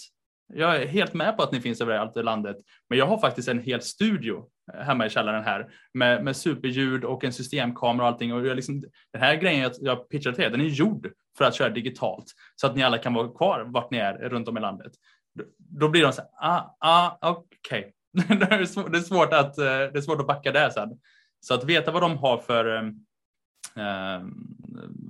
jag 0.54 0.82
är 0.82 0.86
helt 0.86 1.14
med 1.14 1.36
på 1.36 1.42
att 1.42 1.52
ni 1.52 1.60
finns 1.60 1.80
överallt 1.80 2.16
i 2.16 2.22
landet, 2.22 2.56
men 2.88 2.98
jag 2.98 3.06
har 3.06 3.18
faktiskt 3.18 3.48
en 3.48 3.60
hel 3.60 3.82
studio 3.82 4.44
eh, 4.74 4.80
hemma 4.80 5.06
i 5.06 5.10
källaren 5.10 5.44
här 5.44 5.70
med, 5.94 6.24
med 6.24 6.36
superljud 6.36 7.04
och 7.04 7.24
en 7.24 7.32
systemkamera 7.32 8.06
och 8.06 8.12
allting. 8.12 8.34
Och 8.34 8.46
jag 8.46 8.56
liksom, 8.56 8.80
den 9.12 9.22
här 9.22 9.34
grejen 9.36 9.70
jag 9.80 10.08
pitchar 10.08 10.32
till 10.32 10.44
er, 10.44 10.50
den 10.50 10.60
är 10.60 10.64
gjord 10.64 11.12
för 11.38 11.44
att 11.44 11.54
köra 11.54 11.68
digitalt 11.68 12.24
så 12.56 12.66
att 12.66 12.76
ni 12.76 12.82
alla 12.82 12.98
kan 12.98 13.14
vara 13.14 13.28
kvar 13.28 13.64
vart 13.68 13.90
ni 13.90 13.98
är 13.98 14.14
runt 14.14 14.48
om 14.48 14.56
i 14.56 14.60
landet. 14.60 14.92
Då 15.58 15.88
blir 15.88 16.02
de 16.02 16.12
så 16.12 16.22
här, 16.22 16.50
ah, 16.50 16.76
ah 16.80 17.18
okej, 17.20 17.92
okay. 18.24 18.38
det, 18.38 18.54
är 18.54 19.00
svårt 19.00 19.32
att, 19.32 19.58
eh, 19.58 19.64
det 19.64 19.98
är 19.98 20.00
svårt 20.00 20.20
att 20.20 20.26
backa 20.26 20.52
där 20.52 20.70
sen. 20.70 20.88
Så 21.40 21.54
att 21.54 21.64
veta 21.64 21.92
vad 21.92 22.02
de 22.02 22.18
har 22.18 22.38
för, 22.38 22.76
eh, 23.76 24.22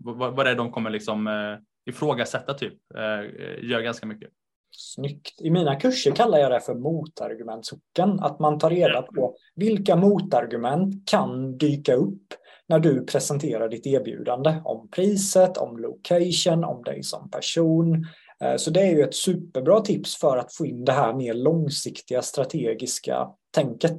vad, 0.04 0.36
vad 0.36 0.46
det 0.46 0.50
är 0.50 0.56
de 0.56 0.72
kommer 0.72 0.90
liksom 0.90 1.26
eh, 1.26 1.58
ifrågasätta 1.90 2.54
typ, 2.54 2.74
eh, 2.94 3.64
gör 3.64 3.80
ganska 3.80 4.06
mycket. 4.06 4.30
Snyggt. 4.70 5.40
I 5.40 5.50
mina 5.50 5.80
kurser 5.80 6.10
kallar 6.10 6.38
jag 6.38 6.50
det 6.50 6.60
för 6.60 6.74
motargumentsocken. 6.74 8.20
Att 8.20 8.38
man 8.38 8.58
tar 8.58 8.70
reda 8.70 9.02
på 9.02 9.36
vilka 9.54 9.96
motargument 9.96 11.08
kan 11.08 11.58
dyka 11.58 11.94
upp 11.94 12.34
när 12.68 12.78
du 12.78 13.04
presenterar 13.04 13.68
ditt 13.68 13.86
erbjudande 13.86 14.60
om 14.64 14.88
priset, 14.90 15.56
om 15.56 15.78
location, 15.78 16.64
om 16.64 16.82
dig 16.82 17.02
som 17.02 17.30
person. 17.30 18.06
Eh, 18.40 18.56
så 18.56 18.70
det 18.70 18.80
är 18.80 18.92
ju 18.92 19.02
ett 19.02 19.14
superbra 19.14 19.80
tips 19.80 20.16
för 20.16 20.36
att 20.36 20.54
få 20.54 20.66
in 20.66 20.84
det 20.84 20.92
här 20.92 21.14
mer 21.14 21.34
långsiktiga 21.34 22.22
strategiska 22.22 23.28
tänket. 23.54 23.98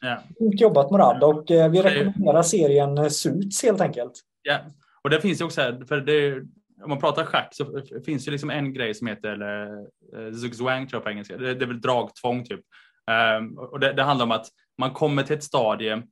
Ja. 0.00 0.22
jobbat 0.38 0.90
Morad 0.90 1.24
och 1.24 1.50
eh, 1.50 1.70
vi 1.70 1.82
rekommenderar 1.82 2.42
serien 2.42 3.10
Suits 3.10 3.62
helt 3.62 3.80
enkelt. 3.80 4.12
Ja, 4.42 4.58
och 5.02 5.10
det 5.10 5.20
finns 5.20 5.40
ju 5.40 5.44
också, 5.44 5.60
för 5.88 5.96
det, 5.96 6.42
om 6.82 6.90
man 6.90 7.00
pratar 7.00 7.24
schack 7.24 7.48
så 7.54 7.82
finns 8.06 8.24
det 8.24 8.30
liksom 8.30 8.50
en 8.50 8.72
grej 8.72 8.94
som 8.94 9.06
heter 9.06 9.42
eh, 9.42 10.20
uh, 10.20 10.32
zugzwang 10.32 10.86
tror 10.86 10.98
jag 10.98 11.04
på 11.04 11.10
engelska. 11.10 11.36
Det, 11.36 11.54
det 11.54 11.64
är 11.64 11.66
väl 11.66 11.80
dragtvång 11.80 12.44
typ. 12.44 12.60
Um, 13.38 13.58
och 13.58 13.80
det, 13.80 13.92
det, 13.92 14.02
handlar 14.02 14.26
om 14.26 14.32
att 14.32 14.46
man 14.78 14.92
kommer 14.92 15.22
till 15.22 15.36
ett 15.36 15.44
stadie 15.44 16.02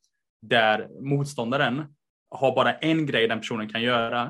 där 0.43 0.89
motståndaren 1.01 1.85
har 2.31 2.55
bara 2.55 2.73
en 2.73 3.07
grej 3.07 3.29
den 3.29 3.41
personen 3.41 3.69
kan 3.69 3.83
göra. 3.83 4.27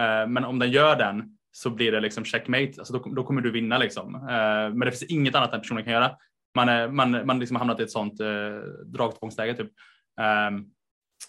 Uh, 0.00 0.28
men 0.28 0.44
om 0.44 0.58
den 0.58 0.70
gör 0.70 0.96
den 0.96 1.38
så 1.52 1.70
blir 1.70 1.92
det 1.92 2.00
liksom 2.00 2.24
checkmate. 2.24 2.72
Alltså 2.78 2.92
då, 2.92 2.98
då 2.98 3.24
kommer 3.24 3.42
du 3.42 3.50
vinna 3.50 3.78
liksom. 3.78 4.14
Uh, 4.14 4.74
men 4.74 4.80
det 4.80 4.90
finns 4.90 5.10
inget 5.10 5.34
annat 5.34 5.50
den 5.50 5.60
personen 5.60 5.84
kan 5.84 5.92
göra. 5.92 6.16
Man, 6.54 6.68
är, 6.68 6.88
man, 6.88 7.26
man 7.26 7.38
liksom 7.38 7.56
hamnat 7.56 7.80
i 7.80 7.82
ett 7.82 7.90
sånt 7.90 8.20
uh, 8.20 8.58
dragtvångsläge 8.86 9.54
typ. 9.54 9.70
Um, 10.50 10.70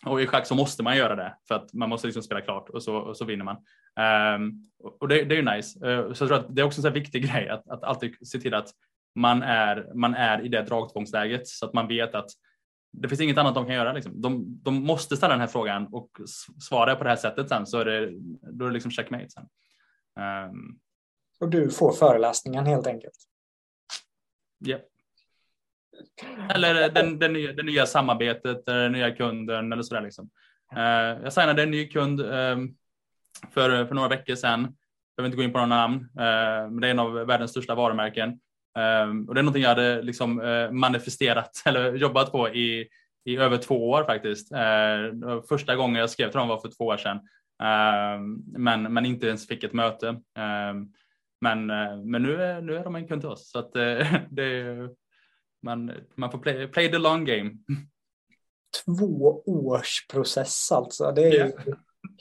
och 0.05 0.21
i 0.21 0.27
schack 0.27 0.45
så 0.45 0.55
måste 0.55 0.83
man 0.83 0.97
göra 0.97 1.15
det 1.15 1.35
för 1.47 1.55
att 1.55 1.73
man 1.73 1.89
måste 1.89 2.07
liksom 2.07 2.23
spela 2.23 2.41
klart 2.41 2.69
och 2.69 2.83
så, 2.83 2.95
och 2.95 3.17
så 3.17 3.25
vinner 3.25 3.45
man. 3.45 3.57
Um, 3.97 4.63
och 4.99 5.07
det, 5.07 5.23
det, 5.23 5.35
är 5.35 5.37
ju 5.37 5.55
nice. 5.55 5.79
Uh, 5.79 6.13
så 6.13 6.23
jag 6.23 6.29
tror 6.29 6.39
att 6.39 6.55
det 6.55 6.61
är 6.61 6.65
också 6.65 6.87
en 6.87 6.93
viktig 6.93 7.23
grej 7.31 7.49
att, 7.49 7.69
att 7.69 7.83
alltid 7.83 8.27
se 8.27 8.39
till 8.39 8.53
att 8.53 8.69
man 9.15 9.43
är, 9.43 9.91
man 9.95 10.15
är 10.15 10.45
i 10.45 10.47
det 10.47 10.61
dragtvångsläget 10.61 11.47
så 11.47 11.65
att 11.65 11.73
man 11.73 11.87
vet 11.87 12.15
att 12.15 12.29
det 12.91 13.09
finns 13.09 13.21
inget 13.21 13.37
annat 13.37 13.55
de 13.55 13.65
kan 13.65 13.75
göra. 13.75 13.93
Liksom. 13.93 14.21
De, 14.21 14.59
de 14.63 14.83
måste 14.83 15.17
ställa 15.17 15.33
den 15.33 15.41
här 15.41 15.47
frågan 15.47 15.87
och 15.91 16.09
svara 16.59 16.95
på 16.95 17.03
det 17.03 17.09
här 17.09 17.17
sättet 17.17 17.49
sen 17.49 17.65
så 17.65 17.79
är 17.79 17.85
det, 17.85 18.11
då 18.51 18.65
är 18.65 18.69
det 18.69 18.73
liksom 18.73 18.91
checkmate 18.91 19.29
sen. 19.29 19.47
Um, 20.49 20.79
och 21.39 21.49
du 21.49 21.69
får 21.69 21.93
föreläsningen 21.93 22.65
helt 22.65 22.87
enkelt? 22.87 23.15
Ja. 24.59 24.69
Yeah. 24.69 24.81
Eller 26.49 26.89
den, 26.89 27.19
den, 27.19 27.33
nya, 27.33 27.53
det 27.53 27.63
nya 27.63 27.85
samarbetet, 27.85 28.65
den 28.65 28.91
nya 28.91 29.15
kunden 29.15 29.71
eller 29.73 29.83
sådär. 29.83 30.01
Liksom. 30.01 30.29
Uh, 30.75 31.23
jag 31.23 31.33
signade 31.33 31.63
en 31.63 31.71
ny 31.71 31.87
kund 31.87 32.21
um, 32.21 32.77
för, 33.53 33.85
för 33.85 33.95
några 33.95 34.09
veckor 34.09 34.35
sedan. 34.35 34.75
Jag 35.15 35.23
vill 35.23 35.25
inte 35.25 35.37
gå 35.37 35.43
in 35.43 35.51
på 35.51 35.57
några 35.57 35.75
namn, 35.75 35.95
uh, 35.95 36.71
men 36.71 36.81
det 36.81 36.87
är 36.87 36.91
en 36.91 36.99
av 36.99 37.13
världens 37.13 37.51
största 37.51 37.75
varumärken. 37.75 38.29
Um, 38.29 39.27
och 39.27 39.35
det 39.35 39.41
är 39.41 39.43
någonting 39.43 39.63
jag 39.63 39.69
hade 39.69 40.01
liksom, 40.01 40.41
uh, 40.41 40.71
manifesterat 40.71 41.51
eller 41.65 41.93
jobbat 41.93 42.31
på 42.31 42.49
i, 42.49 42.87
i 43.25 43.37
över 43.37 43.57
två 43.57 43.89
år 43.89 44.03
faktiskt. 44.03 44.51
Första 45.49 45.75
gången 45.75 45.95
jag 45.95 46.09
skrev 46.09 46.29
till 46.29 46.37
dem 46.37 46.47
var 46.47 46.59
för 46.59 46.69
två 46.77 46.85
år 46.85 46.97
sedan, 46.97 47.19
men, 48.57 48.93
men 48.93 49.05
inte 49.05 49.27
ens 49.27 49.47
fick 49.47 49.63
ett 49.63 49.73
möte. 49.73 50.21
Men, 51.41 51.65
men 52.11 52.23
nu, 52.23 52.41
är, 52.41 52.61
nu 52.61 52.75
är 52.75 52.83
de 52.83 52.95
en 52.95 53.07
kund 53.07 53.21
till 53.21 53.29
oss, 53.29 53.51
så 53.51 53.59
att, 53.59 53.73
det, 54.29 54.75
man, 55.63 55.91
man 56.15 56.31
får 56.31 56.39
play, 56.39 56.67
play 56.67 56.91
the 56.91 56.97
long 56.97 57.25
game. 57.25 57.51
Två 58.85 59.43
års 59.45 60.07
process 60.07 60.71
alltså. 60.71 61.11
Det 61.11 61.21
är 61.21 61.33
yeah 61.33 61.51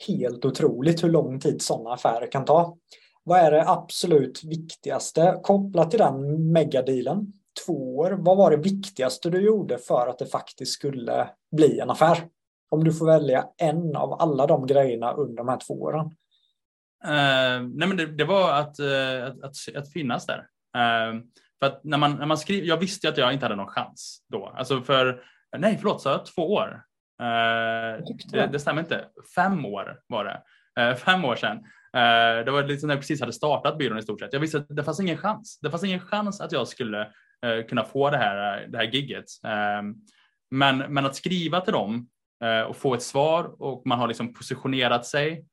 helt 0.07 0.45
otroligt 0.45 1.03
hur 1.03 1.09
lång 1.09 1.39
tid 1.39 1.61
sådana 1.61 1.93
affärer 1.93 2.31
kan 2.31 2.45
ta. 2.45 2.77
Vad 3.23 3.39
är 3.39 3.51
det 3.51 3.69
absolut 3.69 4.43
viktigaste 4.43 5.39
kopplat 5.43 5.91
till 5.91 5.99
den 5.99 6.51
megadealen? 6.51 7.33
Två 7.65 7.97
år. 7.97 8.11
Vad 8.11 8.37
var 8.37 8.51
det 8.51 8.57
viktigaste 8.57 9.29
du 9.29 9.41
gjorde 9.41 9.77
för 9.77 10.07
att 10.07 10.19
det 10.19 10.25
faktiskt 10.25 10.71
skulle 10.71 11.29
bli 11.55 11.79
en 11.79 11.89
affär? 11.89 12.27
Om 12.69 12.83
du 12.83 12.93
får 12.93 13.05
välja 13.05 13.45
en 13.57 13.95
av 13.95 14.21
alla 14.21 14.47
de 14.47 14.67
grejerna 14.67 15.13
under 15.13 15.35
de 15.35 15.47
här 15.47 15.59
två 15.67 15.73
åren. 15.73 16.05
Uh, 17.05 17.67
nej 17.75 17.87
men 17.87 17.97
det, 17.97 18.05
det 18.05 18.23
var 18.23 18.51
att, 18.51 18.79
uh, 18.79 19.25
att, 19.25 19.43
att, 19.43 19.75
att, 19.75 19.91
finnas 19.91 20.25
där. 20.25 20.37
Uh, 20.37 21.21
för 21.59 21.65
att 21.65 21.83
när 21.83 21.97
man, 21.97 22.15
när 22.15 22.25
man 22.25 22.37
skriver, 22.37 22.67
jag 22.67 22.77
visste 22.77 23.09
att 23.09 23.17
jag 23.17 23.33
inte 23.33 23.45
hade 23.45 23.55
någon 23.55 23.67
chans 23.67 24.25
då. 24.29 24.45
Alltså 24.45 24.81
för, 24.81 25.23
nej 25.57 25.77
förlåt, 25.77 26.01
sa 26.01 26.11
jag 26.11 26.25
två 26.25 26.53
år? 26.53 26.81
Uh, 27.21 28.05
det, 28.31 28.47
det 28.51 28.59
stämmer 28.59 28.81
inte. 28.81 29.05
Fem 29.35 29.65
år 29.65 29.99
var 30.07 30.25
det. 30.25 30.41
Uh, 30.81 30.95
fem 30.95 31.25
år 31.25 31.35
sedan. 31.35 31.57
Uh, 31.57 32.45
det 32.45 32.51
var 32.51 32.63
lite 32.63 32.87
när 32.87 32.93
jag 32.93 33.01
precis 33.01 33.19
hade 33.19 33.33
startat 33.33 33.77
byrån 33.77 33.97
i 33.97 34.01
stort 34.01 34.19
sett. 34.19 34.33
Jag 34.33 34.39
visste 34.39 34.57
att 34.57 34.75
det 34.75 34.83
fanns 34.83 34.99
ingen 34.99 35.17
chans. 35.17 35.59
Det 35.61 35.71
fanns 35.71 35.83
ingen 35.83 35.99
chans 35.99 36.41
att 36.41 36.51
jag 36.51 36.67
skulle 36.67 37.11
kunna 37.69 37.83
få 37.83 38.09
det 38.09 38.17
här, 38.17 38.67
det 38.67 38.77
här 38.77 38.85
gigget. 38.85 39.25
men, 40.51 40.77
men 40.77 41.05
att 41.05 41.15
skriva 41.15 41.61
till 41.61 41.73
dem 41.73 42.09
och 42.67 42.77
få 42.77 42.93
ett 42.93 43.03
svar 43.03 43.61
och 43.61 43.81
man 43.85 43.99
har 43.99 44.07
liksom 44.07 44.33
positionerat 44.33 45.05
sig. 45.05 45.45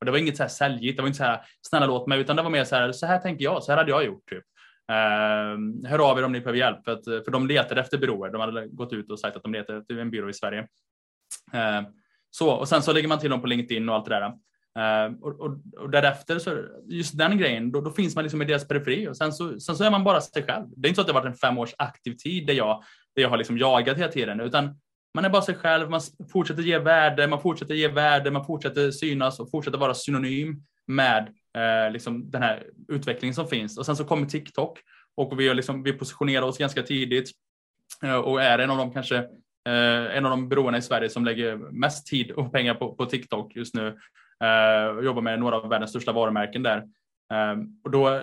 och 0.00 0.06
det 0.06 0.10
var 0.10 0.18
inget 0.18 0.36
så 0.36 0.42
här 0.42 0.50
säljigt, 0.50 0.96
det 0.96 1.02
var 1.02 1.06
inte 1.06 1.16
så 1.16 1.24
här 1.24 1.40
snälla 1.68 1.86
låt 1.86 2.06
mig, 2.06 2.20
utan 2.20 2.36
det 2.36 2.42
var 2.42 2.50
mer 2.50 2.64
så 2.64 2.76
här, 2.76 2.92
så 2.92 3.06
här 3.06 3.18
tänker 3.18 3.44
jag, 3.44 3.62
så 3.62 3.72
här 3.72 3.76
hade 3.76 3.90
jag 3.90 4.04
gjort. 4.04 4.28
Typ. 4.28 4.44
Ehm, 4.92 5.84
hör 5.84 6.10
av 6.10 6.18
er 6.18 6.24
om 6.24 6.32
ni 6.32 6.40
behöver 6.40 6.58
hjälp, 6.58 6.84
för, 6.84 6.92
att, 6.92 7.04
för 7.04 7.30
de 7.30 7.46
letade 7.46 7.80
efter 7.80 7.98
byråer. 7.98 8.30
De 8.30 8.40
hade 8.40 8.68
gått 8.68 8.92
ut 8.92 9.10
och 9.10 9.20
sagt 9.20 9.36
att 9.36 9.42
de 9.42 9.52
letade 9.52 9.78
efter 9.78 9.98
en 9.98 10.10
byrå 10.10 10.30
i 10.30 10.34
Sverige. 10.34 10.68
Ehm, 11.52 11.84
så, 12.30 12.50
och 12.50 12.68
sen 12.68 12.82
så 12.82 12.92
lägger 12.92 13.08
man 13.08 13.18
till 13.18 13.30
dem 13.30 13.40
på 13.40 13.46
LinkedIn 13.46 13.88
och 13.88 13.94
allt 13.94 14.04
det 14.04 14.10
där. 14.10 14.32
Uh, 14.78 15.14
och, 15.20 15.40
och, 15.40 15.56
och, 15.78 15.90
därefter, 15.90 16.38
så 16.38 16.64
just 16.86 17.18
den 17.18 17.38
grejen, 17.38 17.72
då, 17.72 17.80
då, 17.80 17.90
finns 17.90 18.14
man 18.14 18.24
liksom 18.24 18.42
i 18.42 18.44
deras 18.44 18.68
periferi 18.68 19.08
och 19.08 19.16
sen 19.16 19.32
så, 19.32 19.60
sen 19.60 19.76
så 19.76 19.84
är 19.84 19.90
man 19.90 20.04
bara 20.04 20.20
sig 20.20 20.42
själv. 20.42 20.66
Det 20.76 20.86
är 20.86 20.88
inte 20.88 20.96
så 20.96 21.00
att 21.00 21.06
det 21.06 21.12
har 21.12 21.20
varit 21.20 21.32
en 21.32 21.38
fem 21.38 21.58
års 21.58 21.74
aktiv 21.78 22.12
tid 22.12 22.46
där 22.46 22.54
jag, 22.54 22.82
där 23.14 23.22
jag 23.22 23.30
har 23.30 23.36
liksom 23.36 23.58
jagat 23.58 23.98
hela 23.98 24.12
tiden, 24.12 24.40
utan 24.40 24.80
man 25.14 25.24
är 25.24 25.30
bara 25.30 25.42
sig 25.42 25.54
själv, 25.54 25.90
man 25.90 26.00
fortsätter 26.32 26.62
ge 26.62 26.78
värde, 26.78 27.26
man 27.26 27.40
fortsätter 27.40 27.74
ge 27.74 27.88
värde, 27.88 28.30
man 28.30 28.44
fortsätter 28.44 28.90
synas 28.90 29.40
och 29.40 29.50
fortsätter 29.50 29.78
vara 29.78 29.94
synonym 29.94 30.62
med 30.86 31.34
eh, 31.58 31.92
liksom 31.92 32.30
den 32.30 32.42
här 32.42 32.66
utvecklingen 32.88 33.34
som 33.34 33.48
finns. 33.48 33.78
Och 33.78 33.86
sen 33.86 33.96
så 33.96 34.04
kommer 34.04 34.26
TikTok 34.26 34.78
och 35.16 35.40
vi, 35.40 35.54
liksom, 35.54 35.82
vi 35.82 35.92
positionerar 35.92 36.42
oss 36.42 36.58
ganska 36.58 36.82
tidigt 36.82 37.30
eh, 38.02 38.16
och 38.16 38.42
är 38.42 38.58
en 38.58 38.70
av 38.70 38.76
de 38.76 38.92
kanske 38.92 39.16
eh, 39.68 40.16
en 40.16 40.26
av 40.26 40.30
de 40.30 40.48
byråerna 40.48 40.78
i 40.78 40.82
Sverige 40.82 41.08
som 41.08 41.24
lägger 41.24 41.56
mest 41.56 42.06
tid 42.06 42.30
och 42.30 42.52
pengar 42.52 42.74
på, 42.74 42.94
på 42.94 43.06
TikTok 43.06 43.56
just 43.56 43.74
nu. 43.74 43.86
Eh, 44.44 44.96
och 44.96 45.04
jobbar 45.04 45.22
med 45.22 45.40
några 45.40 45.56
av 45.56 45.68
världens 45.68 45.90
största 45.90 46.12
varumärken 46.12 46.62
där. 46.62 46.78
Eh, 47.32 47.56
och 47.84 47.90
då, 47.90 48.22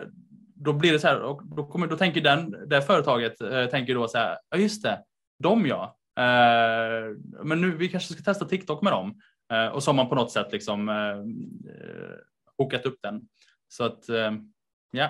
då 0.55 0.73
blir 0.73 0.91
det 0.91 0.99
så 0.99 1.07
här, 1.07 1.21
och 1.21 1.41
då, 1.45 1.65
kommer, 1.65 1.87
då 1.87 1.97
tänker 1.97 2.21
den, 2.21 2.55
det 2.69 2.81
företaget 2.81 3.41
eh, 3.41 3.65
tänker 3.65 3.95
då 3.95 4.07
så 4.07 4.17
här, 4.17 4.37
ja 4.49 4.57
just 4.57 4.83
det, 4.83 4.99
de 5.43 5.65
ja. 5.65 5.97
Eh, 6.19 7.15
men 7.43 7.61
nu, 7.61 7.71
vi 7.71 7.89
kanske 7.89 8.13
ska 8.13 8.23
testa 8.23 8.45
TikTok 8.45 8.81
med 8.81 8.93
dem. 8.93 9.19
Eh, 9.53 9.67
och 9.67 9.83
så 9.83 9.91
har 9.91 9.95
man 9.95 10.09
på 10.09 10.15
något 10.15 10.31
sätt 10.31 10.51
liksom 10.51 10.89
eh, 10.89 11.19
bokat 12.57 12.85
upp 12.85 12.99
den. 13.01 13.21
Så 13.67 13.83
att, 13.83 14.09
eh, 14.09 14.31
ja. 14.91 15.09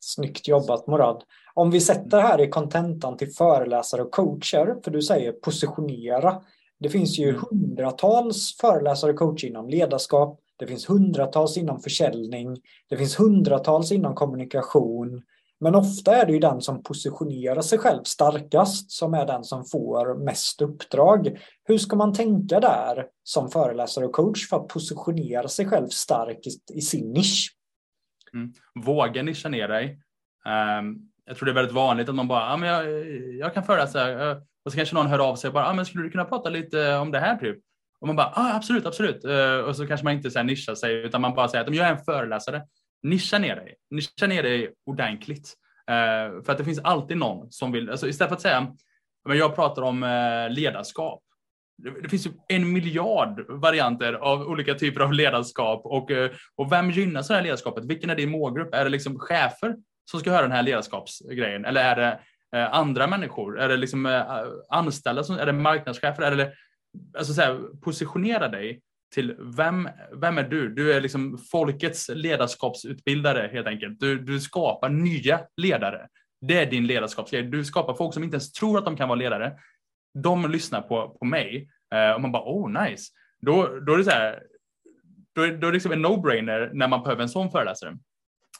Snyggt 0.00 0.48
jobbat 0.48 0.86
Morad. 0.86 1.24
Om 1.54 1.70
vi 1.70 1.80
sätter 1.80 2.20
här 2.20 2.40
i 2.40 2.48
kontentan 2.48 3.16
till 3.16 3.32
föreläsare 3.32 4.02
och 4.02 4.10
coacher, 4.10 4.82
för 4.84 4.90
du 4.90 5.02
säger 5.02 5.32
positionera. 5.32 6.42
Det 6.78 6.88
finns 6.88 7.18
ju 7.18 7.28
mm. 7.28 7.42
hundratals 7.50 8.56
föreläsare 8.60 9.12
och 9.12 9.18
coacher 9.18 9.48
inom 9.48 9.68
ledarskap. 9.68 10.40
Det 10.56 10.66
finns 10.66 10.90
hundratals 10.90 11.56
inom 11.56 11.80
försäljning. 11.80 12.56
Det 12.88 12.96
finns 12.96 13.20
hundratals 13.20 13.92
inom 13.92 14.14
kommunikation. 14.14 15.22
Men 15.64 15.74
ofta 15.74 16.16
är 16.16 16.26
det 16.26 16.32
ju 16.32 16.38
den 16.38 16.60
som 16.60 16.82
positionerar 16.82 17.60
sig 17.60 17.78
själv 17.78 18.02
starkast 18.02 18.90
som 18.90 19.14
är 19.14 19.26
den 19.26 19.44
som 19.44 19.64
får 19.64 20.24
mest 20.24 20.62
uppdrag. 20.62 21.38
Hur 21.64 21.78
ska 21.78 21.96
man 21.96 22.12
tänka 22.12 22.60
där 22.60 23.06
som 23.22 23.50
föreläsare 23.50 24.04
och 24.04 24.12
coach 24.12 24.48
för 24.48 24.56
att 24.56 24.68
positionera 24.68 25.48
sig 25.48 25.66
själv 25.66 25.88
starkt 25.88 26.46
i, 26.74 26.80
sin 26.80 27.12
nisch? 27.12 27.56
Mm. 28.34 28.52
Våga 28.84 29.22
nischa 29.22 29.48
ner 29.48 29.68
dig. 29.68 30.00
Um, 30.78 31.10
jag 31.26 31.36
tror 31.36 31.46
det 31.46 31.52
är 31.52 31.54
väldigt 31.54 31.74
vanligt 31.74 32.08
att 32.08 32.14
man 32.14 32.28
bara, 32.28 32.52
ah, 32.52 32.56
men 32.56 32.68
jag, 32.68 33.06
jag 33.38 33.54
kan 33.54 33.64
föreläsa 33.64 34.30
eh, 34.30 34.36
och 34.64 34.72
så 34.72 34.76
kanske 34.76 34.94
någon 34.94 35.06
hör 35.06 35.28
av 35.28 35.36
sig 35.36 35.48
och 35.48 35.54
bara, 35.54 35.66
ah, 35.66 35.72
men 35.72 35.86
skulle 35.86 36.04
du 36.04 36.10
kunna 36.10 36.24
prata 36.24 36.48
lite 36.48 36.96
om 36.96 37.10
det 37.10 37.18
här 37.18 37.36
typ? 37.36 37.58
Och 38.00 38.06
man 38.06 38.16
bara, 38.16 38.32
ah, 38.34 38.56
absolut, 38.56 38.86
absolut. 38.86 39.24
Uh, 39.24 39.58
och 39.58 39.76
så 39.76 39.86
kanske 39.86 40.04
man 40.04 40.14
inte 40.14 40.30
så 40.30 40.38
här, 40.38 40.44
nischar 40.44 40.74
sig 40.74 40.94
utan 40.94 41.20
man 41.20 41.34
bara 41.34 41.48
säger 41.48 41.64
att 41.64 41.74
jag 41.74 41.86
är 41.86 41.92
en 41.92 42.04
föreläsare 42.04 42.62
nischa 43.04 43.38
ner 43.38 43.56
dig. 43.56 43.74
Nischa 43.90 44.26
ner 44.26 44.42
dig 44.42 44.72
ordentligt. 44.86 45.54
Eh, 45.90 46.42
för 46.42 46.52
att 46.52 46.58
det 46.58 46.64
finns 46.64 46.80
alltid 46.84 47.16
någon 47.16 47.52
som 47.52 47.72
vill, 47.72 47.90
alltså 47.90 48.08
istället 48.08 48.28
för 48.28 48.36
att 48.36 48.42
säga, 48.42 48.74
men 49.28 49.38
jag 49.38 49.54
pratar 49.54 49.82
om 49.82 50.02
eh, 50.02 50.50
ledarskap. 50.50 51.20
Det, 51.82 52.02
det, 52.02 52.08
finns 52.08 52.26
ju 52.26 52.30
en 52.48 52.72
miljard 52.72 53.44
varianter 53.48 54.12
av 54.12 54.42
olika 54.42 54.74
typer 54.74 55.00
av 55.00 55.12
ledarskap 55.12 55.80
och, 55.84 56.10
eh, 56.10 56.30
och 56.56 56.72
vem 56.72 56.90
gynnas 56.90 57.30
av 57.30 57.34
det 57.34 57.38
här 57.38 57.44
ledarskapet? 57.44 57.84
Vilken 57.84 58.10
är 58.10 58.16
din 58.16 58.30
målgrupp? 58.30 58.74
Är 58.74 58.84
det 58.84 58.90
liksom 58.90 59.18
chefer 59.18 59.76
som 60.10 60.20
ska 60.20 60.30
höra 60.30 60.42
den 60.42 60.52
här 60.52 60.62
ledarskapsgrejen 60.62 61.64
eller 61.64 61.84
är 61.84 61.96
det 61.96 62.20
eh, 62.58 62.74
andra 62.74 63.06
människor? 63.06 63.60
Är 63.60 63.68
det 63.68 63.76
liksom 63.76 64.06
eh, 64.06 64.22
anställda? 64.68 65.24
Som, 65.24 65.38
är 65.38 65.46
det 65.46 65.52
marknadschefer? 65.52 66.22
Är 66.22 66.36
det, 66.36 66.52
alltså 67.18 67.34
så 67.34 67.42
här, 67.42 67.60
positionera 67.80 68.48
dig 68.48 68.80
till 69.14 69.36
vem, 69.56 69.88
vem 70.12 70.38
är 70.38 70.42
du? 70.42 70.68
Du 70.68 70.92
är 70.92 71.00
liksom 71.00 71.38
folkets 71.50 72.08
ledarskapsutbildare 72.08 73.50
helt 73.52 73.66
enkelt. 73.66 74.00
Du, 74.00 74.18
du 74.18 74.40
skapar 74.40 74.88
nya 74.88 75.40
ledare. 75.56 76.08
Det 76.40 76.58
är 76.58 76.66
din 76.66 76.86
ledarskapsgrej. 76.86 77.42
Du 77.42 77.64
skapar 77.64 77.94
folk 77.94 78.14
som 78.14 78.24
inte 78.24 78.34
ens 78.34 78.52
tror 78.52 78.78
att 78.78 78.84
de 78.84 78.96
kan 78.96 79.08
vara 79.08 79.18
ledare. 79.18 79.58
De 80.22 80.50
lyssnar 80.50 80.80
på, 80.80 81.16
på 81.18 81.24
mig 81.24 81.68
eh, 81.94 82.10
och 82.10 82.20
man 82.20 82.32
bara 82.32 82.42
oh 82.42 82.82
nice. 82.82 83.12
Då, 83.40 83.80
då 83.86 83.94
är 83.94 83.98
det 83.98 84.04
så 84.04 84.10
här, 84.10 84.42
då 85.34 85.42
är, 85.42 85.48
då 85.48 85.66
är 85.66 85.70
det 85.70 85.76
liksom 85.76 85.92
en 85.92 86.06
no-brainer 86.06 86.70
när 86.72 86.88
man 86.88 87.02
behöver 87.02 87.22
en 87.22 87.28
sån 87.28 87.50
föreläsare. 87.50 87.98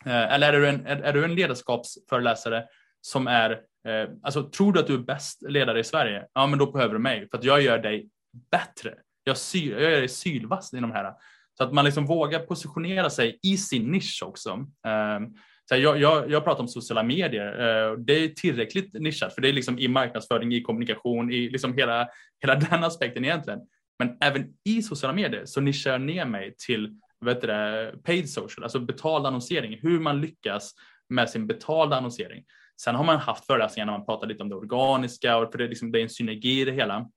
Eh, 0.07 0.35
eller 0.35 0.53
är 0.53 0.61
du 0.61 0.69
en, 0.69 0.87
är, 0.87 0.97
är 0.97 1.13
du 1.13 1.25
en 1.25 1.35
ledarskapsföreläsare 1.35 2.65
som 3.01 3.27
är, 3.27 3.51
eh, 3.89 4.09
alltså 4.23 4.51
tror 4.51 4.73
du 4.73 4.81
att 4.81 4.87
du 4.87 4.95
är 4.95 4.99
bäst 4.99 5.43
ledare 5.43 5.81
i 5.81 5.85
Sverige? 5.85 6.27
Ja, 6.33 6.47
men 6.47 6.59
då 6.59 6.73
behöver 6.73 6.95
du 6.95 7.01
mig 7.01 7.29
för 7.31 7.39
att 7.39 7.45
jag 7.45 7.63
gör 7.63 7.79
dig 7.79 8.09
bättre. 8.51 8.95
Jag, 9.25 9.37
syr, 9.37 9.79
jag 9.79 9.93
är 9.93 10.09
sylvass 10.09 10.75
i 10.75 10.77
de 10.81 10.93
här. 10.93 11.13
Så 11.59 11.65
att 11.65 11.73
man 11.73 11.85
liksom 11.85 12.07
vågar 12.07 12.41
positionera 12.41 13.11
sig 13.11 13.39
i 13.43 13.57
sin 13.57 13.91
nisch 13.91 14.23
också. 14.25 14.67
Ehm, 14.87 15.35
så 15.69 15.77
jag, 15.77 16.01
jag, 16.01 16.31
jag, 16.31 16.45
pratar 16.45 16.61
om 16.61 16.69
sociala 16.69 17.03
medier. 17.03 17.47
Ehm, 17.61 18.05
det 18.05 18.13
är 18.13 18.29
tillräckligt 18.29 18.93
nischat 18.93 19.35
för 19.35 19.43
det 19.43 19.49
är 19.49 19.53
liksom 19.53 19.79
i 19.79 19.89
marknadsföring, 19.89 20.53
i 20.53 20.63
kommunikation, 20.63 21.33
i 21.33 21.49
liksom 21.51 21.75
hela, 21.75 22.09
hela 22.41 22.55
den 22.71 22.85
aspekten 22.85 23.25
egentligen. 23.25 23.61
Men 23.99 24.17
även 24.21 24.55
i 24.65 24.83
sociala 24.83 25.15
medier 25.15 25.47
så 25.47 25.61
nischar 25.61 25.91
jag 25.91 26.01
ner 26.01 26.25
mig 26.25 26.55
till 26.67 26.99
vet 27.25 27.41
det, 27.41 27.95
paid 28.05 28.31
social, 28.31 28.65
alltså 28.65 28.81
betald 28.81 29.27
annonsering, 29.27 29.79
hur 29.83 30.01
man 30.01 30.21
lyckas 30.21 30.75
med 31.09 31.31
sin 31.31 31.47
betalda 31.47 31.97
annonsering. 31.97 32.45
Sen 32.81 32.95
har 32.95 33.05
man 33.05 33.19
haft 33.19 33.47
föreläsningar 33.47 33.87
när 33.87 33.93
man 33.93 34.07
pratar 34.07 34.27
lite 34.27 34.43
om 34.43 34.49
det 34.49 34.55
organiska 34.55 35.37
och 35.37 35.53
för 35.53 35.59
det, 35.59 35.69
liksom, 35.69 35.93
det 35.93 36.01
är 36.01 36.03
en 36.03 36.11
synergi 36.11 36.61
i 36.61 36.65
det 36.65 36.73
hela. 36.73 37.11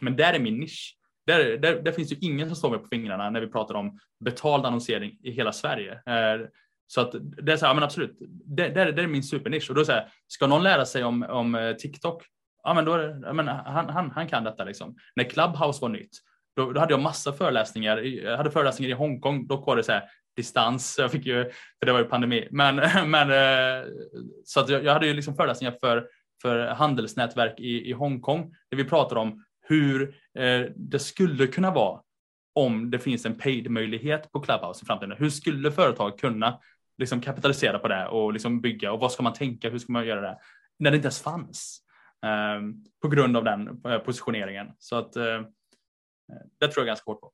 Men 0.00 0.16
där 0.16 0.32
är 0.32 0.38
min 0.38 0.60
nisch. 0.60 0.96
Där, 1.26 1.56
där, 1.58 1.82
där, 1.82 1.92
finns 1.92 2.12
ju 2.12 2.16
ingen 2.20 2.48
som 2.48 2.56
står 2.56 2.70
mig 2.70 2.78
på 2.78 2.88
fingrarna 2.88 3.30
när 3.30 3.40
vi 3.40 3.46
pratar 3.46 3.74
om 3.74 3.98
betald 4.24 4.66
annonsering 4.66 5.18
i 5.22 5.30
hela 5.30 5.52
Sverige. 5.52 5.92
Eh, 5.92 6.46
så 6.86 7.00
att 7.00 7.14
det 7.20 7.52
är 7.52 7.56
så 7.56 7.66
här, 7.66 7.74
men 7.74 7.84
absolut, 7.84 8.16
det, 8.46 8.68
det, 8.68 8.92
det 8.92 9.02
är 9.02 9.06
min 9.06 9.22
supernisch. 9.22 9.70
Och 9.70 9.76
då 9.76 9.84
säger 9.84 10.08
ska 10.26 10.46
någon 10.46 10.62
lära 10.62 10.84
sig 10.84 11.04
om, 11.04 11.22
om 11.22 11.54
eh, 11.54 11.72
TikTok? 11.72 12.22
Ja, 12.62 12.74
men 12.74 12.84
då 12.84 12.92
är 12.92 13.32
men 13.32 13.48
han, 13.48 13.88
han, 13.88 14.10
han 14.10 14.28
kan 14.28 14.44
detta 14.44 14.64
liksom. 14.64 14.96
När 15.16 15.24
Clubhouse 15.24 15.82
var 15.82 15.88
nytt, 15.88 16.18
då, 16.56 16.72
då, 16.72 16.80
hade 16.80 16.92
jag 16.92 17.00
massa 17.00 17.32
föreläsningar. 17.32 17.96
Jag 17.98 18.36
hade 18.36 18.50
föreläsningar 18.50 18.90
i 18.90 18.98
Hongkong. 18.98 19.46
Dock 19.46 19.66
var 19.66 19.76
det 19.76 19.82
så 19.82 19.92
här 19.92 20.02
distans. 20.36 20.96
Jag 20.98 21.10
fick 21.10 21.26
ju, 21.26 21.44
för 21.78 21.86
det 21.86 21.92
var 21.92 21.98
ju 21.98 22.04
pandemi. 22.04 22.48
Men, 22.50 22.76
men 23.10 23.30
eh, 23.30 23.88
så 24.44 24.60
att 24.60 24.68
jag, 24.68 24.84
jag 24.84 24.92
hade 24.92 25.06
ju 25.06 25.14
liksom 25.14 25.36
föreläsningar 25.36 25.76
för, 25.80 26.08
för 26.42 26.66
handelsnätverk 26.66 27.60
i, 27.60 27.90
i 27.90 27.92
Hongkong 27.92 28.54
där 28.70 28.76
vi 28.76 28.84
pratar 28.84 29.16
om 29.16 29.43
hur 29.64 30.14
eh, 30.38 30.60
det 30.76 30.98
skulle 30.98 31.46
kunna 31.46 31.70
vara 31.70 32.00
om 32.54 32.90
det 32.90 32.98
finns 32.98 33.26
en 33.26 33.38
paid-möjlighet 33.38 34.32
på 34.32 34.40
Clubhouse 34.40 34.84
i 34.84 34.86
framtiden. 34.86 35.16
Hur 35.18 35.30
skulle 35.30 35.72
företag 35.72 36.18
kunna 36.18 36.60
liksom 36.98 37.20
kapitalisera 37.20 37.78
på 37.78 37.88
det 37.88 38.06
och 38.06 38.32
liksom 38.32 38.60
bygga 38.60 38.92
och 38.92 39.00
vad 39.00 39.12
ska 39.12 39.22
man 39.22 39.32
tänka? 39.32 39.70
Hur 39.70 39.78
ska 39.78 39.92
man 39.92 40.06
göra 40.06 40.20
det? 40.20 40.38
När 40.78 40.90
det 40.90 40.96
inte 40.96 41.06
ens 41.06 41.22
fanns 41.22 41.80
eh, 42.26 42.62
på 43.02 43.08
grund 43.08 43.36
av 43.36 43.44
den 43.44 43.80
eh, 43.86 43.98
positioneringen. 43.98 44.66
Så 44.78 44.96
att 44.96 45.16
eh, 45.16 45.40
det 46.60 46.68
tror 46.68 46.80
jag 46.80 46.86
ganska 46.86 47.10
hårt 47.10 47.20
på. 47.20 47.32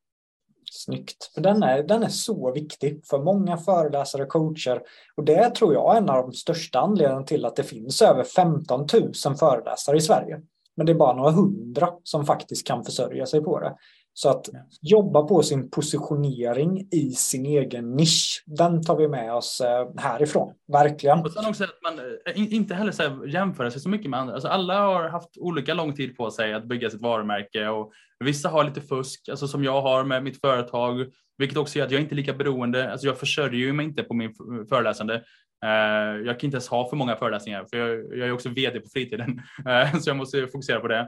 Snyggt. 0.72 1.30
För 1.34 1.40
den, 1.40 1.62
är, 1.62 1.82
den 1.82 2.02
är 2.02 2.08
så 2.08 2.52
viktig 2.52 3.06
för 3.06 3.18
många 3.18 3.56
föreläsare 3.56 4.22
och 4.22 4.28
coacher. 4.28 4.82
Och 5.16 5.24
det 5.24 5.54
tror 5.54 5.74
jag 5.74 5.94
är 5.94 5.98
en 5.98 6.10
av 6.10 6.22
de 6.22 6.32
största 6.32 6.80
anledningarna 6.80 7.26
till 7.26 7.44
att 7.44 7.56
det 7.56 7.64
finns 7.64 8.02
över 8.02 8.24
15 8.24 8.86
000 9.26 9.36
föreläsare 9.36 9.96
i 9.96 10.00
Sverige. 10.00 10.42
Men 10.80 10.86
det 10.86 10.92
är 10.92 10.94
bara 10.94 11.16
några 11.16 11.30
hundra 11.30 11.88
som 12.02 12.26
faktiskt 12.26 12.66
kan 12.66 12.84
försörja 12.84 13.26
sig 13.26 13.40
på 13.40 13.60
det. 13.60 13.74
Så 14.12 14.28
att 14.28 14.48
jobba 14.80 15.22
på 15.22 15.42
sin 15.42 15.70
positionering 15.70 16.88
i 16.90 17.10
sin 17.10 17.46
egen 17.46 17.96
nisch, 17.96 18.44
den 18.46 18.82
tar 18.82 18.96
vi 18.96 19.08
med 19.08 19.34
oss 19.34 19.60
eh, 19.60 19.88
härifrån. 19.96 20.54
Verkligen. 20.72 21.18
Och 21.18 21.32
sen 21.32 21.46
också 21.48 21.64
att 21.64 21.70
man 21.82 21.98
eh, 22.26 22.54
inte 22.54 22.74
heller 22.74 22.92
så 22.92 23.26
jämföra 23.26 23.70
sig 23.70 23.80
så 23.80 23.88
mycket 23.88 24.10
med 24.10 24.20
andra. 24.20 24.34
Alltså 24.34 24.48
alla 24.48 24.80
har 24.80 25.08
haft 25.08 25.38
olika 25.38 25.74
lång 25.74 25.94
tid 25.94 26.16
på 26.16 26.30
sig 26.30 26.54
att 26.54 26.64
bygga 26.64 26.90
sitt 26.90 27.02
varumärke 27.02 27.68
och 27.68 27.92
vissa 28.24 28.48
har 28.48 28.64
lite 28.64 28.80
fusk, 28.80 29.28
alltså 29.28 29.48
som 29.48 29.64
jag 29.64 29.82
har 29.82 30.04
med 30.04 30.24
mitt 30.24 30.40
företag, 30.40 31.06
vilket 31.38 31.58
också 31.58 31.78
gör 31.78 31.86
att 31.86 31.92
jag 31.92 32.00
inte 32.00 32.14
är 32.14 32.16
lika 32.16 32.34
beroende. 32.34 32.92
Alltså 32.92 33.06
jag 33.06 33.18
försörjer 33.18 33.72
mig 33.72 33.86
inte 33.86 34.02
på 34.02 34.14
min 34.14 34.34
föreläsande. 34.68 35.22
Eh, 35.64 36.26
jag 36.26 36.40
kan 36.40 36.48
inte 36.48 36.54
ens 36.54 36.68
ha 36.68 36.88
för 36.88 36.96
många 36.96 37.16
föreläsningar 37.16 37.64
för 37.70 37.76
jag, 37.76 38.18
jag 38.18 38.28
är 38.28 38.32
också 38.32 38.48
vd 38.48 38.80
på 38.80 38.88
fritiden 38.92 39.40
eh, 39.68 39.98
så 39.98 40.10
jag 40.10 40.16
måste 40.16 40.46
fokusera 40.46 40.80
på 40.80 40.88
det. 40.88 40.98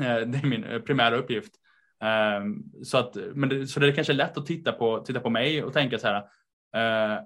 Eh, 0.00 0.16
det 0.16 0.38
är 0.38 0.46
min 0.46 0.82
primära 0.86 1.16
uppgift. 1.16 1.52
Så, 2.82 2.98
att, 2.98 3.16
men 3.34 3.48
det, 3.48 3.66
så 3.66 3.80
det 3.80 3.88
är 3.88 3.92
kanske 3.92 4.12
lätt 4.12 4.38
att 4.38 4.46
titta 4.46 4.72
på, 4.72 4.98
titta 4.98 5.20
på 5.20 5.30
mig 5.30 5.62
och 5.64 5.72
tänka 5.72 5.98
så 5.98 6.06
här, 6.06 6.22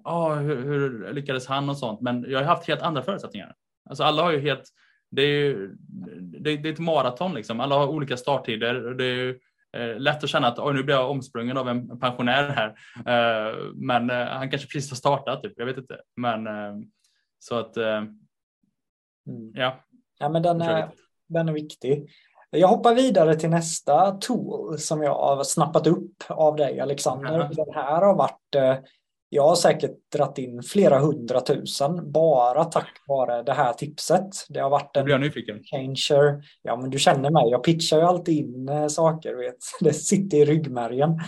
oh, 0.04 0.34
hur, 0.34 0.62
hur 0.62 1.12
lyckades 1.12 1.46
han 1.46 1.68
och 1.68 1.78
sånt, 1.78 2.00
men 2.00 2.24
jag 2.28 2.38
har 2.38 2.46
haft 2.46 2.68
helt 2.68 2.82
andra 2.82 3.02
förutsättningar. 3.02 3.54
Alltså 3.90 4.04
alla 4.04 4.22
har 4.22 4.32
ju 4.32 4.40
helt, 4.40 4.62
det 5.10 5.22
är, 5.22 5.70
det, 6.20 6.56
det 6.56 6.68
är 6.68 6.72
ett 6.72 6.78
maraton 6.78 7.34
liksom, 7.34 7.60
alla 7.60 7.74
har 7.74 7.86
olika 7.86 8.16
starttider. 8.16 8.94
Det 8.94 9.04
är, 9.04 9.36
lätt 9.98 10.24
att 10.24 10.30
känna 10.30 10.48
att 10.48 10.58
Oj, 10.58 10.74
nu 10.74 10.82
blir 10.82 10.94
jag 10.94 11.10
omsprungen 11.10 11.56
av 11.56 11.68
en 11.68 12.00
pensionär 12.00 12.48
här. 12.48 12.68
Eh, 12.96 13.56
men 13.74 14.10
eh, 14.10 14.26
han 14.26 14.50
kanske 14.50 14.68
precis 14.68 14.90
har 14.90 14.96
startat, 14.96 15.42
typ. 15.42 15.52
jag 15.56 15.66
vet 15.66 15.78
inte. 15.78 16.00
Men 16.16 16.46
eh, 16.46 16.74
så 17.38 17.58
att 17.58 17.76
eh, 17.76 17.96
mm. 19.26 19.52
ja. 19.54 19.76
Ja, 20.18 20.28
men 20.28 20.42
den 20.42 20.60
är, 20.60 20.88
den 21.28 21.48
är 21.48 21.52
viktig. 21.52 22.10
Jag 22.50 22.68
hoppar 22.68 22.94
vidare 22.94 23.34
till 23.34 23.50
nästa 23.50 24.10
tool 24.10 24.78
som 24.78 25.02
jag 25.02 25.14
har 25.14 25.44
snappat 25.44 25.86
upp 25.86 26.14
av 26.28 26.56
dig 26.56 26.80
Alexander. 26.80 27.34
Mm. 27.34 27.52
Den 27.52 27.74
här 27.74 28.02
har 28.02 28.14
varit 28.14 28.54
eh, 28.56 28.76
jag 29.34 29.48
har 29.48 29.54
säkert 29.54 30.12
dratt 30.12 30.38
in 30.38 30.62
flera 30.62 30.98
hundratusen 30.98 32.12
bara 32.12 32.64
tack 32.64 32.88
vare 33.08 33.42
det 33.42 33.52
här 33.52 33.72
tipset. 33.72 34.28
Det 34.48 34.60
har 34.60 34.70
varit 34.70 34.96
en 34.96 35.20
nyfiken. 35.20 35.62
changer. 35.64 36.42
Ja, 36.62 36.76
men 36.76 36.90
du 36.90 36.98
känner 36.98 37.30
mig. 37.30 37.50
Jag 37.50 37.64
pitchar 37.64 37.98
ju 37.98 38.02
alltid 38.02 38.34
in 38.34 38.68
äh, 38.68 38.86
saker. 38.86 39.34
Vet. 39.34 39.56
Det 39.80 39.92
sitter 39.92 40.36
i 40.36 40.44
ryggmärgen. 40.44 41.20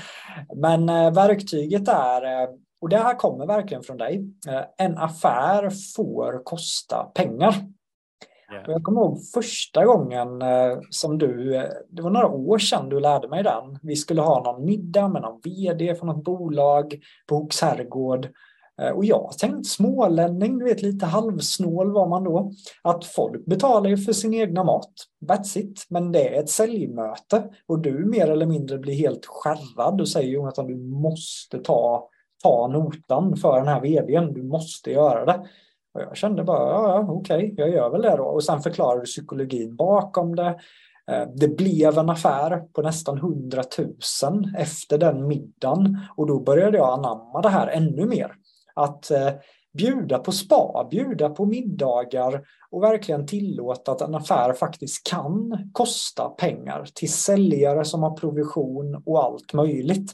Men 0.56 0.88
äh, 0.88 1.14
verktyget 1.14 1.88
är, 1.88 2.42
äh, 2.42 2.48
och 2.80 2.88
det 2.88 2.96
här 2.96 3.14
kommer 3.14 3.46
verkligen 3.46 3.82
från 3.82 3.96
dig, 3.96 4.24
en 4.78 4.98
affär 4.98 5.70
får 5.96 6.44
kosta 6.44 7.04
pengar. 7.04 7.54
Yeah. 8.52 8.64
Jag 8.66 8.82
kommer 8.82 9.00
ihåg 9.00 9.18
första 9.34 9.84
gången 9.84 10.42
eh, 10.42 10.78
som 10.90 11.18
du, 11.18 11.56
eh, 11.56 11.70
det 11.90 12.02
var 12.02 12.10
några 12.10 12.28
år 12.28 12.58
sedan 12.58 12.88
du 12.88 13.00
lärde 13.00 13.28
mig 13.28 13.42
den. 13.42 13.78
Vi 13.82 13.96
skulle 13.96 14.20
ha 14.20 14.42
någon 14.42 14.64
middag 14.64 15.08
med 15.08 15.22
någon 15.22 15.40
vd 15.44 15.94
från 15.94 16.06
något 16.06 16.24
bolag 16.24 16.94
på 17.26 17.36
Hooks 17.36 17.60
herrgård. 17.60 18.28
Eh, 18.82 18.90
och 18.90 19.04
jag 19.04 19.38
tänkte 19.38 19.70
smålänning, 19.70 20.58
du 20.58 20.64
vet 20.64 20.82
lite 20.82 21.06
halvsnål 21.06 21.92
var 21.92 22.08
man 22.08 22.24
då. 22.24 22.52
Att 22.82 23.04
folk 23.04 23.46
betalar 23.46 23.90
ju 23.90 23.96
för 23.96 24.12
sin 24.12 24.34
egna 24.34 24.64
mat. 24.64 24.92
That's 25.26 25.58
it. 25.58 25.86
Men 25.88 26.12
det 26.12 26.36
är 26.36 26.40
ett 26.40 26.50
säljmöte 26.50 27.50
och 27.66 27.78
du 27.78 28.04
mer 28.04 28.30
eller 28.30 28.46
mindre 28.46 28.78
blir 28.78 28.94
helt 28.94 29.26
skärrad 29.26 30.00
och 30.00 30.08
säger 30.08 30.28
Jonathan 30.28 30.66
du 30.66 30.76
måste 30.76 31.58
ta, 31.58 32.08
ta 32.42 32.68
notan 32.68 33.36
för 33.36 33.56
den 33.56 33.68
här 33.68 33.80
vdn. 33.80 34.34
Du 34.34 34.42
måste 34.42 34.90
göra 34.90 35.24
det. 35.24 35.46
Och 35.94 36.00
jag 36.00 36.16
kände 36.16 36.44
bara, 36.44 36.70
ja, 36.70 36.88
ja 36.88 37.12
okej, 37.12 37.36
okay, 37.36 37.54
jag 37.56 37.70
gör 37.70 37.90
väl 37.90 38.02
det 38.02 38.16
då. 38.16 38.24
Och 38.24 38.44
sen 38.44 38.60
förklarade 38.60 39.00
du 39.00 39.04
psykologin 39.04 39.76
bakom 39.76 40.36
det. 40.36 40.60
Eh, 41.10 41.28
det 41.34 41.48
blev 41.48 41.98
en 41.98 42.10
affär 42.10 42.62
på 42.72 42.82
nästan 42.82 43.18
100 43.18 43.62
000 43.78 43.94
efter 44.58 44.98
den 44.98 45.28
middagen 45.28 45.98
och 46.16 46.26
då 46.26 46.40
började 46.40 46.78
jag 46.78 46.92
anamma 46.98 47.40
det 47.42 47.48
här 47.48 47.66
ännu 47.66 48.06
mer. 48.06 48.32
Att 48.74 49.10
eh, 49.10 49.30
bjuda 49.72 50.18
på 50.18 50.32
spa, 50.32 50.88
bjuda 50.90 51.30
på 51.30 51.44
middagar 51.44 52.42
och 52.70 52.82
verkligen 52.82 53.26
tillåta 53.26 53.92
att 53.92 54.00
en 54.00 54.14
affär 54.14 54.52
faktiskt 54.52 55.06
kan 55.06 55.58
kosta 55.72 56.28
pengar 56.28 56.86
till 56.94 57.12
säljare 57.12 57.84
som 57.84 58.02
har 58.02 58.16
provision 58.16 59.02
och 59.06 59.24
allt 59.24 59.52
möjligt. 59.52 60.12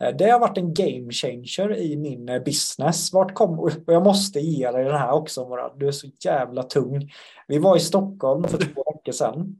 Eh, 0.00 0.16
det 0.16 0.30
har 0.30 0.40
varit 0.40 0.58
en 0.58 0.74
game 0.74 1.12
changer 1.12 1.76
i 1.76 1.96
min 1.96 2.28
eh, 2.28 2.42
business. 2.42 3.12
Vart 3.12 3.34
kom, 3.34 3.60
och 3.60 3.70
jag 3.86 4.04
måste 4.04 4.40
ge 4.40 4.70
dig 4.70 4.84
den 4.84 4.98
här 4.98 5.12
också 5.12 5.48
Morad. 5.48 5.72
Du 5.76 5.88
är 5.88 5.92
så 5.92 6.06
jävla 6.24 6.62
tung. 6.62 7.10
Vi 7.48 7.58
var 7.58 7.76
i 7.76 7.80
Stockholm 7.80 8.44
för 8.44 8.58
två 8.58 8.84
veckor 8.94 9.12
sedan. 9.12 9.56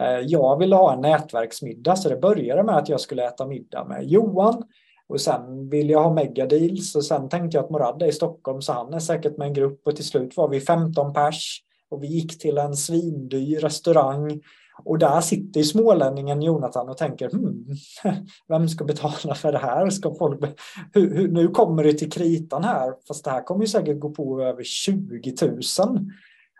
Eh, 0.00 0.20
jag 0.20 0.58
ville 0.58 0.76
ha 0.76 0.92
en 0.92 1.00
nätverksmiddag 1.00 1.96
så 1.96 2.08
det 2.08 2.16
började 2.16 2.62
med 2.62 2.76
att 2.76 2.88
jag 2.88 3.00
skulle 3.00 3.26
äta 3.26 3.46
middag 3.46 3.84
med 3.84 4.04
Johan. 4.04 4.62
Och 5.08 5.20
sen 5.20 5.68
ville 5.68 5.92
jag 5.92 6.02
ha 6.02 6.14
megadeals 6.14 6.96
och 6.96 7.04
sen 7.04 7.28
tänkte 7.28 7.56
jag 7.56 7.64
att 7.64 7.70
Morad 7.70 8.02
är 8.02 8.06
i 8.06 8.12
Stockholm 8.12 8.62
så 8.62 8.72
han 8.72 8.94
är 8.94 8.98
säkert 8.98 9.36
med 9.36 9.46
en 9.46 9.54
grupp 9.54 9.86
och 9.86 9.96
till 9.96 10.04
slut 10.04 10.36
var 10.36 10.48
vi 10.48 10.60
15 10.60 11.12
pers. 11.12 11.62
Och 11.88 12.02
vi 12.02 12.06
gick 12.06 12.38
till 12.38 12.58
en 12.58 12.76
svindyr 12.76 13.60
restaurang 13.60 14.40
och 14.84 14.98
där 14.98 15.20
sitter 15.20 15.62
smålänningen 15.62 16.42
Jonathan 16.42 16.88
och 16.88 16.96
tänker, 16.96 17.30
hmm, 17.30 17.66
vem 18.48 18.68
ska 18.68 18.84
betala 18.84 19.34
för 19.34 19.52
det 19.52 19.58
här? 19.58 19.90
Ska 19.90 20.14
folk 20.14 20.40
hur, 20.92 21.14
hur, 21.14 21.28
nu 21.28 21.48
kommer 21.48 21.84
det 21.84 21.92
till 21.92 22.12
kritan 22.12 22.64
här, 22.64 22.94
fast 23.08 23.24
det 23.24 23.30
här 23.30 23.42
kommer 23.42 23.60
ju 23.60 23.66
säkert 23.66 24.00
gå 24.00 24.10
på 24.10 24.42
över 24.42 24.64
20 24.64 25.34
000. 25.42 25.60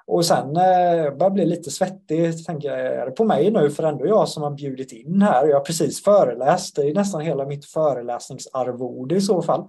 Och 0.06 0.26
sen 0.26 0.56
eh, 0.56 1.16
börjar 1.16 1.30
bli 1.30 1.46
lite 1.46 1.70
svettig. 1.70 2.46
Tänker 2.46 2.68
jag, 2.68 2.80
är 2.80 3.06
det 3.06 3.12
på 3.12 3.24
mig 3.24 3.50
nu? 3.50 3.70
För 3.70 3.82
ändå 3.82 4.06
jag 4.06 4.28
som 4.28 4.42
har 4.42 4.50
bjudit 4.50 4.92
in 4.92 5.22
här. 5.22 5.46
Jag 5.46 5.56
har 5.56 5.64
precis 5.64 6.02
föreläst. 6.04 6.76
Det 6.76 6.82
är 6.82 6.94
nästan 6.94 7.20
hela 7.20 7.46
mitt 7.46 7.64
föreläsningsarvode 7.64 9.14
i 9.14 9.20
så 9.20 9.42
fall. 9.42 9.68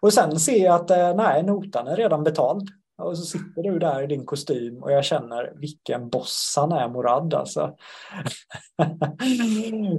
Och 0.00 0.12
sen 0.12 0.40
ser 0.40 0.64
jag 0.64 0.74
att 0.74 0.90
eh, 0.90 1.14
nej, 1.14 1.42
notan 1.42 1.86
är 1.86 1.96
redan 1.96 2.24
betald. 2.24 2.68
Och 2.98 3.18
så 3.18 3.24
sitter 3.24 3.62
du 3.62 3.78
där 3.78 4.02
i 4.02 4.06
din 4.06 4.26
kostym 4.26 4.82
och 4.82 4.92
jag 4.92 5.04
känner 5.04 5.52
vilken 5.56 6.08
boss 6.08 6.54
han 6.56 6.72
är 6.72 6.88
Morad 6.88 7.34
alltså. 7.34 7.76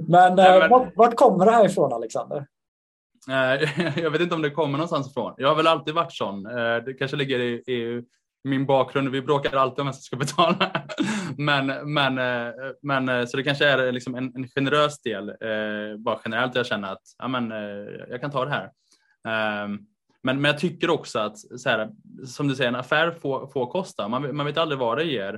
men, 0.08 0.34
nej, 0.36 0.60
men... 0.60 0.70
Vart, 0.70 0.96
vart 0.96 1.16
kommer 1.16 1.46
det 1.46 1.52
här 1.52 1.66
ifrån 1.66 1.92
Alexander? 1.92 2.46
Jag 3.96 4.10
vet 4.10 4.20
inte 4.20 4.34
om 4.34 4.42
det 4.42 4.50
kommer 4.50 4.78
någonstans 4.78 5.10
ifrån. 5.10 5.34
Jag 5.36 5.48
har 5.48 5.56
väl 5.56 5.66
alltid 5.66 5.94
varit 5.94 6.12
sån. 6.12 6.42
Det 6.84 6.96
kanske 6.98 7.16
ligger 7.16 7.38
i, 7.38 7.52
i 7.54 8.02
min 8.44 8.66
bakgrund. 8.66 9.08
Vi 9.08 9.22
bråkar 9.22 9.56
alltid 9.56 9.80
om 9.80 9.86
vem 9.86 9.92
som 9.92 10.02
ska 10.02 10.16
betala. 10.46 10.72
men, 11.36 11.92
men, 11.92 12.14
men, 12.82 13.28
så 13.28 13.36
det 13.36 13.42
kanske 13.42 13.68
är 13.68 13.92
liksom 13.92 14.14
en, 14.14 14.32
en 14.36 14.48
generös 14.48 15.00
del. 15.00 15.32
Bara 15.98 16.20
generellt 16.24 16.54
jag 16.54 16.66
känner 16.66 16.92
att 16.92 17.02
ja, 17.18 17.28
men, 17.28 17.50
jag 18.10 18.20
kan 18.20 18.30
ta 18.30 18.44
det 18.44 18.50
här. 18.50 18.70
Men, 20.26 20.40
men 20.40 20.50
jag 20.50 20.60
tycker 20.60 20.90
också 20.90 21.18
att, 21.18 21.38
så 21.38 21.68
här, 21.68 21.88
som 22.26 22.48
du 22.48 22.54
säger, 22.54 22.68
en 22.68 22.76
affär 22.76 23.10
får, 23.10 23.46
får 23.46 23.66
kosta. 23.66 24.08
Man, 24.08 24.36
man 24.36 24.46
vet 24.46 24.58
aldrig 24.58 24.78
vad 24.78 24.98
det 24.98 25.04
ger. 25.04 25.32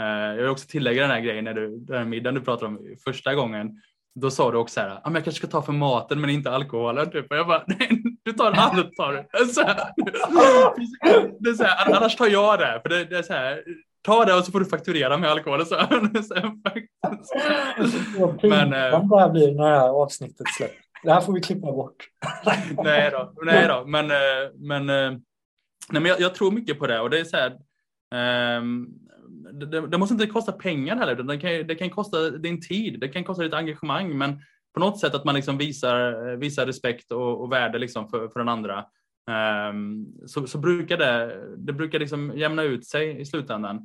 Uh, 0.00 0.06
jag 0.06 0.36
vill 0.36 0.48
också 0.48 0.68
tillägga 0.68 1.02
den 1.02 1.10
här 1.10 1.20
grejen, 1.20 1.44
när 1.44 1.54
du, 1.54 1.78
den 1.78 1.98
här 1.98 2.04
middagen 2.04 2.34
du 2.34 2.40
pratade 2.40 2.66
om 2.66 2.96
första 3.04 3.34
gången. 3.34 3.82
Då 4.14 4.30
sa 4.30 4.50
du 4.50 4.58
också 4.58 4.74
så 4.74 4.80
här, 4.80 4.90
ah, 4.90 5.00
men 5.04 5.14
jag 5.14 5.24
kanske 5.24 5.38
ska 5.38 5.46
ta 5.46 5.62
för 5.62 5.72
maten 5.72 6.20
men 6.20 6.30
inte 6.30 6.50
alkoholen. 6.50 7.10
Typ. 7.10 7.30
Och 7.30 7.36
jag 7.36 7.46
bara, 7.46 7.64
nej, 7.66 8.02
du 8.24 8.32
tar 8.32 8.52
allt 8.52 8.96
tar 8.96 9.12
du. 9.12 9.46
Så 9.52 9.62
här, 9.62 9.76
det 11.40 11.50
är 11.50 11.54
så 11.54 11.64
här, 11.64 11.96
annars 11.96 12.16
tar 12.16 12.26
jag 12.26 12.58
det. 12.58 12.80
För 12.82 12.88
det, 12.88 13.04
det 13.04 13.18
är 13.18 13.22
så 13.22 13.32
här, 13.32 13.62
ta 14.02 14.24
det 14.24 14.34
och 14.34 14.44
så 14.44 14.52
får 14.52 14.60
du 14.60 14.66
fakturera 14.66 15.16
med 15.16 15.30
alkoholen. 15.30 15.66
Så, 15.66 15.74
så, 16.22 16.34
men, 18.42 18.72
äh, 18.72 19.08
det 19.08 19.20
här 19.20 19.30
blir 19.32 19.54
när 19.54 19.70
det 19.70 19.78
här 19.78 19.88
avsnittet 19.88 20.46
släpps. 20.56 20.91
Det 21.02 21.12
här 21.12 21.20
får 21.20 21.32
vi 21.32 21.40
klippa 21.40 21.72
bort. 21.72 22.08
nej 22.84 23.10
då, 23.10 23.32
nej 23.42 23.68
då. 23.68 23.84
Men, 23.86 24.10
eh, 24.10 24.50
men, 24.54 24.90
eh, 24.90 25.10
nej, 25.90 26.02
men 26.02 26.04
jag, 26.04 26.20
jag, 26.20 26.34
tror 26.34 26.50
mycket 26.50 26.78
på 26.78 26.86
det 26.86 27.00
och 27.00 27.10
det 27.10 27.20
är 27.20 27.24
så 27.24 27.36
här. 27.36 27.58
Um, 28.58 28.98
det, 29.52 29.86
det, 29.86 29.98
måste 29.98 30.12
inte 30.12 30.26
kosta 30.26 30.52
pengar 30.52 30.96
heller, 30.96 31.14
det 31.14 31.38
kan, 31.38 31.66
det 31.66 31.74
kan 31.74 31.90
kosta 31.90 32.30
din 32.30 32.60
tid, 32.60 33.00
det 33.00 33.08
kan 33.08 33.24
kosta 33.24 33.42
ditt 33.42 33.54
engagemang, 33.54 34.18
men 34.18 34.42
på 34.74 34.80
något 34.80 35.00
sätt 35.00 35.14
att 35.14 35.24
man 35.24 35.34
liksom 35.34 35.58
visar, 35.58 36.36
visar 36.36 36.66
respekt 36.66 37.12
och, 37.12 37.40
och 37.40 37.52
värde 37.52 37.78
liksom 37.78 38.08
för, 38.08 38.28
för 38.28 38.40
den 38.40 38.48
andra. 38.48 38.84
Um, 39.70 40.06
så, 40.26 40.46
så 40.46 40.58
brukar 40.58 40.96
det, 40.96 41.40
det 41.56 41.72
brukar 41.72 41.98
liksom 41.98 42.32
jämna 42.36 42.62
ut 42.62 42.86
sig 42.86 43.20
i 43.20 43.24
slutändan. 43.24 43.76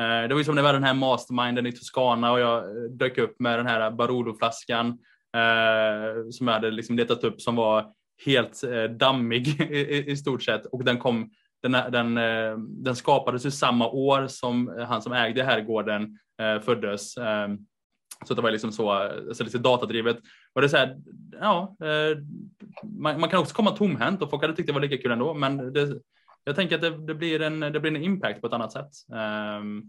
Uh, 0.00 0.28
det 0.28 0.34
var 0.34 0.38
ju 0.38 0.44
som 0.44 0.54
när 0.54 0.62
vi 0.62 0.72
den 0.72 0.84
här 0.84 0.94
masterminden 0.94 1.66
i 1.66 1.72
Toscana 1.72 2.32
och 2.32 2.40
jag 2.40 2.64
dök 2.90 3.18
upp 3.18 3.40
med 3.40 3.58
den 3.58 3.66
här 3.66 3.90
Barolo-flaskan 3.90 4.98
Eh, 5.36 6.30
som 6.30 6.46
jag 6.46 6.54
hade 6.54 6.70
liksom 6.70 6.96
letat 6.96 7.24
upp 7.24 7.40
som 7.40 7.56
var 7.56 7.92
helt 8.24 8.64
eh, 8.64 8.84
dammig 8.84 9.60
i, 9.70 10.10
i, 10.10 10.16
stort 10.16 10.42
sett 10.42 10.66
och 10.66 10.84
den 10.84 10.98
kom 10.98 11.30
den, 11.62 11.72
den, 11.72 12.18
eh, 12.18 12.58
den 12.58 12.96
skapades 12.96 13.46
ju 13.46 13.50
samma 13.50 13.88
år 13.88 14.26
som 14.26 14.84
han 14.88 15.02
som 15.02 15.12
ägde 15.12 15.44
herrgården 15.44 16.18
eh, 16.40 16.60
föddes. 16.60 17.16
Eh, 17.16 17.48
så 18.24 18.34
det 18.34 18.42
var 18.42 18.50
liksom 18.50 18.72
så, 18.72 18.90
alltså 18.90 19.44
lite 19.44 19.58
datadrivet. 19.58 20.16
Och 20.52 20.60
det 20.60 20.66
är 20.66 20.68
så 20.68 20.76
här, 20.76 20.96
ja, 21.40 21.76
eh, 21.80 22.18
man, 22.82 23.20
man, 23.20 23.30
kan 23.30 23.40
också 23.40 23.54
komma 23.54 23.70
tomhänt 23.70 24.22
och 24.22 24.30
folk 24.30 24.42
hade 24.42 24.56
tyckt 24.56 24.66
det 24.66 24.72
var 24.72 24.80
lika 24.80 24.98
kul 24.98 25.10
ändå, 25.10 25.34
men 25.34 25.72
det, 25.72 26.00
jag 26.44 26.56
tänker 26.56 26.74
att 26.74 26.82
det, 26.82 27.06
det, 27.06 27.14
blir 27.14 27.42
en, 27.42 27.60
det 27.60 27.80
blir 27.80 27.96
en 27.96 28.02
impact 28.02 28.40
på 28.40 28.46
ett 28.46 28.52
annat 28.52 28.72
sätt. 28.72 28.90
Ehm, 29.12 29.82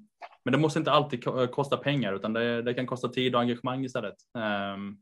men 0.45 0.51
det 0.51 0.57
måste 0.57 0.79
inte 0.79 0.91
alltid 0.91 1.23
kosta 1.51 1.77
pengar 1.77 2.13
utan 2.13 2.33
det, 2.33 2.61
det, 2.61 2.73
kan 2.73 2.87
kosta 2.87 3.07
tid 3.07 3.35
och 3.35 3.41
engagemang 3.41 3.85
istället. 3.85 4.15
Um, 4.73 4.97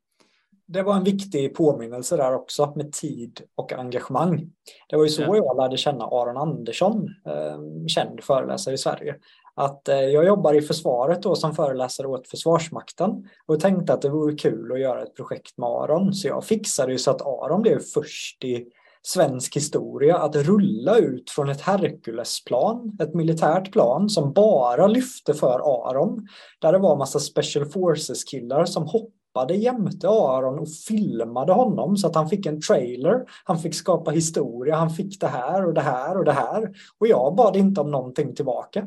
det 0.68 0.84
var 0.84 0.96
en 0.96 1.04
viktig 1.04 1.56
påminnelse 1.56 2.18
där 2.18 2.34
också 2.34 2.74
med 2.76 2.92
tid 2.92 3.42
och 3.56 3.74
engagemang. 3.74 4.52
Det 4.90 4.96
var 4.96 5.04
ju 5.04 5.10
så 5.10 5.22
ja. 5.22 5.36
jag 5.36 5.58
lärde 5.58 5.78
känna 5.78 6.06
Aron 6.06 6.38
Andersson, 6.38 7.10
eh, 7.28 7.88
känd 7.88 8.24
föreläsare 8.24 8.74
i 8.74 8.78
Sverige. 8.78 9.16
Att 9.56 9.90
eh, 9.90 10.00
jag 10.00 10.26
jobbar 10.26 10.54
i 10.54 10.62
försvaret 10.62 11.24
då 11.24 11.36
som 11.36 11.56
föreläsare 11.56 12.08
åt 12.08 12.28
Försvarsmakten 12.28 13.30
och 13.46 13.60
tänkte 13.60 13.94
att 13.94 14.02
det 14.02 14.10
vore 14.10 14.36
kul 14.36 14.72
att 14.72 14.80
göra 14.80 15.04
ett 15.04 15.16
projekt 15.16 15.58
med 15.58 15.70
Aron. 15.70 16.14
Så 16.14 16.28
jag 16.28 16.46
fixade 16.46 16.92
ju 16.92 16.98
så 16.98 17.12
att 17.12 17.22
Aron 17.22 17.62
blev 17.62 17.80
först 17.80 18.44
i 18.44 18.66
svensk 19.04 19.56
historia 19.56 20.18
att 20.18 20.36
rulla 20.36 20.98
ut 20.98 21.30
från 21.30 21.50
ett 21.50 21.62
Herculesplan, 21.62 22.98
ett 23.02 23.14
militärt 23.14 23.72
plan 23.72 24.10
som 24.10 24.34
bara 24.34 24.88
lyfte 24.88 25.34
för 25.34 25.60
Aron. 25.90 26.28
Där 26.62 26.72
det 26.72 26.80
var 26.80 26.96
massa 26.96 27.20
special 27.20 27.66
forces 27.66 28.24
killar 28.24 28.66
som 28.66 28.84
hoppade 28.84 29.25
hoppade 29.36 29.56
jämte 29.56 30.10
Aron 30.10 30.60
och 30.60 30.70
filmade 30.88 31.54
honom 31.54 31.98
så 31.98 32.08
att 32.08 32.16
han 32.16 32.30
fick 32.30 32.46
en 32.46 32.62
trailer. 32.62 33.26
Han 33.44 33.60
fick 33.60 33.76
skapa 33.76 34.12
historia, 34.12 34.76
han 34.76 34.90
fick 34.90 35.20
det 35.20 35.28
här 35.28 35.66
och 35.66 35.74
det 35.74 35.82
här 35.82 36.18
och 36.18 36.26
det 36.26 36.32
här. 36.32 36.74
Och 37.00 37.08
jag 37.08 37.36
bad 37.36 37.56
inte 37.56 37.82
om 37.82 37.92
någonting 37.92 38.36
tillbaka. 38.36 38.80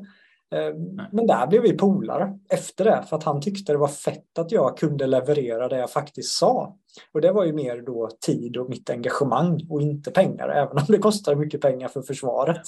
Eh, 0.54 0.74
men 1.12 1.26
där 1.26 1.46
blev 1.46 1.62
vi 1.62 1.72
polare 1.72 2.38
efter 2.50 2.84
det 2.84 3.04
för 3.08 3.16
att 3.16 3.24
han 3.24 3.40
tyckte 3.40 3.72
det 3.72 3.78
var 3.78 3.88
fett 3.88 4.38
att 4.38 4.52
jag 4.52 4.78
kunde 4.78 5.06
leverera 5.06 5.68
det 5.68 5.78
jag 5.78 5.90
faktiskt 5.90 6.38
sa. 6.38 6.76
Och 7.12 7.20
det 7.20 7.32
var 7.32 7.44
ju 7.44 7.52
mer 7.52 7.82
då 7.82 8.08
tid 8.26 8.56
och 8.56 8.70
mitt 8.70 8.90
engagemang 8.90 9.66
och 9.70 9.82
inte 9.82 10.10
pengar, 10.10 10.48
även 10.48 10.78
om 10.78 10.84
det 10.88 10.98
kostar 10.98 11.34
mycket 11.34 11.60
pengar 11.60 11.88
för 11.88 12.02
försvaret. 12.02 12.62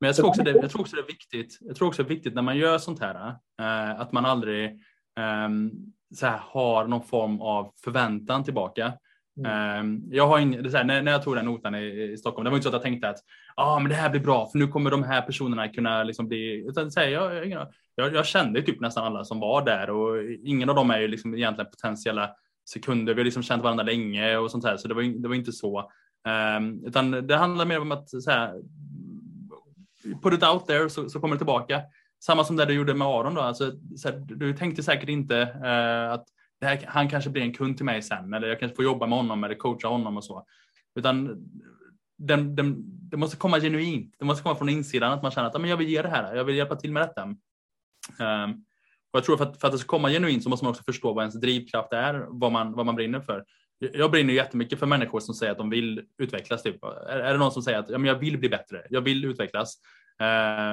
Men 0.00 0.06
jag 0.06 0.16
tror, 0.16 0.26
också 0.26 0.42
det, 0.42 0.50
jag 0.50 0.70
tror 0.70 0.80
också 0.80 0.96
det 0.96 1.02
är 1.02 1.06
viktigt. 1.06 1.58
Jag 1.60 1.76
tror 1.76 1.88
också 1.88 2.02
det 2.02 2.06
är 2.06 2.14
viktigt 2.14 2.34
när 2.34 2.42
man 2.42 2.56
gör 2.56 2.78
sånt 2.78 3.00
här, 3.00 3.28
eh, 3.60 4.00
att 4.00 4.12
man 4.12 4.24
aldrig 4.24 4.80
um, 5.46 5.92
så 6.14 6.26
här, 6.26 6.40
har 6.42 6.86
någon 6.86 7.02
form 7.02 7.40
av 7.40 7.72
förväntan 7.84 8.44
tillbaka. 8.44 8.92
Mm. 9.38 9.80
Um, 9.80 10.02
jag 10.10 10.26
har 10.26 10.38
ingen, 10.38 10.72
här, 10.74 10.84
när, 10.84 11.02
när 11.02 11.12
jag 11.12 11.22
tog 11.22 11.36
den 11.36 11.44
notan 11.44 11.74
i, 11.74 12.12
i, 12.12 12.16
Stockholm, 12.16 12.44
det 12.44 12.50
var 12.50 12.56
inte 12.56 12.62
så 12.62 12.68
att 12.68 12.72
jag 12.72 12.82
tänkte 12.82 13.08
att 13.08 13.18
ah, 13.56 13.78
men 13.78 13.88
det 13.88 13.94
här 13.94 14.10
blir 14.10 14.20
bra 14.20 14.46
för 14.46 14.58
nu 14.58 14.66
kommer 14.66 14.90
de 14.90 15.02
här 15.02 15.22
personerna 15.22 15.68
kunna 15.68 16.02
liksom 16.04 16.28
bli, 16.28 16.66
utan, 16.68 16.90
så 16.90 17.00
här, 17.00 17.06
jag, 17.06 17.46
jag, 17.94 18.14
jag, 18.14 18.26
kände 18.26 18.62
typ 18.62 18.80
nästan 18.80 19.04
alla 19.04 19.24
som 19.24 19.40
var 19.40 19.64
där 19.64 19.90
och 19.90 20.22
ingen 20.44 20.68
av 20.68 20.74
dem 20.74 20.90
är 20.90 20.98
ju 20.98 21.08
liksom 21.08 21.34
egentligen 21.34 21.70
potentiella 21.70 22.30
sekunder. 22.70 23.14
Vi 23.14 23.20
har 23.20 23.24
liksom 23.24 23.42
känt 23.42 23.62
varandra 23.62 23.84
länge 23.84 24.36
och 24.36 24.50
sånt 24.50 24.64
här, 24.64 24.76
så 24.76 24.88
det 24.88 24.94
var, 24.94 25.02
det 25.22 25.28
var 25.28 25.34
inte 25.34 25.52
så. 25.52 25.90
Um, 26.58 26.84
utan 26.86 27.10
det 27.10 27.36
handlar 27.36 27.64
mer 27.64 27.80
om 27.80 27.92
att 27.92 28.10
så 28.10 28.30
här, 28.30 28.62
put 30.22 30.34
it 30.34 30.44
out 30.44 30.66
there 30.66 30.90
så, 30.90 31.10
så 31.10 31.20
kommer 31.20 31.34
det 31.34 31.38
tillbaka 31.38 31.82
samma 32.24 32.44
som 32.44 32.56
det 32.56 32.64
du 32.64 32.74
gjorde 32.74 32.94
med 32.94 33.08
Aron 33.08 33.34
då, 33.34 33.40
alltså, 33.40 33.64
här, 34.04 34.24
du 34.26 34.56
tänkte 34.56 34.82
säkert 34.82 35.08
inte 35.08 35.38
eh, 35.64 36.12
att 36.12 36.26
här, 36.60 36.84
han 36.86 37.08
kanske 37.08 37.30
blir 37.30 37.42
en 37.42 37.54
kund 37.54 37.76
till 37.76 37.86
mig 37.86 38.02
sen 38.02 38.34
eller 38.34 38.48
jag 38.48 38.60
kanske 38.60 38.76
får 38.76 38.84
jobba 38.84 39.06
med 39.06 39.18
honom 39.18 39.44
eller 39.44 39.54
coacha 39.54 39.88
honom 39.88 40.16
och 40.16 40.24
så. 40.24 40.46
Utan 40.94 41.46
den, 42.18 42.56
den, 42.56 42.74
det 43.10 43.16
måste 43.16 43.36
komma 43.36 43.60
genuint, 43.60 44.14
det 44.18 44.24
måste 44.24 44.42
komma 44.42 44.56
från 44.56 44.68
insidan 44.68 45.12
att 45.12 45.22
man 45.22 45.30
känner 45.30 45.48
att 45.48 45.60
men 45.60 45.70
jag 45.70 45.76
vill 45.76 45.88
ge 45.88 46.02
det 46.02 46.08
här, 46.08 46.34
jag 46.34 46.44
vill 46.44 46.56
hjälpa 46.56 46.76
till 46.76 46.92
med 46.92 47.02
detta. 47.02 47.22
Um, 47.24 48.64
och 49.10 49.18
jag 49.18 49.24
tror 49.24 49.36
för 49.36 49.44
att, 49.44 49.60
för 49.60 49.68
att 49.68 49.72
det 49.72 49.78
ska 49.78 49.86
komma 49.86 50.10
genuint 50.10 50.42
så 50.42 50.48
måste 50.48 50.64
man 50.64 50.70
också 50.70 50.82
förstå 50.82 51.12
vad 51.12 51.22
ens 51.22 51.40
drivkraft 51.40 51.92
är, 51.92 52.26
vad 52.28 52.52
man, 52.52 52.72
vad 52.72 52.86
man 52.86 52.94
brinner 52.94 53.20
för. 53.20 53.44
Jag 53.78 54.10
brinner 54.10 54.34
jättemycket 54.34 54.78
för 54.78 54.86
människor 54.86 55.20
som 55.20 55.34
säger 55.34 55.52
att 55.52 55.58
de 55.58 55.70
vill 55.70 56.02
utvecklas. 56.18 56.62
Typ. 56.62 56.84
Är, 56.84 57.18
är 57.18 57.32
det 57.32 57.38
någon 57.38 57.52
som 57.52 57.62
säger 57.62 57.78
att 57.78 57.90
ja, 57.90 57.98
men 57.98 58.08
jag 58.08 58.18
vill 58.18 58.38
bli 58.38 58.48
bättre, 58.48 58.86
jag 58.90 59.00
vill 59.00 59.24
utvecklas. 59.24 59.78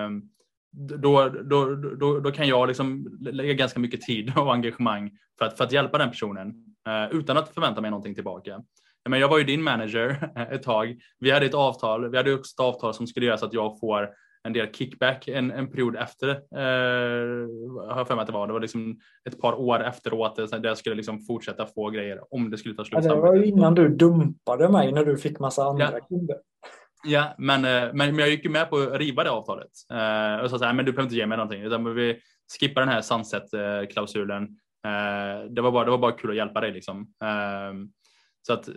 Um, 0.08 0.30
då, 0.74 1.30
då, 1.30 1.76
då, 1.76 2.20
då 2.20 2.32
kan 2.32 2.48
jag 2.48 2.68
liksom 2.68 3.18
lägga 3.22 3.54
ganska 3.54 3.80
mycket 3.80 4.02
tid 4.02 4.34
och 4.38 4.54
engagemang 4.54 5.12
för 5.40 5.46
att, 5.46 5.58
för 5.58 5.64
att 5.64 5.72
hjälpa 5.72 5.98
den 5.98 6.10
personen 6.10 6.48
uh, 6.88 7.20
utan 7.20 7.38
att 7.38 7.50
förvänta 7.50 7.82
mig 7.82 7.92
någonting 7.92 8.16
tillbaka. 8.16 8.62
Men 9.10 9.20
jag 9.20 9.30
var 9.30 9.38
ju 9.38 9.44
din 9.44 9.64
manager 9.64 10.30
ett 10.52 10.64
tag. 10.64 10.96
Vi 11.20 11.32
hade 11.32 11.46
ett 11.46 11.54
avtal. 11.54 12.10
Vi 12.10 12.18
hade 12.18 12.34
också 12.34 12.54
ett 12.56 12.66
avtal 12.66 12.94
som 12.94 13.08
skulle 13.08 13.26
göra 13.26 13.38
så 13.38 13.46
att 13.46 13.54
jag 13.54 13.80
får 13.80 14.10
en 14.48 14.54
del 14.54 14.68
kickback 14.72 15.28
en, 15.28 15.52
en 15.52 15.72
period 15.72 15.96
efter. 15.96 16.30
Eh, 16.30 17.48
har 17.96 18.06
för 18.06 18.16
mig 18.16 18.22
att 18.22 18.28
det 18.28 18.34
var. 18.34 18.48
Det 18.48 18.54
var 18.54 18.60
liksom 18.60 19.00
ett 19.30 19.42
par 19.42 19.54
år 19.54 19.84
efteråt 19.84 20.36
där 20.36 20.66
jag 20.66 20.78
skulle 20.78 20.96
liksom 20.96 21.20
fortsätta 21.20 21.66
få 21.66 21.90
grejer 21.90 22.34
om 22.34 22.50
det 22.50 22.58
skulle 22.58 22.76
ta 22.76 22.86
slut. 22.86 23.04
Ja, 23.04 23.16
det 23.16 23.22
var 23.22 23.44
innan 23.44 23.76
du 23.76 23.90
dumpade 23.90 24.70
mig 24.70 24.92
när 24.92 25.06
du 25.06 25.18
fick 25.18 25.40
massa 25.40 25.64
andra 25.64 25.90
ja. 25.92 26.00
kunder. 26.00 26.38
Ja, 27.04 27.36
men, 27.38 27.66
eh, 27.66 27.94
men, 27.94 27.96
men 27.96 28.20
jag 28.20 28.30
gick 28.30 28.44
ju 28.44 28.50
med 28.50 28.70
på 28.70 28.78
att 28.78 28.98
riva 28.98 29.24
det 29.24 29.32
avtalet 29.32 29.72
eh, 29.92 30.44
och 30.44 30.50
sa 30.50 30.60
så 30.60 30.66
här, 30.66 30.74
men 30.74 30.86
du 30.86 30.92
behöver 30.92 31.04
inte 31.04 31.16
ge 31.16 31.26
mig 31.26 31.38
någonting 31.38 31.62
utan 31.62 31.96
vi 31.96 32.20
skippar 32.60 32.82
den 32.82 32.90
här 32.90 33.02
sunset-klausulen. 33.02 34.44
Eh, 34.86 35.50
det, 35.50 35.62
var 35.62 35.72
bara, 35.72 35.86
det 35.86 35.92
var 35.92 35.98
bara 35.98 36.12
kul 36.12 36.30
att 36.30 36.36
hjälpa 36.36 36.62
dig 36.62 36.72
liksom. 36.72 37.02
Eh, 37.24 37.74
så 38.48 38.54
att 38.54 38.70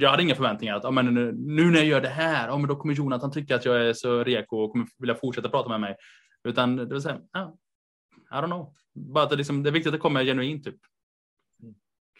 jag 0.00 0.10
hade 0.10 0.22
inga 0.22 0.34
förväntningar 0.34 0.76
att 0.76 0.84
oh, 0.84 0.90
men 0.90 1.14
nu, 1.14 1.32
nu 1.32 1.70
när 1.70 1.76
jag 1.78 1.86
gör 1.86 2.00
det 2.00 2.08
här, 2.08 2.50
oh, 2.50 2.58
men 2.58 2.68
då 2.68 2.76
kommer 2.76 2.94
Jonathan 2.94 3.32
tycka 3.32 3.56
att 3.56 3.64
jag 3.64 3.88
är 3.88 3.92
så 3.92 4.24
reko 4.24 4.56
och 4.56 4.72
kommer 4.72 4.86
vilja 4.98 5.14
fortsätta 5.14 5.48
prata 5.48 5.68
med 5.68 5.80
mig. 5.80 5.96
Utan 6.48 6.76
det 6.76 6.86
var 6.86 7.00
så 7.00 7.08
här, 7.08 7.18
oh, 7.18 7.54
I 8.30 8.34
don't 8.34 8.46
know. 8.46 8.74
Bara 8.94 9.24
att 9.24 9.30
det, 9.30 9.36
liksom, 9.36 9.62
det 9.62 9.70
är 9.70 9.72
viktigt 9.72 9.88
att 9.88 9.92
det 9.92 9.98
kommer 9.98 10.24
genuint 10.24 10.64
typ. 10.64 10.76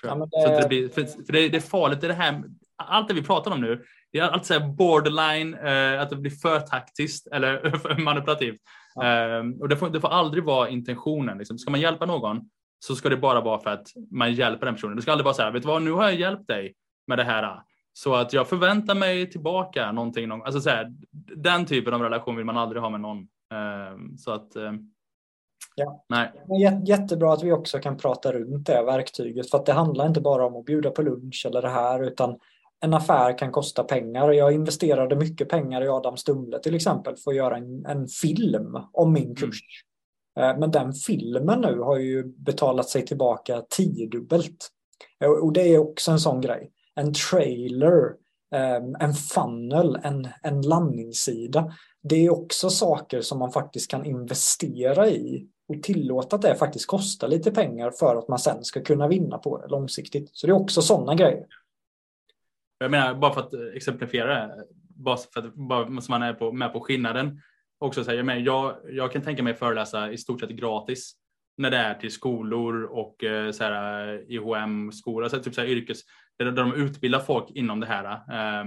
Ja, 0.03 0.15
det... 0.15 0.43
Så 0.43 0.61
det, 0.61 0.69
blir, 0.69 0.89
för, 0.89 1.05
för 1.05 1.33
det, 1.33 1.49
det, 1.49 1.57
är 1.57 1.61
farligt, 1.61 2.01
det, 2.01 2.09
det 2.09 2.15
här, 2.15 2.45
allt 2.77 3.09
det 3.09 3.15
vi 3.15 3.23
pratar 3.23 3.51
om 3.51 3.61
nu, 3.61 3.85
det 4.15 4.21
är 4.21 4.29
alltid 4.29 4.47
så 4.47 4.61
borderline, 4.61 5.55
eh, 5.55 6.01
att 6.01 6.11
det 6.11 6.17
blir 6.17 6.31
för 6.31 6.61
taktiskt 6.61 7.27
eller 7.27 7.71
för 7.79 7.97
manipulativt. 7.97 8.61
Ja. 8.95 9.39
Um, 9.39 9.61
och 9.61 9.69
det 9.69 9.77
får, 9.77 9.91
det 9.91 10.01
får 10.01 10.09
aldrig 10.09 10.45
vara 10.45 10.69
intentionen. 10.69 11.39
Liksom. 11.39 11.59
Ska 11.59 11.71
man 11.71 11.81
hjälpa 11.81 12.07
någon 12.07 12.41
så 12.79 12.97
ska 12.97 13.09
det 13.09 13.17
bara 13.17 13.41
vara 13.41 13.61
för 13.61 13.71
att 13.71 13.87
man 14.11 14.33
hjälper 14.33 14.67
den 14.67 14.75
personen. 14.75 14.97
Det 14.97 15.03
ska 15.03 15.13
aldrig 15.13 15.25
vara 15.25 15.35
så 15.35 15.43
här, 15.43 15.51
vet 15.51 15.63
du 15.63 15.69
vad, 15.69 15.83
nu 15.83 15.91
har 15.91 16.03
jag 16.03 16.15
hjälpt 16.15 16.49
dig 16.49 16.75
med 17.07 17.19
det 17.19 17.25
här. 17.25 17.63
Så 17.93 18.15
att 18.15 18.33
jag 18.33 18.49
förväntar 18.49 18.95
mig 18.95 19.31
tillbaka 19.31 19.93
någonting. 19.93 20.31
Alltså 20.31 20.61
så 20.61 20.71
här, 20.71 20.93
den 21.37 21.67
typen 21.67 21.95
av 21.95 22.03
relation 22.03 22.37
vill 22.37 22.45
man 22.45 22.57
aldrig 22.57 22.83
ha 22.83 22.91
med 22.91 23.01
någon. 23.01 23.19
Um, 23.19 24.19
så 24.19 24.31
att 24.31 24.57
um, 24.57 24.91
Ja. 25.77 26.05
Nej. 26.09 26.33
Jättebra 26.87 27.33
att 27.33 27.43
vi 27.43 27.53
också 27.53 27.79
kan 27.79 27.97
prata 27.97 28.33
runt 28.33 28.67
det 28.67 28.83
verktyget 28.83 29.51
för 29.51 29.59
att 29.59 29.67
det 29.67 29.73
handlar 29.73 30.07
inte 30.07 30.21
bara 30.21 30.47
om 30.47 30.57
att 30.57 30.65
bjuda 30.65 30.91
på 30.91 31.03
lunch 31.03 31.45
eller 31.47 31.63
det 31.63 31.69
här 31.69 32.03
utan 32.03 32.39
en 32.81 32.95
affär 32.95 33.39
kan 33.39 33.53
kosta 33.53 33.85
pengar. 33.85 34.33
Jag 34.33 34.53
investerade 34.53 35.17
mycket 35.17 35.49
pengar 35.49 35.85
i 35.85 35.89
Adam 35.89 36.17
Stumle 36.17 36.59
till 36.59 36.75
exempel 36.75 37.17
för 37.17 37.31
att 37.31 37.37
göra 37.37 37.57
en, 37.57 37.87
en 37.87 38.09
film 38.09 38.79
om 38.93 39.13
min 39.13 39.25
mm. 39.25 39.37
kurs. 39.37 39.61
Mm. 40.41 40.61
Men 40.61 40.71
den 40.71 40.93
filmen 40.93 41.61
nu 41.61 41.79
har 41.81 41.99
ju 41.99 42.25
betalat 42.25 42.89
sig 42.89 43.07
tillbaka 43.07 43.63
tiodubbelt. 43.71 44.71
Och 45.43 45.53
det 45.53 45.75
är 45.75 45.79
också 45.79 46.11
en 46.11 46.21
sån 46.21 46.41
grej. 46.41 46.71
En 46.95 47.15
trailer, 47.15 48.13
ehm, 48.55 48.97
en 49.01 49.15
funnel, 49.15 49.99
en, 50.03 50.29
en 50.43 50.63
landningssida. 50.63 51.73
Det 52.03 52.27
är 52.27 52.33
också 52.33 52.71
saker 52.71 53.21
som 53.21 53.39
man 53.39 53.53
faktiskt 53.53 53.91
kan 53.91 54.05
investera 54.05 55.09
i 55.09 55.49
och 55.69 55.83
tillåta 55.83 56.37
att 56.37 56.43
det 56.43 56.55
faktiskt 56.55 56.87
kostar 56.87 57.29
lite 57.29 57.51
pengar 57.51 57.91
för 57.91 58.17
att 58.17 58.29
man 58.29 58.39
sen 58.39 58.65
ska 58.65 58.83
kunna 58.83 59.09
vinna 59.09 59.39
på 59.39 59.59
det 59.59 59.69
långsiktigt. 59.69 60.31
Så 60.33 60.47
det 60.47 60.51
är 60.51 60.61
också 60.61 60.83
sådana 60.83 61.15
grejer. 61.15 61.47
Jag 62.85 62.91
menar, 62.91 63.15
bara 63.15 63.35
för 63.35 63.41
att 63.41 63.55
exemplifiera 63.75 64.47
det, 64.47 64.65
bara 64.97 65.17
för 65.17 65.41
att 65.41 65.55
bara 65.55 66.01
så 66.01 66.13
man 66.13 66.23
är 66.23 66.33
på, 66.33 66.53
med 66.53 66.73
på 66.73 66.81
skillnaden. 66.81 67.41
Också 67.79 68.05
så 68.05 68.11
här, 68.11 68.37
jag, 68.37 68.77
jag 68.91 69.13
kan 69.13 69.23
tänka 69.23 69.43
mig 69.43 69.55
föreläsa 69.55 70.13
i 70.13 70.19
stort 70.19 70.41
sett 70.41 70.51
gratis 70.51 71.15
när 71.57 71.71
det 71.71 71.77
är 71.77 71.95
till 71.95 72.13
skolor 72.13 72.85
och 72.85 73.25
eh, 73.25 73.51
så 73.51 73.65
här, 73.65 74.09
eh, 74.09 74.21
IHM-skolor, 74.29 75.23
alltså 75.23 75.43
typ 75.43 75.55
så 75.55 75.61
här 75.61 75.69
yrkes, 75.69 76.01
där 76.39 76.53
de 76.53 76.75
utbildar 76.75 77.21
folk 77.21 77.51
inom 77.51 77.81
det 77.81 77.87
här. 77.87 78.05
Eh, 78.05 78.67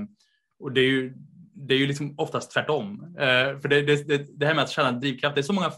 och 0.59 0.71
det 0.71 0.81
är 0.81 0.89
ju, 0.89 1.13
det 1.53 1.73
är 1.73 1.79
ju 1.79 1.87
liksom 1.87 2.15
oftast 2.17 2.51
tvärtom. 2.51 3.15
För 3.61 3.67
det, 3.67 3.81
det, 3.81 4.39
det 4.39 4.45
här 4.45 4.53
med 4.53 4.63
att 4.63 4.69
känna 4.69 4.91
drivkraft, 4.91 5.35
det 5.35 5.41
är 5.41 5.43
så 5.43 5.53
många 5.53 5.71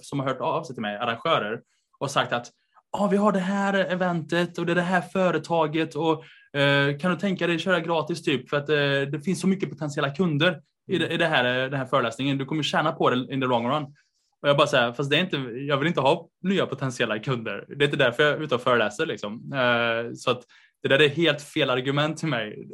som 0.00 0.20
har 0.20 0.26
hört 0.26 0.40
av 0.40 0.64
sig 0.64 0.74
till 0.74 0.82
mig, 0.82 0.96
arrangörer, 0.96 1.60
och 1.98 2.10
sagt 2.10 2.32
att 2.32 2.46
ah, 2.90 3.06
vi 3.08 3.16
har 3.16 3.32
det 3.32 3.38
här 3.38 3.74
eventet 3.74 4.58
och 4.58 4.66
det 4.66 4.72
är 4.72 4.76
det 4.76 4.82
här 4.82 5.00
företaget 5.00 5.94
och 5.94 6.24
Eh, 6.56 6.98
kan 6.98 7.10
du 7.10 7.16
tänka 7.16 7.46
dig 7.46 7.56
att 7.56 7.62
köra 7.62 7.80
gratis 7.80 8.22
typ 8.22 8.48
för 8.48 8.56
att 8.56 8.68
eh, 8.68 9.10
det 9.12 9.20
finns 9.24 9.40
så 9.40 9.46
mycket 9.46 9.70
potentiella 9.70 10.10
kunder 10.10 10.62
i, 10.88 10.98
det, 10.98 11.08
i 11.08 11.16
det 11.16 11.26
här, 11.26 11.44
eh, 11.44 11.70
den 11.70 11.78
här 11.78 11.86
föreläsningen. 11.86 12.38
Du 12.38 12.44
kommer 12.44 12.62
tjäna 12.62 12.92
på 12.92 13.10
det 13.10 13.34
in 13.34 13.40
the 13.40 13.46
long 13.46 13.68
run. 13.68 13.82
Och 14.42 14.48
jag 14.48 14.56
bara 14.56 14.66
säger, 14.66 14.92
fast 14.92 15.10
det 15.10 15.16
är 15.16 15.20
inte, 15.20 15.36
jag 15.36 15.76
vill 15.78 15.88
inte 15.88 16.00
ha 16.00 16.28
nya 16.42 16.66
potentiella 16.66 17.18
kunder. 17.18 17.64
Det 17.68 17.84
är 17.84 17.86
inte 17.86 17.96
därför 17.96 18.22
jag 18.22 18.32
är 18.32 18.42
ute 18.42 18.54
och 18.54 18.62
föreläser 18.62 19.06
liksom. 19.06 19.52
Så 20.16 20.30
att 20.30 20.42
det 20.82 20.88
där 20.88 21.02
är 21.02 21.08
helt 21.08 21.42
fel 21.42 21.70
argument 21.70 22.18
till 22.18 22.28
mig. 22.28 22.68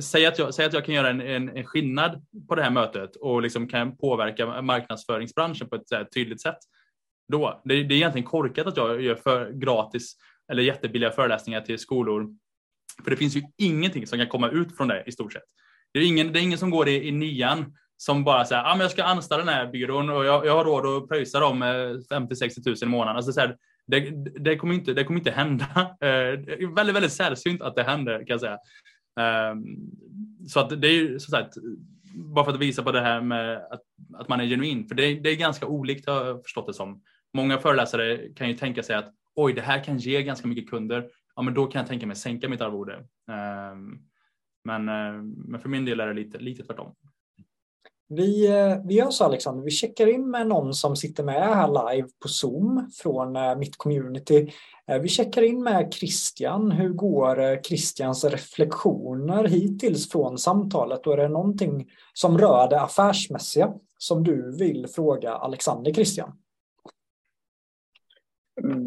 Säg, 0.00 0.26
att 0.26 0.38
jag, 0.38 0.54
säg 0.54 0.66
att 0.66 0.72
jag 0.72 0.84
kan 0.84 0.94
göra 0.94 1.10
en, 1.10 1.20
en, 1.20 1.56
en 1.56 1.64
skillnad 1.64 2.26
på 2.48 2.54
det 2.54 2.62
här 2.62 2.70
mötet 2.70 3.16
och 3.16 3.42
liksom 3.42 3.68
kan 3.68 3.96
påverka 3.96 4.62
marknadsföringsbranschen 4.62 5.68
på 5.68 5.76
ett 5.76 6.12
tydligt 6.14 6.42
sätt. 6.42 6.58
Då, 7.32 7.62
det, 7.64 7.74
det 7.74 7.94
är 7.94 7.96
egentligen 7.96 8.28
korkat 8.28 8.66
att 8.66 8.76
jag 8.76 9.02
gör 9.02 9.14
för 9.14 9.50
gratis 9.50 10.16
eller 10.52 10.62
jättebilliga 10.62 11.10
föreläsningar 11.10 11.60
till 11.60 11.78
skolor. 11.78 12.28
För 13.02 13.10
det 13.10 13.16
finns 13.16 13.36
ju 13.36 13.42
ingenting 13.56 14.06
som 14.06 14.18
kan 14.18 14.28
komma 14.28 14.48
ut 14.48 14.76
från 14.76 14.88
det 14.88 15.04
i 15.06 15.12
stort 15.12 15.32
sett. 15.32 15.42
Det 15.92 15.98
är 15.98 16.06
ingen, 16.06 16.32
det 16.32 16.38
är 16.38 16.42
ingen 16.42 16.58
som 16.58 16.70
går 16.70 16.88
i, 16.88 17.08
i 17.08 17.12
nian 17.12 17.74
som 17.96 18.24
bara 18.24 18.44
säger 18.44 18.62
ah, 18.62 18.78
jag 18.78 18.90
ska 18.90 19.04
anställa 19.04 19.44
den 19.44 19.54
här 19.54 19.66
byrån 19.66 20.10
och 20.10 20.24
jag, 20.24 20.46
jag 20.46 20.56
har 20.56 20.64
råd 20.64 21.02
att 21.02 21.08
pröjsa 21.08 21.40
dem 21.40 21.62
eh, 21.62 21.66
50-60 21.66 22.66
000 22.66 22.76
i 22.82 22.86
månaden. 22.86 23.16
Alltså, 23.16 23.32
så 23.32 23.40
här, 23.40 23.56
det, 23.86 24.10
det, 24.44 24.56
kommer 24.56 24.74
inte, 24.74 24.92
det 24.92 25.04
kommer 25.04 25.20
inte 25.20 25.30
hända. 25.30 25.66
Eh, 26.00 26.68
väldigt, 26.74 26.96
väldigt 26.96 27.12
sällsynt 27.12 27.62
att 27.62 27.76
det 27.76 27.82
händer 27.82 28.18
kan 28.18 28.26
jag 28.26 28.40
säga. 28.40 28.58
Ehm, 29.20 29.64
så 30.48 30.60
att 30.60 30.80
det 30.80 30.88
är 30.88 30.92
ju 30.92 31.18
så 31.18 31.30
sagt, 31.30 31.54
bara 32.14 32.44
för 32.44 32.52
att 32.52 32.58
visa 32.58 32.82
på 32.82 32.92
det 32.92 33.00
här 33.00 33.20
med 33.20 33.56
att, 33.56 33.82
att 34.14 34.28
man 34.28 34.40
är 34.40 34.44
genuin, 34.44 34.88
för 34.88 34.94
det 34.94 35.14
det 35.14 35.30
är 35.30 35.36
ganska 35.36 35.66
olikt 35.66 36.08
har 36.08 36.26
jag 36.26 36.42
förstått 36.42 36.66
det 36.66 36.74
som. 36.74 37.02
Många 37.34 37.58
föreläsare 37.58 38.28
kan 38.36 38.48
ju 38.48 38.56
tänka 38.56 38.82
sig 38.82 38.96
att 38.96 39.12
oj, 39.34 39.52
det 39.52 39.60
här 39.60 39.84
kan 39.84 39.98
ge 39.98 40.22
ganska 40.22 40.48
mycket 40.48 40.70
kunder. 40.70 41.06
Ja, 41.36 41.42
men 41.42 41.54
då 41.54 41.66
kan 41.66 41.78
jag 41.78 41.88
tänka 41.88 42.06
mig 42.06 42.16
sänka 42.16 42.48
mitt 42.48 42.60
arvode. 42.60 42.94
Ehm, 43.30 43.98
men, 44.64 44.88
eh, 44.88 45.22
men 45.22 45.60
för 45.60 45.68
min 45.68 45.84
del 45.84 46.00
är 46.00 46.06
det 46.06 46.14
lite, 46.14 46.38
lite 46.38 46.64
tvärtom. 46.64 46.94
Vi, 48.08 48.46
eh, 48.46 48.76
vi 48.84 48.94
gör 48.94 49.10
så 49.10 49.24
Alexander, 49.24 49.64
vi 49.64 49.70
checkar 49.70 50.06
in 50.06 50.30
med 50.30 50.46
någon 50.46 50.74
som 50.74 50.96
sitter 50.96 51.24
med 51.24 51.34
här 51.34 51.94
live 51.94 52.08
på 52.22 52.28
Zoom 52.28 52.90
från 53.02 53.36
eh, 53.36 53.56
mitt 53.56 53.76
community. 53.76 54.52
Vi 55.02 55.08
checkar 55.08 55.42
in 55.42 55.62
med 55.62 55.94
Christian. 55.94 56.70
Hur 56.70 56.88
går 56.88 57.62
Christians 57.62 58.24
reflektioner 58.24 59.44
hittills 59.44 60.10
från 60.10 60.38
samtalet? 60.38 61.06
Och 61.06 61.12
är 61.12 61.16
det 61.16 61.28
någonting 61.28 61.90
som 62.12 62.38
rör 62.38 62.68
det 62.70 62.80
affärsmässiga 62.80 63.72
som 63.98 64.24
du 64.24 64.56
vill 64.56 64.86
fråga 64.94 65.34
Alexander 65.34 65.92
Christian? 65.92 66.32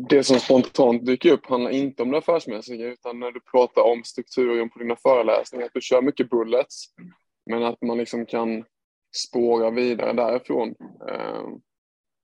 Det 0.09 0.23
som 0.23 0.39
spontant 0.39 1.05
dyker 1.05 1.31
upp 1.31 1.45
handlar 1.45 1.71
inte 1.71 2.03
om 2.03 2.11
det 2.11 2.17
affärsmässiga 2.17 2.87
utan 2.87 3.19
när 3.19 3.31
du 3.31 3.39
pratar 3.39 3.81
om 3.81 4.03
strukturen 4.03 4.69
på 4.69 4.79
dina 4.79 4.95
föreläsningar, 4.95 5.65
att 5.65 5.73
du 5.73 5.81
kör 5.81 6.01
mycket 6.01 6.29
bullets 6.29 6.85
men 7.45 7.63
att 7.63 7.81
man 7.81 7.97
liksom 7.97 8.25
kan 8.25 8.63
spåra 9.15 9.69
vidare 9.69 10.13
därifrån. 10.13 10.75
Eh, 11.09 11.47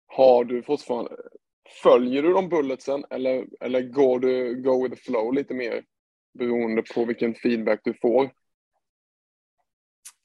har 0.07 0.43
du 0.43 0.63
fortfarande, 0.63 1.11
följer 1.83 2.23
du 2.23 2.33
de 2.33 2.49
bulletsen 2.49 3.05
eller, 3.09 3.45
eller 3.59 3.81
går 3.81 4.19
du 4.19 4.61
go 4.61 4.83
with 4.83 4.95
the 4.95 5.01
flow 5.01 5.33
lite 5.33 5.53
mer 5.53 5.83
beroende 6.39 6.81
på 6.81 7.05
vilken 7.05 7.35
feedback 7.35 7.81
du 7.83 7.93
får? 7.93 8.31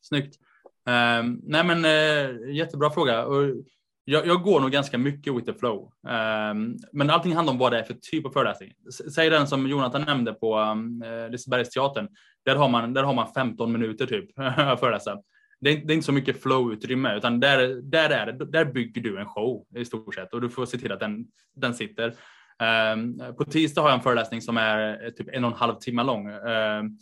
Snyggt. 0.01 0.39
Um, 0.87 1.41
nej 1.43 1.64
men 1.64 1.85
uh, 1.85 2.55
jättebra 2.55 2.91
fråga. 2.91 3.26
Och 3.26 3.45
jag, 4.11 4.27
jag, 4.27 4.43
går 4.43 4.61
nog 4.61 4.71
ganska 4.71 4.99
mycket 4.99 5.35
with 5.35 5.47
the 5.47 5.59
flow. 5.59 5.93
Um, 6.03 6.77
men 6.93 7.11
allting 7.11 7.35
handlar 7.35 7.53
om 7.53 7.59
vad 7.59 7.73
det 7.73 7.79
är 7.79 7.83
för 7.83 7.95
typ 7.95 8.27
av 8.27 8.31
föreläsning. 8.31 8.73
Säg 9.15 9.31
den 9.31 9.47
som 9.47 9.67
Jonathan 9.67 10.03
nämnde 10.03 10.33
på 10.33 10.59
um, 10.59 11.05
Lisebergsteatern. 11.31 12.09
Där 12.45 12.57
har, 12.57 12.69
man, 12.69 12.95
där 12.95 13.03
har 13.03 13.15
man 13.15 13.33
15 13.35 13.73
minuter 13.73 14.07
typ 14.07 14.31
att 14.39 14.81
föreläsa 14.81 15.19
det 15.61 15.71
är, 15.71 15.77
det 15.77 15.93
är 15.93 15.95
inte 15.95 16.07
så 16.07 16.13
mycket 16.13 16.43
flow-utrymme, 16.43 17.17
utan 17.17 17.41
där, 17.41 17.83
där, 17.83 18.11
är 18.11 18.33
det, 18.33 18.45
där 18.45 18.65
bygger 18.65 19.03
du 19.03 19.21
en 19.21 19.27
show 19.27 19.67
i 19.77 19.85
stort 19.85 20.15
sett 20.15 20.35
och 20.35 20.41
du 20.41 20.51
får 20.51 20.67
se 20.67 20.79
till 20.79 20.93
att 20.93 21.01
den, 21.01 21.27
den 21.57 21.75
sitter. 21.75 22.15
Um, 22.93 23.19
på 23.37 23.45
tisdag 23.45 23.83
har 23.83 23.89
jag 23.89 23.97
en 23.97 24.03
föreläsning 24.03 24.43
som 24.43 24.57
är 24.57 25.05
eh, 25.05 25.11
typ 25.11 25.29
en 25.33 25.45
och 25.45 25.51
en 25.51 25.57
halv 25.57 25.75
timme 25.75 26.03
lång. 26.03 26.29
Um, 26.29 26.99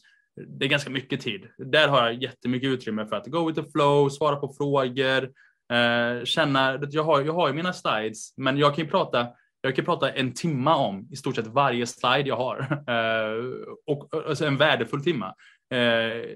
det 0.59 0.67
är 0.67 0.69
ganska 0.69 0.91
mycket 0.91 1.21
tid. 1.21 1.47
Där 1.59 1.89
har 1.89 2.05
jag 2.05 2.23
jättemycket 2.23 2.69
utrymme 2.69 3.07
för 3.07 3.17
att 3.17 3.27
go 3.27 3.47
with 3.47 3.61
the 3.61 3.71
flow, 3.71 4.09
svara 4.09 4.37
på 4.37 4.55
frågor, 4.59 5.31
Eh, 5.73 6.25
känna, 6.25 6.79
jag 6.91 7.05
har, 7.05 7.21
jag 7.21 7.33
har 7.33 7.49
ju 7.49 7.55
mina 7.55 7.73
slides, 7.73 8.35
men 8.37 8.59
jag 8.59 8.75
kan 8.75 8.85
ju 8.85 8.91
prata 8.91 9.27
jag 9.61 9.77
kan 9.77 9.85
prata 9.85 10.12
en 10.12 10.33
timma 10.33 10.77
om 10.77 11.09
i 11.11 11.17
stort 11.17 11.37
sett 11.37 11.47
varje 11.47 11.87
slide 11.87 12.29
jag 12.29 12.37
har. 12.37 12.83
Eh, 12.97 13.45
och, 13.87 14.29
alltså 14.29 14.47
en 14.47 14.57
värdefull 14.57 15.05
timma 15.05 15.35
eh, 15.71 16.27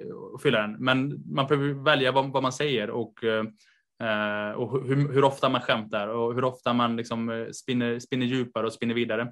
fylla 0.43 0.61
den. 0.61 0.77
Men 0.79 1.23
man 1.35 1.47
behöver 1.47 1.85
välja 1.85 2.13
vad, 2.13 2.33
vad 2.33 2.43
man 2.43 2.53
säger 2.53 2.91
och, 2.91 3.25
eh, 3.25 4.51
och 4.53 4.87
hur, 4.87 5.13
hur, 5.13 5.25
ofta 5.25 5.49
man 5.49 5.61
skämtar 5.61 6.09
och 6.09 6.35
hur 6.35 6.45
ofta 6.45 6.73
man 6.73 6.97
liksom 6.97 7.31
eh, 7.31 7.49
spinner, 7.51 7.99
spinner 7.99 8.27
djupare 8.27 8.67
och 8.67 8.73
spinner 8.73 8.95
vidare. 8.95 9.23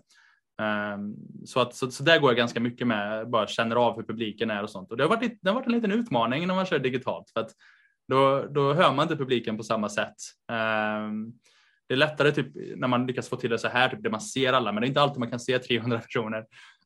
Eh, 0.60 0.98
så, 1.44 1.60
att, 1.60 1.74
så, 1.74 1.90
så, 1.90 2.02
där 2.02 2.18
går 2.18 2.30
jag 2.30 2.36
ganska 2.36 2.60
mycket 2.60 2.86
med, 2.86 3.30
bara 3.30 3.46
känner 3.46 3.76
av 3.76 3.96
hur 3.96 4.02
publiken 4.02 4.50
är 4.50 4.62
och 4.62 4.70
sånt. 4.70 4.90
Och 4.90 4.96
det 4.96 5.04
har 5.04 5.10
varit, 5.10 5.38
det 5.42 5.50
har 5.50 5.54
varit 5.54 5.66
en 5.66 5.72
liten 5.72 5.92
utmaning 5.92 6.46
när 6.46 6.54
man 6.54 6.66
kör 6.66 6.78
digitalt 6.78 7.30
för 7.30 7.40
att 7.40 7.50
då, 8.08 8.46
då 8.50 8.72
hör 8.72 8.92
man 8.92 9.02
inte 9.02 9.16
publiken 9.16 9.56
på 9.56 9.62
samma 9.62 9.88
sätt. 9.88 10.16
Eh, 10.50 11.08
det 11.88 11.94
är 11.94 11.98
lättare 11.98 12.32
typ, 12.32 12.46
när 12.76 12.88
man 12.88 13.06
lyckas 13.06 13.28
få 13.28 13.36
till 13.36 13.50
det 13.50 13.58
så 13.58 13.68
här, 13.68 13.88
typ, 13.88 14.02
där 14.02 14.10
man 14.10 14.20
ser 14.20 14.52
alla, 14.52 14.72
men 14.72 14.80
det 14.80 14.86
är 14.86 14.88
inte 14.88 15.00
alltid 15.00 15.18
man 15.18 15.30
kan 15.30 15.40
se 15.40 15.58
300 15.58 16.00
personer. 16.00 16.38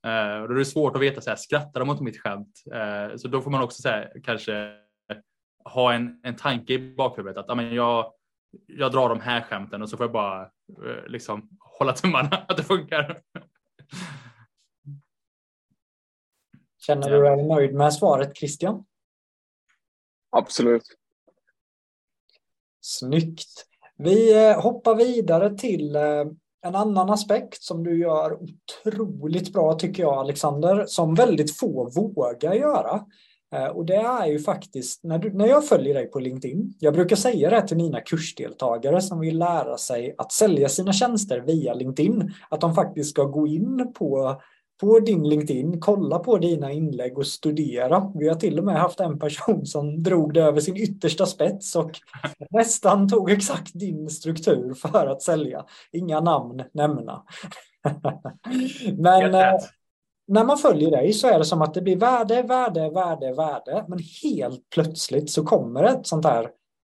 Uh, 0.07 0.49
då 0.49 0.55
är 0.55 0.59
det 0.59 0.65
svårt 0.65 0.97
att 0.97 1.03
veta, 1.03 1.21
så 1.21 1.31
här, 1.31 1.37
skrattar 1.37 1.81
de 1.81 1.91
åt 1.91 2.01
mitt 2.01 2.21
skämt? 2.21 2.63
Uh, 2.75 3.17
så 3.17 3.29
då 3.29 3.41
får 3.41 3.51
man 3.51 3.63
också 3.63 3.83
så 3.83 3.89
här, 3.89 4.13
kanske 4.25 4.73
ha 5.65 5.93
en, 5.93 6.21
en 6.23 6.37
tanke 6.37 6.73
i 6.73 6.95
bakhuvudet 6.95 7.37
att 7.37 7.51
amen, 7.51 7.75
jag, 7.75 8.13
jag 8.67 8.93
drar 8.93 9.09
de 9.09 9.21
här 9.21 9.41
skämten 9.41 9.83
och 9.83 9.91
så 9.91 9.97
får 9.97 10.05
jag 10.05 10.13
bara 10.13 10.43
uh, 10.45 11.07
liksom 11.07 11.49
hålla 11.59 11.93
tummarna 11.93 12.29
att 12.49 12.57
det 12.57 12.63
funkar. 12.63 13.21
Känner 16.87 17.11
du 17.11 17.23
dig 17.23 17.47
nöjd 17.47 17.75
med 17.75 17.95
svaret 17.95 18.37
Christian? 18.37 18.85
Absolut. 20.31 20.83
Snyggt. 22.83 23.67
Vi 23.99 24.47
eh, 24.49 24.61
hoppar 24.61 24.95
vidare 24.95 25.57
till 25.57 25.97
eh, 25.97 26.03
en 26.67 26.75
annan 26.75 27.11
aspekt 27.11 27.63
som 27.63 27.85
du 27.85 27.99
gör 27.99 28.39
otroligt 28.43 29.53
bra 29.53 29.75
tycker 29.75 30.03
jag 30.03 30.15
Alexander, 30.15 30.85
som 30.87 31.15
väldigt 31.15 31.57
få 31.57 31.91
vågar 31.91 32.55
göra. 32.55 33.01
Eh, 33.55 33.67
och 33.67 33.87
det 33.87 33.97
är 33.97 34.27
ju 34.27 34.39
faktiskt, 34.39 35.05
när, 35.05 35.19
du, 35.19 35.33
när 35.33 35.47
jag 35.47 35.69
följer 35.69 35.95
dig 35.95 36.07
på 36.07 36.21
LinkedIn, 36.21 36.75
jag 36.79 36.95
brukar 36.95 37.17
säga 37.17 37.51
det 37.51 37.69
till 37.69 37.77
mina 37.77 38.01
kursdeltagare 38.01 39.01
som 39.01 39.21
vill 39.21 39.39
lära 39.39 39.79
sig 39.79 40.15
att 40.19 40.33
sälja 40.33 40.69
sina 40.69 40.93
tjänster 40.93 41.41
via 41.41 41.75
LinkedIn, 41.75 42.33
att 42.51 42.61
de 42.61 42.75
faktiskt 42.75 43.11
ska 43.11 43.25
gå 43.25 43.47
in 43.47 43.93
på 43.95 44.41
på 44.83 45.01
din 45.01 45.29
LinkedIn, 45.29 45.81
kolla 45.81 46.19
på 46.19 46.39
dina 46.39 46.73
inlägg 46.73 47.19
och 47.19 47.27
studera. 47.27 48.13
Vi 48.15 48.29
har 48.29 48.35
till 48.35 48.59
och 48.59 48.65
med 48.65 48.81
haft 48.81 49.01
en 49.01 49.19
person 49.19 49.67
som 49.67 50.03
drog 50.03 50.35
det 50.35 50.43
över 50.43 50.61
sin 50.61 50.77
yttersta 50.77 51.27
spets 51.27 51.77
och 51.77 51.91
nästan 52.51 53.09
tog 53.09 53.31
exakt 53.31 53.71
din 53.75 54.11
struktur 54.11 54.75
för 54.75 55.07
att 55.07 55.23
sälja. 55.23 55.65
Inga 55.93 56.21
namn 56.21 56.63
nämna. 56.73 57.23
Men 58.99 59.35
eh, 59.35 59.55
när 60.27 60.45
man 60.45 60.59
följer 60.59 60.91
dig 60.91 61.13
så 61.13 61.29
är 61.29 61.39
det 61.39 61.45
som 61.45 61.63
att 61.63 61.75
det 61.75 61.83
blir 61.83 61.97
värde, 61.97 62.43
värde, 62.43 62.91
värde, 62.91 63.33
värde. 63.33 63.85
Men 63.89 63.99
helt 64.23 64.71
plötsligt 64.75 65.31
så 65.31 65.45
kommer 65.45 65.85
ett 65.85 66.07
sånt 66.07 66.25
här 66.25 66.49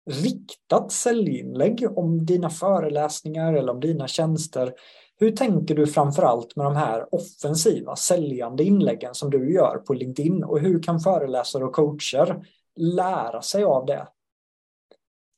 riktat 0.09 0.91
säljinlägg 0.91 1.87
om 1.97 2.25
dina 2.25 2.49
föreläsningar 2.49 3.53
eller 3.53 3.73
om 3.73 3.79
dina 3.79 4.07
tjänster 4.07 4.73
hur 5.22 5.32
tänker 5.32 5.76
du 5.76 5.88
framförallt 5.88 6.55
med 6.55 6.65
de 6.65 6.76
här 6.76 7.15
offensiva 7.15 7.95
säljande 7.95 8.63
inläggen 8.63 9.15
som 9.15 9.30
du 9.30 9.53
gör 9.53 9.78
på 9.78 9.93
LinkedIn 9.93 10.43
och 10.43 10.59
hur 10.59 10.84
kan 10.84 10.99
föreläsare 10.99 11.63
och 11.63 11.74
coacher 11.74 12.45
lära 12.76 13.41
sig 13.41 13.63
av 13.63 13.86
det? 13.86 14.07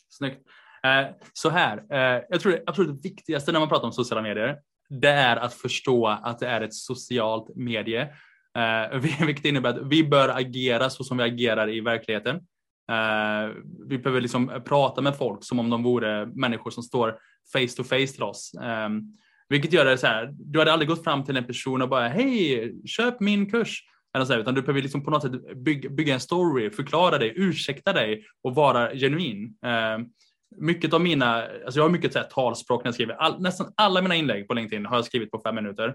Snyggt. 0.09 0.47
Eh, 0.83 1.15
så 1.33 1.49
här, 1.49 1.77
eh, 1.89 2.23
jag 2.29 2.39
tror 2.39 2.51
det 2.51 2.63
absolut 2.65 3.05
viktigaste 3.05 3.51
när 3.51 3.59
man 3.59 3.69
pratar 3.69 3.85
om 3.85 3.93
sociala 3.93 4.21
medier, 4.21 4.59
det 4.89 5.09
är 5.09 5.35
att 5.37 5.53
förstå 5.53 6.07
att 6.07 6.39
det 6.39 6.47
är 6.47 6.61
ett 6.61 6.73
socialt 6.73 7.55
medie. 7.55 8.01
Eh, 8.57 8.99
vilket 9.25 9.45
innebär 9.45 9.69
att 9.69 9.87
vi 9.87 10.03
bör 10.03 10.29
agera 10.29 10.89
så 10.89 11.03
som 11.03 11.17
vi 11.17 11.23
agerar 11.23 11.69
i 11.69 11.81
verkligheten. 11.81 12.41
Vi 13.89 13.97
behöver 13.97 14.21
liksom 14.21 14.61
prata 14.65 15.01
med 15.01 15.17
folk 15.17 15.43
som 15.43 15.59
om 15.59 15.69
de 15.69 15.83
vore 15.83 16.25
människor 16.25 16.71
som 16.71 16.83
står 16.83 17.17
face 17.53 17.75
to 17.77 17.83
face 17.83 18.07
till 18.07 18.23
oss. 18.23 18.53
Ehm, 18.61 19.01
vilket 19.49 19.73
gör 19.73 19.85
det 19.85 19.97
så 19.97 20.07
här, 20.07 20.29
du 20.33 20.59
hade 20.59 20.73
aldrig 20.73 20.89
gått 20.89 21.03
fram 21.03 21.23
till 21.23 21.37
en 21.37 21.43
person 21.43 21.81
och 21.81 21.89
bara 21.89 22.07
hej, 22.07 22.73
köp 22.85 23.19
min 23.19 23.51
kurs. 23.51 23.83
Eller 24.15 24.25
så 24.25 24.33
här, 24.33 24.39
utan 24.39 24.53
du 24.53 24.61
behöver 24.61 24.81
liksom 24.81 25.03
på 25.03 25.11
något 25.11 25.21
sätt 25.21 25.57
bygga, 25.57 25.89
bygga 25.89 26.13
en 26.13 26.19
story, 26.19 26.69
förklara 26.69 27.17
dig, 27.17 27.33
ursäkta 27.35 27.93
dig 27.93 28.25
och 28.43 28.55
vara 28.55 28.93
genuin. 28.93 29.57
Eh, 29.65 30.05
mycket 30.57 30.93
av 30.93 31.01
mina, 31.01 31.43
alltså 31.43 31.79
jag 31.79 31.83
har 31.83 31.89
mycket 31.89 32.13
så 32.13 32.19
här, 32.19 32.25
talspråk 32.25 32.83
när 32.83 32.87
jag 32.87 32.93
skriver. 32.93 33.13
All, 33.13 33.41
nästan 33.41 33.73
alla 33.77 34.01
mina 34.01 34.15
inlägg 34.15 34.47
på 34.47 34.53
LinkedIn 34.53 34.85
har 34.85 34.95
jag 34.95 35.05
skrivit 35.05 35.31
på 35.31 35.41
fem 35.45 35.55
minuter. 35.55 35.87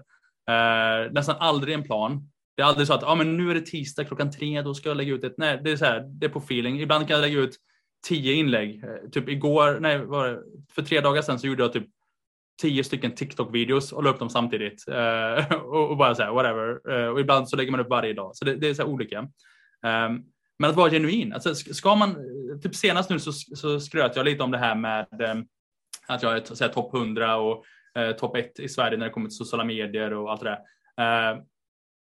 Eh, 0.49 1.11
nästan 1.11 1.35
aldrig 1.39 1.73
en 1.73 1.83
plan. 1.83 2.29
Det 2.57 2.61
är 2.61 2.65
aldrig 2.65 2.87
så 2.87 2.93
att 2.93 3.03
ah, 3.03 3.15
men 3.15 3.37
nu 3.37 3.51
är 3.51 3.55
det 3.55 3.61
tisdag 3.61 4.03
klockan 4.03 4.31
tre, 4.31 4.61
då 4.61 4.73
ska 4.73 4.89
jag 4.89 4.97
lägga 4.97 5.13
ut 5.13 5.23
ett. 5.23 5.37
Nej, 5.37 5.61
det 5.63 5.71
är 5.71 5.77
så 5.77 5.85
här, 5.85 6.03
det 6.07 6.25
är 6.25 6.29
på 6.29 6.39
feeling. 6.39 6.81
Ibland 6.81 7.07
kan 7.07 7.13
jag 7.13 7.21
lägga 7.21 7.39
ut 7.39 7.55
tio 8.07 8.33
inlägg. 8.33 8.83
Eh, 8.83 9.09
typ 9.11 9.29
igår, 9.29 9.79
nej, 9.79 10.05
var 10.05 10.27
det, 10.27 10.39
för 10.71 10.81
tre 10.81 11.01
dagar 11.01 11.21
sedan 11.21 11.39
så 11.39 11.47
gjorde 11.47 11.63
jag 11.63 11.73
typ 11.73 11.87
tio 12.61 12.83
stycken 12.83 13.11
TikTok-videos 13.11 13.91
och 13.91 14.03
la 14.03 14.09
upp 14.09 14.19
dem 14.19 14.29
samtidigt. 14.29 14.85
Uh, 14.89 15.53
och, 15.63 15.89
och, 15.89 15.97
bara 15.97 16.15
så 16.15 16.23
här, 16.23 16.31
whatever. 16.31 16.91
Uh, 16.91 17.07
och 17.07 17.19
ibland 17.19 17.49
så 17.49 17.55
lägger 17.55 17.71
man 17.71 17.79
upp 17.79 17.89
varje 17.89 18.13
dag. 18.13 18.35
Så 18.35 18.45
det, 18.45 18.55
det 18.55 18.69
är 18.69 18.73
så 18.73 18.85
olika. 18.85 19.19
Um, 19.19 20.23
men 20.59 20.69
att 20.69 20.75
vara 20.75 20.91
genuin. 20.91 21.33
Alltså, 21.33 21.55
ska 21.55 21.95
man, 21.95 22.15
typ 22.63 22.75
senast 22.75 23.09
nu 23.09 23.19
så, 23.19 23.31
så 23.31 23.79
skröt 23.79 24.15
jag 24.15 24.25
lite 24.25 24.43
om 24.43 24.51
det 24.51 24.57
här 24.57 24.75
med 24.75 25.07
um, 25.31 25.47
att 26.07 26.23
jag 26.23 26.37
är 26.37 26.67
topp 26.67 26.95
100 26.95 27.37
och 27.37 27.65
uh, 27.99 28.11
topp 28.11 28.37
1 28.37 28.59
i 28.59 28.69
Sverige 28.69 28.97
när 28.97 29.05
det 29.05 29.11
kommer 29.11 29.27
till 29.27 29.37
sociala 29.37 29.63
medier 29.63 30.13
och 30.13 30.31
allt 30.31 30.41
det 30.41 30.49
där. 30.49 31.33
Uh, 31.33 31.41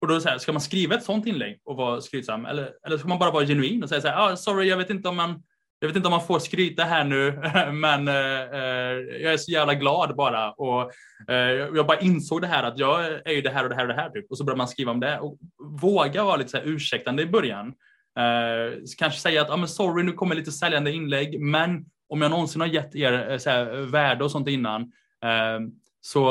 och 0.02 0.08
då 0.08 0.20
så 0.20 0.30
här, 0.30 0.38
ska 0.38 0.52
man 0.52 0.62
skriva 0.62 0.96
ett 0.96 1.04
sånt 1.04 1.26
inlägg 1.26 1.62
och 1.64 1.78
vara 1.78 2.02
skrytsam 2.02 2.46
eller, 2.46 2.74
eller 2.88 2.98
ska 2.98 3.08
man 3.08 3.20
bara 3.20 3.32
vara 3.32 3.46
genuin 3.46 3.84
och 3.84 3.90
säga 3.90 4.02
så 4.02 4.08
här, 4.08 4.32
ah, 4.32 4.36
sorry, 4.36 4.70
jag 4.70 4.78
vet 4.78 4.90
inte 4.90 5.10
om 5.10 5.16
man 5.16 5.44
jag 5.82 5.88
vet 5.88 5.96
inte 5.96 6.08
om 6.08 6.12
man 6.12 6.28
får 6.28 6.40
skryta 6.40 6.84
här 6.84 7.04
nu, 7.04 7.32
men 7.74 8.08
eh, 8.08 8.42
eh, 8.42 9.22
jag 9.22 9.34
är 9.34 9.38
så 9.38 9.52
jävla 9.52 9.74
glad 9.74 10.16
bara. 10.16 10.52
Och, 10.52 10.92
eh, 11.28 11.36
jag 11.76 11.88
bara 11.88 12.00
insåg 12.00 12.42
det 12.42 12.48
här 12.48 12.64
att 12.64 12.78
jag 12.78 13.06
är 13.06 13.32
ju 13.32 13.42
det 13.42 13.50
här 13.50 13.64
och 13.64 13.70
det 13.70 13.76
här 13.76 13.82
och 13.82 13.88
det 13.88 14.02
här. 14.02 14.10
Typ. 14.10 14.32
Och 14.32 14.38
så 14.38 14.44
börjar 14.44 14.58
man 14.58 14.68
skriva 14.68 14.92
om 14.92 15.00
det. 15.00 15.20
Och 15.20 15.38
våga 15.82 16.24
vara 16.24 16.36
lite 16.36 16.50
så 16.50 16.58
här 16.58 16.68
ursäktande 16.68 17.24
i 17.24 17.26
början. 17.26 17.68
Eh, 18.18 18.80
kanske 18.98 19.20
säga 19.20 19.42
att 19.42 19.50
ah, 19.50 19.58
men 19.58 19.68
sorry, 19.68 20.04
nu 20.04 20.12
kommer 20.12 20.36
lite 20.36 20.52
säljande 20.52 20.92
inlägg, 20.92 21.42
men 21.42 21.86
om 22.10 22.22
jag 22.22 22.32
någonsin 22.32 22.62
har 22.62 22.68
gett 22.68 22.96
er 22.96 23.32
eh, 23.32 23.38
så 23.38 23.50
här, 23.50 23.66
värde 23.92 24.24
och 24.24 24.32
sånt 24.32 24.48
innan 24.48 24.82
eh, 25.24 25.60
så 26.02 26.22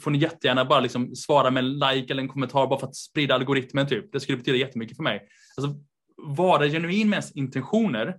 får 0.00 0.10
ni 0.10 0.18
jättegärna 0.18 0.64
bara 0.64 0.80
liksom 0.80 1.16
svara 1.16 1.50
med 1.50 1.64
en 1.64 1.78
like 1.78 2.12
eller 2.12 2.22
en 2.22 2.28
kommentar 2.28 2.66
bara 2.66 2.80
för 2.80 2.86
att 2.86 2.96
sprida 2.96 3.34
algoritmen. 3.34 3.86
Typ. 3.86 4.12
Det 4.12 4.20
skulle 4.20 4.38
betyda 4.38 4.58
jättemycket 4.58 4.96
för 4.96 5.02
mig. 5.02 5.28
Alltså, 5.56 5.74
vara 6.16 6.68
genuin 6.68 7.08
med 7.08 7.16
ens 7.16 7.32
intentioner 7.32 8.16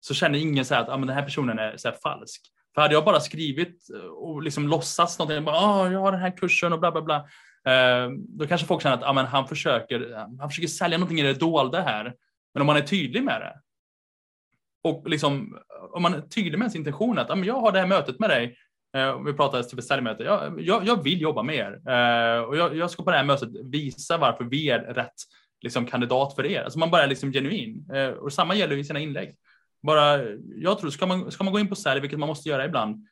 så 0.00 0.14
känner 0.14 0.38
ingen 0.38 0.64
så 0.64 0.74
att 0.74 0.88
ah, 0.88 0.96
men 0.96 1.06
den 1.06 1.16
här 1.16 1.24
personen 1.24 1.58
är 1.58 1.76
så 1.76 1.92
falsk. 1.92 2.42
För 2.74 2.82
hade 2.82 2.94
jag 2.94 3.04
bara 3.04 3.20
skrivit 3.20 3.90
eh, 3.94 4.00
och 4.00 4.42
liksom 4.42 4.68
låtsats 4.68 5.18
någonting, 5.18 5.44
bara, 5.44 5.56
ah, 5.56 5.90
jag 5.90 6.00
har 6.00 6.12
den 6.12 6.20
här 6.20 6.36
kursen 6.36 6.72
och 6.72 6.80
bla 6.80 6.92
bla 6.92 7.02
bla. 7.02 7.16
Eh, 7.66 8.10
då 8.28 8.46
kanske 8.46 8.66
folk 8.66 8.82
känner 8.82 8.96
att 8.96 9.04
ah, 9.04 9.12
men 9.12 9.26
han, 9.26 9.48
försöker, 9.48 10.14
han 10.40 10.48
försöker 10.50 10.68
sälja 10.68 10.98
någonting 10.98 11.20
i 11.20 11.22
det 11.22 11.40
dolda 11.40 11.80
här. 11.80 12.14
Men 12.54 12.60
om 12.60 12.66
man 12.66 12.76
är 12.76 12.80
tydlig 12.80 13.24
med 13.24 13.40
det 13.40 13.60
och 14.84 15.08
liksom, 15.08 15.54
eh, 15.54 15.84
om 15.94 16.02
man 16.02 16.14
är 16.14 16.20
tydlig 16.20 16.58
med 16.58 16.72
sin 16.72 16.80
intention 16.80 17.18
att 17.18 17.30
ah, 17.30 17.34
men 17.34 17.44
jag 17.44 17.60
har 17.60 17.72
det 17.72 17.78
här 17.78 17.86
mötet 17.86 18.18
med 18.18 18.30
dig, 18.30 18.56
eh, 18.96 19.22
vi 19.22 19.32
pratar 19.32 19.62
typ 19.62 19.78
ett 19.78 19.84
säljmöte, 19.84 20.22
jag, 20.22 20.60
jag, 20.60 20.86
jag, 20.86 21.02
vill 21.02 21.20
jobba 21.20 21.42
med 21.42 21.56
er 21.56 21.72
eh, 21.72 22.42
och 22.42 22.56
jag, 22.56 22.76
jag, 22.76 22.90
ska 22.90 23.02
på 23.02 23.10
det 23.10 23.16
här 23.16 23.24
mötet 23.24 23.48
visa 23.64 24.16
varför 24.16 24.44
vi 24.44 24.70
är 24.70 24.78
rätt 24.78 25.14
liksom, 25.62 25.86
kandidat 25.86 26.34
för 26.34 26.46
er. 26.46 26.62
Alltså 26.62 26.78
man 26.78 26.90
bara 26.90 27.02
är 27.02 27.06
liksom 27.06 27.32
genuin 27.32 27.90
eh, 27.94 28.08
och 28.08 28.32
samma 28.32 28.54
gäller 28.54 28.76
i 28.76 28.84
sina 28.84 29.00
inlägg. 29.00 29.36
Bara, 29.82 30.22
jag 30.56 30.78
tror, 30.78 30.90
ska 30.90 31.06
man, 31.06 31.30
ska 31.30 31.44
man 31.44 31.52
gå 31.52 31.60
in 31.60 31.68
på 31.68 31.76
sälj, 31.76 32.00
vilket 32.00 32.18
man 32.18 32.28
måste 32.28 32.48
göra 32.48 32.64
ibland, 32.64 33.06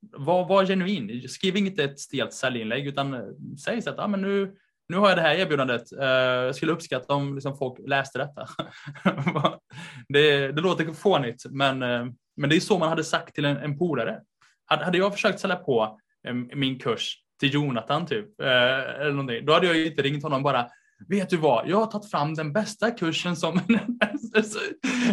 var, 0.00 0.48
var 0.48 0.66
genuin. 0.66 1.28
Skriv 1.28 1.56
inte 1.56 1.84
ett 1.84 2.00
stelt 2.00 2.32
säljinlägg 2.32 2.86
utan 2.86 3.14
eh, 3.14 3.20
säg 3.64 3.82
så 3.82 3.90
att 3.90 3.98
ah, 3.98 4.06
men 4.06 4.20
nu, 4.20 4.56
nu 4.88 4.96
har 4.96 5.08
jag 5.08 5.18
det 5.18 5.22
här 5.22 5.34
erbjudandet. 5.34 5.92
Eh, 5.92 6.08
jag 6.08 6.56
skulle 6.56 6.72
uppskatta 6.72 7.14
om 7.14 7.34
liksom, 7.34 7.56
folk 7.56 7.78
läste 7.88 8.18
detta. 8.18 8.48
det, 10.08 10.52
det 10.52 10.60
låter 10.60 10.92
fånigt, 10.92 11.46
men, 11.50 11.82
eh, 11.82 12.06
men 12.36 12.50
det 12.50 12.56
är 12.56 12.60
så 12.60 12.78
man 12.78 12.88
hade 12.88 13.04
sagt 13.04 13.34
till 13.34 13.44
en, 13.44 13.56
en 13.56 13.78
polare. 13.78 14.20
Hade, 14.66 14.98
jag 14.98 15.12
försökt 15.12 15.40
sälja 15.40 15.56
på 15.56 16.00
min 16.54 16.78
kurs 16.78 17.14
till 17.40 17.54
Jonathan 17.54 18.06
typ, 18.06 18.40
eller 18.40 19.10
någonting, 19.10 19.46
då 19.46 19.52
hade 19.52 19.66
jag 19.66 19.86
inte 19.86 20.02
ringt 20.02 20.22
honom 20.22 20.42
bara 20.42 20.68
vet 21.06 21.30
du 21.30 21.36
vad, 21.36 21.68
jag 21.68 21.76
har 21.76 21.86
tagit 21.86 22.10
fram 22.10 22.34
den 22.34 22.52
bästa 22.52 22.90
kursen 22.90 23.36
som... 23.36 23.60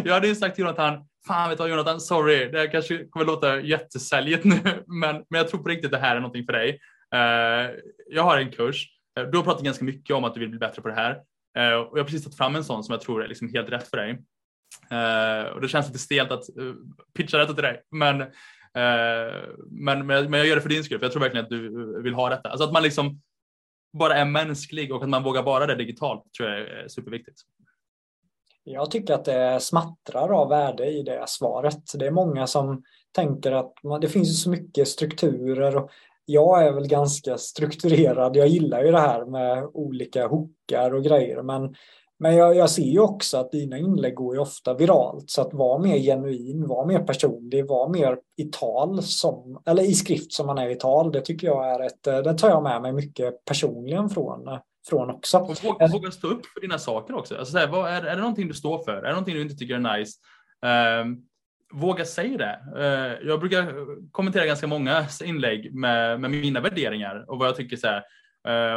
jag 0.04 0.14
hade 0.14 0.28
ju 0.28 0.34
sagt 0.34 0.54
till 0.54 0.62
Jonathan, 0.62 1.04
fan 1.26 1.48
vet 1.48 1.58
du 1.58 1.62
vad 1.62 1.70
Jonathan, 1.70 2.00
sorry, 2.00 2.50
det 2.50 2.58
här 2.58 2.72
kanske 2.72 3.04
kommer 3.04 3.26
låta 3.26 3.60
jättesäljigt 3.60 4.44
nu, 4.44 4.60
men, 4.86 5.24
men 5.30 5.38
jag 5.38 5.48
tror 5.48 5.62
på 5.62 5.68
riktigt 5.68 5.90
det 5.90 5.98
här 5.98 6.16
är 6.16 6.20
någonting 6.20 6.44
för 6.44 6.52
dig. 6.52 6.80
Uh, 7.14 7.76
jag 8.06 8.22
har 8.22 8.38
en 8.38 8.50
kurs, 8.50 8.88
eh, 9.18 9.24
du 9.24 9.36
har 9.36 9.44
pratat 9.44 9.64
ganska 9.64 9.84
mycket 9.84 10.16
om 10.16 10.24
att 10.24 10.34
du 10.34 10.40
vill 10.40 10.48
bli 10.48 10.58
bättre 10.58 10.82
på 10.82 10.88
det 10.88 10.94
här 10.94 11.10
uh, 11.12 11.76
och 11.76 11.98
jag 11.98 12.02
har 12.02 12.04
precis 12.04 12.24
tagit 12.24 12.36
fram 12.36 12.56
en 12.56 12.64
sån 12.64 12.84
som 12.84 12.92
jag 12.92 13.00
tror 13.00 13.24
är 13.24 13.28
liksom 13.28 13.48
helt 13.48 13.68
rätt 13.68 13.88
för 13.90 13.96
dig. 13.96 14.22
och 15.54 15.60
det 15.60 15.68
känns 15.68 15.86
lite 15.86 15.98
stelt 15.98 16.30
att 16.30 16.44
pitcha 17.16 17.38
detta 17.38 17.54
till 17.54 17.62
dig, 17.62 17.82
men, 17.90 18.24
men, 19.70 20.06
men, 20.06 20.32
jag 20.32 20.46
gör 20.46 20.56
det 20.56 20.62
för 20.62 20.68
din 20.68 20.84
skull, 20.84 20.98
för 20.98 21.04
jag 21.04 21.12
tror 21.12 21.22
verkligen 21.22 21.44
att 21.44 21.50
du 21.50 22.02
vill 22.02 22.14
ha 22.14 22.28
detta. 22.28 22.48
Alltså 22.48 22.64
att 22.64 22.72
man 22.72 22.82
liksom 22.82 23.20
bara 23.98 24.14
är 24.14 24.24
mänsklig 24.24 24.92
och 24.92 25.02
att 25.02 25.08
man 25.08 25.22
vågar 25.22 25.42
vara 25.42 25.66
det 25.66 25.74
digitalt 25.74 26.32
tror 26.38 26.50
jag 26.50 26.60
är 26.60 26.88
superviktigt. 26.88 27.40
Jag 28.64 28.90
tycker 28.90 29.14
att 29.14 29.24
det 29.24 29.60
smattrar 29.60 30.28
av 30.28 30.48
värde 30.48 30.86
i 30.86 31.02
det 31.02 31.24
svaret. 31.26 31.82
Det 31.94 32.06
är 32.06 32.10
många 32.10 32.46
som 32.46 32.82
tänker 33.12 33.52
att 33.52 33.72
det 34.00 34.08
finns 34.08 34.42
så 34.42 34.50
mycket 34.50 34.88
strukturer 34.88 35.76
och 35.76 35.90
jag 36.24 36.66
är 36.66 36.72
väl 36.72 36.88
ganska 36.88 37.38
strukturerad. 37.38 38.36
Jag 38.36 38.48
gillar 38.48 38.84
ju 38.84 38.92
det 38.92 39.00
här 39.00 39.24
med 39.24 39.64
olika 39.64 40.26
hookar 40.26 40.94
och 40.94 41.04
grejer 41.04 41.42
men 41.42 41.74
men 42.18 42.36
jag, 42.36 42.56
jag, 42.56 42.70
ser 42.70 42.82
ju 42.82 42.98
också 42.98 43.36
att 43.36 43.52
dina 43.52 43.78
inlägg 43.78 44.14
går 44.14 44.34
ju 44.34 44.40
ofta 44.40 44.74
viralt, 44.74 45.30
så 45.30 45.42
att 45.42 45.54
vara 45.54 45.78
mer 45.78 45.98
genuin, 45.98 46.68
vara 46.68 46.86
mer 46.86 46.98
personlig, 46.98 47.66
vara 47.66 47.88
mer 47.88 48.18
i 48.36 48.44
tal, 48.44 49.02
som, 49.02 49.62
eller 49.66 49.82
i 49.82 49.94
skrift 49.94 50.32
som 50.32 50.46
man 50.46 50.58
är 50.58 50.68
i 50.68 50.74
tal, 50.74 51.12
det 51.12 51.20
tycker 51.20 51.46
jag 51.46 51.74
är 51.74 51.86
ett, 51.86 52.02
det 52.02 52.34
tar 52.34 52.48
jag 52.48 52.62
med 52.62 52.82
mig 52.82 52.92
mycket 52.92 53.44
personligen 53.44 54.10
från, 54.10 54.58
från 54.88 55.10
också. 55.10 55.38
Och 55.38 55.64
våga, 55.64 55.86
våga 55.86 56.10
stå 56.10 56.28
upp 56.28 56.46
för 56.46 56.60
dina 56.60 56.78
saker 56.78 57.14
också. 57.14 57.36
Alltså, 57.36 57.58
här, 57.58 57.66
vad, 57.66 57.90
är, 57.90 58.02
är 58.02 58.16
det 58.16 58.20
någonting 58.20 58.48
du 58.48 58.54
står 58.54 58.84
för? 58.84 58.92
Är 58.92 59.02
det 59.02 59.10
någonting 59.10 59.34
du 59.34 59.42
inte 59.42 59.54
tycker 59.54 59.74
är 59.74 59.98
nice? 59.98 60.18
Um, 61.02 61.22
våga 61.80 62.04
säga 62.04 62.38
det. 62.38 62.60
Uh, 62.76 63.28
jag 63.28 63.40
brukar 63.40 63.74
kommentera 64.12 64.46
ganska 64.46 64.66
många 64.66 65.06
inlägg 65.24 65.74
med, 65.74 66.20
med 66.20 66.30
mina 66.30 66.60
värderingar 66.60 67.24
och 67.30 67.38
vad 67.38 67.48
jag 67.48 67.56
tycker 67.56 67.76
så 67.76 67.86
här, 67.86 68.02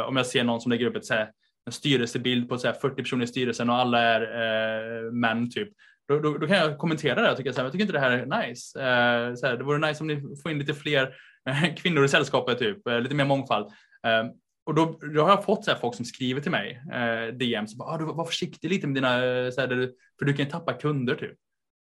uh, 0.00 0.08
om 0.08 0.16
jag 0.16 0.26
ser 0.26 0.44
någon 0.44 0.60
som 0.60 0.70
lägger 0.70 0.86
upp 0.86 0.96
ett 0.96 1.04
så 1.04 1.14
här, 1.14 1.30
en 1.70 1.74
styrelsebild 1.74 2.48
på 2.48 2.58
så 2.58 2.66
här 2.66 2.74
40 2.74 2.96
personer 2.96 3.24
i 3.24 3.28
styrelsen 3.28 3.70
och 3.70 3.76
alla 3.76 4.00
är 4.00 4.20
eh, 4.20 5.12
män 5.12 5.50
typ. 5.50 5.68
Då, 6.08 6.18
då, 6.18 6.38
då, 6.38 6.46
kan 6.46 6.56
jag 6.56 6.78
kommentera 6.78 7.22
det 7.22 7.30
och 7.30 7.36
tycka 7.36 7.52
så 7.52 7.58
här, 7.58 7.64
jag 7.64 7.72
tycker 7.72 7.84
inte 7.84 7.92
det 7.92 8.00
här 8.00 8.10
är 8.10 8.46
nice. 8.46 8.80
Eh, 8.80 9.34
så 9.34 9.46
här, 9.46 9.56
det 9.56 9.64
vore 9.64 9.88
nice 9.88 10.00
om 10.00 10.06
ni 10.06 10.36
får 10.42 10.50
in 10.50 10.58
lite 10.58 10.74
fler 10.74 11.14
eh, 11.48 11.74
kvinnor 11.74 12.04
i 12.04 12.08
sällskapet, 12.08 12.58
typ, 12.58 12.86
eh, 12.86 13.00
lite 13.00 13.14
mer 13.14 13.24
mångfald. 13.24 13.66
Eh, 14.06 14.30
och 14.66 14.74
då, 14.74 14.98
då, 15.14 15.22
har 15.22 15.30
jag 15.30 15.44
fått 15.44 15.64
så 15.64 15.74
folk 15.74 15.94
som 15.94 16.04
skriver 16.04 16.40
till 16.40 16.50
mig, 16.50 16.82
eh, 16.92 17.34
DM, 17.34 17.66
så 17.66 17.76
bara, 17.76 17.88
ah, 17.88 17.98
du, 17.98 18.04
var 18.04 18.24
försiktig 18.24 18.70
lite 18.70 18.86
med 18.86 18.94
dina, 18.94 19.24
eh, 19.24 19.50
så 19.50 19.60
här, 19.60 19.68
för 20.18 20.24
du 20.24 20.32
kan 20.32 20.44
ju 20.44 20.50
tappa 20.50 20.72
kunder 20.72 21.14
typ. 21.14 21.36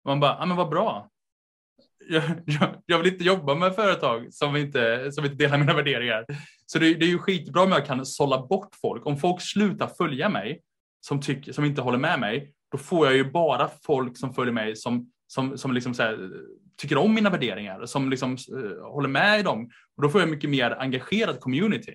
Och 0.04 0.10
man 0.10 0.20
bara, 0.20 0.36
ah, 0.36 0.46
men 0.46 0.56
vad 0.56 0.68
bra. 0.68 1.08
Jag, 2.08 2.22
jag, 2.46 2.82
jag, 2.86 2.98
vill 2.98 3.12
inte 3.12 3.24
jobba 3.24 3.54
med 3.54 3.74
företag 3.74 4.34
som 4.34 4.56
inte, 4.56 5.12
som 5.12 5.24
inte 5.24 5.36
delar 5.36 5.58
mina 5.58 5.74
värderingar. 5.74 6.24
Så 6.72 6.78
det, 6.78 6.94
det 6.94 7.04
är 7.04 7.08
ju 7.08 7.18
skitbra 7.18 7.62
om 7.62 7.72
jag 7.72 7.86
kan 7.86 8.06
sålla 8.06 8.46
bort 8.46 8.74
folk. 8.80 9.06
Om 9.06 9.16
folk 9.16 9.42
slutar 9.42 9.86
följa 9.86 10.28
mig, 10.28 10.60
som, 11.00 11.20
tycker, 11.20 11.52
som 11.52 11.64
inte 11.64 11.82
håller 11.82 11.98
med 11.98 12.20
mig, 12.20 12.52
då 12.70 12.78
får 12.78 13.06
jag 13.06 13.16
ju 13.16 13.30
bara 13.30 13.70
folk 13.86 14.18
som 14.18 14.34
följer 14.34 14.52
mig 14.52 14.76
som, 14.76 15.10
som, 15.26 15.58
som 15.58 15.72
liksom 15.72 15.94
så 15.94 16.02
här, 16.02 16.30
tycker 16.76 16.96
om 16.96 17.14
mina 17.14 17.30
värderingar, 17.30 17.86
som 17.86 18.10
liksom, 18.10 18.36
uh, 18.52 18.92
håller 18.92 19.08
med 19.08 19.40
i 19.40 19.42
dem. 19.42 19.70
Och 19.96 20.02
då 20.02 20.08
får 20.08 20.20
jag 20.20 20.30
mycket 20.30 20.50
mer 20.50 20.70
engagerad 20.70 21.40
community. 21.40 21.94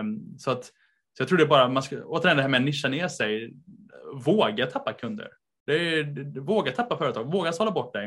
Um, 0.00 0.38
så, 0.38 0.50
att, 0.50 0.64
så 0.64 0.72
jag 1.18 1.28
tror 1.28 1.38
det 1.38 1.44
är 1.44 1.48
bara, 1.48 1.68
man 1.68 1.82
ska, 1.82 2.04
återigen 2.04 2.36
det 2.36 2.42
här 2.42 2.50
med 2.50 2.58
att 2.58 2.64
nischa 2.64 2.88
ner 2.88 3.08
sig, 3.08 3.54
våga 4.24 4.66
tappa 4.66 4.92
kunder. 4.92 5.28
Det 5.66 5.98
är, 5.98 6.04
det, 6.04 6.40
våga 6.40 6.72
tappa 6.72 6.98
företag, 6.98 7.32
våga 7.32 7.52
sålla 7.52 7.70
bort 7.70 7.92
dig. 7.92 8.06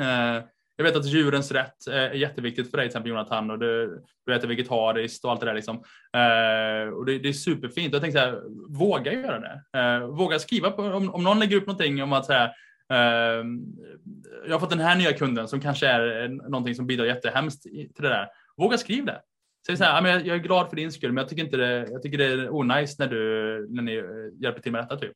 Uh, 0.00 0.44
jag 0.82 0.92
vet 0.92 1.00
att 1.00 1.06
djurens 1.06 1.52
rätt 1.52 1.86
eh, 1.88 1.94
är 1.94 2.12
jätteviktigt 2.12 2.70
för 2.70 2.76
dig, 2.76 2.86
till 2.86 2.90
exempel 2.90 3.10
Jonathan, 3.10 3.50
och 3.50 3.58
du, 3.58 4.02
du 4.26 4.34
äter 4.34 4.48
vegetariskt 4.48 5.24
och 5.24 5.30
allt 5.30 5.40
det 5.40 5.46
där. 5.46 5.54
Liksom. 5.54 5.76
Eh, 6.16 6.94
och 6.94 7.06
det, 7.06 7.18
det, 7.18 7.28
är 7.28 7.32
superfint. 7.32 7.92
Jag 7.92 8.02
tänkte 8.02 8.20
så 8.20 8.26
här, 8.26 8.42
våga 8.78 9.12
göra 9.12 9.38
det. 9.38 9.78
Eh, 9.78 10.06
våga 10.06 10.38
skriva 10.38 10.70
på, 10.70 10.82
om, 10.82 11.14
om 11.14 11.24
någon 11.24 11.38
lägger 11.38 11.56
upp 11.56 11.66
någonting 11.66 12.02
om 12.02 12.12
att 12.12 12.26
så 12.26 12.32
här, 12.32 12.46
eh, 12.92 13.44
jag 14.46 14.52
har 14.52 14.58
fått 14.58 14.70
den 14.70 14.80
här 14.80 14.96
nya 14.96 15.12
kunden 15.12 15.48
som 15.48 15.60
kanske 15.60 15.86
är 15.86 16.28
någonting 16.28 16.74
som 16.74 16.86
bidrar 16.86 17.04
jättehemskt 17.04 17.62
till 17.62 17.90
det 17.96 18.08
där. 18.08 18.28
Våga 18.56 18.78
skriv 18.78 19.04
det. 19.04 19.20
Säg 19.66 19.76
så 19.76 19.84
här, 19.84 20.06
jag 20.06 20.36
är 20.36 20.42
glad 20.42 20.68
för 20.68 20.76
din 20.76 20.92
skull, 20.92 21.12
men 21.12 21.22
jag 21.22 21.28
tycker, 21.28 21.44
inte 21.44 21.56
det, 21.56 21.86
jag 21.90 22.02
tycker 22.02 22.18
det 22.18 22.24
är 22.24 22.54
onajs 22.54 22.98
när, 22.98 23.08
du, 23.08 23.66
när 23.70 23.82
ni 23.82 23.96
eh, 23.96 24.04
hjälper 24.42 24.60
till 24.60 24.72
med 24.72 24.84
detta. 24.84 24.96
Typ. 24.96 25.12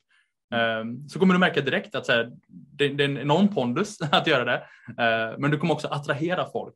Ehm, 0.55 1.09
så 1.09 1.19
kommer 1.19 1.35
du 1.35 1.41
märka 1.41 1.61
direkt 1.61 1.95
att 1.95 2.09
här, 2.09 2.33
det, 2.49 2.89
det, 2.89 3.05
är 3.05 3.09
en 3.09 3.19
enorm 3.19 3.49
pondus 3.49 3.99
att 4.13 4.27
göra 4.27 4.45
det. 4.45 4.63
Ehm, 5.03 5.41
men 5.41 5.51
du 5.51 5.59
kommer 5.59 5.75
också 5.75 5.89
attrahera 5.89 6.47
folk 6.53 6.75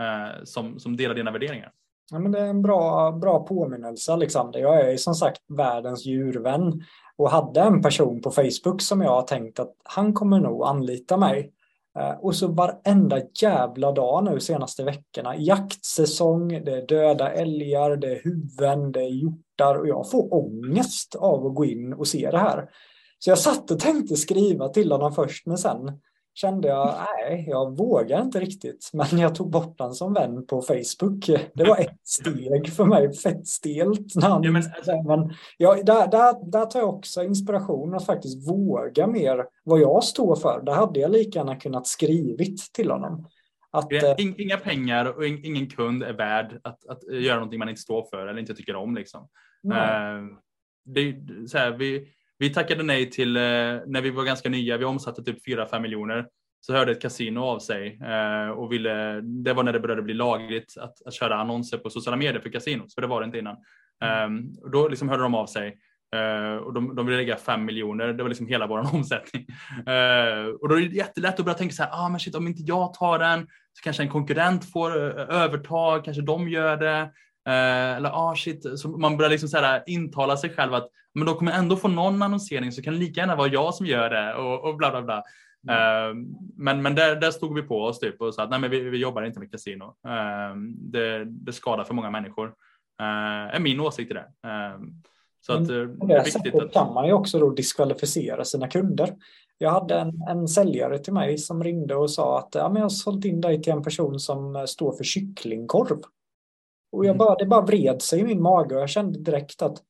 eh, 0.00 0.44
som, 0.44 0.78
som 0.78 0.96
delar 0.96 1.14
dina 1.14 1.30
värderingar. 1.30 1.70
Ja, 2.10 2.18
men 2.18 2.32
det 2.32 2.40
är 2.40 2.46
en 2.46 2.62
bra, 2.62 3.12
bra 3.12 3.46
påminnelse 3.46 4.12
Alexander. 4.12 4.60
Jag 4.60 4.90
är 4.90 4.96
som 4.96 5.14
sagt 5.14 5.40
världens 5.48 6.06
djurvän 6.06 6.82
och 7.16 7.30
hade 7.30 7.60
en 7.60 7.82
person 7.82 8.20
på 8.20 8.30
Facebook 8.30 8.82
som 8.82 9.02
jag 9.02 9.10
har 9.10 9.22
tänkt 9.22 9.58
att 9.58 9.74
han 9.84 10.12
kommer 10.12 10.40
nog 10.40 10.64
anlita 10.66 11.16
mig. 11.16 11.52
Ehm, 11.98 12.16
och 12.20 12.34
så 12.34 12.48
varenda 12.48 13.18
jävla 13.42 13.92
dag 13.92 14.24
nu 14.24 14.40
senaste 14.40 14.84
veckorna, 14.84 15.36
jaktsäsong, 15.36 16.48
det 16.48 16.72
är 16.72 16.86
döda 16.86 17.32
älgar, 17.32 17.96
det 17.96 18.12
är 18.12 18.20
huvuden, 18.24 18.92
det 18.92 19.00
är 19.00 19.08
hjortar 19.08 19.74
och 19.74 19.88
jag 19.88 20.10
får 20.10 20.34
ångest 20.34 21.14
av 21.14 21.46
att 21.46 21.54
gå 21.54 21.64
in 21.64 21.92
och 21.92 22.06
se 22.06 22.30
det 22.30 22.38
här. 22.38 22.68
Så 23.24 23.30
jag 23.30 23.38
satt 23.38 23.70
och 23.70 23.78
tänkte 23.78 24.16
skriva 24.16 24.68
till 24.68 24.92
honom 24.92 25.12
först, 25.12 25.46
men 25.46 25.58
sen 25.58 26.00
kände 26.34 26.68
jag, 26.68 26.94
nej, 26.98 27.46
jag 27.48 27.76
vågar 27.76 28.22
inte 28.22 28.40
riktigt. 28.40 28.90
Men 28.92 29.18
jag 29.18 29.34
tog 29.34 29.50
bort 29.50 29.80
honom 29.80 29.94
som 29.94 30.14
vän 30.14 30.46
på 30.46 30.62
Facebook. 30.62 31.26
Det 31.54 31.64
var 31.64 31.78
ett 31.78 31.98
steg 32.04 32.72
för 32.72 32.84
mig, 32.84 33.12
fett 33.14 33.46
stelt. 33.46 34.14
När 34.14 34.28
han, 34.28 34.42
ja, 34.42 34.50
men... 34.50 34.62
men 35.06 35.34
ja, 35.56 35.74
där, 35.74 36.06
där, 36.06 36.50
där 36.50 36.66
tar 36.66 36.80
jag 36.80 36.88
också 36.88 37.22
inspiration 37.24 37.94
att 37.94 38.06
faktiskt 38.06 38.48
våga 38.48 39.06
mer 39.06 39.44
vad 39.64 39.80
jag 39.80 40.04
står 40.04 40.36
för. 40.36 40.62
Där 40.62 40.72
hade 40.72 41.00
jag 41.00 41.10
lika 41.10 41.38
gärna 41.38 41.56
kunnat 41.56 41.86
skrivit 41.86 42.72
till 42.72 42.90
honom. 42.90 43.26
Att, 43.70 43.92
eh, 43.92 44.14
Inga 44.18 44.56
pengar 44.56 45.16
och 45.16 45.26
ingen 45.26 45.66
kund 45.66 46.02
är 46.02 46.12
värd 46.12 46.60
att, 46.64 46.86
att 46.86 47.02
göra 47.12 47.36
någonting 47.36 47.58
man 47.58 47.68
inte 47.68 47.82
står 47.82 48.04
för 48.10 48.26
eller 48.26 48.40
inte 48.40 48.54
tycker 48.54 48.76
om. 48.76 48.94
Liksom. 48.94 49.22
Uh, 49.66 50.38
det, 50.84 51.16
så 51.48 51.58
här, 51.58 51.70
vi, 51.70 52.08
vi 52.42 52.50
tackade 52.50 52.82
nej 52.82 53.10
till, 53.10 53.36
eh, 53.36 53.42
när 53.86 54.00
vi 54.00 54.10
var 54.10 54.24
ganska 54.24 54.48
nya, 54.48 54.76
vi 54.76 54.84
omsatte 54.84 55.22
typ 55.22 55.46
4-5 55.46 55.80
miljoner, 55.80 56.26
så 56.60 56.72
hörde 56.72 56.92
ett 56.92 57.02
kasino 57.02 57.40
av 57.40 57.58
sig 57.58 58.00
eh, 58.04 58.48
och 58.48 58.72
ville, 58.72 59.20
det 59.20 59.52
var 59.52 59.62
när 59.62 59.72
det 59.72 59.80
började 59.80 60.02
bli 60.02 60.14
lagligt 60.14 60.74
att, 60.78 61.06
att 61.06 61.14
köra 61.14 61.36
annonser 61.36 61.78
på 61.78 61.90
sociala 61.90 62.16
medier 62.16 62.40
för 62.40 62.50
kasinot, 62.50 62.94
för 62.94 63.00
det 63.00 63.06
var 63.06 63.20
det 63.20 63.24
inte 63.24 63.38
innan. 63.38 63.56
Mm. 64.04 64.54
och 64.62 64.70
då 64.70 64.88
liksom 64.88 65.08
hörde 65.08 65.22
de 65.22 65.34
av 65.34 65.46
sig 65.46 65.78
Uh, 66.16 66.56
och 66.56 66.72
de, 66.72 66.94
de 66.96 67.06
ville 67.06 67.18
lägga 67.18 67.36
5 67.36 67.64
miljoner, 67.64 68.12
det 68.12 68.22
var 68.22 68.28
liksom 68.28 68.46
hela 68.46 68.66
vår 68.66 68.78
omsättning. 68.94 69.46
Och 70.60 70.68
då 70.68 70.74
är 70.74 70.80
det 70.80 70.96
jättelätt 70.96 71.38
att 71.38 71.44
börja 71.44 71.58
tänka 71.58 71.74
så 71.74 71.82
här, 71.82 71.90
ah, 71.92 72.08
men 72.08 72.20
shit, 72.20 72.34
om 72.34 72.46
inte 72.46 72.62
jag 72.62 72.94
tar 72.94 73.18
den 73.18 73.46
så 73.72 73.82
kanske 73.82 74.02
en 74.02 74.08
konkurrent 74.08 74.72
får 74.72 74.96
övertag, 75.32 76.04
kanske 76.04 76.22
de 76.22 76.48
gör 76.48 76.76
det. 76.76 77.10
Eh, 77.48 77.96
eller 77.96 78.10
ah 78.12 78.34
shit, 78.36 78.78
så 78.78 78.88
man 78.88 79.16
börjar 79.16 79.30
liksom 79.30 79.48
så 79.48 79.58
här 79.58 79.82
intala 79.86 80.36
sig 80.36 80.50
själv 80.50 80.74
att 80.74 80.88
men 81.14 81.26
då 81.26 81.34
kommer 81.34 81.52
jag 81.52 81.58
ändå 81.58 81.76
få 81.76 81.88
någon 81.88 82.22
annonsering 82.22 82.72
så 82.72 82.82
kan 82.82 82.94
det 82.94 83.00
lika 83.00 83.20
gärna 83.20 83.36
vara 83.36 83.48
jag 83.48 83.74
som 83.74 83.86
gör 83.86 84.10
det 84.10 84.34
och, 84.34 84.64
och 84.64 84.76
bla 84.76 84.90
bla 84.90 85.02
bla. 85.02 85.22
Mm. 85.68 86.10
Uh, 86.10 86.26
men 86.56 86.82
men 86.82 86.94
där, 86.94 87.16
där 87.16 87.30
stod 87.30 87.54
vi 87.54 87.62
på 87.62 87.82
oss 87.82 87.98
typ 87.98 88.20
och 88.20 88.34
sa 88.34 88.42
att 88.42 88.50
nej, 88.50 88.58
men 88.58 88.70
vi, 88.70 88.80
vi 88.80 88.98
jobbar 88.98 89.22
inte 89.22 89.40
med 89.40 89.50
kasino. 89.50 89.84
Uh, 89.84 90.56
det, 90.76 91.24
det 91.24 91.52
skadar 91.52 91.84
för 91.84 91.94
många 91.94 92.10
människor. 92.10 92.46
Uh, 92.46 93.54
är 93.54 93.60
min 93.60 93.80
åsikt 93.80 94.10
i 94.10 94.14
det. 94.14 94.26
så 95.40 95.52
att, 95.52 95.68
det 95.68 95.74
är 95.74 96.24
viktigt 96.24 96.54
att... 96.54 96.72
kan 96.72 96.94
man 96.94 97.06
ju 97.06 97.12
också 97.12 97.38
då 97.38 97.50
diskvalificera 97.50 98.44
sina 98.44 98.68
kunder. 98.68 99.14
Jag 99.58 99.70
hade 99.70 99.94
en, 99.94 100.22
en 100.28 100.48
säljare 100.48 100.98
till 100.98 101.12
mig 101.12 101.38
som 101.38 101.64
ringde 101.64 101.94
och 101.94 102.10
sa 102.10 102.38
att 102.38 102.54
ja, 102.54 102.68
men 102.68 102.76
jag 102.76 102.84
har 102.84 102.88
sålt 102.88 103.24
in 103.24 103.40
dig 103.40 103.62
till 103.62 103.72
en 103.72 103.82
person 103.82 104.18
som 104.18 104.66
står 104.66 104.92
för 104.92 105.04
kycklingkorv. 105.04 105.98
Och 106.92 107.04
jag 107.04 107.14
mm. 107.14 107.18
bara, 107.18 107.34
det 107.34 107.46
bara 107.46 107.66
vred 107.66 108.02
sig 108.02 108.20
i 108.20 108.24
min 108.24 108.42
mage 108.42 108.74
och 108.74 108.80
jag 108.80 108.90
kände 108.90 109.18
direkt 109.18 109.62
att 109.62 109.82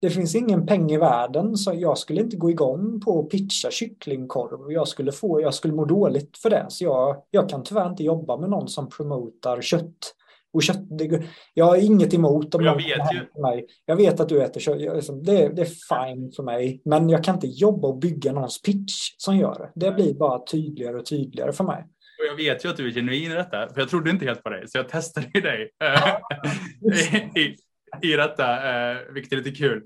det 0.00 0.10
finns 0.10 0.34
ingen 0.34 0.66
peng 0.66 0.90
i 0.90 0.98
världen 0.98 1.56
så 1.56 1.72
jag 1.74 1.98
skulle 1.98 2.20
inte 2.20 2.36
gå 2.36 2.50
igång 2.50 3.00
på 3.00 3.20
att 3.20 3.28
pitcha 3.28 3.70
kycklingkorv. 3.70 4.72
Jag 4.72 4.88
skulle, 4.88 5.12
få, 5.12 5.40
jag 5.40 5.54
skulle 5.54 5.74
må 5.74 5.84
dåligt 5.84 6.38
för 6.38 6.50
det. 6.50 6.66
Så 6.68 6.84
jag, 6.84 7.22
jag 7.30 7.48
kan 7.48 7.62
tyvärr 7.62 7.88
inte 7.88 8.04
jobba 8.04 8.36
med 8.36 8.50
någon 8.50 8.68
som 8.68 8.88
promotar 8.88 9.60
kött. 9.60 10.14
Och 10.52 10.62
kött 10.62 10.98
det, 10.98 11.22
jag 11.54 11.64
har 11.64 11.76
inget 11.76 12.14
emot 12.14 12.54
om 12.54 12.64
jag 12.64 12.76
vet 12.76 13.12
ju. 13.12 13.42
mig. 13.42 13.66
Jag 13.86 13.96
vet 13.96 14.20
att 14.20 14.28
du 14.28 14.42
äter 14.42 14.60
kött. 14.60 14.80
Jag, 14.80 14.96
liksom, 14.96 15.22
det, 15.22 15.48
det, 15.48 15.62
är 15.62 15.66
fine 15.66 16.32
för 16.32 16.42
mig. 16.42 16.82
Men 16.84 17.08
jag 17.08 17.24
kan 17.24 17.34
inte 17.34 17.46
jobba 17.46 17.88
och 17.88 17.98
bygga 17.98 18.32
någons 18.32 18.62
pitch 18.62 19.14
som 19.16 19.36
gör 19.36 19.58
det. 19.58 19.86
Det 19.86 19.92
blir 19.92 20.14
bara 20.14 20.38
tydligare 20.38 20.98
och 20.98 21.06
tydligare 21.06 21.52
för 21.52 21.64
mig. 21.64 21.84
Och 22.20 22.26
jag 22.26 22.34
vet 22.34 22.64
ju 22.64 22.68
att 22.68 22.76
du 22.76 22.86
är 22.86 22.90
genuin 22.90 23.32
i 23.32 23.34
detta, 23.34 23.68
för 23.68 23.80
jag 23.80 23.88
trodde 23.88 24.10
inte 24.10 24.24
helt 24.24 24.42
på 24.42 24.50
dig, 24.50 24.68
så 24.68 24.78
jag 24.78 24.88
testade 24.88 25.26
ju 25.34 25.40
dig 25.40 25.70
i, 27.34 27.40
i, 27.40 27.56
i 28.02 28.16
detta, 28.16 28.70
eh, 28.70 28.98
vilket 29.10 29.32
är 29.32 29.36
lite 29.36 29.50
kul. 29.50 29.82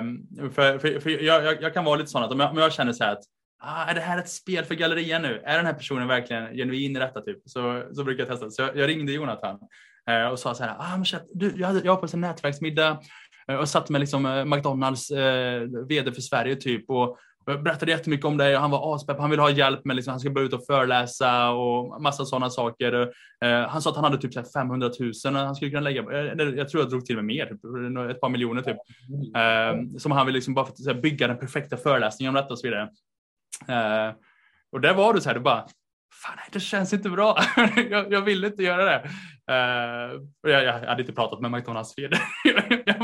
Um, 0.00 0.26
för, 0.52 0.78
för, 0.78 1.00
för 1.00 1.10
jag, 1.10 1.62
jag, 1.62 1.74
kan 1.74 1.84
vara 1.84 1.96
lite 1.96 2.10
sån 2.10 2.22
att 2.22 2.32
om 2.32 2.40
jag, 2.40 2.50
om 2.50 2.58
jag 2.58 2.72
känner 2.72 2.92
så 2.92 3.04
här 3.04 3.12
att 3.12 3.22
ah, 3.62 3.84
är 3.84 3.94
det 3.94 4.00
här 4.00 4.18
ett 4.18 4.28
spel 4.28 4.64
för 4.64 4.74
galleriet 4.74 5.22
nu? 5.22 5.42
Är 5.44 5.56
den 5.56 5.66
här 5.66 5.72
personen 5.72 6.08
verkligen 6.08 6.56
genuin 6.56 6.96
i 6.96 6.98
detta? 6.98 7.20
Typ? 7.20 7.38
Så, 7.44 7.84
så 7.92 8.04
brukar 8.04 8.26
jag 8.26 8.28
testa. 8.28 8.50
Så 8.50 8.62
jag, 8.62 8.76
jag 8.76 8.88
ringde 8.88 9.12
Jonathan 9.12 9.58
uh, 10.10 10.26
och 10.26 10.38
sa 10.38 10.54
så 10.54 10.64
här, 10.64 10.76
ah, 10.78 10.96
men 10.96 11.04
shit, 11.04 11.22
du, 11.34 11.52
jag, 11.56 11.66
hade, 11.66 11.80
jag 11.84 11.94
var 11.94 12.00
på 12.00 12.08
en 12.12 12.20
nätverksmiddag 12.20 13.02
uh, 13.50 13.56
och 13.56 13.68
satt 13.68 13.88
med 13.88 14.00
liksom, 14.00 14.26
uh, 14.26 14.44
McDonalds 14.44 15.10
vd 15.88 16.12
för 16.12 16.20
Sverige 16.20 16.56
typ 16.56 16.90
och 16.90 17.18
jag 17.48 17.62
berättade 17.62 17.92
jättemycket 17.92 18.26
om 18.26 18.36
det 18.36 18.54
och 18.54 18.60
han 18.60 18.70
var 18.70 18.94
aspepp. 18.94 19.18
Han 19.18 19.30
ville 19.30 19.42
ha 19.42 19.50
hjälp 19.50 19.84
med, 19.84 19.96
liksom, 19.96 20.10
han 20.10 20.20
ska 20.20 20.30
börja 20.30 20.46
ut 20.46 20.52
och 20.52 20.66
föreläsa 20.66 21.50
och 21.50 22.02
massa 22.02 22.24
sådana 22.24 22.50
saker. 22.50 23.12
Eh, 23.44 23.68
han 23.68 23.82
sa 23.82 23.90
att 23.90 23.96
han 23.96 24.04
hade 24.04 24.18
typ 24.18 24.52
500 24.52 24.90
000 25.24 25.34
han 25.34 25.54
skulle 25.54 25.70
kunna 25.70 25.80
lägga, 25.80 26.02
eh, 26.02 26.48
jag, 26.56 26.68
tror 26.68 26.82
jag 26.82 26.90
drog 26.90 27.06
till 27.06 27.16
med 27.16 27.24
mer, 27.24 27.46
typ, 27.46 28.10
ett 28.10 28.20
par 28.20 28.28
miljoner 28.28 28.62
typ. 28.62 28.76
Eh, 29.36 29.98
som 29.98 30.12
han 30.12 30.26
ville 30.26 30.36
liksom 30.36 30.54
bara 30.54 30.66
för 30.66 30.90
att 30.90 31.02
bygga 31.02 31.28
den 31.28 31.38
perfekta 31.38 31.76
föreläsningen 31.76 32.28
om 32.28 32.42
detta 32.42 32.52
och 32.52 32.58
så 32.58 32.66
vidare. 32.66 32.88
Och 34.72 34.80
där 34.80 34.94
var 34.94 35.14
du 35.14 35.20
så 35.20 35.28
här, 35.28 35.34
du 35.34 35.40
bara, 35.40 35.66
fan 36.22 36.38
det 36.52 36.60
känns 36.60 36.92
inte 36.92 37.10
bra. 37.10 37.38
jag, 37.90 38.12
jag 38.12 38.22
vill 38.22 38.44
inte 38.44 38.62
göra 38.62 38.84
det. 38.84 39.08
Uh, 39.50 40.22
jag, 40.42 40.64
jag, 40.64 40.72
hade 40.72 41.00
inte 41.00 41.12
pratat 41.12 41.40
med 41.40 41.50
McDonalds 41.50 41.94
jag, 41.96 42.12
jag, 42.86 42.97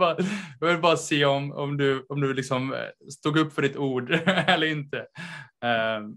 bara, 0.00 0.16
jag 0.60 0.68
vill 0.68 0.80
bara 0.80 0.96
se 0.96 1.24
om, 1.24 1.52
om 1.52 1.76
du, 1.76 2.06
om 2.08 2.20
du 2.20 2.34
liksom 2.34 2.72
eh, 2.72 3.08
stod 3.10 3.38
upp 3.38 3.52
för 3.52 3.62
ditt 3.62 3.76
ord 3.76 4.10
eller 4.46 4.66
inte. 4.66 4.96
Uh. 5.64 6.08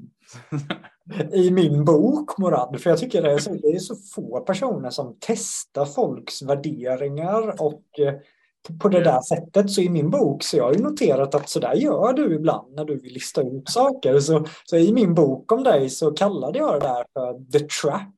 I 1.33 1.51
min 1.51 1.85
bok 1.85 2.37
Morad, 2.37 2.81
för 2.81 2.89
jag 2.89 2.99
tycker 2.99 3.21
det 3.21 3.31
är, 3.31 3.37
så, 3.37 3.53
det 3.53 3.67
är 3.67 3.79
så 3.79 3.95
få 3.95 4.39
personer 4.39 4.89
som 4.89 5.17
testar 5.19 5.85
folks 5.85 6.41
värderingar 6.41 7.61
och 7.61 7.83
på 8.81 8.89
det 8.89 9.03
där 9.03 9.21
sättet. 9.21 9.71
Så 9.71 9.81
i 9.81 9.89
min 9.89 10.09
bok 10.09 10.43
så 10.43 10.57
jag 10.57 10.63
har 10.63 10.73
jag 10.73 10.81
noterat 10.81 11.35
att 11.35 11.49
så 11.49 11.59
där 11.59 11.73
gör 11.73 12.13
du 12.13 12.35
ibland 12.35 12.75
när 12.75 12.85
du 12.85 12.99
vill 12.99 13.13
lista 13.13 13.41
ut 13.41 13.69
saker. 13.69 14.19
Så, 14.19 14.45
så 14.65 14.77
i 14.77 14.93
min 14.93 15.13
bok 15.13 15.51
om 15.51 15.63
dig 15.63 15.89
så 15.89 16.11
kallade 16.11 16.59
jag 16.59 16.73
det 16.73 16.87
där 16.87 17.05
för 17.13 17.51
the 17.51 17.59
trap. 17.59 18.13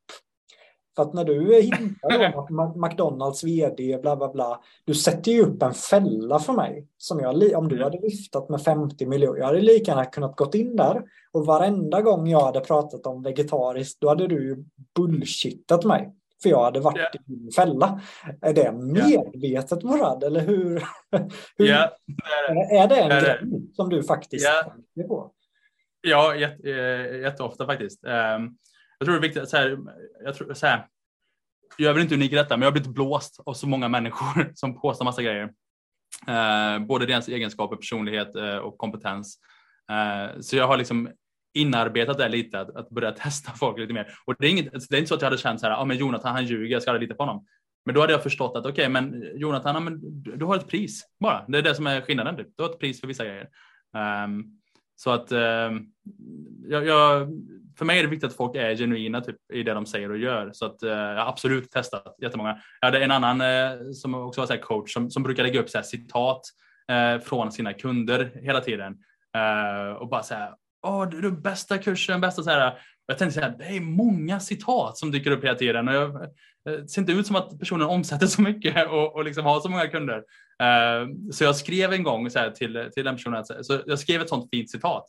För 0.96 1.04
att 1.04 1.14
när 1.14 1.24
du 1.26 1.58
att 2.36 2.76
McDonalds 2.76 3.43
vd 3.43 3.98
bla 4.02 4.16
bla 4.16 4.32
bla, 4.32 4.62
du 4.86 4.93
sätter 4.93 5.32
ju 5.32 5.41
upp 5.41 5.64
en 5.64 5.74
fälla 5.74 6.39
för 6.39 6.54
mig. 6.54 6.88
Som 6.98 7.20
jag, 7.20 7.58
om 7.58 7.68
du 7.68 7.84
hade 7.84 8.00
viftat 8.00 8.50
med 8.50 8.62
50 8.62 9.06
miljoner, 9.06 9.39
jag 9.39 9.46
hade 9.46 9.62
lika 9.62 9.91
gärna 9.91 10.06
kunnat 10.06 10.36
gått 10.36 10.56
in 10.56 10.76
där 10.76 11.04
och 11.32 11.46
varenda 11.46 12.02
gång 12.02 12.28
jag 12.28 12.41
hade 12.41 12.60
pratat 12.60 13.06
om 13.06 13.24
vegetariskt, 13.24 14.02
då 14.02 14.10
hade 14.10 14.28
du 14.28 14.66
bullshittat 14.96 15.84
mig. 15.84 16.14
För 16.43 16.50
jag 16.50 16.64
hade 16.64 16.80
varit 16.80 16.98
yeah. 16.98 17.16
i 17.16 17.20
din 17.26 17.52
fälla. 17.52 18.02
Är 18.41 18.54
det 18.54 18.72
medvetet. 18.72 19.84
Morad 19.84 20.24
eller 20.24 20.39
hur? 20.41 20.84
hur 21.58 21.66
yeah. 21.66 21.89
är, 22.50 22.84
är 22.84 22.88
det 22.88 22.96
en 22.96 23.10
grej 23.24 23.39
som 23.74 23.89
du 23.89 24.04
faktiskt 24.04 24.46
yeah. 24.46 24.64
tänker 24.64 25.08
på? 25.08 25.32
Ja, 26.02 26.36
jätte, 26.36 26.70
eh, 26.70 27.22
jätteofta 27.22 27.66
faktiskt. 27.66 28.06
Ehm, 28.06 28.50
jag 29.00 29.06
tror 29.06 29.14
det 29.14 29.20
är 29.20 29.22
viktigt, 29.30 29.50
så 29.50 29.58
här, 29.58 29.78
jag, 30.24 30.36
tror, 30.36 30.54
så 30.54 30.68
här, 30.68 30.88
jag 31.78 31.89
är 31.89 31.93
väl 31.93 32.04
inte 32.04 32.16
unik 32.16 32.32
i 32.32 32.36
detta, 32.36 32.58
men 32.58 32.62
jag 32.62 32.68
har 32.68 32.72
blivit 32.72 32.96
blåst 32.96 33.39
av 33.46 33.54
så 33.54 33.68
många 33.68 33.88
människor 33.88 34.52
som 34.56 34.82
påstår 34.82 35.06
massa 35.06 35.22
grejer. 35.22 35.54
Eh, 36.28 36.80
både 36.80 37.06
deras 37.06 37.28
egenskaper, 37.28 37.76
personlighet 37.76 38.36
eh, 38.36 38.58
och 38.58 38.78
kompetens. 38.78 39.39
Eh, 39.91 40.39
så 40.39 40.56
jag 40.56 40.68
har 40.68 40.78
liksom 40.78 41.10
inarbetat 41.54 42.18
det 42.18 42.30
lite, 42.30 42.60
att, 42.60 42.76
att, 42.76 42.89
börja 42.89 43.12
testa 43.12 43.52
folk 43.52 43.80
lite 43.80 43.93
mer. 43.93 44.08
Och 44.26 44.36
det 44.39 44.48
är, 44.48 44.52
inget, 44.52 44.74
alltså, 44.74 44.88
det 44.89 44.98
är 44.98 45.00
inte 45.00 45.10
så 45.10 45.16
att 45.16 45.22
jag 45.22 45.30
hade 45.30 45.38
känt 45.38 45.60
så 45.60 45.68
här, 45.68 45.82
ah, 45.82 45.86
men 45.86 45.98
Jonathan 45.98 46.36
han 46.36 46.46
ljuger, 46.46 46.74
jag 46.74 46.82
ska 46.82 46.91
aldrig 46.91 47.10
lita 47.10 47.18
på 47.18 47.24
honom. 47.24 47.46
Men 47.86 47.96
då 47.96 48.02
hade 48.02 48.14
jag 48.14 48.24
förstått 48.24 48.58
att 48.58 48.66
okej, 48.66 48.72
okay, 48.72 48.89
men 48.89 49.32
Jonathan, 49.36 49.84
men 49.84 50.00
du 50.38 50.46
har 50.46 50.56
ett 50.56 50.68
pris 50.68 51.06
bara. 51.20 51.46
Det 51.48 51.58
är 51.58 51.62
det 51.62 51.76
som 51.76 51.88
är 51.88 52.02
skillnaden. 52.02 52.36
Du, 52.36 52.54
Du 52.58 52.64
har 52.64 52.70
ett 52.70 52.80
pris 52.80 53.02
för 53.02 53.08
vissa 53.08 53.26
grejer. 53.26 53.50
Um, 54.26 54.62
så 54.96 55.12
att 55.12 55.32
um, 55.32 55.91
jag, 56.68 56.86
jag, 56.86 57.30
för 57.78 57.86
mig 57.86 57.99
är 57.99 58.03
det 58.03 58.09
viktigt 58.09 58.30
att 58.30 58.38
folk 58.38 58.55
är 58.55 58.76
genuina 58.76 59.21
typ, 59.21 59.36
i 59.53 59.63
det 59.63 59.73
de 59.73 59.86
säger 59.86 60.11
och 60.11 60.17
gör. 60.17 60.49
Så 60.53 60.65
att, 60.65 60.84
eh, 60.84 60.89
jag 60.89 61.23
har 61.23 61.30
absolut 61.30 61.71
testat 61.71 62.15
jättemånga. 62.21 62.57
Jag 62.82 62.88
hade 62.88 63.03
en 63.03 63.11
annan 63.11 63.41
eh, 63.41 63.91
som 63.93 64.15
också 64.15 64.41
var 64.41 64.47
så 64.47 64.57
coach 64.57 64.93
som, 64.93 65.11
som 65.11 65.23
brukar 65.23 65.43
lägga 65.43 65.59
upp 65.59 65.69
så 65.69 65.82
citat 65.84 66.41
eh, 66.91 67.21
från 67.21 67.51
sina 67.51 67.73
kunder 67.73 68.32
hela 68.36 68.61
tiden. 68.61 68.95
Eh, 69.38 69.93
och 69.93 70.09
bara 70.09 70.23
så 70.23 70.36
åh, 70.86 71.09
du 71.09 71.21
du 71.21 71.32
bästa 71.32 71.78
kursen, 71.78 72.21
bästa 72.21 72.43
så 72.43 72.49
här. 72.49 72.78
Jag 73.07 73.17
tänkte 73.17 73.39
så 73.39 73.45
här, 73.45 73.55
det 73.57 73.65
är 73.65 73.82
många 73.82 74.39
citat 74.39 74.97
som 74.97 75.11
dyker 75.11 75.32
upp 75.32 75.43
hela 75.43 75.55
tiden 75.55 75.88
och 75.88 75.93
jag, 75.93 76.15
eh, 76.15 76.30
det 76.63 76.88
ser 76.89 77.01
inte 77.01 77.13
ut 77.13 77.28
som 77.28 77.36
att 77.36 77.59
personen 77.59 77.88
omsätter 77.88 78.28
så 78.28 78.41
mycket 78.41 78.88
och, 78.91 79.15
och 79.15 79.26
liksom 79.26 79.45
har 79.45 79.59
så 79.59 79.69
många 79.69 79.88
kunder. 79.88 80.23
Uh, 80.63 81.32
så 81.32 81.43
jag 81.43 81.55
skrev 81.55 81.93
en 81.93 82.03
gång 82.03 82.30
så 82.30 82.39
här 82.39 82.51
till, 82.51 82.89
till 82.93 83.05
den 83.05 83.15
personen, 83.15 83.45
så 83.45 83.82
jag 83.86 83.99
skrev 83.99 84.21
ett 84.21 84.30
sånt 84.30 84.49
fint 84.53 84.71
citat. 84.71 85.05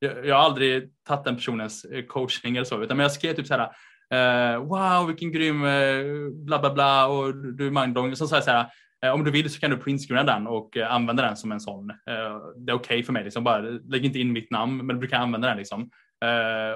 Jag, 0.00 0.26
jag 0.26 0.36
har 0.36 0.42
aldrig 0.42 0.90
tagit 1.08 1.24
den 1.24 1.36
personens 1.36 1.84
eh, 1.84 2.04
coaching 2.04 2.56
eller 2.56 2.64
så, 2.64 2.82
utan 2.82 2.98
jag 2.98 3.12
skrev 3.12 3.34
typ 3.34 3.46
så 3.46 3.54
här, 3.54 3.70
uh, 4.14 4.64
wow 4.64 5.06
vilken 5.06 5.32
grym 5.32 5.62
uh, 5.62 6.30
bla 6.32 6.58
bla 6.58 6.74
bla 6.74 7.06
och 7.06 7.34
du 7.34 7.66
är 7.66 7.70
mindblowing. 7.70 8.16
Så 8.16 8.28
sa 8.28 8.36
jag 8.36 8.44
så 8.44 8.50
här, 8.50 8.66
om 9.12 9.24
du 9.24 9.30
vill 9.30 9.50
så 9.50 9.60
kan 9.60 9.70
du 9.70 9.76
printscreena 9.76 10.24
den 10.24 10.46
och 10.46 10.76
använda 10.76 11.22
den 11.22 11.36
som 11.36 11.52
en 11.52 11.60
sån. 11.60 11.86
Det 11.86 12.72
är 12.72 12.74
okej 12.74 12.74
okay 12.74 13.02
för 13.02 13.12
mig, 13.12 13.24
liksom. 13.24 13.44
bara 13.44 13.60
lägg 13.60 14.04
inte 14.04 14.18
in 14.18 14.32
mitt 14.32 14.50
namn, 14.50 14.86
men 14.86 15.00
du 15.00 15.06
kan 15.06 15.22
använda 15.22 15.48
den. 15.48 15.56
Liksom. 15.56 15.90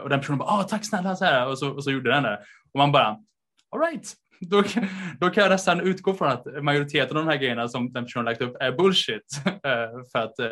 Och 0.02 0.08
den 0.08 0.20
personen 0.20 0.38
bara, 0.38 0.48
ah, 0.48 0.62
tack 0.62 0.84
snälla, 0.84 1.16
så 1.16 1.24
här. 1.24 1.48
Och, 1.48 1.58
så, 1.58 1.70
och 1.70 1.84
så 1.84 1.90
gjorde 1.90 2.10
den 2.10 2.22
det. 2.22 2.38
Och 2.72 2.78
man 2.78 2.92
bara, 2.92 3.16
alright, 3.70 4.14
då, 4.40 4.62
då 5.20 5.30
kan 5.30 5.42
jag 5.42 5.50
nästan 5.50 5.80
utgå 5.80 6.14
från 6.14 6.28
att 6.28 6.62
majoriteten 6.62 7.16
av 7.16 7.24
de 7.24 7.30
här 7.30 7.38
grejerna 7.38 7.68
som 7.68 7.92
den 7.92 8.04
personen 8.04 8.24
lagt 8.24 8.40
upp 8.40 8.56
är 8.60 8.72
bullshit. 8.72 9.42
Eh, 9.64 9.90
för 10.12 10.18
att 10.18 10.38
eh, 10.38 10.46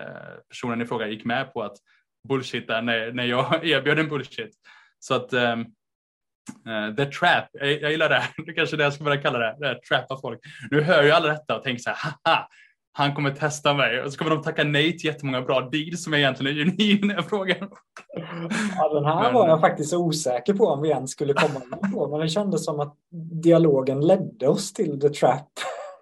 eh, 0.00 0.38
personen 0.48 0.82
i 0.82 0.86
fråga 0.86 1.08
gick 1.08 1.24
med 1.24 1.52
på 1.52 1.62
att 1.62 1.76
bullshitta 2.28 2.80
när, 2.80 3.12
när 3.12 3.24
jag 3.24 3.64
erbjöd 3.66 3.98
en 3.98 4.08
bullshit. 4.08 4.54
Så 4.98 5.14
att 5.14 5.34
Uh, 6.68 6.94
the 6.96 7.06
trap, 7.06 7.44
jag, 7.52 7.82
jag, 7.82 7.90
gillar 7.90 8.08
det. 8.08 8.22
Det 8.46 8.52
kanske 8.52 8.76
är 8.76 8.78
det 8.78 8.84
jag 8.84 8.92
ska 8.92 9.04
börja 9.04 9.22
kalla 9.22 9.38
det, 9.38 9.56
det 9.60 9.80
trappa 9.88 10.20
folk. 10.20 10.40
Nu 10.70 10.80
hör 10.80 11.02
ju 11.02 11.10
alla 11.10 11.28
detta 11.28 11.56
och 11.56 11.64
tänker 11.64 11.82
så 11.82 11.90
här, 11.90 11.96
haha, 12.24 12.48
han 12.96 13.14
kommer 13.14 13.30
testa 13.30 13.74
mig 13.74 14.02
och 14.02 14.12
så 14.12 14.18
kommer 14.18 14.30
de 14.30 14.42
tacka 14.42 14.64
nej 14.64 14.98
till 14.98 15.06
jättemånga 15.06 15.42
bra 15.42 15.60
deals 15.60 16.04
som 16.04 16.12
jag 16.12 16.20
egentligen 16.20 16.58
är 16.58 16.64
genuin 16.64 17.06
när 17.06 17.14
jag 17.14 17.26
frågar. 17.26 17.68
Ja, 18.76 18.94
den 18.94 19.04
här 19.04 19.22
men... 19.22 19.34
var 19.34 19.48
jag 19.48 19.60
faktiskt 19.60 19.94
osäker 19.94 20.54
på 20.54 20.66
om 20.66 20.82
vi 20.82 20.88
ens 20.88 21.10
skulle 21.10 21.32
komma 21.32 21.60
in 21.82 21.92
på, 21.92 22.08
men 22.08 22.20
det 22.20 22.28
kändes 22.28 22.64
som 22.64 22.80
att 22.80 22.94
dialogen 23.42 24.00
ledde 24.00 24.48
oss 24.48 24.72
till 24.72 25.00
the 25.00 25.08
trap. 25.08 25.48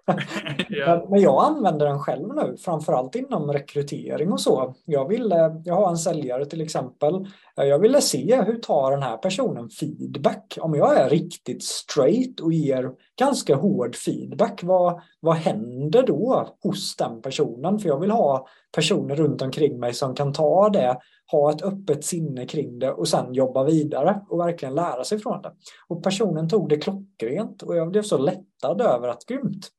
ja. 0.69 1.07
Men 1.09 1.21
jag 1.21 1.43
använder 1.43 1.85
den 1.85 1.99
själv 1.99 2.27
nu, 2.35 2.57
framförallt 2.57 3.15
inom 3.15 3.53
rekrytering 3.53 4.31
och 4.31 4.41
så. 4.41 4.75
Jag, 4.85 5.07
ville, 5.07 5.45
eh, 5.45 5.51
jag 5.65 5.73
har 5.73 5.89
en 5.89 5.97
säljare 5.97 6.45
till 6.45 6.61
exempel. 6.61 7.15
Eh, 7.57 7.65
jag 7.65 7.79
ville 7.79 8.01
se 8.01 8.41
hur 8.41 8.57
tar 8.57 8.91
den 8.91 9.03
här 9.03 9.17
personen 9.17 9.69
feedback. 9.69 10.57
Om 10.61 10.75
jag 10.75 10.97
är 10.97 11.09
riktigt 11.09 11.63
straight 11.63 12.39
och 12.39 12.53
ger 12.53 12.91
ganska 13.19 13.55
hård 13.55 13.95
feedback, 13.95 14.63
vad, 14.63 15.01
vad 15.19 15.35
händer 15.35 16.03
då 16.07 16.47
hos 16.63 16.95
den 16.95 17.21
personen? 17.21 17.79
För 17.79 17.89
jag 17.89 17.99
vill 17.99 18.11
ha 18.11 18.47
personer 18.75 19.15
runt 19.15 19.41
omkring 19.41 19.79
mig 19.79 19.93
som 19.93 20.15
kan 20.15 20.33
ta 20.33 20.69
det, 20.69 20.97
ha 21.31 21.51
ett 21.51 21.61
öppet 21.61 22.05
sinne 22.05 22.45
kring 22.45 22.79
det 22.79 22.91
och 22.91 23.07
sen 23.07 23.33
jobba 23.33 23.63
vidare 23.63 24.21
och 24.29 24.39
verkligen 24.39 24.75
lära 24.75 25.03
sig 25.03 25.19
från 25.19 25.41
det. 25.41 25.51
Och 25.87 26.03
personen 26.03 26.49
tog 26.49 26.69
det 26.69 26.77
klockrent 26.77 27.61
och 27.61 27.75
jag 27.77 27.91
blev 27.91 28.01
så 28.01 28.17
lättad 28.17 28.81
över 28.81 29.07
att 29.07 29.25
grymt, 29.25 29.69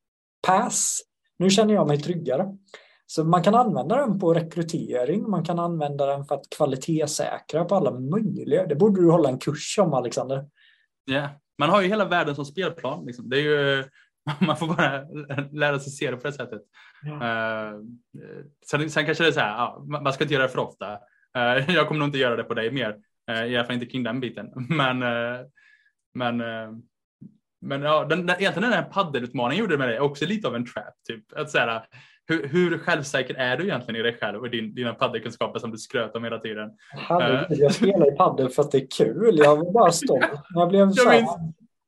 pass. 0.46 1.00
Nu 1.38 1.50
känner 1.50 1.74
jag 1.74 1.88
mig 1.88 1.98
tryggare. 1.98 2.46
Så 3.06 3.24
man 3.24 3.42
kan 3.42 3.54
använda 3.54 3.96
den 3.96 4.18
på 4.18 4.34
rekrytering, 4.34 5.30
man 5.30 5.44
kan 5.44 5.58
använda 5.58 6.06
den 6.06 6.24
för 6.24 6.34
att 6.34 6.50
kvalitetssäkra 6.56 7.64
på 7.64 7.74
alla 7.74 7.90
möjliga. 7.90 8.66
Det 8.66 8.74
borde 8.74 9.00
du 9.00 9.10
hålla 9.10 9.28
en 9.28 9.38
kurs 9.38 9.78
om 9.78 9.94
Alexander. 9.94 10.44
Ja, 11.04 11.14
yeah. 11.14 11.30
man 11.58 11.70
har 11.70 11.82
ju 11.82 11.88
hela 11.88 12.04
världen 12.04 12.34
som 12.34 12.44
spelplan. 12.44 13.06
Liksom. 13.06 13.28
Det 13.30 13.36
är 13.36 13.42
ju, 13.42 13.84
man 14.46 14.56
får 14.56 14.66
bara 14.66 15.04
lära 15.52 15.78
sig 15.78 15.92
se 15.92 16.10
det 16.10 16.16
på 16.16 16.26
det 16.26 16.32
sättet. 16.32 16.62
Ja. 17.02 17.12
Uh, 17.12 17.80
sen, 18.70 18.90
sen, 18.90 19.06
kanske 19.06 19.24
det 19.24 19.28
är 19.28 19.32
så 19.32 19.40
här, 19.40 19.56
ja, 19.56 19.84
man 19.88 20.12
ska 20.12 20.24
inte 20.24 20.34
göra 20.34 20.46
det 20.46 20.52
för 20.52 20.58
ofta. 20.58 20.92
Uh, 21.38 21.70
jag 21.74 21.88
kommer 21.88 21.98
nog 21.98 22.08
inte 22.08 22.18
göra 22.18 22.36
det 22.36 22.44
på 22.44 22.54
dig 22.54 22.70
mer, 22.70 22.96
uh, 23.30 23.46
i 23.46 23.56
alla 23.56 23.64
fall 23.64 23.74
inte 23.74 23.86
kring 23.86 24.02
den 24.02 24.20
biten. 24.20 24.46
Men, 24.68 24.98
men 26.16 26.40
men 27.64 27.82
ja, 27.82 28.04
den, 28.04 28.26
den, 28.26 28.36
egentligen 28.40 28.70
den 28.70 28.78
här 28.78 28.90
paddelutmaningen 28.90 29.60
gjorde 29.60 29.78
med 29.78 29.88
dig 29.88 30.00
också 30.00 30.26
lite 30.26 30.48
av 30.48 30.54
en 30.54 30.66
trap. 30.66 30.94
Typ. 31.08 31.38
Att 31.38 31.50
så 31.50 31.58
här, 31.58 31.82
hur, 32.26 32.48
hur 32.48 32.78
självsäker 32.78 33.34
är 33.34 33.56
du 33.56 33.64
egentligen 33.64 34.00
i 34.00 34.02
dig 34.02 34.18
själv 34.20 34.40
och 34.40 34.50
din, 34.50 34.74
dina 34.74 34.94
paddelkunskaper 34.94 35.58
som 35.58 35.70
du 35.70 35.78
skröt 35.78 36.16
om 36.16 36.24
hela 36.24 36.38
tiden? 36.38 36.70
Herregud, 36.90 37.58
jag 37.58 37.74
spelar 37.74 38.12
i 38.12 38.16
paddel 38.16 38.48
för 38.48 38.62
att 38.62 38.70
det 38.70 38.78
är 38.78 38.86
kul. 38.96 39.38
Jag 39.38 39.56
var 39.56 39.72
bara 39.72 39.92
stolt. 39.92 40.24
Jag 40.54 40.68
blev 40.68 40.90
så 40.90 41.08
här, 41.08 41.26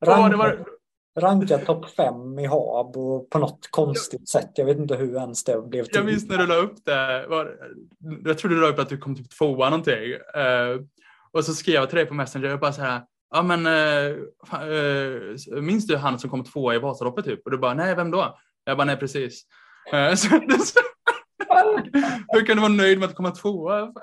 rankad, 0.05 0.39
var... 0.39 0.65
rankad 1.19 1.65
topp 1.65 1.89
fem 1.89 2.39
i 2.39 2.45
HAB 2.45 2.97
och 2.97 3.29
på 3.29 3.39
något 3.39 3.67
konstigt 3.71 4.29
sätt. 4.29 4.51
Jag 4.55 4.65
vet 4.65 4.77
inte 4.77 4.95
hur 4.95 5.15
ens 5.15 5.43
det 5.43 5.61
blev 5.61 5.83
till. 5.83 5.95
Jag 5.95 6.05
minns 6.05 6.29
när 6.29 6.37
du 6.37 6.47
la 6.47 6.55
upp 6.55 6.85
det. 6.85 7.25
Var, 7.29 7.55
jag 8.25 8.37
tror 8.37 8.51
du 8.51 8.61
la 8.61 8.67
upp 8.67 8.79
att 8.79 8.89
du 8.89 8.97
kom 8.97 9.15
typ 9.15 9.29
tvåa 9.29 9.69
någonting. 9.69 10.13
Uh, 10.13 10.81
och 11.31 11.45
så 11.45 11.53
skrev 11.53 11.75
jag 11.75 11.89
till 11.89 11.97
dig 11.97 12.05
på 12.05 12.13
Messenger. 12.13 12.49
Jag 12.49 12.59
bara 12.59 12.73
så 12.73 12.81
här 12.81 13.01
ja 13.31 13.43
men 13.43 13.65
äh, 13.65 14.15
minns 15.61 15.87
du 15.87 15.97
han 15.97 16.19
som 16.19 16.29
kom 16.29 16.43
tvåa 16.43 16.75
i 16.75 16.79
Vasaloppet 16.79 17.25
typ? 17.25 17.45
Och 17.45 17.51
du 17.51 17.57
bara, 17.57 17.73
nej 17.73 17.95
vem 17.95 18.11
då? 18.11 18.37
Jag 18.65 18.77
bara, 18.77 18.85
nej 18.85 18.97
precis. 18.97 19.43
Äh, 19.93 20.07
eh, 20.07 20.15
så, 20.15 20.27
så, 20.65 20.79
hur 22.27 22.45
kan 22.45 22.55
du 22.55 22.61
vara 22.61 22.73
nöjd 22.73 22.99
med 22.99 23.09
att 23.09 23.15
komma 23.15 23.31
tvåa? 23.31 23.79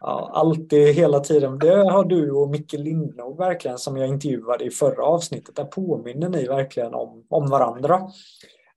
ja, 0.00 0.30
alltid, 0.34 0.94
hela 0.94 1.20
tiden. 1.20 1.58
Det 1.58 1.76
har 1.76 2.04
du 2.04 2.30
och 2.30 2.50
Micke 2.50 2.72
Lindnog 2.72 3.38
verkligen 3.38 3.78
som 3.78 3.96
jag 3.96 4.08
intervjuade 4.08 4.64
i 4.64 4.70
förra 4.70 5.04
avsnittet. 5.04 5.56
Där 5.56 5.64
påminner 5.64 6.28
ni 6.28 6.46
verkligen 6.46 6.94
om, 6.94 7.26
om 7.28 7.50
varandra. 7.50 8.00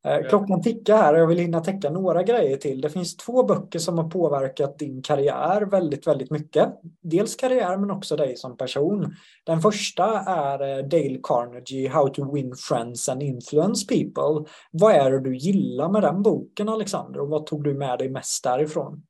Eh, 0.03 0.29
klockan 0.29 0.61
tickar 0.61 0.97
här 0.97 1.13
och 1.13 1.19
jag 1.19 1.27
vill 1.27 1.37
hinna 1.37 1.59
täcka 1.59 1.89
några 1.89 2.23
grejer 2.23 2.57
till. 2.57 2.81
Det 2.81 2.89
finns 2.89 3.17
två 3.17 3.43
böcker 3.43 3.79
som 3.79 3.97
har 3.97 4.09
påverkat 4.09 4.79
din 4.79 5.01
karriär 5.01 5.61
väldigt, 5.61 6.07
väldigt 6.07 6.31
mycket. 6.31 6.69
Dels 7.01 7.35
karriär 7.35 7.77
men 7.77 7.91
också 7.91 8.15
dig 8.15 8.37
som 8.37 8.57
person. 8.57 9.15
Den 9.43 9.61
första 9.61 10.19
är 10.19 10.77
eh, 10.77 10.83
Dale 10.85 11.19
Carnegie, 11.23 11.89
How 11.89 12.07
to 12.07 12.33
win 12.33 12.55
friends 12.55 13.09
and 13.09 13.23
influence 13.23 13.87
people. 13.87 14.49
Vad 14.71 14.95
är 14.95 15.11
det 15.11 15.19
du 15.19 15.37
gillar 15.37 15.89
med 15.89 16.01
den 16.01 16.21
boken 16.21 16.69
Alexander 16.69 17.19
och 17.19 17.29
vad 17.29 17.45
tog 17.45 17.63
du 17.63 17.73
med 17.73 17.99
dig 17.99 18.09
mest 18.09 18.43
därifrån? 18.43 19.03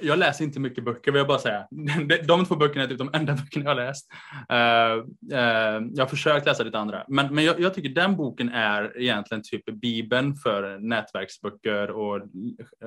Jag 0.00 0.18
läser 0.18 0.44
inte 0.44 0.60
mycket 0.60 0.84
böcker 0.84 1.12
vill 1.12 1.18
jag 1.18 1.26
bara 1.26 1.38
säga. 1.38 1.66
De 2.28 2.44
två 2.44 2.56
böckerna 2.56 2.84
är 2.84 2.88
typ 2.88 2.98
de 2.98 3.10
enda 3.12 3.32
böckerna 3.44 3.64
jag 3.64 3.70
har 3.70 3.86
läst. 3.86 4.12
Eh, 4.48 5.38
eh, 5.38 5.82
jag 5.94 6.04
har 6.04 6.06
försökt 6.06 6.46
läsa 6.46 6.62
lite 6.62 6.78
andra, 6.78 7.04
men, 7.08 7.34
men 7.34 7.44
jag, 7.44 7.60
jag, 7.60 7.74
tycker 7.74 7.88
den 7.88 8.16
boken 8.16 8.48
är 8.48 9.00
egentligen 9.00 9.42
typ 9.42 9.64
bibeln 9.64 10.36
för 10.36 10.78
nätverksböcker 10.78 11.90
och 11.90 12.22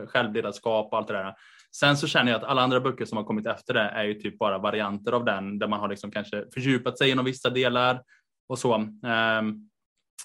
självledarskap 0.07 0.91
och 0.91 0.97
allt 0.97 1.07
det 1.07 1.13
där. 1.13 1.33
Sen 1.75 1.97
så 1.97 2.07
känner 2.07 2.31
jag 2.31 2.41
att 2.41 2.47
alla 2.47 2.61
andra 2.61 2.79
böcker 2.79 3.05
som 3.05 3.17
har 3.17 3.25
kommit 3.25 3.47
efter 3.47 3.73
det 3.73 3.81
är 3.81 4.03
ju 4.03 4.13
typ 4.13 4.37
bara 4.37 4.57
varianter 4.57 5.11
av 5.11 5.25
den 5.25 5.59
där 5.59 5.67
man 5.67 5.79
har 5.79 5.89
liksom 5.89 6.11
kanske 6.11 6.45
fördjupat 6.53 6.97
sig 6.97 7.09
inom 7.09 7.25
vissa 7.25 7.49
delar 7.49 8.01
och 8.49 8.59
så. 8.59 8.75
Eh, 8.75 9.41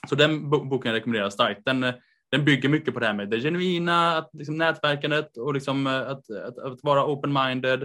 så 0.09 0.15
den 0.15 0.51
boken 0.51 0.93
rekommenderar 0.93 1.25
jag 1.25 1.33
starkt. 1.33 1.65
Den, 1.65 1.85
den 2.31 2.45
bygger 2.45 2.69
mycket 2.69 2.95
på 2.95 3.01
det 3.01 3.07
här 3.07 3.15
med 3.15 3.29
det 3.29 3.41
genuina, 3.41 4.17
att, 4.17 4.31
liksom, 4.33 4.59
nätverkandet 4.59 5.37
och 5.37 5.55
liksom, 5.55 5.87
eh, 5.87 6.01
att, 6.01 6.31
att, 6.31 6.59
att 6.59 6.79
vara 6.83 7.05
open-minded 7.05 7.83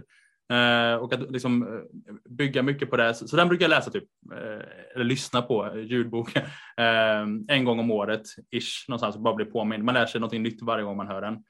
eh, 0.50 0.96
och 0.96 1.14
att 1.14 1.32
liksom, 1.32 1.64
eh, 1.64 2.14
bygga 2.30 2.64
mycket 2.64 2.90
på 2.90 2.98
det. 2.98 3.14
Så, 3.14 3.28
så 3.28 3.36
den 3.36 3.48
brukar 3.48 3.64
jag 3.64 3.70
läsa, 3.70 3.92
typ, 3.92 4.04
eh, 4.34 4.96
eller 4.96 5.06
lyssna 5.06 5.42
på, 5.42 5.66
eh, 5.66 5.82
ljudbok, 5.82 6.36
eh, 6.78 7.22
en 7.48 7.66
gång 7.66 7.80
om 7.80 7.92
året, 7.92 8.28
ish, 8.52 8.90
någonstans, 8.90 9.16
och 9.16 9.22
bara 9.22 9.36
bli 9.36 9.46
påmind. 9.46 9.84
Man 9.84 9.94
lär 9.94 10.06
sig 10.06 10.22
något 10.22 10.32
nytt 10.32 10.62
varje 10.62 10.84
gång 10.84 10.98
man 10.98 11.08
hör 11.08 11.22
den. 11.22 11.44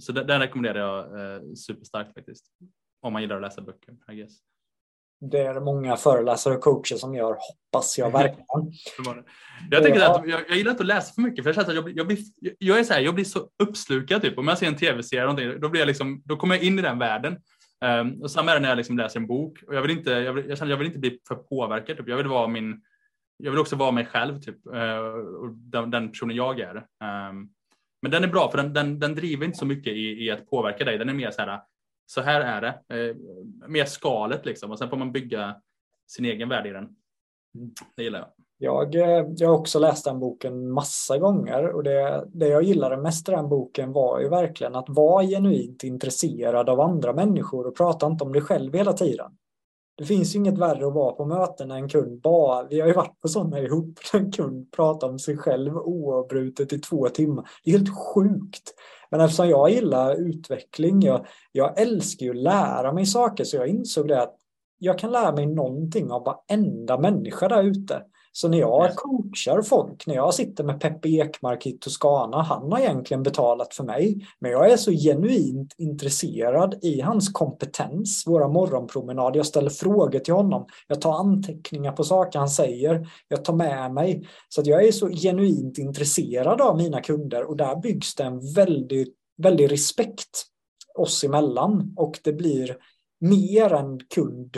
så 0.00 0.12
den, 0.12 0.26
den 0.26 0.40
rekommenderar 0.40 0.78
jag 0.78 1.58
superstarkt 1.58 2.14
faktiskt, 2.14 2.46
om 3.02 3.12
man 3.12 3.22
gillar 3.22 3.36
att 3.36 3.42
läsa 3.42 3.60
böcker, 3.60 3.94
I 4.12 4.14
guess 4.14 4.51
det 5.30 5.38
är 5.38 5.60
många 5.60 5.96
föreläsare 5.96 6.54
och 6.54 6.60
coacher 6.60 6.96
som 6.96 7.14
gör, 7.14 7.36
hoppas 7.38 7.98
jag 7.98 8.10
verkligen. 8.12 8.72
Jag, 9.70 9.82
tänker 9.82 10.00
att 10.00 10.28
jag, 10.28 10.44
jag 10.48 10.56
gillar 10.56 10.70
inte 10.70 10.82
att 10.82 10.86
läsa 10.86 11.14
för 11.14 11.22
mycket 11.22 11.44
för 11.44 11.48
jag 11.48 11.54
känner 11.54 11.68
att 11.68 11.74
jag 11.74 11.84
blir, 11.84 11.96
jag 11.96 12.06
blir, 12.06 12.18
jag 12.58 12.78
är 12.78 12.84
så 12.84 12.92
här, 12.92 13.00
jag 13.00 13.14
blir 13.14 13.24
så 13.24 13.48
uppslukad. 13.62 14.22
Typ. 14.22 14.38
Om 14.38 14.48
jag 14.48 14.58
ser 14.58 14.66
en 14.66 14.76
tv-serie 14.76 15.58
då, 15.58 15.68
blir 15.68 15.80
jag 15.80 15.86
liksom, 15.86 16.22
då 16.24 16.36
kommer 16.36 16.54
jag 16.54 16.64
in 16.64 16.78
i 16.78 16.82
den 16.82 16.98
världen. 16.98 17.36
Um, 17.84 18.22
och 18.22 18.30
samma 18.30 18.50
är 18.50 18.54
det 18.54 18.60
när 18.60 18.68
jag 18.68 18.76
liksom 18.76 18.98
läser 18.98 19.20
en 19.20 19.26
bok. 19.26 19.62
Och 19.66 19.74
jag, 19.74 19.82
vill 19.82 19.90
inte, 19.90 20.10
jag, 20.10 20.32
vill, 20.32 20.48
jag, 20.48 20.58
känner, 20.58 20.70
jag 20.70 20.78
vill 20.78 20.86
inte 20.86 20.98
bli 20.98 21.18
för 21.28 21.34
påverkad. 21.34 21.96
Typ. 21.96 22.08
Jag, 22.08 22.16
vill 22.16 22.26
vara 22.26 22.48
min, 22.48 22.82
jag 23.36 23.50
vill 23.50 23.60
också 23.60 23.76
vara 23.76 23.90
mig 23.90 24.06
själv, 24.06 24.40
typ. 24.40 24.66
Uh, 24.66 24.98
och 25.42 25.52
den, 25.52 25.90
den, 25.90 26.08
personen 26.08 26.36
jag 26.36 26.60
är. 26.60 26.76
Um, 26.76 27.50
men 28.02 28.10
den 28.10 28.24
är 28.24 28.28
bra 28.28 28.50
för 28.50 28.58
den, 28.58 28.72
den, 28.72 28.98
den 28.98 29.14
driver 29.14 29.46
inte 29.46 29.58
så 29.58 29.66
mycket 29.66 29.92
i, 29.92 30.24
i, 30.24 30.30
att 30.30 30.50
påverka 30.50 30.84
dig. 30.84 30.98
Den 30.98 31.08
är 31.08 31.14
mer 31.14 31.30
så 31.30 31.42
här, 31.42 31.60
så 32.06 32.20
här 32.20 32.40
är 32.40 32.60
det. 32.60 32.96
Uh, 32.96 33.16
mer 33.68 33.84
skalet 33.84 34.46
liksom. 34.46 34.70
Och 34.70 34.78
sen 34.78 34.90
får 34.90 34.96
man 34.96 35.12
bygga 35.12 35.56
sin 36.06 36.24
egen 36.24 36.48
värld 36.48 36.66
i 36.66 36.70
den. 36.70 36.88
Det 37.96 38.02
gillar 38.02 38.18
jag. 38.18 38.28
Jag, 38.58 38.94
eh, 38.94 39.26
jag 39.36 39.48
har 39.48 39.58
också 39.58 39.78
läst 39.78 40.04
den 40.04 40.18
boken 40.18 40.70
massa 40.70 41.18
gånger 41.18 41.68
och 41.68 41.82
det, 41.82 42.24
det 42.32 42.48
jag 42.48 42.62
gillade 42.62 42.96
mest 42.96 43.28
i 43.28 43.32
den 43.32 43.48
boken 43.48 43.92
var 43.92 44.20
ju 44.20 44.28
verkligen 44.28 44.74
att 44.74 44.88
vara 44.88 45.24
genuint 45.24 45.84
intresserad 45.84 46.68
av 46.68 46.80
andra 46.80 47.12
människor 47.12 47.66
och 47.66 47.76
prata 47.76 48.06
inte 48.06 48.24
om 48.24 48.32
dig 48.32 48.42
själv 48.42 48.74
hela 48.74 48.92
tiden. 48.92 49.30
Det 49.96 50.04
finns 50.04 50.34
ju 50.34 50.38
inget 50.38 50.58
värre 50.58 50.86
att 50.86 50.94
vara 50.94 51.12
på 51.12 51.24
möten 51.24 51.68
när 51.68 51.76
en 51.76 51.88
kund 51.88 52.20
bara, 52.20 52.64
vi 52.64 52.80
har 52.80 52.88
ju 52.88 52.94
varit 52.94 53.20
på 53.20 53.28
sådana 53.28 53.60
ihop, 53.60 53.98
en 54.14 54.32
kund 54.32 54.72
pratar 54.72 55.08
om 55.08 55.18
sig 55.18 55.36
själv 55.36 55.76
oavbrutet 55.76 56.72
i 56.72 56.78
två 56.78 57.08
timmar. 57.08 57.48
Det 57.64 57.70
är 57.70 57.78
helt 57.78 57.96
sjukt. 57.96 58.74
Men 59.12 59.20
eftersom 59.20 59.48
jag 59.48 59.70
gillar 59.70 60.14
utveckling, 60.14 61.02
jag, 61.02 61.26
jag 61.52 61.80
älskar 61.80 62.26
ju 62.26 62.30
att 62.30 62.36
lära 62.36 62.92
mig 62.92 63.06
saker 63.06 63.44
så 63.44 63.56
jag 63.56 63.68
insåg 63.68 64.08
det 64.08 64.22
att 64.22 64.36
jag 64.78 64.98
kan 64.98 65.10
lära 65.12 65.32
mig 65.32 65.46
någonting 65.46 66.10
av 66.10 66.24
varenda 66.24 66.98
människa 66.98 67.48
där 67.48 67.62
ute. 67.62 68.02
Så 68.34 68.48
när 68.48 68.58
jag 68.58 68.96
coachar 68.96 69.62
folk, 69.62 70.06
när 70.06 70.14
jag 70.14 70.34
sitter 70.34 70.64
med 70.64 70.80
Peppe 70.80 71.08
Ekmark 71.08 71.66
i 71.66 71.72
Toscana, 71.72 72.42
han 72.42 72.72
har 72.72 72.78
egentligen 72.78 73.22
betalat 73.22 73.74
för 73.74 73.84
mig, 73.84 74.26
men 74.38 74.50
jag 74.50 74.70
är 74.70 74.76
så 74.76 74.90
genuint 74.90 75.74
intresserad 75.78 76.78
i 76.82 77.00
hans 77.00 77.28
kompetens, 77.32 78.24
våra 78.26 78.48
morgonpromenader, 78.48 79.36
jag 79.36 79.46
ställer 79.46 79.70
frågor 79.70 80.18
till 80.18 80.34
honom, 80.34 80.66
jag 80.88 81.00
tar 81.00 81.12
anteckningar 81.12 81.92
på 81.92 82.04
saker 82.04 82.38
han 82.38 82.48
säger, 82.48 83.08
jag 83.28 83.44
tar 83.44 83.54
med 83.54 83.92
mig. 83.92 84.28
Så 84.48 84.60
att 84.60 84.66
jag 84.66 84.84
är 84.84 84.92
så 84.92 85.08
genuint 85.08 85.78
intresserad 85.78 86.60
av 86.60 86.76
mina 86.76 87.00
kunder 87.00 87.44
och 87.44 87.56
där 87.56 87.76
byggs 87.76 88.14
det 88.14 88.24
en 88.24 88.54
väldigt, 88.54 89.14
väldigt 89.42 89.72
respekt 89.72 90.46
oss 90.98 91.24
emellan. 91.24 91.94
Och 91.96 92.20
det 92.24 92.32
blir 92.32 92.76
mer 93.20 93.72
än 93.72 94.00
kund 94.14 94.56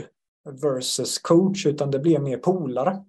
versus 0.63 1.19
coach, 1.19 1.67
utan 1.67 1.91
det 1.91 1.99
blir 1.99 2.19
mer 2.19 2.37
polare. 2.37 3.05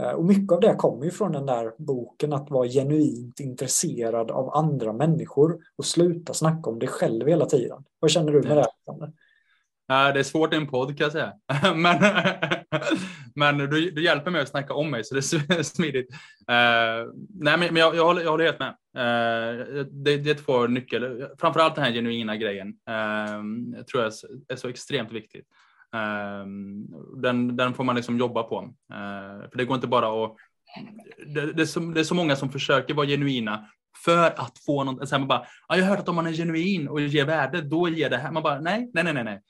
Eh, 0.00 0.10
och 0.10 0.24
mycket 0.24 0.52
av 0.52 0.60
det 0.60 0.74
kommer 0.74 1.04
ju 1.04 1.10
från 1.10 1.32
den 1.32 1.46
där 1.46 1.72
boken, 1.78 2.32
att 2.32 2.50
vara 2.50 2.68
genuint 2.68 3.40
intresserad 3.40 4.30
av 4.30 4.56
andra 4.56 4.92
människor 4.92 5.58
och 5.76 5.84
sluta 5.84 6.34
snacka 6.34 6.70
om 6.70 6.78
dig 6.78 6.88
själv 6.88 7.28
hela 7.28 7.46
tiden. 7.46 7.84
Vad 8.00 8.10
känner 8.10 8.32
du 8.32 8.42
med 8.42 8.56
det? 8.56 8.66
Det 9.88 10.18
är 10.18 10.22
svårt 10.22 10.54
i 10.54 10.56
en 10.56 10.66
podd 10.66 10.98
kan 10.98 11.04
jag 11.04 11.12
säga. 11.12 11.32
Men, 11.74 11.98
men 13.34 13.58
du, 13.58 13.90
du 13.90 14.04
hjälper 14.04 14.30
mig 14.30 14.40
att 14.42 14.48
snacka 14.48 14.74
om 14.74 14.90
mig 14.90 15.04
så 15.04 15.14
det 15.14 15.18
är 15.18 15.62
smidigt. 15.62 16.10
Uh, 16.50 17.12
nej, 17.28 17.58
men 17.58 17.76
jag, 17.76 17.96
jag, 17.96 18.04
håller, 18.04 18.22
jag 18.22 18.30
håller 18.30 18.44
helt 18.44 18.58
med. 18.58 18.68
Uh, 18.68 19.84
det, 19.90 20.16
det 20.16 20.30
är 20.30 20.34
två 20.34 20.66
nyckel. 20.66 21.28
Framförallt 21.38 21.74
den 21.74 21.84
här 21.84 21.92
genuina 21.92 22.36
grejen 22.36 22.68
uh, 22.68 23.84
tror 23.84 24.02
jag 24.02 24.12
är 24.48 24.56
så 24.56 24.68
extremt 24.68 25.12
viktigt. 25.12 25.46
Ehm, 25.96 26.86
den, 27.22 27.56
den 27.56 27.74
får 27.74 27.84
man 27.84 27.96
liksom 27.96 28.18
jobba 28.18 28.42
på. 28.42 28.58
Ehm, 28.94 29.50
för 29.50 29.56
det 29.56 29.64
går 29.64 29.74
inte 29.74 29.86
bara 29.86 30.24
att... 30.24 30.36
Det, 31.34 31.52
det, 31.52 31.62
är 31.62 31.66
så, 31.66 31.80
det 31.80 32.00
är 32.00 32.04
så 32.04 32.14
många 32.14 32.36
som 32.36 32.52
försöker 32.52 32.94
vara 32.94 33.06
genuina 33.06 33.68
för 34.04 34.30
att 34.40 34.58
få 34.66 34.84
något. 34.84 35.08
Så 35.08 35.18
man 35.18 35.28
bara, 35.28 35.46
jag 35.68 35.76
har 35.76 35.82
hört 35.82 35.98
att 35.98 36.08
om 36.08 36.14
man 36.14 36.26
är 36.26 36.32
genuin 36.32 36.88
och 36.88 37.00
ger 37.00 37.24
värde, 37.24 37.60
då 37.60 37.88
ger 37.88 38.10
det 38.10 38.16
här. 38.16 38.30
Man 38.30 38.42
bara, 38.42 38.60
nej, 38.60 38.90
nej, 38.94 39.04
nej, 39.04 39.24
nej. 39.24 39.42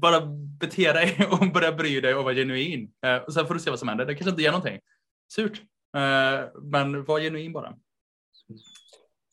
Bara 0.00 0.20
bete 0.60 0.92
dig 0.92 1.28
och 1.30 1.52
börja 1.52 1.72
bry 1.72 2.00
dig 2.00 2.14
och 2.14 2.24
vara 2.24 2.34
genuin. 2.34 2.92
Ehm, 3.02 3.22
och 3.26 3.32
sen 3.32 3.46
får 3.46 3.54
du 3.54 3.60
se 3.60 3.70
vad 3.70 3.78
som 3.78 3.88
händer. 3.88 4.06
Det 4.06 4.14
kanske 4.14 4.30
inte 4.30 4.42
ger 4.42 4.52
någonting. 4.52 4.78
Surt. 5.34 5.62
Men 6.62 7.04
var 7.04 7.20
genuin 7.20 7.52
bara. 7.52 7.74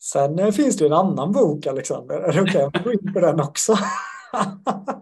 Sen 0.02 0.38
eh, 0.38 0.50
finns 0.50 0.76
det 0.76 0.86
en 0.86 0.92
annan 0.92 1.32
bok, 1.32 1.66
Alexander. 1.66 2.14
Är 2.14 2.32
det 2.32 2.40
okej 2.40 2.66
okay? 2.66 2.80
att 2.80 2.84
gå 2.84 2.92
in 2.92 3.12
på 3.12 3.20
den 3.20 3.40
också? 3.40 3.78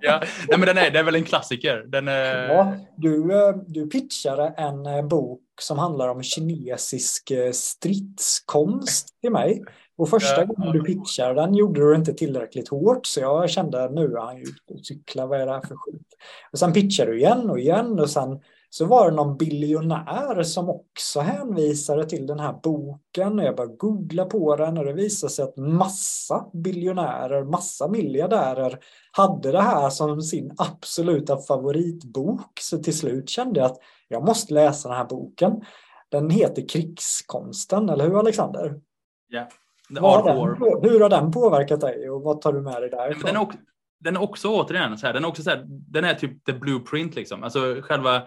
ja, 0.00 0.22
nej, 0.48 0.58
men 0.58 0.60
den 0.60 0.78
är, 0.78 0.90
det 0.90 0.98
är 0.98 1.02
väl 1.02 1.14
en 1.14 1.24
klassiker. 1.24 1.84
Den 1.86 2.08
är... 2.08 2.48
ja, 2.48 2.76
du, 2.96 3.32
eh, 3.32 3.54
du 3.66 3.86
pitchade 3.86 4.54
en 4.56 4.86
eh, 4.86 5.06
bok 5.06 5.42
som 5.60 5.78
handlar 5.78 6.08
om 6.08 6.22
kinesisk 6.22 7.30
eh, 7.30 7.52
stridskonst 7.52 9.20
till 9.20 9.32
mig. 9.32 9.64
Och 9.96 10.08
första 10.08 10.44
gången 10.44 10.72
du 10.72 10.82
pitchade 10.82 11.34
den 11.34 11.54
gjorde 11.54 11.80
du 11.80 11.94
inte 11.94 12.12
tillräckligt 12.12 12.68
hårt 12.68 13.06
så 13.06 13.20
jag 13.20 13.50
kände 13.50 13.90
nu 13.90 14.04
är 14.04 14.26
han 14.26 14.38
ute 14.38 14.74
och 14.74 14.86
cyklar, 14.86 15.26
vad 15.26 15.40
är 15.40 15.46
det 15.46 15.52
här 15.52 15.60
för 15.60 15.76
skit? 15.76 16.06
Och 16.52 16.58
sen 16.58 16.72
pitchade 16.72 17.10
du 17.10 17.18
igen 17.18 17.50
och 17.50 17.58
igen 17.58 18.00
och 18.00 18.10
sen 18.10 18.40
så 18.70 18.86
var 18.86 19.10
det 19.10 19.16
någon 19.16 19.36
biljonär 19.36 20.42
som 20.42 20.68
också 20.68 21.20
hänvisade 21.20 22.08
till 22.08 22.26
den 22.26 22.40
här 22.40 22.52
boken 22.62 23.38
och 23.38 23.44
jag 23.44 23.56
började 23.56 23.76
googla 23.76 24.24
på 24.24 24.56
den 24.56 24.78
och 24.78 24.84
det 24.84 24.92
visade 24.92 25.32
sig 25.32 25.44
att 25.44 25.56
massa 25.56 26.46
biljonärer, 26.52 27.44
massa 27.44 27.88
miljardärer 27.88 28.78
hade 29.12 29.52
det 29.52 29.60
här 29.60 29.90
som 29.90 30.22
sin 30.22 30.54
absoluta 30.58 31.38
favoritbok. 31.38 32.58
Så 32.60 32.78
till 32.78 32.98
slut 32.98 33.28
kände 33.28 33.60
jag 33.60 33.66
att 33.70 33.78
jag 34.08 34.24
måste 34.24 34.54
läsa 34.54 34.88
den 34.88 34.98
här 34.98 35.04
boken. 35.04 35.62
Den 36.08 36.30
heter 36.30 36.68
Krigskonsten, 36.68 37.88
eller 37.88 38.04
hur 38.04 38.18
Alexander? 38.18 38.80
Ja, 39.28 39.38
yeah. 39.38 39.48
den, 39.88 40.90
hur 40.90 41.00
har 41.00 41.08
den 41.08 41.32
påverkat 41.32 41.80
dig 41.80 42.10
och 42.10 42.22
vad 42.22 42.40
tar 42.40 42.52
du 42.52 42.60
med 42.60 42.82
dig 42.82 42.90
därifrån? 42.90 43.22
Den 43.26 43.36
är 43.36 43.40
också, 43.40 43.58
den 44.00 44.16
är 44.16 44.22
också 44.22 44.48
återigen 44.48 44.98
så 44.98 45.06
här, 45.06 45.14
den 45.14 45.24
är 45.24 45.28
också 45.28 45.42
så 45.42 45.50
här, 45.50 45.64
den 45.66 46.04
är 46.04 46.14
typ 46.14 46.44
the 46.44 46.52
blueprint 46.52 47.14
liksom. 47.14 47.44
Alltså 47.44 47.76
själva 47.82 48.22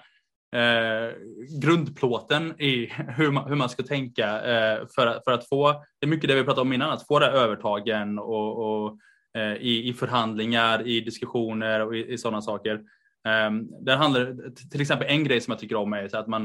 eh, 0.55 1.15
grundplåten 1.61 2.61
i 2.61 2.85
hur 3.17 3.31
man, 3.31 3.49
hur 3.49 3.55
man 3.55 3.69
ska 3.69 3.83
tänka 3.83 4.27
eh, 4.27 4.87
för, 4.95 5.21
för 5.25 5.31
att 5.31 5.49
få, 5.49 5.71
det 5.71 6.05
är 6.05 6.09
mycket 6.09 6.29
det 6.29 6.35
vi 6.35 6.43
pratade 6.43 6.61
om 6.61 6.73
innan, 6.73 6.91
att 6.91 7.07
få 7.07 7.19
det 7.19 7.25
övertagen 7.25 8.19
och, 8.19 8.83
och 8.83 8.97
eh, 9.37 9.53
i, 9.53 9.89
i 9.89 9.93
förhandlingar, 9.93 10.87
i 10.87 11.01
diskussioner 11.01 11.79
och 11.79 11.95
i, 11.95 12.13
i 12.13 12.17
sådana 12.17 12.41
saker. 12.41 12.73
Eh, 13.27 13.51
där 13.81 13.95
handlar 13.95 14.51
till 14.71 14.81
exempel 14.81 15.07
en 15.09 15.23
grej 15.23 15.41
som 15.41 15.51
jag 15.51 15.59
tycker 15.59 15.75
om 15.75 15.93
är 15.93 16.07
så 16.07 16.17
att 16.17 16.27
man, 16.27 16.43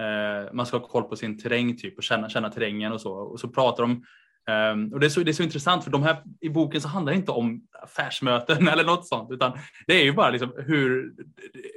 eh, 0.00 0.52
man 0.52 0.66
ska 0.66 0.78
ha 0.78 0.88
koll 0.88 1.04
på 1.04 1.16
sin 1.16 1.38
terräng 1.38 1.76
typ 1.76 1.96
och 1.96 2.02
känna, 2.02 2.28
känna 2.28 2.50
terrängen 2.50 2.92
och 2.92 3.00
så. 3.00 3.12
Och 3.12 3.40
så 3.40 3.48
pratar 3.48 3.82
de 3.82 4.04
Um, 4.48 4.92
och 4.92 5.00
det 5.00 5.06
är, 5.06 5.10
så, 5.10 5.20
det 5.20 5.30
är 5.30 5.32
så 5.32 5.42
intressant 5.42 5.84
för 5.84 5.90
de 5.90 6.02
här 6.02 6.22
i 6.40 6.48
boken 6.48 6.80
så 6.80 6.88
handlar 6.88 7.12
det 7.12 7.16
inte 7.16 7.32
om 7.32 7.62
affärsmöten 7.82 8.68
eller 8.72 8.84
något 8.84 9.06
sånt 9.06 9.30
utan 9.30 9.58
det 9.86 10.00
är 10.00 10.04
ju 10.04 10.12
bara 10.12 10.30
liksom 10.30 10.52
hur, 10.56 11.12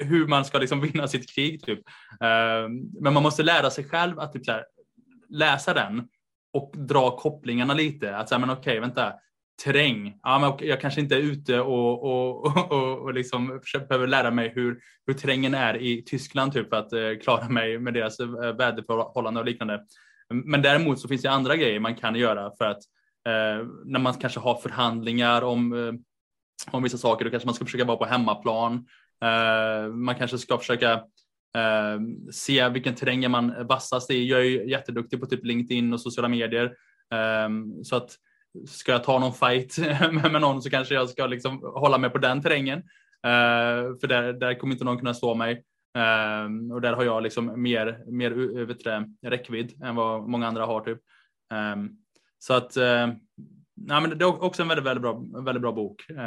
hur 0.01 0.27
man 0.27 0.45
ska 0.45 0.57
liksom 0.57 0.81
vinna 0.81 1.07
sitt 1.07 1.35
krig. 1.35 1.63
Typ. 1.65 1.79
Um, 1.79 2.91
men 3.01 3.13
man 3.13 3.23
måste 3.23 3.43
lära 3.43 3.69
sig 3.69 3.83
själv 3.83 4.19
att 4.19 4.33
typ 4.33 4.45
så 4.45 4.51
här, 4.51 4.63
läsa 5.29 5.73
den 5.73 6.07
och 6.53 6.73
dra 6.77 7.17
kopplingarna 7.17 7.73
lite. 7.73 8.17
Att 8.17 8.29
säga, 8.29 8.39
men 8.39 8.49
okej, 8.49 8.79
vänta, 8.79 9.13
terräng. 9.63 10.19
Ja, 10.23 10.39
men 10.39 10.67
jag 10.67 10.81
kanske 10.81 11.01
inte 11.01 11.15
är 11.15 11.19
ute 11.19 11.59
och, 11.59 12.03
och, 12.03 12.45
och, 12.45 12.71
och, 12.71 12.99
och 12.99 13.13
liksom 13.13 13.61
behöver 13.89 14.07
lära 14.07 14.31
mig 14.31 14.51
hur, 14.55 14.79
hur 15.07 15.13
terrängen 15.13 15.53
är 15.53 15.77
i 15.77 16.03
Tyskland 16.03 16.53
typ, 16.53 16.69
för 16.69 16.77
att 16.77 16.93
uh, 16.93 17.19
klara 17.19 17.49
mig 17.49 17.79
med 17.79 17.93
deras 17.93 18.19
uh, 18.19 18.57
väderförhållanden 18.57 19.41
och 19.41 19.45
liknande. 19.45 19.85
Men 20.33 20.61
däremot 20.61 20.99
så 20.99 21.07
finns 21.07 21.21
det 21.21 21.31
andra 21.31 21.55
grejer 21.55 21.79
man 21.79 21.95
kan 21.95 22.15
göra 22.15 22.51
för 22.57 22.65
att 22.65 22.81
eh, 23.27 23.67
när 23.85 23.99
man 23.99 24.13
kanske 24.13 24.39
har 24.39 24.55
förhandlingar 24.55 25.41
om, 25.41 25.73
eh, 25.73 25.93
om 26.71 26.83
vissa 26.83 26.97
saker, 26.97 27.25
då 27.25 27.31
kanske 27.31 27.47
man 27.47 27.55
ska 27.55 27.65
försöka 27.65 27.85
vara 27.85 27.97
på 27.97 28.05
hemmaplan. 28.05 28.87
Eh, 29.23 29.87
man 29.87 30.15
kanske 30.15 30.37
ska 30.37 30.57
försöka 30.57 30.93
eh, 31.55 31.99
se 32.31 32.69
vilken 32.69 32.95
terräng 32.95 33.23
är 33.23 33.29
man 33.29 33.67
vassast 33.67 34.11
i. 34.11 34.27
Jag 34.29 34.39
är 34.39 34.45
ju 34.45 34.69
jätteduktig 34.69 35.19
på 35.19 35.25
typ 35.25 35.45
LinkedIn 35.45 35.93
och 35.93 36.01
sociala 36.01 36.27
medier. 36.27 36.65
Eh, 37.13 37.49
så 37.83 37.95
att 37.95 38.15
ska 38.67 38.91
jag 38.91 39.03
ta 39.03 39.19
någon 39.19 39.33
fight 39.33 39.77
med 40.31 40.41
någon 40.41 40.61
så 40.61 40.69
kanske 40.69 40.93
jag 40.93 41.09
ska 41.09 41.27
liksom 41.27 41.61
hålla 41.63 41.97
mig 41.97 42.09
på 42.09 42.17
den 42.17 42.41
terrängen. 42.41 42.79
Eh, 43.23 43.99
för 44.01 44.07
där, 44.07 44.33
där 44.33 44.59
kommer 44.59 44.73
inte 44.73 44.85
någon 44.85 44.97
kunna 44.97 45.13
slå 45.13 45.35
mig. 45.35 45.63
Um, 45.93 46.71
och 46.71 46.81
där 46.81 46.93
har 46.93 47.03
jag 47.03 47.23
liksom 47.23 47.61
mer, 47.61 48.03
mer 48.07 48.65
vet 48.65 48.83
det, 48.83 49.05
räckvidd 49.21 49.83
än 49.83 49.95
vad 49.95 50.29
många 50.29 50.47
andra 50.47 50.65
har. 50.65 50.81
Typ. 50.81 50.99
Um, 51.73 51.97
så 52.39 52.53
att 52.53 52.77
uh, 52.77 53.07
nej, 53.75 54.01
men 54.01 54.17
det 54.17 54.25
är 54.25 54.43
också 54.43 54.61
en 54.61 54.67
väldigt, 54.67 54.85
väldigt, 54.85 55.01
bra, 55.01 55.23
väldigt 55.45 55.61
bra 55.61 55.71
bok. 55.71 56.05
Uh, 56.09 56.17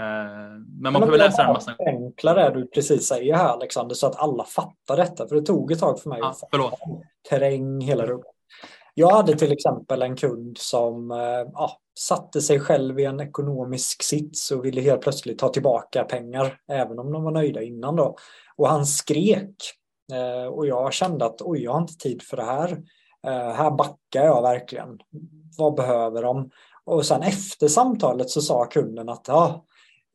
men 0.81 0.93
man 0.93 0.93
behöver 0.93 1.19
läsa 1.19 1.43
den 1.43 1.53
massa. 1.53 1.77
Enkla 1.79 2.35
det 2.35 2.51
du 2.55 2.67
precis 2.67 3.09
säger 3.09 3.35
här 3.35 3.49
Alexander 3.49 3.95
så 3.95 4.07
att 4.07 4.17
alla 4.17 4.45
fattar 4.45 4.97
detta. 4.97 5.29
För 5.29 5.37
det 5.37 5.43
tog 5.43 5.73
ett 5.73 5.81
tag 5.81 6.01
för 6.01 6.11
mig. 6.11 6.19
Ja, 6.23 6.35
förlåt. 6.51 6.75
Terräng, 7.31 7.81
hela 7.81 8.07
rummet. 8.07 8.27
Jag 8.95 9.11
hade 9.11 9.37
till 9.37 9.53
exempel 9.53 10.03
en 10.03 10.17
kund 10.17 10.59
som 10.59 11.11
eh, 11.11 11.51
ja, 11.53 11.81
satte 11.99 12.41
sig 12.41 12.61
själv 12.61 13.01
i 13.01 13.05
en 13.05 13.21
ekonomisk 13.21 14.03
sits 14.03 14.51
och 14.51 14.65
ville 14.65 14.81
helt 14.81 15.01
plötsligt 15.01 15.39
ta 15.39 15.49
tillbaka 15.49 16.05
pengar, 16.05 16.59
även 16.73 16.99
om 16.99 17.13
de 17.13 17.25
var 17.25 17.31
nöjda 17.31 17.63
innan. 17.63 17.97
Då. 17.97 18.17
Och 18.57 18.69
han 18.69 18.87
skrek. 18.87 19.55
Eh, 20.13 20.47
och 20.47 20.67
jag 20.67 20.93
kände 20.93 21.25
att 21.25 21.43
oj, 21.43 21.63
jag 21.63 21.73
har 21.73 21.81
inte 21.81 21.97
tid 21.97 22.23
för 22.23 22.37
det 22.37 22.45
här. 22.45 22.71
Eh, 23.27 23.55
här 23.55 23.71
backar 23.71 24.25
jag 24.25 24.43
verkligen. 24.43 24.99
Vad 25.59 25.75
behöver 25.75 26.23
de? 26.23 26.51
Och 26.85 27.07
sen 27.07 27.23
efter 27.23 27.69
samtalet 27.69 28.31
så 28.31 28.41
sa 28.41 28.65
kunden 28.65 29.09
att 29.09 29.25
ja, 29.29 29.65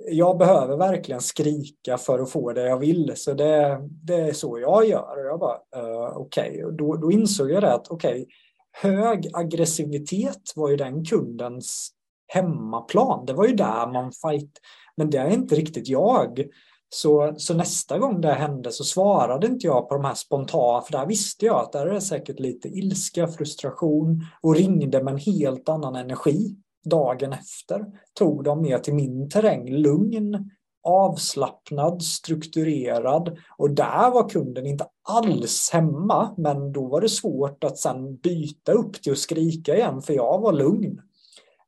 jag 0.08 0.38
behöver 0.38 0.78
verkligen 0.78 1.22
skrika 1.22 1.98
för 1.98 2.20
att 2.20 2.32
få 2.32 2.54
det 2.54 2.68
jag 2.68 2.78
vill. 2.78 3.14
Så 3.16 3.34
det, 3.34 3.80
det 4.04 4.16
är 4.16 4.34
så 4.34 4.60
jag 4.60 4.86
gör. 4.86 5.18
Och 5.18 5.26
jag 5.26 5.40
bara, 5.40 5.58
uh, 5.84 6.18
okej. 6.18 6.66
Okay. 6.66 6.78
Då, 6.78 6.96
då 6.96 7.12
insåg 7.12 7.52
jag 7.52 7.64
det 7.64 7.74
att 7.74 7.88
okej, 7.88 8.22
okay, 8.22 8.26
hög 8.72 9.30
aggressivitet 9.34 10.54
var 10.56 10.70
ju 10.70 10.76
den 10.76 11.06
kundens 11.06 11.92
hemmaplan. 12.28 13.26
Det 13.26 13.34
var 13.34 13.48
ju 13.48 13.56
där 13.56 13.92
man 13.94 14.12
fight. 14.12 14.52
Men 14.98 15.10
det 15.10 15.18
är 15.18 15.30
inte 15.30 15.56
riktigt 15.56 15.88
jag. 15.88 16.46
Så, 16.90 17.34
så 17.38 17.54
nästa 17.54 18.00
gång 18.00 18.22
det 18.22 18.34
hände 18.34 18.72
så 18.72 18.84
svarade 18.84 19.48
inte 19.48 19.68
jag 19.68 19.90
på 19.90 19.96
de 19.96 20.06
här 20.06 20.14
spontana, 20.14 20.82
för 20.82 20.92
där 20.92 21.06
visste 21.06 21.46
jag 21.46 21.56
att 21.56 21.72
där 21.72 21.86
är 21.86 21.94
det 21.94 22.02
säkert 22.02 22.40
lite 22.40 22.68
ilska, 22.68 23.28
frustration 23.28 24.26
och 24.42 24.56
ringde 24.56 25.04
med 25.04 25.14
en 25.14 25.20
helt 25.20 25.70
annan 25.70 25.96
energi 25.96 26.56
dagen 26.86 27.34
efter. 27.34 27.86
Tog 28.14 28.44
dem 28.44 28.62
mer 28.62 28.80
till 28.80 28.94
min 28.94 29.30
terräng, 29.30 29.70
lugn, 29.70 30.52
avslappnad, 30.90 32.04
strukturerad 32.04 33.38
och 33.58 33.72
där 33.72 34.12
var 34.12 34.30
kunden 34.30 34.66
inte 34.66 34.86
alls 35.04 35.70
hemma 35.74 36.36
men 36.38 36.72
då 36.72 36.88
var 36.88 37.02
det 37.02 37.10
svårt 37.10 37.64
att 37.64 37.78
sen 37.78 38.16
byta 38.16 38.72
upp 38.72 39.02
till 39.02 39.12
att 39.12 39.18
skrika 39.18 39.76
igen 39.76 40.02
för 40.02 40.14
jag 40.14 40.40
var 40.40 40.54
lugn. 40.54 41.02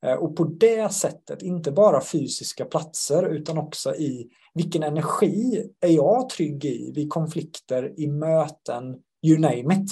Eh, 0.06 0.14
och 0.14 0.36
på 0.36 0.44
det 0.44 0.94
sättet, 0.94 1.42
inte 1.42 1.72
bara 1.72 2.02
fysiska 2.02 2.66
platser 2.66 3.30
utan 3.30 3.58
också 3.58 3.96
i 3.96 4.30
vilken 4.54 4.84
energi 4.84 5.70
är 5.80 5.90
jag 5.90 6.30
trygg 6.30 6.66
i 6.66 6.92
vid 6.96 7.10
konflikter, 7.10 8.00
i 8.00 8.08
möten, 8.08 9.00
you 9.26 9.40
name 9.40 9.76
it. 9.76 9.92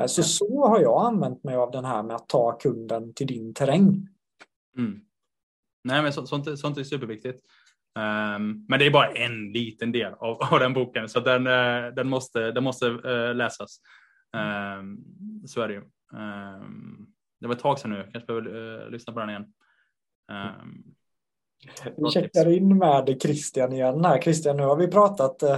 Eh, 0.00 0.06
så 0.06 0.22
så 0.22 0.66
har 0.66 0.80
jag 0.80 1.06
använt 1.06 1.44
mig 1.44 1.54
av 1.54 1.70
den 1.70 1.84
här 1.84 2.02
med 2.02 2.16
att 2.16 2.28
ta 2.28 2.58
kunden 2.58 3.14
till 3.14 3.26
din 3.26 3.54
terräng. 3.54 4.08
Mm. 4.78 5.00
Nej, 5.84 6.02
men 6.02 6.12
så, 6.12 6.26
sånt, 6.26 6.58
sånt 6.58 6.78
är 6.78 6.84
superviktigt. 6.84 7.44
Um, 7.98 8.66
men 8.68 8.78
det 8.78 8.86
är 8.86 8.90
bara 8.90 9.12
en 9.12 9.52
liten 9.52 9.92
del 9.92 10.14
av, 10.14 10.42
av 10.42 10.60
den 10.60 10.72
boken, 10.72 11.08
så 11.08 11.20
den, 11.20 11.46
uh, 11.46 11.94
den 11.94 12.08
måste, 12.08 12.52
den 12.52 12.64
måste 12.64 12.86
uh, 12.86 13.34
läsas. 13.34 13.80
Um, 14.80 15.04
så 15.46 15.60
är 15.60 15.68
det 15.68 15.74
ju. 15.74 15.82
Um, 16.12 17.06
det 17.40 17.46
var 17.46 17.54
ett 17.54 17.60
tag 17.60 17.78
sedan 17.78 17.90
nu, 17.90 18.08
kanske 18.12 18.26
behöver 18.26 18.84
uh, 18.84 18.90
lyssna 18.90 19.12
på 19.12 19.20
den 19.20 19.30
igen. 19.30 19.52
Um, 20.32 20.84
vi 21.96 22.10
checkar 22.10 22.48
in 22.48 22.78
med 22.78 23.22
Christian 23.22 23.72
igen 23.72 24.04
här. 24.04 24.20
Christian, 24.20 24.56
nu 24.56 24.62
har 24.62 24.76
vi 24.76 24.88
pratat 24.88 25.42
uh, 25.42 25.56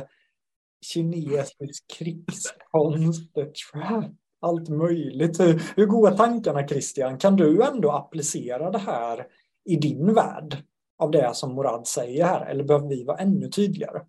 kinesisk 0.87 1.85
krigskonst, 1.99 3.33
allt 4.41 4.69
möjligt. 4.69 5.41
Hur, 5.41 5.63
hur 5.77 5.87
går 5.87 6.11
tankarna 6.11 6.69
Christian? 6.69 7.19
Kan 7.19 7.37
du 7.37 7.63
ändå 7.63 7.91
applicera 7.91 8.71
det 8.71 8.79
här 8.79 9.27
i 9.65 9.77
din 9.77 10.15
värld? 10.15 10.57
Av 11.03 11.11
det 11.11 11.35
som 11.35 11.55
Morad 11.55 11.87
säger 11.87 12.25
här? 12.25 12.47
Eller 12.47 12.65
behöver 12.65 12.89
vi 12.89 13.05
vara 13.05 13.19
ännu 13.19 13.49
tydligare? 13.49 14.01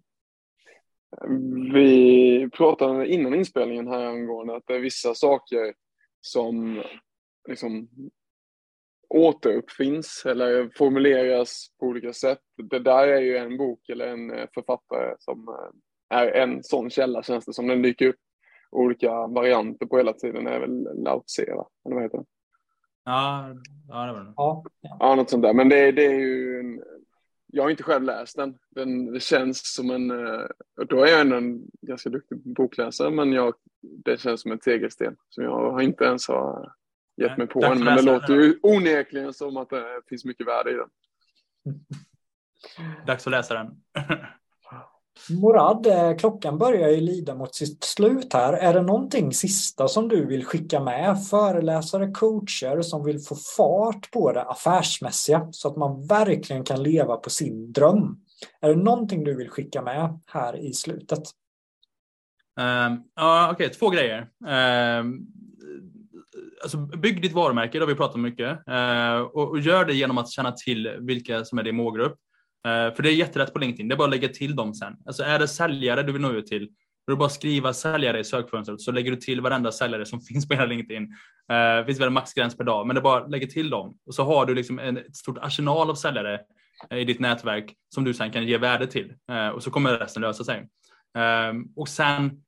Vi 1.73 2.49
pratade 2.53 3.07
innan 3.07 3.33
inspelningen 3.33 3.87
här 3.87 4.05
angående 4.05 4.55
att 4.55 4.63
det 4.67 4.75
är 4.75 4.79
vissa 4.79 5.15
saker 5.15 5.73
som 6.21 6.83
liksom 7.49 7.89
återuppfinns 9.09 10.23
eller 10.25 10.71
formuleras 10.77 11.67
på 11.79 11.85
olika 11.85 12.13
sätt. 12.13 12.39
Det 12.69 12.79
där 12.79 13.07
är 13.07 13.21
ju 13.21 13.37
en 13.37 13.57
bok 13.57 13.89
eller 13.89 14.07
en 14.07 14.47
författare 14.53 15.15
som 15.19 15.47
eh, 15.47 16.17
är 16.17 16.27
en 16.27 16.63
sån 16.63 16.89
källa 16.89 17.23
känns 17.23 17.45
det 17.45 17.53
som. 17.53 17.67
Den 17.67 17.81
dyker 17.81 18.07
upp 18.07 18.19
olika 18.71 19.27
varianter 19.27 19.85
på 19.85 19.97
hela 19.97 20.13
tiden. 20.13 20.43
Det 20.43 20.51
är 20.51 20.59
väl 20.59 21.03
Lao 21.03 21.23
Tse, 21.23 21.41
Eller 21.41 21.65
vad 21.83 22.03
heter 22.03 22.17
det? 22.17 22.25
Ja, 23.05 23.49
ja 23.87 24.05
det 24.05 24.13
var 24.13 24.19
det. 24.19 24.33
Ja, 24.35 24.63
ja. 24.99 25.15
något 25.15 25.29
sånt 25.29 25.43
där. 25.43 25.53
Men 25.53 25.69
det, 25.69 25.91
det 25.91 26.05
är 26.05 26.19
ju 26.19 26.59
en, 26.59 26.83
jag 27.47 27.63
har 27.63 27.69
inte 27.69 27.83
själv 27.83 28.03
läst 28.03 28.35
den. 28.35 28.57
den 28.69 29.13
det 29.13 29.19
känns 29.19 29.73
som 29.75 29.89
en, 29.89 30.11
eh, 30.11 30.45
då 30.89 31.03
är 31.03 31.07
jag 31.07 31.21
ändå 31.21 31.35
en 31.35 31.61
ganska 31.81 32.09
duktig 32.09 32.37
bokläsare, 32.37 33.11
men 33.11 33.33
jag, 33.33 33.53
det 33.81 34.21
känns 34.21 34.41
som 34.41 34.51
en 34.51 34.59
tegelsten 34.59 35.15
som 35.29 35.43
jag 35.43 35.71
har 35.71 35.81
inte 35.81 36.03
ens 36.03 36.27
har 36.27 36.73
gett 37.17 37.29
Nej, 37.29 37.37
mig 37.37 37.47
på 37.47 37.65
än. 37.65 37.83
Men 37.83 37.95
det 37.95 38.01
låter 38.01 38.33
ju 38.33 38.59
onekligen 38.63 39.33
som 39.33 39.57
att 39.57 39.69
det 39.69 40.01
finns 40.09 40.25
mycket 40.25 40.47
värde 40.47 40.71
i 40.71 40.73
den. 40.73 40.89
Dags 43.07 43.27
att 43.27 43.31
läsa 43.31 43.53
den. 43.53 43.81
Morad, 45.29 45.87
eh, 45.87 46.17
klockan 46.17 46.57
börjar 46.57 46.89
ju 46.89 47.01
lida 47.01 47.35
mot 47.35 47.55
sitt 47.55 47.83
slut 47.83 48.33
här. 48.33 48.53
Är 48.53 48.73
det 48.73 48.81
någonting 48.81 49.33
sista 49.33 49.87
som 49.87 50.07
du 50.07 50.25
vill 50.25 50.45
skicka 50.45 50.79
med 50.79 51.25
föreläsare, 51.29 52.11
coacher 52.11 52.81
som 52.81 53.05
vill 53.05 53.19
få 53.19 53.35
fart 53.57 54.11
på 54.11 54.31
det 54.31 54.41
affärsmässiga 54.41 55.47
så 55.51 55.67
att 55.67 55.77
man 55.77 56.07
verkligen 56.07 56.63
kan 56.63 56.83
leva 56.83 57.17
på 57.17 57.29
sin 57.29 57.71
dröm? 57.71 58.17
Är 58.61 58.69
det 58.69 58.83
någonting 58.83 59.23
du 59.23 59.35
vill 59.35 59.49
skicka 59.49 59.81
med 59.81 60.19
här 60.25 60.57
i 60.57 60.73
slutet? 60.73 61.23
Um, 62.59 63.03
ja, 63.15 63.49
Okej, 63.51 63.65
okay, 63.65 63.79
två 63.79 63.89
grejer. 63.89 64.29
Um, 64.99 65.27
alltså 66.63 66.77
bygg 66.77 67.21
ditt 67.21 67.33
varumärke, 67.33 67.77
det 67.77 67.83
har 67.83 67.87
vi 67.87 67.95
pratat 67.95 68.15
om 68.15 68.21
mycket. 68.21 68.67
Uh, 68.69 69.21
och, 69.21 69.49
och, 69.49 69.59
gör 69.59 69.85
det 69.85 69.93
genom 69.93 70.17
att 70.17 70.31
känna 70.31 70.51
till 70.51 70.97
vilka 70.99 71.45
som 71.45 71.57
är 71.57 71.63
din 71.63 71.75
målgrupp. 71.75 72.17
Eh, 72.67 72.95
för 72.95 73.03
det 73.03 73.09
är 73.09 73.13
jätterätt 73.13 73.53
på 73.53 73.59
LinkedIn, 73.59 73.87
det 73.87 73.95
är 73.95 73.97
bara 73.97 74.03
att 74.03 74.09
lägga 74.09 74.27
till 74.27 74.55
dem 74.55 74.73
sen. 74.73 74.93
Alltså 75.05 75.23
är 75.23 75.39
det 75.39 75.47
säljare 75.47 76.03
du 76.03 76.11
vill 76.11 76.21
nå 76.21 76.31
ut 76.31 76.47
till, 76.47 76.65
då 77.07 77.11
är 77.11 77.15
det 77.15 77.19
bara 77.19 77.25
att 77.25 77.31
skriva 77.31 77.73
säljare 77.73 78.19
i 78.19 78.23
sökfönstret 78.23 78.81
så 78.81 78.91
lägger 78.91 79.11
du 79.11 79.17
till 79.17 79.41
varenda 79.41 79.71
säljare 79.71 80.05
som 80.05 80.21
finns 80.31 80.47
på 80.47 80.53
hela 80.53 80.65
LinkedIn. 80.65 81.03
Eh, 81.51 81.77
det 81.77 81.83
finns 81.85 81.99
väl 81.99 82.07
en 82.07 82.13
maxgräns 82.13 82.57
per 82.57 82.63
dag, 82.63 82.87
men 82.87 82.95
det 82.95 82.99
är 82.99 83.03
bara 83.03 83.23
att 83.23 83.31
lägga 83.31 83.47
till 83.47 83.69
dem. 83.69 83.97
Och 84.05 84.15
så 84.15 84.23
har 84.23 84.45
du 84.45 84.55
liksom 84.55 84.79
en, 84.79 84.97
ett 84.97 85.15
stort 85.15 85.37
arsenal 85.41 85.89
av 85.89 85.95
säljare 85.95 86.39
eh, 86.89 86.97
i 86.97 87.05
ditt 87.05 87.19
nätverk 87.19 87.73
som 87.89 88.03
du 88.03 88.13
sen 88.13 88.31
kan 88.31 88.47
ge 88.47 88.57
värde 88.57 88.87
till. 88.87 89.13
Och 89.53 89.63
så 89.63 89.71
kommer 89.71 89.97
resten 89.97 90.21
lösa 90.21 90.43
sig. 90.43 90.69
Och 91.75 91.87
sen 91.87 92.43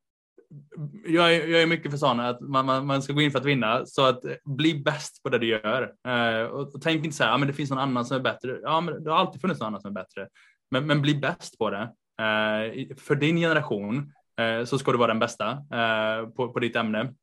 jag 1.05 1.35
är, 1.35 1.47
jag 1.47 1.61
är 1.61 1.65
mycket 1.65 1.91
för 1.91 1.97
sådana 1.97 2.29
att 2.29 2.41
man, 2.41 2.65
man, 2.65 2.85
man, 2.85 3.01
ska 3.01 3.13
gå 3.13 3.21
in 3.21 3.31
för 3.31 3.39
att 3.39 3.45
vinna. 3.45 3.85
Så 3.85 4.05
att 4.05 4.25
eh, 4.25 4.31
bli 4.45 4.83
bäst 4.83 5.23
på 5.23 5.29
det 5.29 5.37
du 5.37 5.47
gör. 5.47 5.93
Eh, 6.07 6.45
och, 6.45 6.75
och, 6.75 6.81
tänk 6.81 7.05
inte 7.05 7.17
så 7.17 7.23
här, 7.23 7.31
ja, 7.31 7.37
men 7.37 7.47
det 7.47 7.53
finns 7.53 7.69
någon 7.69 7.79
annan 7.79 8.05
som 8.05 8.17
är 8.17 8.21
bättre. 8.21 8.59
Ja, 8.63 8.81
men 8.81 9.03
det 9.03 9.11
har 9.11 9.17
alltid 9.17 9.41
funnits 9.41 9.59
någon 9.59 9.67
annan 9.67 9.81
som 9.81 9.91
är 9.97 10.01
bättre. 10.01 10.27
Men, 10.71 10.87
men 10.87 11.01
bli 11.01 11.15
bäst 11.15 11.57
på 11.57 11.69
det. 11.69 11.81
Eh, 12.21 12.95
för 12.97 13.15
din 13.15 13.37
generation 13.37 14.13
eh, 14.39 14.65
så 14.65 14.77
ska 14.77 14.91
du 14.91 14.97
vara 14.97 15.07
den 15.07 15.19
bästa 15.19 15.51
eh, 15.51 16.29
på, 16.29 16.53
på 16.53 16.59
ditt 16.59 16.75
ämne. 16.75 17.13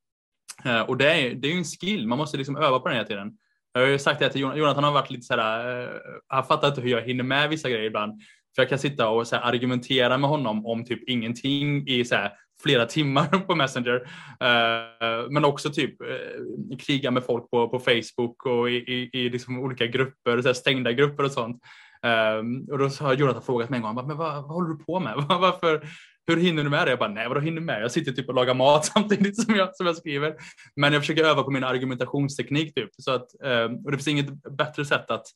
Eh, 0.64 0.80
och 0.80 0.96
det 0.96 1.12
är, 1.12 1.34
det 1.34 1.48
är 1.48 1.52
ju 1.52 1.58
en 1.58 1.64
skill, 1.64 2.08
man 2.08 2.18
måste 2.18 2.36
liksom 2.36 2.56
öva 2.56 2.78
på 2.78 2.88
den 2.88 2.96
hela 2.96 3.08
tiden. 3.08 3.38
Jag 3.72 3.80
har 3.80 3.88
ju 3.88 3.98
sagt 3.98 4.20
det 4.20 4.28
till 4.28 4.40
Jonathan, 4.40 4.84
har 4.84 4.92
varit 4.92 5.10
lite 5.10 5.22
så 5.22 5.36
här, 5.36 6.00
han 6.28 6.44
fattar 6.44 6.68
inte 6.68 6.80
hur 6.80 6.90
jag 6.90 7.02
hinner 7.02 7.24
med 7.24 7.48
vissa 7.48 7.70
grejer 7.70 7.84
ibland. 7.84 8.22
För 8.54 8.62
jag 8.62 8.68
kan 8.68 8.78
sitta 8.78 9.08
och 9.08 9.26
så 9.26 9.36
argumentera 9.36 10.18
med 10.18 10.30
honom 10.30 10.66
om 10.66 10.84
typ 10.84 11.08
ingenting 11.08 11.88
i 11.88 12.04
så 12.04 12.14
här, 12.14 12.32
flera 12.62 12.86
timmar 12.86 13.26
på 13.46 13.54
Messenger. 13.54 13.94
Eh, 14.40 15.30
men 15.30 15.44
också 15.44 15.70
typ 15.70 16.00
eh, 16.00 16.76
kriga 16.78 17.10
med 17.10 17.24
folk 17.24 17.50
på, 17.50 17.68
på 17.68 17.78
Facebook 17.78 18.46
och 18.46 18.70
i, 18.70 18.74
i, 18.74 19.10
i 19.12 19.28
liksom 19.28 19.58
olika 19.58 19.86
grupper, 19.86 20.42
så 20.42 20.48
här 20.48 20.54
stängda 20.54 20.92
grupper 20.92 21.24
och 21.24 21.32
sånt. 21.32 21.62
Ehm, 22.02 22.66
och 22.70 22.78
då 22.78 22.88
har 23.00 23.14
Jonathan 23.14 23.42
frågat 23.42 23.70
mig 23.70 23.76
en 23.76 23.82
gång, 23.82 23.94
men 23.94 24.16
vad, 24.16 24.34
vad 24.34 24.44
håller 24.44 24.68
du 24.68 24.84
på 24.84 25.00
med? 25.00 25.14
Varför, 25.28 25.88
hur 26.26 26.36
hinner 26.36 26.64
du 26.64 26.70
med 26.70 26.86
det? 26.86 26.90
Jag 26.90 26.98
bara, 26.98 27.08
nej 27.08 27.28
vadå 27.28 27.40
hinner 27.40 27.60
med? 27.60 27.82
Jag 27.82 27.90
sitter 27.90 28.12
typ 28.12 28.28
och 28.28 28.34
lagar 28.34 28.54
mat 28.54 28.84
samtidigt 28.94 29.42
som 29.42 29.54
jag, 29.54 29.76
som 29.76 29.86
jag 29.86 29.96
skriver. 29.96 30.34
Men 30.76 30.92
jag 30.92 31.02
försöker 31.02 31.24
öva 31.24 31.42
på 31.42 31.50
min 31.50 31.64
argumentationsteknik 31.64 32.74
typ. 32.74 32.90
Så 32.98 33.10
att, 33.10 33.42
ehm, 33.44 33.76
och 33.76 33.90
det 33.90 33.96
finns 33.96 34.08
inget 34.08 34.42
bättre 34.56 34.84
sätt 34.84 35.10
att 35.10 35.26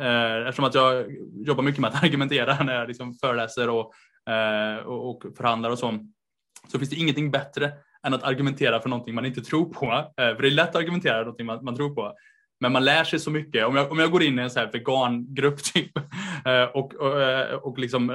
eh, 0.00 0.48
eftersom 0.48 0.64
att 0.64 0.74
jag 0.74 1.06
jobbar 1.46 1.62
mycket 1.62 1.80
med 1.80 1.90
att 1.90 2.04
argumentera 2.04 2.64
när 2.64 2.74
jag 2.74 2.88
liksom 2.88 3.14
föreläser 3.14 3.68
och, 3.70 3.92
och 4.86 5.22
förhandlar 5.36 5.70
och 5.70 5.78
så, 5.78 5.98
så 6.68 6.78
finns 6.78 6.90
det 6.90 6.96
ingenting 6.96 7.30
bättre 7.30 7.72
än 8.06 8.14
att 8.14 8.22
argumentera 8.22 8.80
för 8.80 8.88
någonting 8.88 9.14
man 9.14 9.26
inte 9.26 9.40
tror 9.40 9.64
på. 9.64 9.86
Eh, 9.86 10.34
för 10.34 10.42
det 10.42 10.48
är 10.48 10.50
lätt 10.50 10.68
att 10.68 10.76
argumentera 10.76 11.14
för 11.14 11.24
någonting 11.24 11.46
man, 11.46 11.64
man 11.64 11.76
tror 11.76 11.94
på. 11.94 12.12
Men 12.60 12.72
man 12.72 12.84
lär 12.84 13.04
sig 13.04 13.18
så 13.18 13.30
mycket. 13.30 13.66
Om 13.66 13.76
jag, 13.76 13.92
om 13.92 13.98
jag 13.98 14.10
går 14.10 14.22
in 14.22 14.38
i 14.38 14.42
en 14.42 14.50
så 14.50 14.60
här 14.60 14.70
vegangrupp 14.72 15.62
typ, 15.74 15.96
eh, 16.44 16.62
och, 16.74 16.94
och, 16.94 17.22
eh, 17.22 17.54
och 17.54 17.78
liksom, 17.78 18.10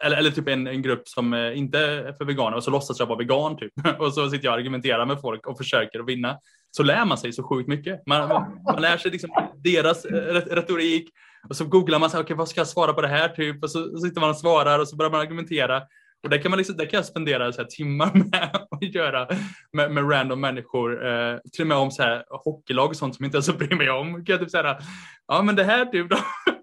eller, 0.00 0.16
eller 0.16 0.30
typ 0.30 0.48
en, 0.48 0.66
en 0.66 0.82
grupp 0.82 1.08
som 1.08 1.34
inte 1.34 1.78
är 1.78 2.12
för 2.12 2.24
veganer 2.24 2.56
och 2.56 2.64
så 2.64 2.70
låtsas 2.70 2.98
jag 2.98 3.06
vara 3.06 3.18
vegan 3.18 3.56
typ. 3.56 3.72
Och 3.98 4.14
så 4.14 4.30
sitter 4.30 4.44
jag 4.44 4.52
och 4.52 4.58
argumenterar 4.58 5.06
med 5.06 5.20
folk 5.20 5.46
och 5.46 5.58
försöker 5.58 6.00
att 6.00 6.08
vinna 6.08 6.38
så 6.70 6.82
lär 6.82 7.04
man 7.04 7.18
sig 7.18 7.32
så 7.32 7.42
sjukt 7.42 7.68
mycket. 7.68 8.06
Man, 8.06 8.28
man, 8.64 8.80
lär 8.82 8.96
sig 8.96 9.10
liksom 9.10 9.30
deras 9.54 10.04
retorik 10.04 11.10
och 11.48 11.56
så 11.56 11.64
googlar 11.64 11.98
man, 11.98 12.10
så, 12.10 12.16
här, 12.16 12.24
okay, 12.24 12.36
vad 12.36 12.48
ska 12.48 12.60
jag 12.60 12.68
svara 12.68 12.92
på 12.92 13.00
det 13.00 13.08
här? 13.08 13.28
Typ. 13.28 13.62
Och 13.62 13.70
så, 13.70 13.90
så 13.90 13.98
sitter 13.98 14.20
man 14.20 14.30
och 14.30 14.36
svarar 14.36 14.78
och 14.78 14.88
så 14.88 14.96
börjar 14.96 15.10
man 15.10 15.20
argumentera. 15.20 15.82
Och 16.24 16.30
det 16.30 16.38
kan, 16.38 16.50
man 16.50 16.58
liksom, 16.58 16.76
det 16.76 16.86
kan 16.86 16.98
jag 16.98 17.06
spendera 17.06 17.52
så 17.52 17.60
här, 17.60 17.68
timmar 17.68 18.10
med 18.30 18.66
att 18.70 18.94
göra 18.94 19.28
med, 19.72 19.92
med 19.92 20.10
random 20.10 20.40
människor. 20.40 21.06
Eh, 21.06 21.38
till 21.52 21.62
och 21.62 21.66
med 21.66 21.76
om 21.76 21.90
så 21.90 22.02
här, 22.02 22.24
hockeylag 22.28 22.88
och 22.88 22.96
sånt 22.96 23.16
som 23.16 23.24
inte 23.24 23.36
ens 23.36 23.52
bryr 23.58 23.76
mig 23.76 23.90
om. 23.90 24.14
Kan 24.14 24.32
jag 24.32 24.40
typ 24.40 24.50
säga, 24.50 24.78
ja 25.26 25.42
men 25.42 25.56
det 25.56 25.64
här 25.64 25.84
typ 25.84 26.10
då. 26.10 26.16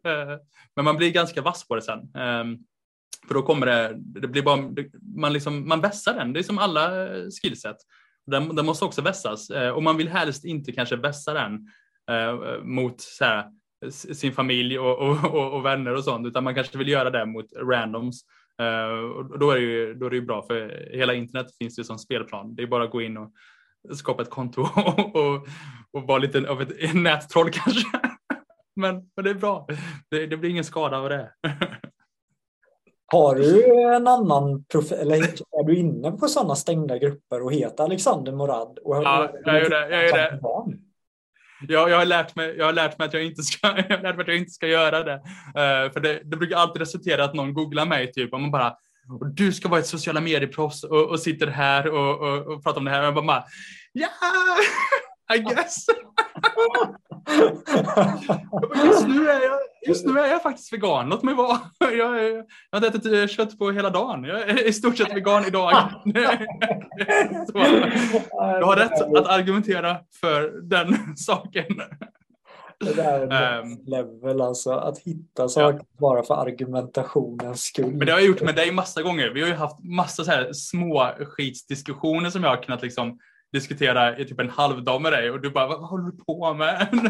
men 0.75 0.85
man 0.85 0.97
blir 0.97 1.11
ganska 1.11 1.41
vass 1.41 1.67
på 1.67 1.75
det 1.75 1.81
sen. 1.81 1.99
Eh, 1.99 2.43
för 3.27 3.33
då 3.33 3.41
kommer 3.41 3.65
det, 3.65 3.93
det 3.95 4.27
blir 4.27 4.41
bara, 4.41 4.69
man, 5.17 5.33
liksom, 5.33 5.67
man 5.67 5.81
vässar 5.81 6.13
den. 6.13 6.33
Det 6.33 6.39
är 6.39 6.43
som 6.43 6.57
alla 6.57 7.07
eh, 7.07 7.23
skillset. 7.41 7.77
Den, 8.25 8.55
den 8.55 8.65
måste 8.65 8.85
också 8.85 9.01
vässas 9.01 9.49
eh, 9.49 9.69
och 9.69 9.83
man 9.83 9.97
vill 9.97 10.09
helst 10.09 10.45
inte 10.45 10.71
kanske 10.71 10.95
vässa 10.95 11.33
den 11.33 11.53
eh, 12.11 12.63
mot 12.63 13.01
så 13.01 13.25
här, 13.25 13.45
sin 13.91 14.33
familj 14.33 14.79
och, 14.79 14.99
och, 14.99 15.53
och, 15.53 15.65
vänner 15.65 15.93
och 15.93 16.03
sånt, 16.03 16.27
utan 16.27 16.43
man 16.43 16.55
kanske 16.55 16.77
vill 16.77 16.87
göra 16.87 17.09
det 17.09 17.25
mot 17.25 17.53
randoms. 17.53 18.25
Uh, 18.61 19.11
och 19.11 19.39
då 19.39 19.51
är, 19.51 19.55
det 19.55 19.61
ju, 19.61 19.93
då 19.93 20.05
är 20.05 20.09
det 20.09 20.21
bra 20.21 20.41
för 20.41 20.89
hela 20.93 21.13
internet 21.13 21.47
finns 21.57 21.79
ju 21.79 21.83
som 21.83 21.97
spelplan. 21.97 22.55
Det 22.55 22.63
är 22.63 22.67
bara 22.67 22.83
att 22.83 22.91
gå 22.91 23.01
in 23.01 23.17
och 23.17 23.31
skapa 23.93 24.21
ett 24.21 24.29
konto 24.29 24.61
och, 24.75 25.15
och, 25.15 25.47
och 25.91 26.03
vara 26.03 26.17
lite 26.17 26.49
av 26.49 26.61
ett 26.61 26.93
nättroll 26.93 27.49
kanske. 27.51 27.87
men, 28.75 28.95
men 29.15 29.25
det 29.25 29.29
är 29.29 29.35
bra. 29.35 29.67
Det, 30.09 30.27
det 30.27 30.37
blir 30.37 30.49
ingen 30.49 30.63
skada 30.63 30.97
av 30.97 31.09
det. 31.09 31.31
Har 33.11 33.35
du 33.35 33.81
en 33.95 34.07
annan 34.07 34.63
profil, 34.63 34.97
eller 34.97 35.17
är 35.17 35.63
du 35.63 35.75
inne 35.75 36.11
på 36.11 36.27
sådana 36.27 36.55
stängda 36.55 36.97
grupper 36.97 37.43
och 37.43 37.53
heter 37.53 37.83
Alexander 37.83 38.31
Morad? 38.31 38.79
Och 38.79 38.95
ja, 38.95 39.31
jag 39.45 39.63
gör 39.63 39.69
det. 39.69 39.89
Jag 39.89 40.03
gör 40.03 40.17
det. 40.17 40.39
Jag, 41.67 41.89
jag, 41.89 41.97
har 41.97 42.05
lärt 42.05 42.35
mig, 42.35 42.55
jag 42.57 42.65
har 42.65 42.73
lärt 42.73 42.99
mig 42.99 43.07
att 43.07 43.13
jag 43.13 43.23
inte 43.23 43.43
ska, 43.43 43.67
jag 43.89 43.97
har 43.97 44.03
lärt 44.03 44.15
mig 44.15 44.21
att 44.21 44.27
jag 44.27 44.37
inte 44.37 44.51
ska 44.51 44.67
göra 44.67 45.03
det. 45.03 45.15
Uh, 45.15 45.93
för 45.93 45.99
det, 45.99 46.21
det 46.23 46.37
brukar 46.37 46.57
alltid 46.57 46.79
resultera 46.79 47.23
att 47.23 47.33
någon 47.33 47.53
googlar 47.53 47.85
mig 47.85 48.11
typ 48.11 48.33
och 48.33 48.41
man 48.41 48.51
bara 48.51 48.73
du 49.33 49.53
ska 49.53 49.69
vara 49.69 49.79
ett 49.79 49.87
sociala 49.87 50.21
medieproffs 50.21 50.83
och, 50.83 51.09
och 51.09 51.19
sitter 51.19 51.47
här 51.47 51.87
och, 51.87 52.19
och, 52.19 52.53
och 52.53 52.63
pratar 52.63 52.79
om 52.79 52.85
det 52.85 52.91
här. 52.91 52.99
Och 52.99 53.17
jag 53.17 53.25
bara, 53.25 53.43
ja, 53.91 54.07
yeah, 55.31 55.39
I 55.39 55.55
guess 55.55 55.85
just, 58.85 59.07
nu 59.07 59.29
är 59.29 59.41
jag, 59.43 59.59
just 59.87 60.05
nu 60.05 60.19
är 60.19 60.27
jag 60.27 60.43
faktiskt 60.43 60.73
vegan, 60.73 61.09
låt 61.09 61.23
mig 61.23 61.33
vara. 61.33 61.59
Jag, 61.79 61.97
jag, 61.97 62.45
jag 62.71 62.79
har 62.79 62.87
ätit 62.87 63.05
eh, 63.05 63.27
kött 63.27 63.59
på 63.59 63.71
hela 63.71 63.89
dagen. 63.89 64.23
Jag 64.23 64.41
är 64.41 64.67
i 64.67 64.73
stort 64.73 64.97
sett 64.97 65.15
vegan 65.15 65.45
idag. 65.45 65.71
Så, 67.47 67.57
jag 68.31 68.65
har 68.65 68.75
rätt 68.75 69.01
att 69.01 69.27
argumentera 69.27 69.97
för 70.21 70.61
den 70.61 70.97
saken. 71.17 71.81
Det 72.79 72.93
där 72.93 73.27
är 73.27 73.59
um, 73.59 73.79
level 73.85 74.41
alltså, 74.41 74.71
att 74.71 74.99
hitta 74.99 75.49
saker 75.49 75.77
ja. 75.77 75.85
bara 75.99 76.23
för 76.23 76.35
argumentationens 76.35 77.61
skull. 77.61 77.91
Men 77.91 78.05
det 78.05 78.11
har 78.11 78.19
jag 78.19 78.27
gjort 78.27 78.41
med 78.41 78.55
dig 78.55 78.71
massa 78.71 79.01
gånger. 79.01 79.29
Vi 79.29 79.41
har 79.41 79.47
ju 79.47 79.53
haft 79.53 79.83
massa 79.83 80.23
så 80.23 80.31
här 80.31 80.53
små 80.53 81.11
skitsdiskussioner 81.19 82.29
som 82.29 82.43
jag 82.43 82.49
har 82.49 82.63
kunnat 82.63 82.81
liksom 82.81 83.19
diskutera 83.53 84.17
i 84.17 84.25
typ 84.25 84.39
en 84.39 84.49
halv 84.49 84.83
dag 84.83 85.01
med 85.01 85.11
dig 85.11 85.31
och 85.31 85.41
du 85.41 85.49
bara, 85.49 85.67
vad 85.67 85.79
håller 85.79 86.11
du 86.11 86.17
på 86.17 86.53
med? 86.53 86.87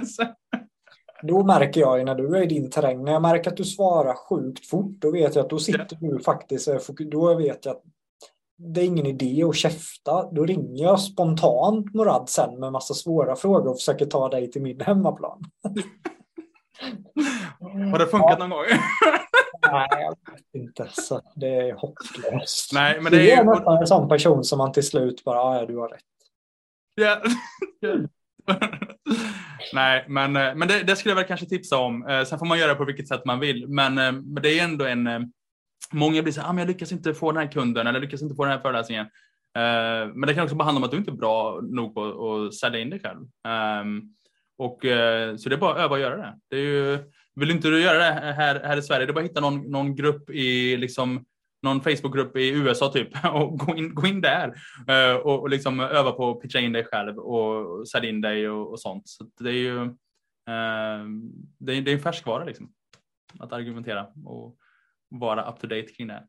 Då 1.24 1.44
märker 1.44 1.82
jag 1.82 2.06
när 2.06 2.16
du 2.16 2.38
är 2.38 2.42
i 2.42 2.46
din 2.46 2.70
terräng, 2.70 3.04
när 3.04 3.12
jag 3.12 3.22
märker 3.22 3.52
att 3.52 3.58
du 3.58 3.64
svarar 3.64 4.14
sjukt 4.14 4.70
fort, 4.70 4.92
då 5.00 5.12
vet 5.12 5.36
jag 5.36 5.44
att 5.44 5.50
då 5.50 5.60
sitter 5.60 5.98
du 6.00 6.20
faktiskt, 6.20 6.68
eh, 6.68 6.78
då 7.12 7.36
vet 7.36 7.66
jag 7.66 7.76
att 7.76 7.84
det 8.64 8.82
är 8.82 8.86
ingen 8.86 9.06
idé 9.06 9.44
att 9.44 9.56
käfta. 9.56 10.32
Då 10.32 10.46
ringer 10.46 10.84
jag 10.84 11.00
spontant 11.00 11.94
Morad 11.94 12.30
sen 12.30 12.60
med 12.60 12.72
massa 12.72 12.94
svåra 12.94 13.36
frågor 13.36 13.68
och 13.68 13.78
försöker 13.78 14.06
ta 14.06 14.30
dig 14.30 14.52
till 14.52 14.62
min 14.62 14.82
hemmaplan. 14.82 15.44
Har 17.92 18.00
det 18.00 18.08
funkat 18.08 18.30
ja. 18.30 18.38
någon 18.38 18.50
gång? 18.50 18.66
Nej, 19.72 19.88
jag 19.90 20.10
vet 20.10 20.64
inte. 20.64 20.88
Så 20.92 21.22
det 21.36 21.48
är 21.48 21.74
hopplöst. 21.74 22.74
Nej, 22.74 23.02
men 23.02 23.12
det 23.12 23.18
är, 23.18 23.22
det 23.22 23.32
är 23.32 23.44
nästan 23.44 23.78
en 23.78 23.88
sån 23.88 24.10
person 24.10 24.44
som 24.44 24.58
man 24.58 24.72
till 24.72 24.88
slut 24.88 25.24
bara, 25.24 25.60
ja, 25.60 25.66
du 25.66 25.78
har 25.78 25.88
rätt. 25.88 26.02
Yeah. 27.00 27.24
Nej, 29.74 30.06
men, 30.08 30.36
eh, 30.36 30.56
men 30.56 30.68
det, 30.68 30.84
det, 30.84 30.96
skulle 30.96 31.12
jag 31.12 31.16
väl 31.16 31.28
kanske 31.28 31.46
tipsa 31.46 31.78
om. 31.78 32.08
Eh, 32.08 32.24
sen 32.24 32.40
får 32.40 32.46
man 32.46 32.60
göra 32.60 32.76
på 32.76 32.86
vilket 32.86 33.08
sätt 33.08 33.26
man 33.26 33.40
vill. 33.40 33.68
Men, 33.68 33.98
eh, 33.98 34.12
men 34.12 34.44
det 34.44 34.60
är 34.60 34.64
ändå 34.64 34.86
en... 34.86 35.32
Många 35.92 36.24
blir 36.24 36.34
så 36.34 36.42
här, 36.42 36.50
ah, 36.50 36.54
men 36.54 36.62
jag 36.62 36.68
lyckas 36.68 36.92
inte 36.92 37.14
få 37.14 37.32
den 37.32 37.44
här 37.44 37.52
kunden 37.52 37.88
eller 37.88 38.00
lyckas 38.00 38.22
inte 38.22 38.36
få 38.36 38.44
den 38.44 38.52
här 38.52 38.60
föreläsningen. 38.60 39.08
Men 40.14 40.22
det 40.22 40.34
kan 40.34 40.44
också 40.44 40.56
bara 40.56 40.64
handla 40.64 40.78
om 40.78 40.84
att 40.84 40.92
du 40.92 40.98
inte 40.98 41.12
är 41.12 41.16
bra 41.16 41.60
nog 41.62 41.96
på 41.96 42.36
att 42.36 42.54
sälja 42.54 42.80
in 42.80 42.90
dig 42.90 43.00
själv. 43.00 43.20
Ehm, 43.48 44.02
och, 44.58 44.80
så 45.40 45.50
det 45.50 45.56
är 45.56 45.58
bara 45.58 45.74
att 45.74 45.80
öva 45.80 45.96
och 45.96 46.00
göra 46.00 46.18
det. 46.18 46.36
det 46.50 46.56
är 46.56 46.60
ju, 46.60 47.00
vill 47.36 47.52
inte 47.52 47.68
du 47.68 47.82
göra 47.82 47.98
det 47.98 48.34
här, 48.34 48.62
här 48.64 48.78
i 48.78 48.82
Sverige, 48.82 49.06
det 49.06 49.12
är 49.12 49.14
bara 49.14 49.24
att 49.24 49.30
hitta 49.30 49.42
någon, 49.42 49.72
någon 49.72 49.96
grupp 49.96 50.30
i 50.30 50.78
liksom 50.78 51.26
någon 51.62 51.82
Facebookgrupp 51.82 52.38
i 52.38 52.50
USA 52.50 52.92
typ 52.92 53.08
och 53.34 53.60
gå 53.60 53.76
in, 53.76 53.96
gå 53.96 54.08
in 54.08 54.22
där 54.22 54.48
uh, 54.90 55.16
och, 55.16 55.40
och 55.40 55.50
liksom 55.50 55.80
öva 55.80 56.12
på 56.12 56.30
att 56.30 56.42
pitcha 56.42 56.60
in 56.60 56.74
dig 56.74 56.86
själv 56.86 57.18
och 57.18 57.88
sälja 57.88 58.10
in 58.10 58.22
dig 58.22 58.50
och, 58.50 58.72
och 58.72 58.80
sånt. 58.80 59.04
Så 59.08 59.26
det 59.40 59.50
är 59.50 59.54
ju 59.54 59.80
uh, 59.80 59.96
det, 61.60 61.74
är, 61.74 61.82
det 61.82 61.92
är 61.92 61.96
en 61.96 62.00
färskvara 62.00 62.44
liksom 62.44 62.72
att 63.40 63.54
argumentera 63.54 64.08
och 64.26 64.58
vara 65.10 65.52
up 65.52 65.60
to 65.60 65.68
date 65.68 65.88
kring 65.98 66.08
det. 66.08 66.24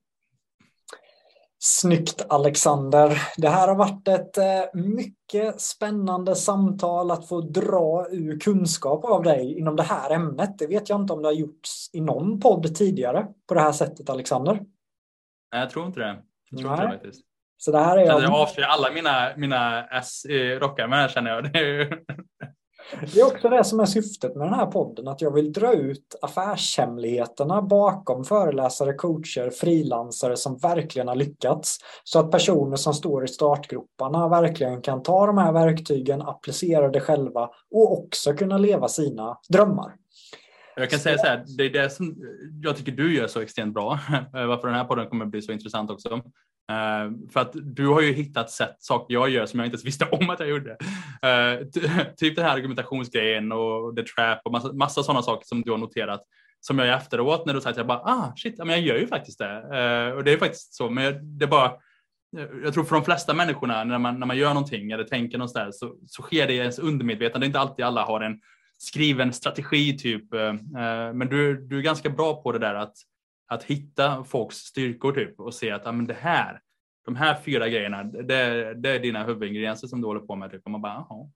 Snyggt 1.64 2.26
Alexander. 2.28 3.22
Det 3.36 3.48
här 3.48 3.68
har 3.68 3.74
varit 3.74 4.08
ett 4.08 4.38
eh, 4.38 4.44
mycket 4.74 5.60
spännande 5.60 6.34
samtal 6.34 7.10
att 7.10 7.28
få 7.28 7.40
dra 7.40 8.06
ur 8.10 8.40
kunskap 8.40 9.04
av 9.04 9.22
dig 9.22 9.58
inom 9.58 9.76
det 9.76 9.82
här 9.82 10.10
ämnet. 10.10 10.58
Det 10.58 10.66
vet 10.66 10.88
jag 10.88 11.00
inte 11.00 11.12
om 11.12 11.22
det 11.22 11.28
har 11.28 11.32
gjorts 11.32 11.90
i 11.92 12.00
någon 12.00 12.40
podd 12.40 12.74
tidigare 12.74 13.26
på 13.48 13.54
det 13.54 13.60
här 13.60 13.72
sättet 13.72 14.10
Alexander. 14.10 14.60
Nej, 15.52 15.60
jag 15.60 15.70
tror 15.70 15.86
inte 15.86 16.00
det. 16.00 16.16
Jag 16.50 16.60
tror 16.60 16.72
inte 16.72 16.86
det 16.86 16.92
faktiskt. 16.92 17.24
Så 17.56 17.72
det 17.72 17.78
här 17.78 17.98
är 17.98 18.06
jag... 18.06 18.22
jag 18.22 18.34
avslöjar 18.34 18.68
alla 18.68 18.90
mina, 18.90 19.28
mina 19.36 19.86
S 19.86 20.26
i 20.26 20.54
rockärmen 20.54 21.08
känner 21.08 21.30
jag. 21.30 21.52
Det 21.52 21.58
är, 21.58 21.64
ju... 21.64 21.88
det 23.14 23.20
är 23.20 23.26
också 23.26 23.48
det 23.48 23.64
som 23.64 23.80
är 23.80 23.86
syftet 23.86 24.36
med 24.36 24.46
den 24.46 24.54
här 24.54 24.66
podden, 24.66 25.08
att 25.08 25.20
jag 25.20 25.34
vill 25.34 25.52
dra 25.52 25.72
ut 25.72 26.18
affärshemligheterna 26.22 27.62
bakom 27.62 28.24
föreläsare, 28.24 28.92
coacher, 28.92 29.50
frilansare 29.50 30.36
som 30.36 30.56
verkligen 30.56 31.08
har 31.08 31.14
lyckats. 31.14 31.78
Så 32.04 32.18
att 32.18 32.30
personer 32.30 32.76
som 32.76 32.94
står 32.94 33.24
i 33.24 33.28
startgroparna 33.28 34.28
verkligen 34.28 34.82
kan 34.82 35.02
ta 35.02 35.26
de 35.26 35.38
här 35.38 35.52
verktygen, 35.52 36.22
applicera 36.22 36.88
det 36.88 37.00
själva 37.00 37.50
och 37.70 37.92
också 37.92 38.32
kunna 38.32 38.58
leva 38.58 38.88
sina 38.88 39.38
drömmar. 39.48 39.92
Jag 40.76 40.90
kan 40.90 40.98
säga 40.98 41.18
så 41.18 41.26
här, 41.26 41.44
det 41.56 41.64
är 41.64 41.70
det 41.70 41.90
som 41.90 42.16
jag 42.62 42.76
tycker 42.76 42.92
du 42.92 43.14
gör 43.14 43.26
så 43.26 43.40
extremt 43.40 43.74
bra, 43.74 43.98
eh, 44.34 44.46
varför 44.46 44.66
den 44.66 44.76
här 44.76 44.84
podden 44.84 45.06
kommer 45.06 45.26
bli 45.26 45.42
så 45.42 45.52
intressant 45.52 45.90
också. 45.90 46.22
Uh, 46.72 47.30
för 47.32 47.40
att 47.40 47.52
du 47.54 47.86
har 47.86 48.00
ju 48.00 48.12
hittat 48.12 48.50
sätt, 48.50 48.76
saker 48.78 49.14
jag 49.14 49.30
gör 49.30 49.46
som 49.46 49.60
jag 49.60 49.66
inte 49.66 49.74
ens 49.74 49.84
visste 49.84 50.04
om 50.04 50.30
att 50.30 50.40
jag 50.40 50.48
gjorde. 50.48 50.70
Uh, 50.70 51.66
typ 52.16 52.36
den 52.36 52.44
här 52.44 52.54
argumentationsgrejen 52.54 53.52
och 53.52 53.96
the 53.96 54.02
trap 54.02 54.40
och 54.44 54.52
massa, 54.52 54.72
massa 54.72 55.02
sådana 55.02 55.22
saker 55.22 55.46
som 55.46 55.62
du 55.62 55.70
har 55.70 55.78
noterat 55.78 56.20
som 56.60 56.78
jag 56.78 56.96
efteråt 56.96 57.46
när 57.46 57.54
du 57.54 57.60
sagt 57.60 57.76
jag 57.76 57.86
bara 57.86 57.98
ah 57.98 58.32
shit, 58.36 58.58
men 58.58 58.68
jag 58.68 58.80
gör 58.80 58.96
ju 58.96 59.06
faktiskt 59.06 59.38
det. 59.38 59.54
Uh, 59.54 60.16
och 60.16 60.24
det 60.24 60.32
är 60.32 60.38
faktiskt 60.38 60.74
så, 60.74 60.90
men 60.90 61.38
det 61.38 61.44
är 61.44 61.48
bara 61.48 61.72
jag 62.64 62.74
tror 62.74 62.84
för 62.84 62.94
de 62.94 63.04
flesta 63.04 63.34
människorna 63.34 63.84
när 63.84 63.98
man, 63.98 64.20
när 64.20 64.26
man 64.26 64.36
gör 64.36 64.54
någonting 64.54 64.90
eller 64.90 65.04
tänker 65.04 65.38
någonstans 65.38 65.78
så, 65.78 65.96
så 66.06 66.22
sker 66.22 66.46
det 66.46 66.52
i 66.52 66.56
ens 66.56 66.78
undermedvetande. 66.78 67.44
Det 67.44 67.46
är 67.46 67.48
inte 67.48 67.60
alltid 67.60 67.84
alla 67.84 68.04
har 68.04 68.20
en 68.20 68.40
skriven 68.82 69.32
strategi 69.32 69.98
typ. 69.98 70.34
Eh, 70.34 70.40
eh, 70.42 71.12
men 71.12 71.28
du, 71.28 71.66
du 71.66 71.78
är 71.78 71.82
ganska 71.82 72.10
bra 72.10 72.42
på 72.42 72.52
det 72.52 72.58
där 72.58 72.74
att, 72.74 72.96
att 73.48 73.64
hitta 73.64 74.24
folks 74.24 74.56
styrkor 74.56 75.12
typ 75.12 75.40
och 75.40 75.54
se 75.54 75.70
att 75.70 75.86
ah, 75.86 75.92
men 75.92 76.06
det 76.06 76.16
här, 76.20 76.60
de 77.04 77.16
här 77.16 77.38
fyra 77.44 77.68
grejerna, 77.68 78.04
det, 78.04 78.74
det 78.74 78.90
är 78.90 78.98
dina 78.98 79.24
huvudingredienser 79.24 79.88
som 79.88 80.00
du 80.00 80.06
håller 80.06 80.20
på 80.20 80.36
med. 80.36 80.50
Typ. 80.50 80.62
Och 80.64 80.70
man 80.70 80.82
bara, 80.82 80.92
jaha, 81.08 81.30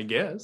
I 0.00 0.02
guess. 0.02 0.42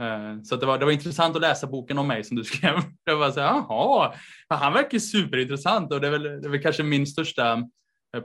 Eh, 0.00 0.42
så 0.42 0.56
det 0.56 0.66
var, 0.66 0.78
det 0.78 0.84
var 0.84 0.92
intressant 0.92 1.36
att 1.36 1.42
läsa 1.42 1.66
boken 1.66 1.98
om 1.98 2.08
mig 2.08 2.24
som 2.24 2.36
du 2.36 2.44
skrev. 2.44 2.74
Jag 3.04 3.18
bara 3.18 3.32
så 3.32 3.40
jaha, 3.40 4.14
han 4.48 4.72
verkar 4.72 4.98
superintressant 4.98 5.92
och 5.92 6.00
det 6.00 6.06
är 6.06 6.10
väl, 6.10 6.22
det 6.22 6.46
är 6.46 6.50
väl 6.50 6.62
kanske 6.62 6.82
min 6.82 7.06
största 7.06 7.68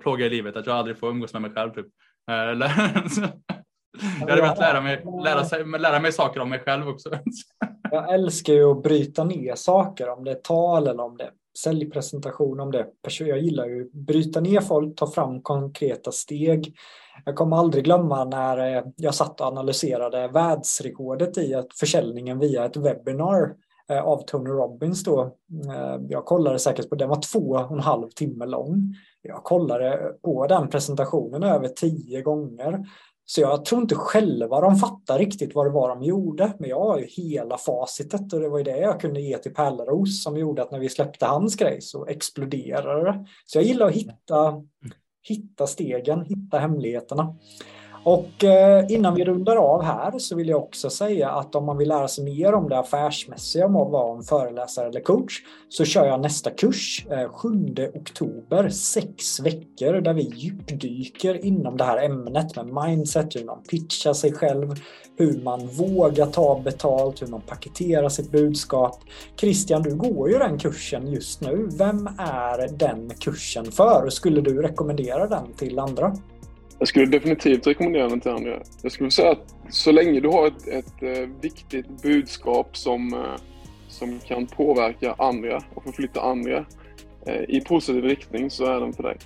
plåga 0.02 0.26
i 0.26 0.30
livet 0.30 0.56
att 0.56 0.66
jag 0.66 0.76
aldrig 0.76 1.00
får 1.00 1.10
umgås 1.10 1.34
med 1.34 1.42
mig 1.42 1.52
själv. 1.52 1.72
Typ. 1.74 1.88
Jag 4.02 4.28
hade 4.28 4.42
velat 4.42 4.58
lära 4.58 4.82
mig, 4.82 5.04
lära, 5.24 5.46
sig, 5.46 5.66
lära 5.80 6.00
mig 6.00 6.12
saker 6.12 6.40
om 6.40 6.50
mig 6.50 6.60
själv 6.60 6.88
också. 6.88 7.10
Jag 7.92 8.14
älskar 8.14 8.54
ju 8.54 8.72
att 8.72 8.84
bryta 8.84 9.24
ner 9.24 9.56
saker, 9.56 10.10
om 10.10 10.24
det 10.24 10.32
är 10.32 10.36
tal 10.36 10.88
eller 10.88 11.04
om 11.04 11.18
det 11.18 11.24
är 11.24 11.32
säljpresentation, 11.60 12.60
om 12.60 12.72
det 12.72 12.80
är 12.80 13.24
Jag 13.24 13.40
gillar 13.40 13.66
ju 13.66 13.82
att 13.82 13.92
bryta 13.92 14.40
ner 14.40 14.62
folk, 14.62 14.96
ta 14.96 15.08
fram 15.08 15.42
konkreta 15.42 16.12
steg. 16.12 16.76
Jag 17.26 17.36
kommer 17.36 17.58
aldrig 17.58 17.84
glömma 17.84 18.24
när 18.24 18.76
eh, 18.78 18.84
jag 18.96 19.16
satt 19.16 19.42
och 19.42 19.48
analyserade 19.48 20.28
världsrekordet 20.28 21.38
i 21.38 21.54
att 21.54 21.74
försäljningen 21.80 22.40
via 22.40 22.66
ett 22.66 22.78
webbinar 22.78 23.54
eh, 23.90 24.04
av 24.04 24.24
Tony 24.26 24.50
Robbins 24.50 25.04
då. 25.04 25.22
Eh, 25.70 25.98
jag 26.10 26.26
kollade 26.26 26.60
säkert 26.60 26.90
på 26.90 26.96
den 26.96 27.10
var 27.10 27.22
två 27.32 27.50
och 27.50 27.72
en 27.72 27.80
halv 27.80 28.10
timme 28.10 28.46
lång. 28.46 28.96
Jag 29.22 29.44
kollade 29.44 30.14
på 30.24 30.48
den 30.48 30.70
presentationen 30.70 31.44
över 31.44 31.68
tio 31.68 32.22
gånger 32.22 32.86
så 33.34 33.42
jag 33.42 33.66
tror 33.66 33.82
inte 33.82 33.96
själva 33.96 34.62
de 34.62 34.76
fattar 34.76 35.20
riktigt 35.20 35.56
vad 35.56 35.66
det 35.66 35.70
var 35.70 35.90
de 35.90 36.04
gjorde. 36.04 36.54
Men 36.60 36.70
jag 36.70 36.80
har 36.80 37.00
ju 37.00 37.06
hela 37.06 37.58
facitet 37.58 38.34
och 38.34 38.40
det 38.40 38.50
var 38.50 38.58
ju 38.58 38.64
det 38.64 38.78
jag 38.78 39.02
kunde 39.02 39.22
ge 39.22 39.38
till 39.38 39.54
Pärleros 39.54 40.24
som 40.24 40.38
gjorde 40.38 40.62
att 40.62 40.72
när 40.72 40.80
vi 40.80 40.90
släppte 40.90 41.26
hans 41.26 41.56
grej 41.56 41.82
så 41.82 42.06
exploderade 42.06 43.04
det. 43.04 43.26
Så 43.46 43.58
jag 43.58 43.66
gillar 43.66 43.88
att 43.88 43.94
hitta, 43.94 44.62
hitta 45.28 45.68
stegen, 45.68 46.26
hitta 46.26 46.60
hemligheterna. 46.60 47.36
Och 48.04 48.44
eh, 48.44 48.86
innan 48.90 49.16
vi 49.16 49.26
rundar 49.26 49.56
av 49.56 49.84
här 49.84 50.20
så 50.20 50.36
vill 50.36 50.50
jag 50.50 50.64
också 50.64 50.90
säga 50.90 51.30
att 51.30 51.56
om 51.56 51.66
man 51.66 51.78
vill 51.78 51.88
lära 51.88 52.08
sig 52.08 52.24
mer 52.24 52.54
om 52.54 52.70
det 52.70 52.80
affärsmässiga 52.80 53.66
om 53.66 53.76
att 53.76 53.92
vara 53.92 54.18
en 54.18 54.24
föreläsare 54.24 54.88
eller 54.88 55.00
coach 55.00 55.34
så 55.70 55.86
kör 55.86 56.06
jag 56.06 56.22
nästa 56.22 56.50
kurs 56.50 57.06
eh, 57.10 57.30
7 57.30 57.50
oktober, 57.94 58.70
sex 58.70 59.40
veckor 59.40 60.02
där 60.02 60.14
vi 60.14 60.22
djupdyker 60.22 61.46
inom 61.46 61.78
det 61.78 61.84
här 61.84 62.06
ämnet 62.06 62.56
med 62.56 62.66
mindset, 62.66 63.36
hur 63.36 63.46
man 63.46 63.64
pitchar 63.64 64.14
sig 64.14 64.34
själv, 64.34 64.76
hur 65.18 65.44
man 65.44 65.68
vågar 65.68 66.26
ta 66.26 66.60
betalt, 66.60 67.22
hur 67.22 67.28
man 67.28 67.42
paketerar 67.42 68.10
sitt 68.10 68.32
budskap. 68.32 69.00
Christian, 69.40 69.84
du 69.84 69.96
går 69.96 70.30
ju 70.30 70.38
den 70.38 70.60
kursen 70.60 71.08
just 71.08 71.42
nu. 71.42 71.70
Vem 71.78 72.08
är 72.18 72.78
den 72.78 73.10
kursen 73.10 73.72
för? 73.72 74.10
Skulle 74.10 74.42
du 74.42 74.62
rekommendera 74.62 75.28
den 75.28 75.54
till 75.54 75.80
andra? 75.80 76.16
Jag 76.82 76.88
skulle 76.88 77.06
definitivt 77.06 77.68
rekommendera 77.68 78.10
den 78.10 78.22
till 78.22 78.32
andra. 78.32 78.60
Jag 78.82 78.92
skulle 78.92 79.12
säga 79.12 79.32
att 79.32 79.56
så 79.70 79.92
länge 79.92 80.20
du 80.20 80.30
har 80.30 80.48
ett, 80.48 80.68
ett 80.68 81.04
eh, 81.04 81.30
viktigt 81.42 82.02
budskap 82.02 82.78
som, 82.78 83.14
eh, 83.14 83.42
som 83.88 84.20
kan 84.20 84.48
påverka 84.48 85.16
andra 85.18 85.64
och 85.76 85.84
förflytta 85.84 86.22
andra 86.22 86.66
eh, 87.26 87.42
i 87.48 87.62
positiv 87.62 88.04
riktning 88.04 88.50
så 88.50 88.66
är 88.66 88.80
den 88.80 88.94
för 88.94 89.04
dig. 89.04 89.18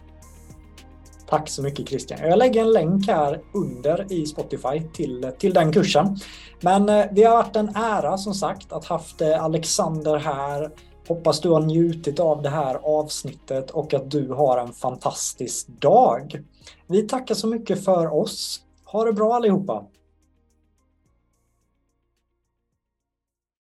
Tack 1.28 1.50
så 1.50 1.64
mycket 1.64 1.90
Christian. 1.90 2.20
Jag 2.24 2.40
lägger 2.40 2.62
en 2.62 2.72
länk 2.72 3.08
här 3.08 3.42
under 3.54 4.14
i 4.14 4.26
Spotify 4.26 4.82
till, 4.94 5.32
till 5.40 5.54
den 5.54 5.74
kursen. 5.74 6.18
Men 6.62 6.86
det 6.86 7.24
har 7.24 7.36
varit 7.36 7.56
en 7.56 7.76
ära 7.76 8.18
som 8.18 8.34
sagt 8.34 8.72
att 8.72 8.86
haft 8.86 9.22
Alexander 9.22 10.18
här. 10.18 10.72
Hoppas 11.08 11.42
du 11.42 11.50
har 11.50 11.62
njutit 11.62 12.20
av 12.20 12.42
det 12.42 12.50
här 12.50 12.76
avsnittet 12.76 13.72
och 13.72 13.94
att 13.94 14.12
du 14.12 14.30
har 14.30 14.58
en 14.58 14.74
fantastisk 14.74 15.68
dag. 15.68 16.44
Vi 16.88 17.02
tackar 17.02 17.36
så 17.36 17.48
mycket 17.48 17.86
för 17.86 18.14
oss. 18.14 18.62
Ha 18.84 19.06
det 19.06 19.14
bra 19.14 19.36
allihopa! 19.36 19.86